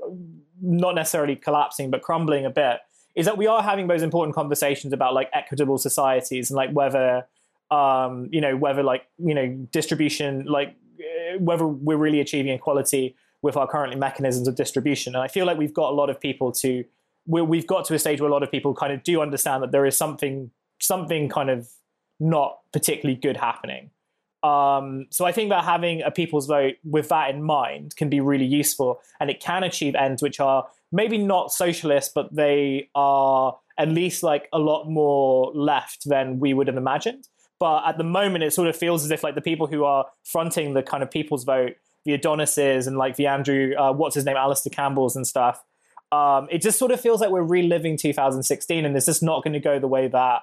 not 0.61 0.95
necessarily 0.95 1.35
collapsing 1.35 1.91
but 1.91 2.01
crumbling 2.01 2.45
a 2.45 2.49
bit 2.49 2.79
is 3.15 3.25
that 3.25 3.37
we 3.37 3.47
are 3.47 3.61
having 3.61 3.87
those 3.87 4.01
important 4.01 4.35
conversations 4.35 4.93
about 4.93 5.13
like 5.13 5.29
equitable 5.33 5.77
societies 5.77 6.49
and 6.49 6.55
like 6.55 6.71
whether 6.71 7.27
um 7.71 8.29
you 8.31 8.41
know 8.41 8.55
whether 8.55 8.83
like 8.83 9.07
you 9.17 9.33
know 9.33 9.47
distribution 9.71 10.45
like 10.45 10.75
whether 11.39 11.67
we're 11.67 11.97
really 11.97 12.19
achieving 12.19 12.51
equality 12.51 13.15
with 13.41 13.57
our 13.57 13.67
current 13.67 13.97
mechanisms 13.99 14.47
of 14.47 14.55
distribution 14.55 15.15
and 15.15 15.23
i 15.23 15.27
feel 15.27 15.45
like 15.45 15.57
we've 15.57 15.73
got 15.73 15.91
a 15.91 15.95
lot 15.95 16.09
of 16.09 16.19
people 16.19 16.51
to 16.51 16.83
we 17.27 17.41
we've 17.41 17.67
got 17.67 17.85
to 17.85 17.93
a 17.93 17.99
stage 17.99 18.19
where 18.21 18.29
a 18.29 18.33
lot 18.33 18.43
of 18.43 18.51
people 18.51 18.73
kind 18.73 18.93
of 18.93 19.03
do 19.03 19.21
understand 19.21 19.63
that 19.63 19.71
there 19.71 19.85
is 19.85 19.97
something 19.97 20.51
something 20.79 21.29
kind 21.29 21.49
of 21.49 21.69
not 22.19 22.59
particularly 22.71 23.19
good 23.19 23.37
happening 23.37 23.89
um, 24.45 25.07
so 25.09 25.25
I 25.25 25.31
think 25.31 25.49
that 25.49 25.63
having 25.63 26.03
a 26.03 26.11
people's 26.11 26.45
vote 26.45 26.75
with 26.83 27.09
that 27.09 27.31
in 27.31 27.41
mind 27.41 27.95
can 27.95 28.09
be 28.09 28.19
really 28.19 28.45
useful, 28.45 29.01
and 29.19 29.31
it 29.31 29.39
can 29.39 29.63
achieve 29.63 29.95
ends 29.95 30.21
which 30.21 30.39
are 30.39 30.67
maybe 30.91 31.17
not 31.17 31.51
socialist, 31.51 32.11
but 32.13 32.33
they 32.35 32.89
are 32.93 33.57
at 33.79 33.89
least 33.89 34.21
like 34.21 34.47
a 34.53 34.59
lot 34.59 34.87
more 34.87 35.51
left 35.55 36.07
than 36.07 36.39
we 36.39 36.53
would 36.53 36.67
have 36.67 36.77
imagined. 36.77 37.27
But 37.59 37.87
at 37.87 37.97
the 37.97 38.03
moment, 38.03 38.43
it 38.43 38.51
sort 38.51 38.67
of 38.67 38.75
feels 38.75 39.05
as 39.05 39.11
if 39.11 39.23
like 39.23 39.35
the 39.35 39.41
people 39.41 39.67
who 39.67 39.83
are 39.83 40.05
fronting 40.23 40.73
the 40.73 40.83
kind 40.83 41.03
of 41.03 41.09
people's 41.09 41.43
vote, 41.43 41.75
the 42.03 42.13
Adonises 42.13 42.87
and 42.87 42.97
like 42.97 43.15
the 43.15 43.27
Andrew, 43.27 43.73
uh, 43.77 43.93
what's 43.93 44.15
his 44.15 44.25
name, 44.25 44.35
Alastair 44.35 44.71
Campbell's 44.71 45.15
and 45.15 45.25
stuff. 45.25 45.63
Um, 46.11 46.47
it 46.51 46.61
just 46.61 46.77
sort 46.77 46.91
of 46.91 47.01
feels 47.01 47.21
like 47.21 47.29
we're 47.29 47.43
reliving 47.43 47.97
2016, 47.97 48.85
and 48.85 48.95
it's 48.95 49.05
just 49.05 49.23
not 49.23 49.43
going 49.43 49.53
to 49.53 49.59
go 49.59 49.79
the 49.79 49.87
way 49.87 50.07
that 50.07 50.41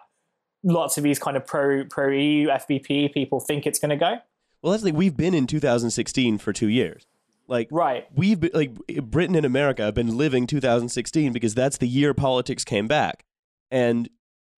lots 0.64 0.96
of 0.96 1.04
these 1.04 1.18
kind 1.18 1.36
of 1.36 1.46
pro 1.46 1.84
pro 1.84 2.10
EU 2.10 2.48
FBPE 2.48 3.12
people 3.12 3.40
think 3.40 3.66
it's 3.66 3.78
going 3.78 3.90
to 3.90 3.96
go. 3.96 4.16
Well, 4.60 4.72
that's 4.72 4.84
like 4.84 4.94
we've 4.94 5.16
been 5.16 5.34
in 5.34 5.46
2016 5.46 6.38
for 6.38 6.52
two 6.52 6.68
years. 6.68 7.06
Like 7.48 7.68
right, 7.70 8.06
we've 8.14 8.40
been 8.40 8.52
like 8.54 8.74
Britain 9.02 9.34
and 9.34 9.44
America 9.44 9.82
have 9.82 9.94
been 9.94 10.16
living 10.16 10.46
2016 10.46 11.32
because 11.32 11.54
that's 11.54 11.78
the 11.78 11.88
year 11.88 12.14
politics 12.14 12.64
came 12.64 12.86
back, 12.86 13.24
and 13.70 14.08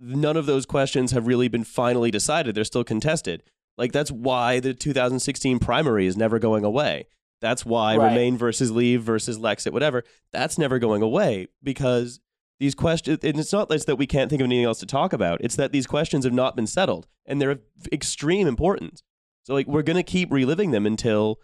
none 0.04 0.36
of 0.36 0.46
those 0.46 0.66
questions 0.66 1.12
have 1.12 1.26
really 1.26 1.48
been 1.48 1.64
finally 1.64 2.10
decided. 2.10 2.54
They're 2.54 2.64
still 2.64 2.84
contested. 2.84 3.42
Like 3.76 3.92
that's 3.92 4.10
why 4.10 4.60
the 4.60 4.74
2016 4.74 5.58
primary 5.58 6.06
is 6.06 6.16
never 6.16 6.38
going 6.38 6.64
away. 6.64 7.06
That's 7.40 7.66
why 7.66 7.96
Right. 7.96 8.08
Remain 8.08 8.36
versus 8.38 8.70
Leave 8.70 9.02
versus 9.02 9.38
Lexit, 9.38 9.72
whatever. 9.72 10.04
That's 10.32 10.58
never 10.58 10.78
going 10.78 11.02
away 11.02 11.48
because 11.62 12.20
these 12.60 12.74
questions. 12.74 13.18
And 13.22 13.38
it's 13.38 13.52
not 13.52 13.70
just 13.70 13.86
that 13.86 13.96
we 13.96 14.06
can't 14.06 14.30
think 14.30 14.40
of 14.40 14.46
anything 14.46 14.64
else 14.64 14.78
to 14.80 14.86
talk 14.86 15.12
about. 15.12 15.40
It's 15.42 15.56
that 15.56 15.72
these 15.72 15.86
questions 15.86 16.24
have 16.24 16.32
not 16.32 16.56
been 16.56 16.66
settled, 16.66 17.06
and 17.26 17.40
they're 17.40 17.50
of 17.50 17.60
extreme 17.92 18.46
importance. 18.46 19.02
So 19.42 19.52
like 19.54 19.66
we're 19.66 19.82
going 19.82 19.96
to 19.96 20.02
keep 20.02 20.32
reliving 20.32 20.70
them 20.70 20.86
until 20.86 21.40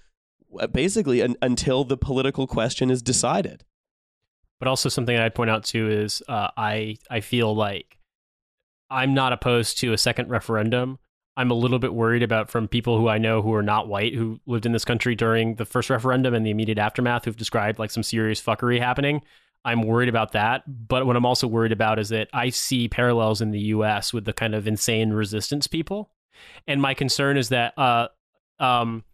uh, 0.58 0.68
basically 0.68 1.22
un- 1.22 1.36
until 1.42 1.84
the 1.84 1.96
political 1.96 2.46
question 2.46 2.90
is 2.90 3.02
decided. 3.02 3.64
But 4.58 4.68
also 4.68 4.88
something 4.88 5.16
I'd 5.16 5.34
point 5.34 5.50
out 5.50 5.64
too 5.64 5.90
is 5.90 6.22
uh, 6.28 6.48
I 6.56 6.96
I 7.10 7.20
feel 7.20 7.54
like 7.54 7.98
I'm 8.90 9.14
not 9.14 9.32
opposed 9.32 9.78
to 9.78 9.92
a 9.92 9.98
second 9.98 10.30
referendum. 10.30 10.98
I'm 11.36 11.50
a 11.50 11.54
little 11.54 11.78
bit 11.78 11.94
worried 11.94 12.22
about 12.22 12.50
from 12.50 12.68
people 12.68 12.98
who 12.98 13.08
I 13.08 13.18
know 13.18 13.40
who 13.40 13.54
are 13.54 13.62
not 13.62 13.88
white 13.88 14.14
who 14.14 14.40
lived 14.46 14.66
in 14.66 14.72
this 14.72 14.84
country 14.84 15.14
during 15.14 15.54
the 15.54 15.64
first 15.64 15.88
referendum 15.88 16.34
and 16.34 16.44
the 16.44 16.50
immediate 16.50 16.78
aftermath 16.78 17.24
who've 17.24 17.36
described 17.36 17.78
like 17.78 17.90
some 17.90 18.02
serious 18.02 18.42
fuckery 18.42 18.80
happening. 18.80 19.22
I'm 19.64 19.82
worried 19.82 20.08
about 20.08 20.32
that. 20.32 20.64
But 20.88 21.06
what 21.06 21.16
I'm 21.16 21.26
also 21.26 21.46
worried 21.46 21.72
about 21.72 21.98
is 21.98 22.08
that 22.10 22.28
I 22.32 22.50
see 22.50 22.88
parallels 22.88 23.40
in 23.40 23.52
the 23.52 23.60
US 23.60 24.12
with 24.12 24.24
the 24.24 24.32
kind 24.32 24.54
of 24.54 24.66
insane 24.66 25.12
resistance 25.12 25.66
people. 25.66 26.10
And 26.66 26.82
my 26.82 26.94
concern 26.94 27.36
is 27.36 27.50
that 27.50 27.78
uh, 27.78 28.08
um, 28.58 29.04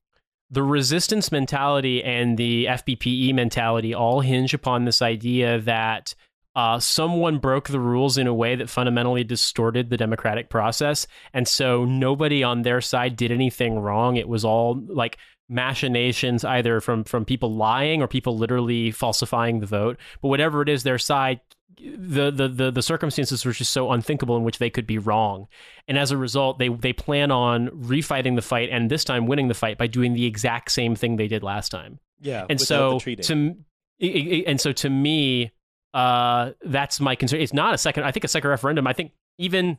the 0.51 0.63
resistance 0.63 1.33
mentality 1.33 2.03
and 2.03 2.39
the 2.39 2.67
FBPE 2.67 3.35
mentality 3.35 3.95
all 3.95 4.21
hinge 4.21 4.55
upon 4.55 4.85
this 4.85 5.03
idea 5.03 5.61
that 5.61 6.15
uh, 6.57 6.81
someone 6.81 7.39
broke 7.39 7.69
the 7.69 7.79
rules 7.79 8.17
in 8.17 8.27
a 8.27 8.35
way 8.35 8.57
that 8.57 8.71
fundamentally 8.71 9.23
distorted 9.23 9.91
the 9.91 9.97
democratic 9.99 10.49
process. 10.49 11.07
And 11.35 11.47
so 11.47 11.85
nobody 11.85 12.43
on 12.43 12.63
their 12.63 12.81
side 12.81 13.15
did 13.15 13.31
anything 13.31 13.79
wrong. 13.79 14.17
It 14.17 14.27
was 14.27 14.43
all 14.43 14.83
like 14.89 15.19
machinations 15.49 16.45
either 16.45 16.81
from 16.81 17.05
from 17.05 17.25
people 17.25 17.55
lying 17.55 18.03
or 18.03 18.09
people 18.09 18.37
literally 18.37 18.91
falsifying 18.91 19.61
the 19.61 19.67
vote 19.67 19.97
but 20.21 20.27
whatever 20.27 20.61
it 20.61 20.69
is 20.69 20.83
their 20.83 20.99
side 20.99 21.39
the, 21.79 22.33
the 22.33 22.49
the 22.49 22.73
the 22.73 22.83
circumstances 22.83 23.45
were 23.45 23.53
just 23.53 23.71
so 23.71 23.93
unthinkable 23.93 24.37
in 24.37 24.43
which 24.43 24.59
they 24.59 24.71
could 24.71 24.89
be 24.89 24.99
wrong 24.99 25.47
and 25.87 25.97
as 25.97 26.11
a 26.11 26.17
result 26.17 26.59
they 26.59 26.69
they 26.69 26.93
plan 26.93 27.31
on 27.31 27.69
refighting 27.69 28.35
the 28.35 28.43
fight 28.43 28.69
and 28.73 28.91
this 28.91 29.05
time 29.05 29.29
winning 29.29 29.47
the 29.47 29.55
fight 29.55 29.79
by 29.79 29.87
doing 29.87 30.15
the 30.15 30.27
exact 30.27 30.73
same 30.73 30.97
thing 30.97 31.15
they 31.15 31.29
did 31.29 31.45
last 31.45 31.69
time 31.69 32.01
Yeah, 32.21 32.45
and 32.51 32.61
so 32.61 32.99
to 32.99 33.55
and 34.01 34.61
so 34.61 34.73
to 34.73 34.91
me 34.91 35.53
uh 35.97 36.53
that's 36.67 37.01
my 37.01 37.15
concern 37.15 37.41
it's 37.41 37.55
not 37.55 37.73
a 37.75 37.79
second 37.79 38.05
i 38.05 38.11
think 38.11 38.23
a 38.23 38.29
second 38.29 38.51
referendum 38.51 38.87
i 38.87 38.93
think 38.93 39.13
even 39.39 39.79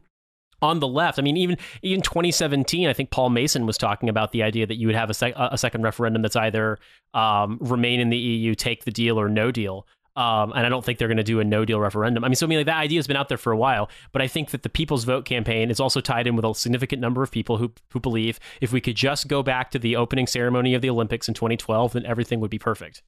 on 0.63 0.79
the 0.79 0.87
left 0.87 1.19
i 1.19 1.21
mean 1.21 1.37
even 1.37 1.55
in 1.83 2.01
2017 2.01 2.87
i 2.87 2.93
think 2.93 3.11
paul 3.11 3.29
mason 3.29 3.67
was 3.67 3.77
talking 3.77 4.09
about 4.09 4.31
the 4.31 4.41
idea 4.41 4.65
that 4.65 4.77
you 4.77 4.87
would 4.87 4.95
have 4.95 5.11
a, 5.11 5.13
sec- 5.13 5.35
a 5.37 5.57
second 5.57 5.83
referendum 5.83 6.23
that's 6.23 6.35
either 6.35 6.79
um, 7.13 7.59
remain 7.61 7.99
in 7.99 8.09
the 8.09 8.17
eu 8.17 8.55
take 8.55 8.83
the 8.83 8.91
deal 8.91 9.19
or 9.19 9.29
no 9.29 9.51
deal 9.51 9.85
um, 10.17 10.51
and 10.53 10.65
I 10.65 10.69
don't 10.69 10.83
think 10.83 10.97
they're 10.97 11.07
going 11.07 11.17
to 11.17 11.23
do 11.23 11.39
a 11.39 11.43
no 11.43 11.63
deal 11.63 11.79
referendum. 11.79 12.23
I 12.23 12.27
mean, 12.27 12.33
so 12.33 12.47
I 12.47 12.49
mean, 12.49 12.57
like 12.57 12.65
that 12.65 12.79
idea 12.79 12.97
has 12.97 13.05
been 13.05 13.15
out 13.15 13.29
there 13.29 13.37
for 13.37 13.51
a 13.51 13.57
while, 13.57 13.87
but 14.11 14.19
I 14.19 14.27
think 14.27 14.49
that 14.49 14.63
the 14.63 14.69
People's 14.69 15.03
Vote 15.03 15.25
campaign 15.25 15.69
is 15.69 15.79
also 15.79 16.01
tied 16.01 16.25
in 16.25 16.35
with 16.35 16.43
a 16.43 16.55
significant 16.55 16.99
number 16.99 17.21
of 17.21 17.29
people 17.29 17.57
who 17.57 17.71
who 17.91 17.99
believe 17.99 18.39
if 18.59 18.73
we 18.73 18.81
could 18.81 18.95
just 18.95 19.27
go 19.27 19.43
back 19.43 19.69
to 19.71 19.79
the 19.79 19.95
opening 19.95 20.25
ceremony 20.25 20.73
of 20.73 20.81
the 20.81 20.89
Olympics 20.89 21.27
in 21.27 21.35
2012, 21.35 21.93
then 21.93 22.03
everything 22.07 22.39
would 22.39 22.49
be 22.49 22.57
perfect. 22.57 23.03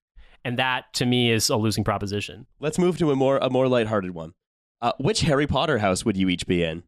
And 0.45 0.57
that 0.57 0.93
to 0.93 1.05
me 1.05 1.31
is 1.31 1.49
a 1.49 1.57
losing 1.57 1.83
proposition. 1.83 2.47
Let's 2.59 2.79
move 2.79 2.97
to 2.99 3.11
a 3.11 3.15
more 3.15 3.37
a 3.37 3.49
more 3.49 3.67
lighthearted 3.67 4.11
one. 4.13 4.33
Uh, 4.81 4.93
which 4.99 5.21
Harry 5.21 5.45
Potter 5.45 5.79
house 5.79 6.05
would 6.05 6.15
you 6.15 6.29
each 6.29 6.47
be 6.47 6.63
in? 6.63 6.83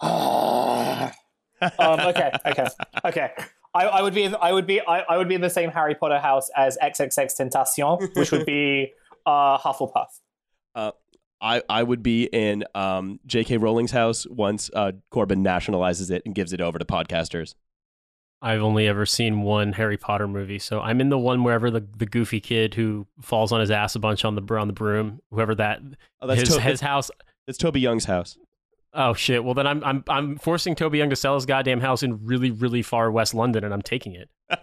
um, 0.00 1.10
okay, 1.80 2.30
okay, 2.46 2.66
okay. 3.04 3.30
I, 3.74 3.86
I 3.86 4.02
would 4.02 4.14
be 4.14 4.22
in, 4.22 4.36
I 4.40 4.52
would 4.52 4.66
be 4.66 4.80
I, 4.80 5.00
I 5.00 5.16
would 5.16 5.28
be 5.28 5.34
in 5.34 5.40
the 5.40 5.50
same 5.50 5.70
Harry 5.70 5.94
Potter 5.94 6.20
house 6.20 6.48
as 6.56 6.78
XXXTentacion, 6.82 8.14
which 8.14 8.30
would 8.30 8.46
be 8.46 8.92
uh, 9.26 9.58
Hufflepuff. 9.58 10.06
I, 11.40 11.62
I 11.68 11.82
would 11.82 12.02
be 12.02 12.24
in 12.24 12.64
um, 12.74 13.20
J.K. 13.26 13.58
Rowling's 13.58 13.90
house 13.90 14.26
once 14.26 14.70
uh, 14.74 14.92
Corbyn 15.12 15.44
nationalizes 15.44 16.10
it 16.10 16.22
and 16.24 16.34
gives 16.34 16.52
it 16.52 16.60
over 16.60 16.78
to 16.78 16.84
podcasters. 16.84 17.54
I've 18.46 18.62
only 18.62 18.86
ever 18.86 19.04
seen 19.06 19.42
one 19.42 19.72
Harry 19.72 19.96
Potter 19.96 20.28
movie, 20.28 20.60
so 20.60 20.80
I'm 20.80 21.00
in 21.00 21.08
the 21.08 21.18
one 21.18 21.42
wherever 21.42 21.68
the, 21.68 21.84
the 21.96 22.06
goofy 22.06 22.40
kid 22.40 22.74
who 22.74 23.06
falls 23.20 23.50
on 23.50 23.58
his 23.60 23.72
ass 23.72 23.96
a 23.96 23.98
bunch 23.98 24.24
on 24.24 24.36
the 24.36 24.54
on 24.54 24.68
the 24.68 24.72
broom, 24.72 25.20
whoever 25.32 25.54
that 25.56 25.80
Oh, 26.20 26.28
that's 26.28 26.40
his 26.42 26.54
To- 26.54 26.60
his 26.60 26.80
house. 26.80 27.10
It's 27.48 27.58
Toby 27.58 27.80
Young's 27.80 28.04
house. 28.04 28.38
Oh 28.94 29.14
shit! 29.14 29.42
Well 29.44 29.54
then 29.54 29.66
I'm 29.66 29.82
I'm 29.84 30.04
I'm 30.08 30.36
forcing 30.38 30.74
Toby 30.76 30.98
Young 30.98 31.10
to 31.10 31.16
sell 31.16 31.34
his 31.34 31.44
goddamn 31.44 31.80
house 31.80 32.02
in 32.04 32.24
really 32.24 32.50
really 32.52 32.82
far 32.82 33.10
West 33.10 33.34
London, 33.34 33.64
and 33.64 33.74
I'm 33.74 33.82
taking 33.82 34.14
it. 34.14 34.30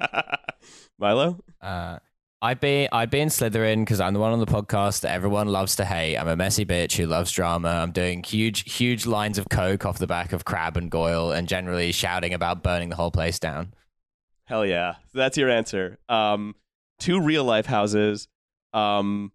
Milo? 0.98 1.44
Uh, 1.62 2.00
I'd 2.44 2.60
be 2.60 2.90
I'd 2.92 3.10
be 3.10 3.22
in 3.22 3.30
Slytherin 3.30 3.86
because 3.86 4.02
I'm 4.02 4.14
the 4.14 4.20
one 4.20 4.34
on 4.34 4.40
the 4.40 4.46
podcast 4.46 5.00
that 5.02 5.12
everyone 5.12 5.48
loves 5.48 5.78
to 5.78 5.86
hate. 5.86 6.18
I'm 6.18 6.28
a 6.28 6.36
messy 6.36 6.66
bitch 6.66 6.98
who 6.98 7.06
loves 7.06 7.32
drama. 7.32 7.70
I'm 7.70 7.94
doing 7.94 8.22
huge 8.22 8.70
huge 8.70 9.06
lines 9.06 9.38
of 9.38 9.48
coke 9.50 9.86
off 9.86 9.98
the 9.98 10.08
back 10.08 10.34
of 10.34 10.44
Crabbe 10.44 10.76
and 10.76 10.92
Goyle, 10.92 11.32
and 11.32 11.48
generally 11.48 11.94
shouting 11.94 12.34
about 12.34 12.62
burning 12.62 12.90
the 12.90 12.98
whole 12.98 13.12
place 13.12 13.40
down. 13.40 13.74
Hell 14.44 14.66
yeah. 14.66 14.96
That's 15.14 15.38
your 15.38 15.50
answer. 15.50 16.00
Um, 16.10 16.56
two 17.00 17.22
real 17.22 17.46
life 17.46 17.66
houses, 17.66 18.28
um, 18.74 19.32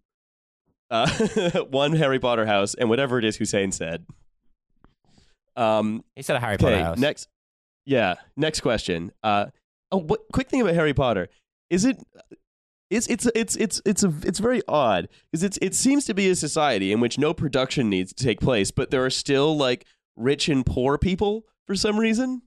uh, 0.91 1.09
one 1.71 1.93
Harry 1.93 2.19
Potter 2.19 2.45
house, 2.45 2.75
and 2.75 2.89
whatever 2.89 3.17
it 3.17 3.25
is 3.25 3.37
Hussein 3.37 3.71
said. 3.71 4.05
Um, 5.55 6.03
He 6.15 6.21
said 6.21 6.35
a 6.35 6.39
Harry 6.39 6.59
Potter 6.59 6.77
house. 6.77 6.97
next. 6.99 7.27
Yeah, 7.85 8.15
next 8.37 8.59
question. 8.59 9.11
Uh, 9.23 9.47
oh, 9.91 9.97
what, 9.97 10.21
quick 10.31 10.47
thing 10.47 10.61
about 10.61 10.75
Harry 10.75 10.93
Potter. 10.93 11.27
Is 11.71 11.85
it. 11.85 11.97
It's 12.89 13.07
it's 13.07 13.27
it's 13.35 13.55
it's 13.55 13.81
it's 13.85 14.03
a, 14.03 14.13
it's 14.23 14.39
very 14.39 14.61
odd 14.67 15.09
because 15.31 15.43
it's 15.43 15.59
it 15.61 15.75
seems 15.75 16.05
to 16.05 16.13
be 16.13 16.29
a 16.29 16.35
society 16.35 16.91
in 16.91 16.99
which 16.99 17.19
no 17.19 17.33
production 17.33 17.89
needs 17.89 18.13
to 18.13 18.23
take 18.23 18.39
place, 18.39 18.71
but 18.71 18.89
there 18.89 19.05
are 19.05 19.11
still 19.11 19.55
like 19.55 19.85
rich 20.15 20.49
and 20.49 20.65
poor 20.65 20.97
people 20.97 21.45
for 21.67 21.75
some 21.75 21.99
reason. 21.99 22.41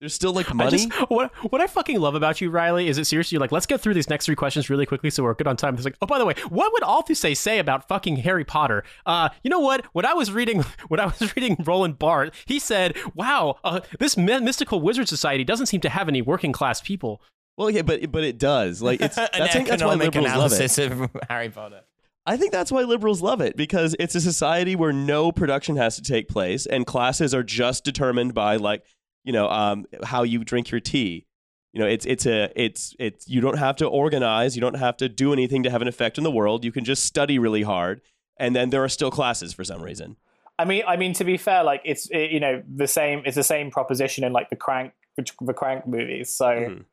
There's 0.00 0.12
still 0.12 0.34
like 0.34 0.52
money. 0.54 0.88
just 0.88 1.10
what 1.10 1.34
what 1.50 1.60
I 1.60 1.66
fucking 1.66 1.98
love 1.98 2.14
about 2.14 2.40
you, 2.40 2.50
Riley, 2.50 2.88
is 2.88 2.98
it 2.98 3.06
seriously 3.06 3.38
like 3.38 3.50
let's 3.50 3.64
get 3.64 3.80
through 3.80 3.94
these 3.94 4.10
next 4.10 4.26
three 4.26 4.34
questions 4.34 4.68
really 4.68 4.84
quickly 4.84 5.08
so 5.08 5.22
we're 5.22 5.34
good 5.34 5.46
on 5.46 5.56
time. 5.56 5.74
It's 5.74 5.84
like, 5.84 5.96
oh, 6.02 6.06
by 6.06 6.18
the 6.18 6.26
way, 6.26 6.34
what 6.50 6.72
would 6.72 6.82
Althusser 6.82 7.34
say 7.34 7.58
about 7.58 7.88
fucking 7.88 8.16
Harry 8.16 8.44
Potter? 8.44 8.84
Uh, 9.06 9.30
you 9.42 9.50
know 9.50 9.60
what? 9.60 9.86
When 9.92 10.04
I 10.04 10.12
was 10.12 10.30
reading 10.30 10.64
when 10.88 11.00
I 11.00 11.06
was 11.06 11.34
reading 11.34 11.56
Roland 11.64 11.98
Barthes, 11.98 12.36
he 12.44 12.58
said, 12.58 12.94
"Wow, 13.14 13.58
uh, 13.64 13.80
this 13.98 14.16
my- 14.18 14.40
mystical 14.40 14.80
wizard 14.80 15.08
society 15.08 15.44
doesn't 15.44 15.66
seem 15.66 15.80
to 15.82 15.88
have 15.88 16.08
any 16.08 16.20
working 16.20 16.52
class 16.52 16.80
people." 16.82 17.22
Well, 17.56 17.70
yeah, 17.70 17.82
but 17.82 18.10
but 18.12 18.24
it 18.24 18.38
does. 18.38 18.82
Like 18.82 19.00
it's 19.00 19.16
An 19.18 19.28
that's, 19.32 19.40
I 19.40 19.48
think 19.48 19.68
that's 19.68 19.82
why 19.82 19.94
economic 19.94 20.14
liberals 20.14 20.36
love 20.36 20.60
it. 20.60 20.92
of 20.92 21.22
Harry 21.28 21.48
Potter. 21.48 21.80
I 22.28 22.36
think 22.36 22.52
that's 22.52 22.72
why 22.72 22.82
liberals 22.82 23.22
love 23.22 23.40
it 23.40 23.56
because 23.56 23.94
it's 24.00 24.14
a 24.14 24.20
society 24.20 24.74
where 24.74 24.92
no 24.92 25.30
production 25.30 25.76
has 25.76 25.94
to 25.96 26.02
take 26.02 26.28
place 26.28 26.66
and 26.66 26.84
classes 26.84 27.32
are 27.32 27.44
just 27.44 27.84
determined 27.84 28.34
by 28.34 28.56
like 28.56 28.82
you 29.24 29.32
know 29.32 29.48
um, 29.48 29.86
how 30.02 30.22
you 30.22 30.44
drink 30.44 30.70
your 30.70 30.80
tea. 30.80 31.26
You 31.72 31.80
know, 31.80 31.86
it's 31.86 32.06
it's 32.06 32.26
a 32.26 32.50
it's 32.56 32.94
it's 32.98 33.28
you 33.28 33.40
don't 33.40 33.58
have 33.58 33.76
to 33.76 33.86
organize, 33.86 34.56
you 34.56 34.60
don't 34.60 34.74
have 34.78 34.96
to 34.98 35.08
do 35.08 35.32
anything 35.32 35.62
to 35.64 35.70
have 35.70 35.82
an 35.82 35.88
effect 35.88 36.18
in 36.18 36.24
the 36.24 36.30
world. 36.30 36.64
You 36.64 36.72
can 36.72 36.84
just 36.84 37.04
study 37.04 37.38
really 37.38 37.62
hard, 37.62 38.00
and 38.38 38.56
then 38.56 38.70
there 38.70 38.82
are 38.82 38.88
still 38.88 39.10
classes 39.10 39.52
for 39.52 39.62
some 39.62 39.82
reason. 39.82 40.16
I 40.58 40.64
mean, 40.64 40.84
I 40.88 40.96
mean 40.96 41.12
to 41.14 41.24
be 41.24 41.36
fair, 41.36 41.64
like 41.64 41.82
it's 41.84 42.08
it, 42.10 42.30
you 42.30 42.40
know 42.40 42.62
the 42.66 42.88
same. 42.88 43.22
It's 43.26 43.36
the 43.36 43.44
same 43.44 43.70
proposition 43.70 44.24
in 44.24 44.32
like 44.32 44.48
the 44.48 44.56
crank 44.56 44.94
the 45.16 45.52
crank 45.54 45.86
movies. 45.86 46.30
So 46.30 46.46
Mhm. 46.46 46.84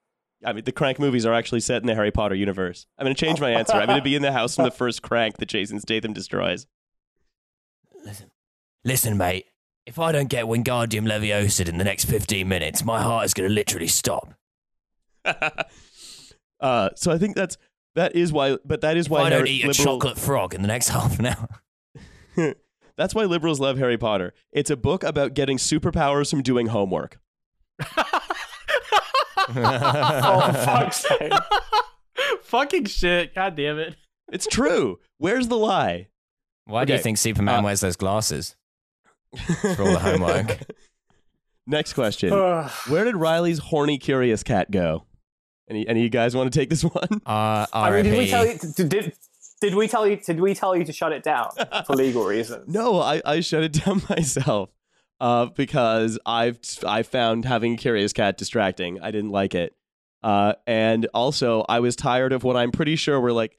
I 0.45 0.53
mean, 0.53 0.63
the 0.63 0.71
Crank 0.71 0.99
movies 0.99 1.25
are 1.25 1.33
actually 1.33 1.59
set 1.61 1.81
in 1.81 1.87
the 1.87 1.95
Harry 1.95 2.11
Potter 2.11 2.35
universe. 2.35 2.85
I'm 2.97 3.05
going 3.05 3.15
to 3.15 3.19
change 3.25 3.39
my 3.39 3.51
answer. 3.51 3.73
I'm 3.73 3.87
going 3.87 3.99
to 3.99 4.03
be 4.03 4.15
in 4.15 4.21
the 4.21 4.31
house 4.31 4.55
from 4.55 4.65
the 4.65 4.71
first 4.71 5.01
Crank 5.01 5.37
that 5.37 5.47
Jason 5.47 5.79
Statham 5.79 6.13
destroys. 6.13 6.67
Listen, 8.03 8.31
listen, 8.83 9.17
mate. 9.17 9.45
If 9.85 9.99
I 9.99 10.11
don't 10.11 10.29
get 10.29 10.45
Wingardium 10.45 11.07
Leviosa 11.07 11.67
in 11.67 11.77
the 11.77 11.83
next 11.83 12.05
15 12.05 12.47
minutes, 12.47 12.83
my 12.85 13.01
heart 13.01 13.25
is 13.25 13.33
going 13.33 13.49
to 13.49 13.53
literally 13.53 13.87
stop. 13.87 14.33
uh, 16.59 16.89
so 16.95 17.11
I 17.11 17.17
think 17.17 17.35
that's 17.35 17.57
that 17.95 18.15
is 18.15 18.31
why, 18.33 18.57
but 18.65 18.81
that 18.81 18.97
is 18.97 19.05
If 19.07 19.11
why 19.11 19.21
I 19.23 19.29
don't 19.29 19.39
Harry- 19.39 19.49
eat 19.51 19.63
a 19.65 19.67
liberal- 19.67 19.99
chocolate 19.99 20.17
frog 20.17 20.53
in 20.53 20.61
the 20.61 20.67
next 20.67 20.89
half 20.97 21.19
an 21.19 21.27
hour. 21.27 21.47
That's 22.95 23.15
why 23.15 23.23
liberals 23.25 23.59
love 23.59 23.79
Harry 23.79 23.97
Potter. 23.97 24.33
It's 24.51 24.69
a 24.69 24.77
book 24.77 25.03
about 25.03 25.33
getting 25.33 25.57
superpowers 25.57 26.29
from 26.29 26.43
doing 26.43 26.67
homework. 26.67 27.19
Oh 29.49 29.53
for 30.53 30.53
fuck's 30.59 30.97
sake. 31.07 31.33
fucking 32.43 32.85
shit! 32.85 33.35
God 33.35 33.55
damn 33.55 33.79
it! 33.79 33.95
It's 34.31 34.47
true. 34.47 34.99
Where's 35.17 35.47
the 35.47 35.57
lie? 35.57 36.07
Why 36.65 36.85
do 36.85 36.93
you 36.93 36.95
Okay, 36.95 37.03
think 37.03 37.17
Superman 37.17 37.59
uh, 37.59 37.63
wears 37.63 37.81
those 37.81 37.95
glasses? 37.95 38.55
For 39.75 39.81
all 39.81 39.91
the 39.91 39.99
homework. 39.99 40.59
Next 41.67 41.93
question. 41.93 42.29
Where 42.87 43.03
did 43.03 43.15
Riley's 43.15 43.59
horny 43.59 43.97
curious 43.97 44.43
cat 44.43 44.71
go? 44.71 45.05
Any 45.69 45.87
any 45.87 46.01
of 46.01 46.03
you 46.03 46.09
guys 46.09 46.35
want 46.35 46.51
to 46.51 46.57
take 46.59 46.69
this 46.69 46.83
one? 46.83 47.21
Uh, 47.25 47.65
I 47.73 47.91
mean, 47.91 48.03
did 48.05 48.17
we 48.17 48.29
tell 48.29 48.45
you? 48.45 48.57
Did, 48.57 48.89
did, 48.89 49.13
did 49.61 49.75
we 49.75 49.87
tell 49.87 50.07
you? 50.07 50.17
Did 50.17 50.39
we 50.39 50.53
tell 50.53 50.75
you 50.75 50.83
to 50.85 50.93
shut 50.93 51.11
it 51.13 51.23
down 51.23 51.49
for 51.85 51.95
legal 51.95 52.25
reasons? 52.25 52.67
No, 52.67 52.99
I, 52.99 53.21
I 53.25 53.39
shut 53.39 53.63
it 53.63 53.73
down 53.73 54.01
myself 54.09 54.69
uh, 55.20 55.47
because 55.47 56.20
I've 56.26 56.59
I 56.86 57.03
found 57.03 57.45
having 57.45 57.74
a 57.74 57.78
curious 57.78 58.14
cat 58.14 58.38
distracting. 58.38 58.99
I 59.01 59.11
didn't 59.11 59.32
like 59.32 59.55
it, 59.55 59.76
uh, 60.22 60.53
and 60.68 61.07
also 61.14 61.66
I 61.68 61.80
was 61.80 61.95
tired 61.95 62.34
of 62.34 62.43
what 62.43 62.57
I'm 62.57 62.72
pretty 62.72 62.95
sure 62.95 63.20
were 63.20 63.34
like. 63.34 63.57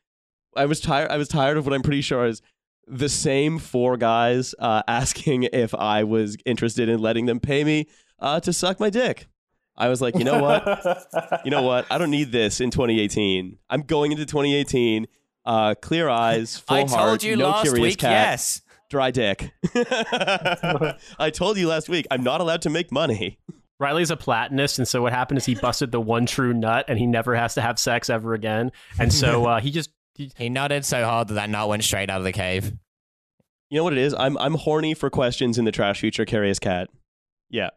I 0.57 0.67
was 0.67 0.81
tired. 0.81 1.11
I 1.11 1.17
was 1.17 1.29
tired 1.29 1.57
of 1.57 1.67
what 1.67 1.75
I'm 1.75 1.83
pretty 1.83 2.01
sure 2.01 2.27
is 2.27 2.43
the 2.87 3.09
same 3.09 3.59
four 3.59 3.97
guys 3.97 4.55
uh, 4.59 4.83
asking 4.89 5.45
if 5.45 5.75
I 5.75 6.05
was 6.05 6.37
interested 6.45 6.89
in 6.89 7.01
letting 7.01 7.27
them 7.27 7.41
pay 7.41 7.65
me 7.65 7.89
uh, 8.19 8.41
to 8.41 8.53
suck 8.53 8.81
my 8.81 8.91
dick. 8.91 9.27
I 9.77 9.89
was 9.89 10.01
like, 10.01 10.17
you 10.17 10.25
know 10.25 10.41
what? 10.41 11.43
you 11.45 11.51
know 11.51 11.63
what? 11.63 11.87
I 11.91 11.99
don't 11.99 12.11
need 12.11 12.31
this 12.31 12.61
in 12.61 12.71
2018. 12.71 13.59
I'm 13.69 13.83
going 13.83 14.13
into 14.13 14.25
2018. 14.25 15.07
Uh, 15.47 15.75
clear 15.75 16.09
eyes, 16.09 16.57
full 16.67 16.77
I 16.77 16.81
heart, 16.87 16.91
told 16.91 17.23
you 17.23 17.37
no 17.37 17.49
last 17.49 17.65
curious 17.65 17.83
week, 17.83 17.99
cat 17.99 18.11
yes. 18.11 18.63
Dry 18.91 19.11
dick. 19.11 19.53
I 21.19 21.31
told 21.33 21.59
you 21.59 21.69
last 21.69 21.89
week 21.89 22.07
I'm 22.11 22.23
not 22.23 22.41
allowed 22.41 22.63
to 22.63 22.71
make 22.71 22.93
money. 22.93 23.39
Riley's 23.81 24.11
a 24.11 24.17
platonist, 24.17 24.79
and 24.79 24.87
so 24.87 25.03
what 25.03 25.13
happened 25.13 25.39
is 25.39 25.47
he 25.47 25.57
busted 25.57 25.91
the 25.91 26.01
one 26.01 26.27
true 26.27 26.55
nut, 26.55 26.85
and 26.89 26.99
he 26.99 27.07
never 27.07 27.35
has 27.35 27.55
to 27.55 27.61
have 27.61 27.79
sex 27.79 28.09
ever 28.09 28.35
again. 28.35 28.71
And 28.99 29.13
so 29.13 29.45
uh, 29.49 29.61
he 29.61 29.71
just 29.71 29.91
he, 30.15 30.31
He 30.37 30.49
nutted 30.49 30.85
so 30.85 31.05
hard 31.05 31.29
that 31.29 31.35
that 31.35 31.51
nut 31.51 31.69
went 31.69 31.83
straight 31.85 32.09
out 32.09 32.19
of 32.19 32.25
the 32.25 32.33
cave. 32.33 32.73
You 33.71 33.79
know 33.79 33.85
what 33.85 33.93
it 33.95 33.99
is? 33.99 34.15
I'm 34.15 34.39
I'm 34.39 34.55
horny 34.55 34.95
for 34.95 35.11
questions 35.11 35.59
in 35.59 35.65
the 35.65 35.73
Trashfuture 35.73 36.27
curious 36.27 36.59
cat. 36.59 36.89
Yeah. 37.51 37.71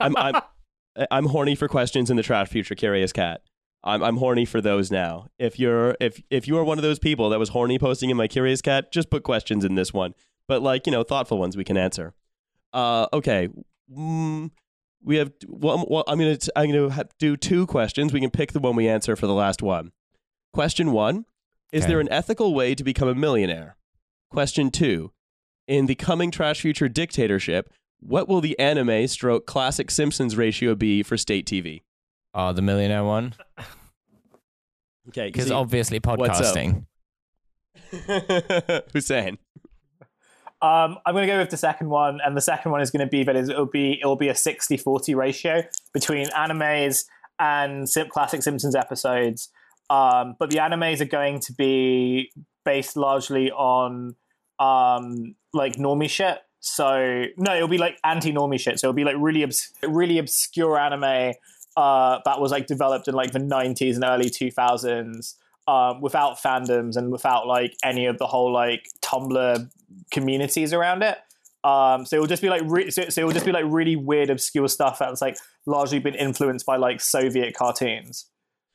I'm 0.00 0.16
I'm 0.16 0.40
I'm 1.10 1.26
horny 1.26 1.54
for 1.54 1.68
questions 1.68 2.08
in 2.10 2.16
the 2.16 2.22
Trashfuture 2.22 2.76
curious 2.76 3.12
cat. 3.12 3.42
I'm 3.82 4.02
I'm 4.02 4.16
horny 4.16 4.46
for 4.46 4.62
those 4.62 4.90
now. 4.90 5.26
If 5.38 5.58
you're 5.58 5.96
if 6.00 6.22
if 6.30 6.48
you 6.48 6.56
are 6.56 6.64
one 6.64 6.78
of 6.78 6.82
those 6.82 6.98
people 6.98 7.28
that 7.30 7.38
was 7.38 7.50
horny 7.50 7.78
posting 7.78 8.08
in 8.08 8.16
my 8.16 8.28
curious 8.28 8.62
cat, 8.62 8.90
just 8.92 9.10
put 9.10 9.22
questions 9.22 9.64
in 9.64 9.74
this 9.74 9.92
one. 9.92 10.14
But 10.48 10.62
like, 10.62 10.86
you 10.86 10.92
know, 10.92 11.02
thoughtful 11.02 11.38
ones 11.38 11.56
we 11.56 11.64
can 11.64 11.76
answer. 11.76 12.12
Uh 12.72 13.06
okay. 13.12 13.48
Mm, 13.94 14.50
we 15.02 15.16
have 15.16 15.32
well, 15.46 15.84
well 15.88 16.04
I'm 16.06 16.18
to 16.18 16.52
I'm 16.56 16.70
going 16.70 16.90
to 16.90 17.08
do 17.18 17.36
two 17.36 17.66
questions. 17.66 18.12
We 18.12 18.20
can 18.20 18.30
pick 18.30 18.52
the 18.52 18.60
one 18.60 18.74
we 18.76 18.88
answer 18.88 19.16
for 19.16 19.26
the 19.26 19.34
last 19.34 19.62
one. 19.62 19.92
Question 20.52 20.92
1, 20.92 21.24
is 21.72 21.82
Okay. 21.82 21.90
there 21.92 22.00
an 22.00 22.08
ethical 22.12 22.54
way 22.54 22.74
to 22.76 22.84
become 22.84 23.08
a 23.08 23.14
millionaire? 23.14 23.76
Question 24.30 24.70
2, 24.70 25.10
in 25.66 25.86
the 25.86 25.96
coming 25.96 26.30
Trashfuture 26.30 26.92
dictatorship, 26.92 27.72
what 28.00 28.28
will 28.28 28.40
the 28.40 28.56
anime 28.58 29.08
stroke 29.08 29.46
classic 29.46 29.90
Simpsons 29.90 30.36
ratio 30.36 30.74
be 30.76 31.02
for 31.02 31.16
state 31.16 31.44
TV? 31.46 31.82
Oh, 32.34 32.52
the 32.52 32.62
millionaire 32.62 33.04
one? 33.04 33.34
Okay, 35.08 35.26
Because 35.26 35.50
obviously 35.50 35.98
what's 36.02 36.40
up? 36.40 36.56
podcasting. 36.56 36.86
Um, 40.64 40.96
I'm 41.04 41.14
going 41.14 41.26
to 41.26 41.32
go 41.32 41.38
with 41.38 41.50
the 41.50 41.58
second 41.58 41.90
one, 41.90 42.20
and 42.24 42.34
the 42.34 42.40
second 42.40 42.72
one 42.72 42.80
is 42.80 42.90
going 42.90 43.04
to 43.04 43.10
be 43.10 43.22
that 43.22 43.36
it'll 43.36 43.66
be 43.66 43.98
it'll 44.00 44.16
be 44.16 44.28
a 44.28 44.34
60-40 44.34 45.14
ratio 45.14 45.62
between 45.92 46.28
animes 46.28 47.04
and 47.38 47.86
sim- 47.86 48.08
classic 48.08 48.42
Simpsons 48.42 48.74
episodes. 48.74 49.50
Um, 49.90 50.36
but 50.38 50.48
the 50.48 50.56
animes 50.56 51.02
are 51.02 51.06
going 51.20 51.40
to 51.40 51.52
be 51.52 52.30
based 52.64 52.96
largely 52.96 53.50
on 53.50 54.16
um, 54.58 55.34
like 55.52 55.74
normie 55.74 56.08
shit. 56.08 56.38
So 56.60 57.26
no, 57.36 57.54
it'll 57.54 57.68
be 57.68 57.76
like 57.76 57.98
anti-normie 58.02 58.58
shit. 58.58 58.80
So 58.80 58.88
it'll 58.88 58.96
be 58.96 59.04
like 59.04 59.16
really 59.18 59.42
obs- 59.42 59.70
really 59.86 60.16
obscure 60.16 60.78
anime 60.78 61.34
uh, 61.76 62.20
that 62.24 62.40
was 62.40 62.52
like 62.52 62.66
developed 62.66 63.06
in 63.06 63.14
like 63.14 63.32
the 63.32 63.38
90s 63.38 63.96
and 63.96 64.04
early 64.04 64.30
2000s 64.30 65.34
um, 65.66 66.00
without 66.00 66.38
fandoms 66.38 66.96
and 66.96 67.10
without 67.10 67.46
like 67.46 67.76
any 67.82 68.06
of 68.06 68.18
the 68.18 68.26
whole 68.26 68.52
like 68.52 68.88
Tumblr 69.00 69.70
communities 70.10 70.72
around 70.72 71.02
it. 71.02 71.18
Um, 71.62 72.04
so 72.04 72.16
it 72.16 72.20
will 72.20 72.26
just 72.26 72.42
be 72.42 72.50
like 72.50 72.62
re- 72.66 72.90
so, 72.90 73.08
so 73.08 73.22
it 73.22 73.24
will 73.24 73.32
just 73.32 73.46
be 73.46 73.52
like 73.52 73.64
really 73.66 73.96
weird, 73.96 74.28
obscure 74.28 74.68
stuff 74.68 74.98
that's 74.98 75.22
like 75.22 75.36
largely 75.66 75.98
been 75.98 76.14
influenced 76.14 76.66
by 76.66 76.76
like 76.76 77.00
Soviet 77.00 77.54
cartoons. 77.54 78.26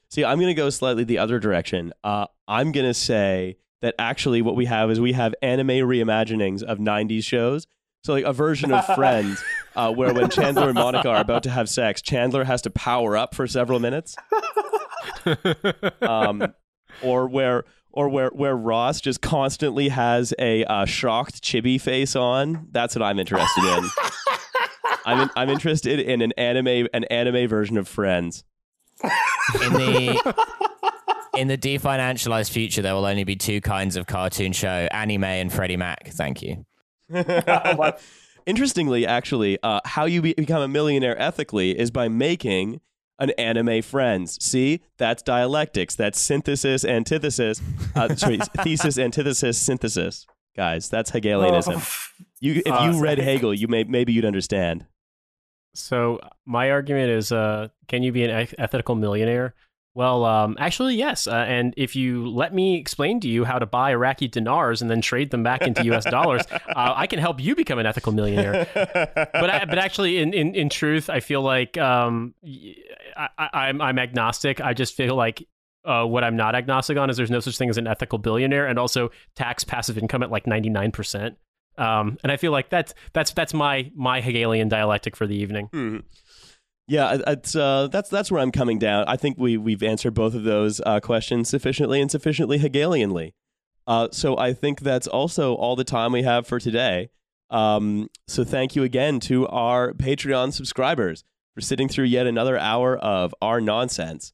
See, 0.09 0.25
I'm 0.25 0.39
going 0.39 0.47
to 0.47 0.55
go 0.55 0.71
slightly 0.71 1.03
the 1.03 1.19
other 1.19 1.39
direction. 1.39 1.93
Uh, 2.03 2.25
I'm 2.47 2.71
going 2.71 2.87
to 2.87 2.95
say 2.95 3.57
that 3.81 3.93
actually 3.99 4.41
what 4.41 4.55
we 4.55 4.65
have 4.65 4.89
is 4.89 4.99
we 4.99 5.13
have 5.13 5.35
anime 5.43 5.67
reimaginings 5.67 6.63
of 6.63 6.79
90s 6.79 7.23
shows. 7.23 7.67
So, 8.03 8.13
like 8.13 8.23
a 8.23 8.33
version 8.33 8.73
of 8.73 8.85
Friends 8.95 9.43
uh, 9.75 9.93
where 9.93 10.13
when 10.13 10.29
Chandler 10.29 10.69
and 10.69 10.75
Monica 10.75 11.09
are 11.09 11.21
about 11.21 11.43
to 11.43 11.49
have 11.49 11.69
sex, 11.69 12.01
Chandler 12.01 12.45
has 12.45 12.61
to 12.63 12.69
power 12.69 13.15
up 13.17 13.35
for 13.35 13.45
several 13.47 13.79
minutes. 13.79 14.15
Um, 16.01 16.53
or 17.01 17.27
where. 17.27 17.63
Or 17.91 18.07
where, 18.07 18.29
where 18.29 18.55
Ross 18.55 19.01
just 19.01 19.19
constantly 19.19 19.89
has 19.89 20.31
a 20.37 20.63
uh, 20.65 20.85
shocked 20.85 21.41
chibi 21.41 21.81
face 21.81 22.15
on. 22.15 22.67
That's 22.69 22.95
what 22.95 23.01
I'm 23.01 23.17
interested 23.17 23.63
in. 23.63 23.83
I'm, 25.05 25.21
in, 25.21 25.29
I'm 25.35 25.49
interested 25.49 25.99
in 25.99 26.21
an 26.21 26.31
anime 26.37 26.87
an 26.93 27.05
anime 27.05 27.49
version 27.49 27.77
of 27.77 27.87
Friends. 27.87 28.43
In 29.03 29.73
the 29.73 30.35
in 31.37 31.47
the 31.47 31.57
definancialized 31.57 32.51
future, 32.51 32.81
there 32.81 32.93
will 32.93 33.05
only 33.05 33.23
be 33.23 33.35
two 33.35 33.61
kinds 33.61 33.95
of 33.95 34.05
cartoon 34.07 34.51
show: 34.51 34.87
anime 34.91 35.23
and 35.23 35.51
Freddie 35.51 35.77
Mac. 35.77 36.09
Thank 36.09 36.41
you. 36.41 36.65
Interestingly, 38.45 39.05
actually, 39.05 39.57
uh, 39.63 39.79
how 39.85 40.05
you 40.05 40.21
be- 40.21 40.33
become 40.33 40.61
a 40.61 40.67
millionaire 40.67 41.19
ethically 41.21 41.77
is 41.77 41.91
by 41.91 42.07
making 42.07 42.81
an 43.19 43.31
anime 43.31 43.81
friends. 43.81 44.43
See, 44.43 44.81
that's 44.97 45.21
dialectics. 45.21 45.95
That's 45.95 46.19
synthesis, 46.19 46.83
antithesis. 46.85 47.61
Uh, 47.95 48.15
sorry, 48.15 48.39
thesis, 48.63 48.97
antithesis, 48.97 49.57
synthesis. 49.57 50.25
Guys, 50.55 50.89
that's 50.89 51.11
Hegelianism. 51.11 51.81
You, 52.39 52.61
if 52.65 52.73
Oh, 52.73 52.85
you 52.91 52.99
read. 53.01 53.17
Hegel, 53.19 53.53
you 53.53 53.67
may 53.67 53.83
maybe 53.83 54.11
you'd 54.13 54.25
understand. 54.25 54.85
So 55.75 56.19
my 56.45 56.71
argument 56.71 57.11
is, 57.11 57.31
uh, 57.31 57.67
can 57.87 58.01
you 58.03 58.11
be 58.11 58.23
an 58.23 58.47
ethical 58.57 58.95
millionaire? 58.95 59.53
Well, 59.99 60.23
um, 60.23 60.55
actually, 60.57 60.95
yes. 60.95 61.27
Uh, 61.27 61.33
and 61.33 61.73
if 61.75 61.93
you 61.93 62.29
let 62.29 62.53
me 62.53 62.77
explain 62.77 63.19
to 63.19 63.27
you 63.27 63.43
how 63.43 63.59
to 63.59 63.65
buy 63.65 63.91
Iraqi 63.91 64.29
dinars 64.29 64.81
and 64.81 64.89
then 64.89 65.01
trade 65.01 65.29
them 65.29 65.43
back 65.43 65.61
into 65.61 65.83
U.S. 65.87 66.05
dollars, 66.05 66.43
uh, 66.51 66.57
I 66.95 67.05
can 67.05 67.19
help 67.19 67.41
you 67.41 67.53
become 67.53 67.79
an 67.79 67.85
ethical 67.85 68.13
millionaire. 68.13 68.65
but 68.73 69.49
I, 69.49 69.65
but 69.65 69.77
actually, 69.77 70.19
in, 70.19 70.33
in, 70.33 70.55
in 70.55 70.69
truth, 70.69 71.09
I 71.09 71.19
feel 71.19 71.41
like 71.41 71.77
um, 71.77 72.33
I, 73.17 73.49
I'm 73.51 73.81
I'm 73.81 73.99
agnostic. 73.99 74.61
I 74.61 74.73
just 74.73 74.95
feel 74.95 75.15
like 75.15 75.45
uh, 75.83 76.05
what 76.05 76.23
I'm 76.23 76.37
not 76.37 76.55
agnostic 76.55 76.97
on 76.97 77.09
is 77.09 77.17
there's 77.17 77.29
no 77.29 77.41
such 77.41 77.57
thing 77.57 77.69
as 77.69 77.77
an 77.77 77.85
ethical 77.85 78.19
billionaire, 78.19 78.67
and 78.67 78.79
also 78.79 79.11
tax 79.35 79.65
passive 79.65 79.97
income 79.97 80.23
at 80.23 80.31
like 80.31 80.47
99 80.47 80.93
percent. 80.93 81.35
Um, 81.77 82.17
and 82.23 82.31
I 82.31 82.37
feel 82.37 82.53
like 82.53 82.69
that's 82.69 82.93
that's 83.11 83.31
that's 83.31 83.53
my 83.53 83.91
my 83.95 84.21
Hegelian 84.21 84.69
dialectic 84.69 85.17
for 85.17 85.27
the 85.27 85.35
evening. 85.35 85.67
Hmm. 85.73 85.97
Yeah, 86.89 87.19
it's 87.27 87.55
uh, 87.55 87.87
that's 87.91 88.09
that's 88.09 88.31
where 88.31 88.41
I'm 88.41 88.51
coming 88.51 88.79
down. 88.79 89.05
I 89.07 89.15
think 89.15 89.37
we 89.37 89.57
we've 89.57 89.83
answered 89.83 90.15
both 90.15 90.33
of 90.33 90.43
those 90.43 90.81
uh, 90.83 90.99
questions 90.99 91.47
sufficiently 91.47 92.01
and 92.01 92.09
sufficiently 92.09 92.57
Hegelianly. 92.57 93.33
Uh, 93.85 94.07
so 94.11 94.35
I 94.37 94.53
think 94.53 94.79
that's 94.79 95.05
also 95.07 95.53
all 95.53 95.75
the 95.75 95.83
time 95.83 96.11
we 96.11 96.23
have 96.23 96.47
for 96.47 96.59
today. 96.59 97.09
Um, 97.51 98.09
so 98.27 98.43
thank 98.43 98.75
you 98.75 98.83
again 98.83 99.19
to 99.21 99.47
our 99.47 99.93
Patreon 99.93 100.51
subscribers 100.51 101.23
for 101.53 101.61
sitting 101.61 101.89
through 101.89 102.05
yet 102.05 102.25
another 102.25 102.57
hour 102.57 102.97
of 102.97 103.35
our 103.39 103.61
nonsense. 103.61 104.33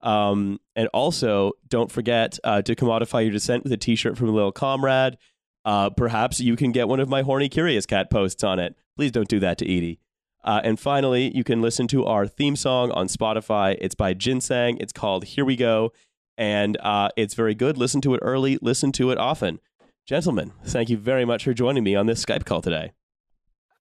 Um, 0.00 0.58
and 0.74 0.88
also, 0.88 1.52
don't 1.68 1.90
forget 1.90 2.36
uh, 2.42 2.62
to 2.62 2.74
commodify 2.74 3.22
your 3.22 3.32
dissent 3.32 3.62
with 3.62 3.72
a 3.72 3.76
T-shirt 3.76 4.18
from 4.18 4.28
a 4.28 4.32
little 4.32 4.52
comrade. 4.52 5.18
Uh, 5.64 5.90
perhaps 5.90 6.40
you 6.40 6.56
can 6.56 6.72
get 6.72 6.88
one 6.88 6.98
of 6.98 7.08
my 7.08 7.22
horny 7.22 7.48
curious 7.48 7.86
cat 7.86 8.10
posts 8.10 8.42
on 8.42 8.58
it. 8.58 8.74
Please 8.96 9.12
don't 9.12 9.28
do 9.28 9.38
that 9.38 9.58
to 9.58 9.64
Edie. 9.64 10.00
Uh, 10.44 10.60
and 10.64 10.78
finally, 10.78 11.34
you 11.36 11.44
can 11.44 11.62
listen 11.62 11.86
to 11.88 12.04
our 12.04 12.26
theme 12.26 12.56
song 12.56 12.90
on 12.92 13.06
Spotify. 13.06 13.76
It's 13.80 13.94
by 13.94 14.14
Jinsang. 14.14 14.76
It's 14.80 14.92
called 14.92 15.24
Here 15.24 15.44
We 15.44 15.56
Go. 15.56 15.92
And 16.36 16.76
uh, 16.80 17.10
it's 17.16 17.34
very 17.34 17.54
good. 17.54 17.76
Listen 17.76 18.00
to 18.00 18.14
it 18.14 18.20
early, 18.22 18.58
listen 18.60 18.90
to 18.92 19.10
it 19.10 19.18
often. 19.18 19.60
Gentlemen, 20.06 20.52
thank 20.64 20.90
you 20.90 20.96
very 20.96 21.24
much 21.24 21.44
for 21.44 21.54
joining 21.54 21.84
me 21.84 21.94
on 21.94 22.06
this 22.06 22.24
Skype 22.24 22.44
call 22.44 22.60
today. 22.62 22.92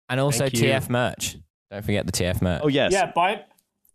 And 0.10 0.20
also 0.20 0.46
TF 0.46 0.90
merch. 0.90 1.38
Don't 1.72 1.84
forget 1.84 2.06
the 2.06 2.12
TF 2.12 2.42
merch. 2.42 2.62
Oh, 2.64 2.68
yes. 2.68 2.92
Yeah, 2.92 3.12
buy 3.16 3.46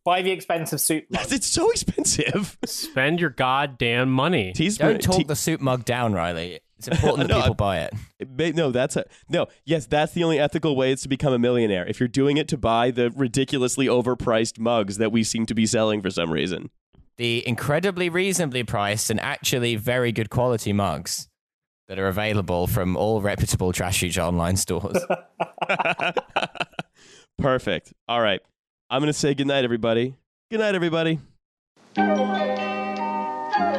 buy 0.05 0.23
the 0.23 0.31
expensive 0.31 0.81
soup. 0.81 1.05
mug. 1.11 1.27
It's 1.31 1.47
so 1.47 1.71
expensive. 1.71 2.57
Spend 2.65 3.21
your 3.21 3.31
goddamn 3.31 4.11
money. 4.11 4.53
Teaspoon. 4.53 4.93
Don't 4.93 5.03
talk 5.03 5.17
T- 5.19 5.25
the 5.25 5.37
soup 5.37 5.61
mug 5.61 5.85
down, 5.85 6.15
Riley. 6.15 6.61
It's 6.78 6.89
important 6.89 7.28
that 7.28 7.35
No, 7.35 7.40
people 7.43 7.55
I- 7.55 7.57
buy 7.57 7.78
it. 7.81 7.93
Ba- 8.28 8.53
No, 8.53 8.70
that's 8.70 8.97
a 8.97 9.05
no. 9.28 9.47
Yes, 9.65 9.86
that's 9.86 10.12
the 10.12 10.24
only 10.24 10.39
ethical 10.39 10.77
way 10.77 10.93
is 10.93 11.01
to 11.03 11.09
become 11.09 11.32
a 11.32 11.39
millionaire. 11.39 11.86
If 11.86 12.01
you're 12.01 12.09
doing 12.09 12.36
it 12.36 12.48
to 12.48 12.57
buy 12.59 12.90
the 12.90 13.11
ridiculously 13.11 13.86
overpriced 13.86 14.59
mugs 14.59 14.98
that 14.98 15.11
we 15.12 15.24
seem 15.24 15.47
to 15.47 15.55
be 15.55 15.66
selling 15.66 16.03
for 16.03 16.11
some 16.11 16.31
reason. 16.32 16.70
The 17.16 17.47
incredibly 17.48 18.09
reasonably 18.11 18.62
priced 18.62 19.09
and 19.11 19.19
actually 19.20 19.77
very 19.77 20.12
good 20.12 20.28
quality 20.28 20.73
mugs 20.74 21.28
that 21.89 21.98
are 21.98 22.09
available 22.09 22.66
from 22.66 22.94
all 22.97 23.23
reputable 23.23 23.73
trash 23.73 24.01
huge 24.01 24.19
online 24.19 24.57
stores. 24.57 24.98
Perfect. 27.39 27.93
All 28.09 28.20
right. 28.20 28.40
I'm 28.90 29.01
going 29.01 29.12
to 29.12 29.19
say 29.19 29.35
goodnight, 29.35 29.65
everybody. 29.65 30.16
Good 30.51 30.61
night, 30.61 30.74
everybody. 30.74 31.20
Thank 31.94 33.77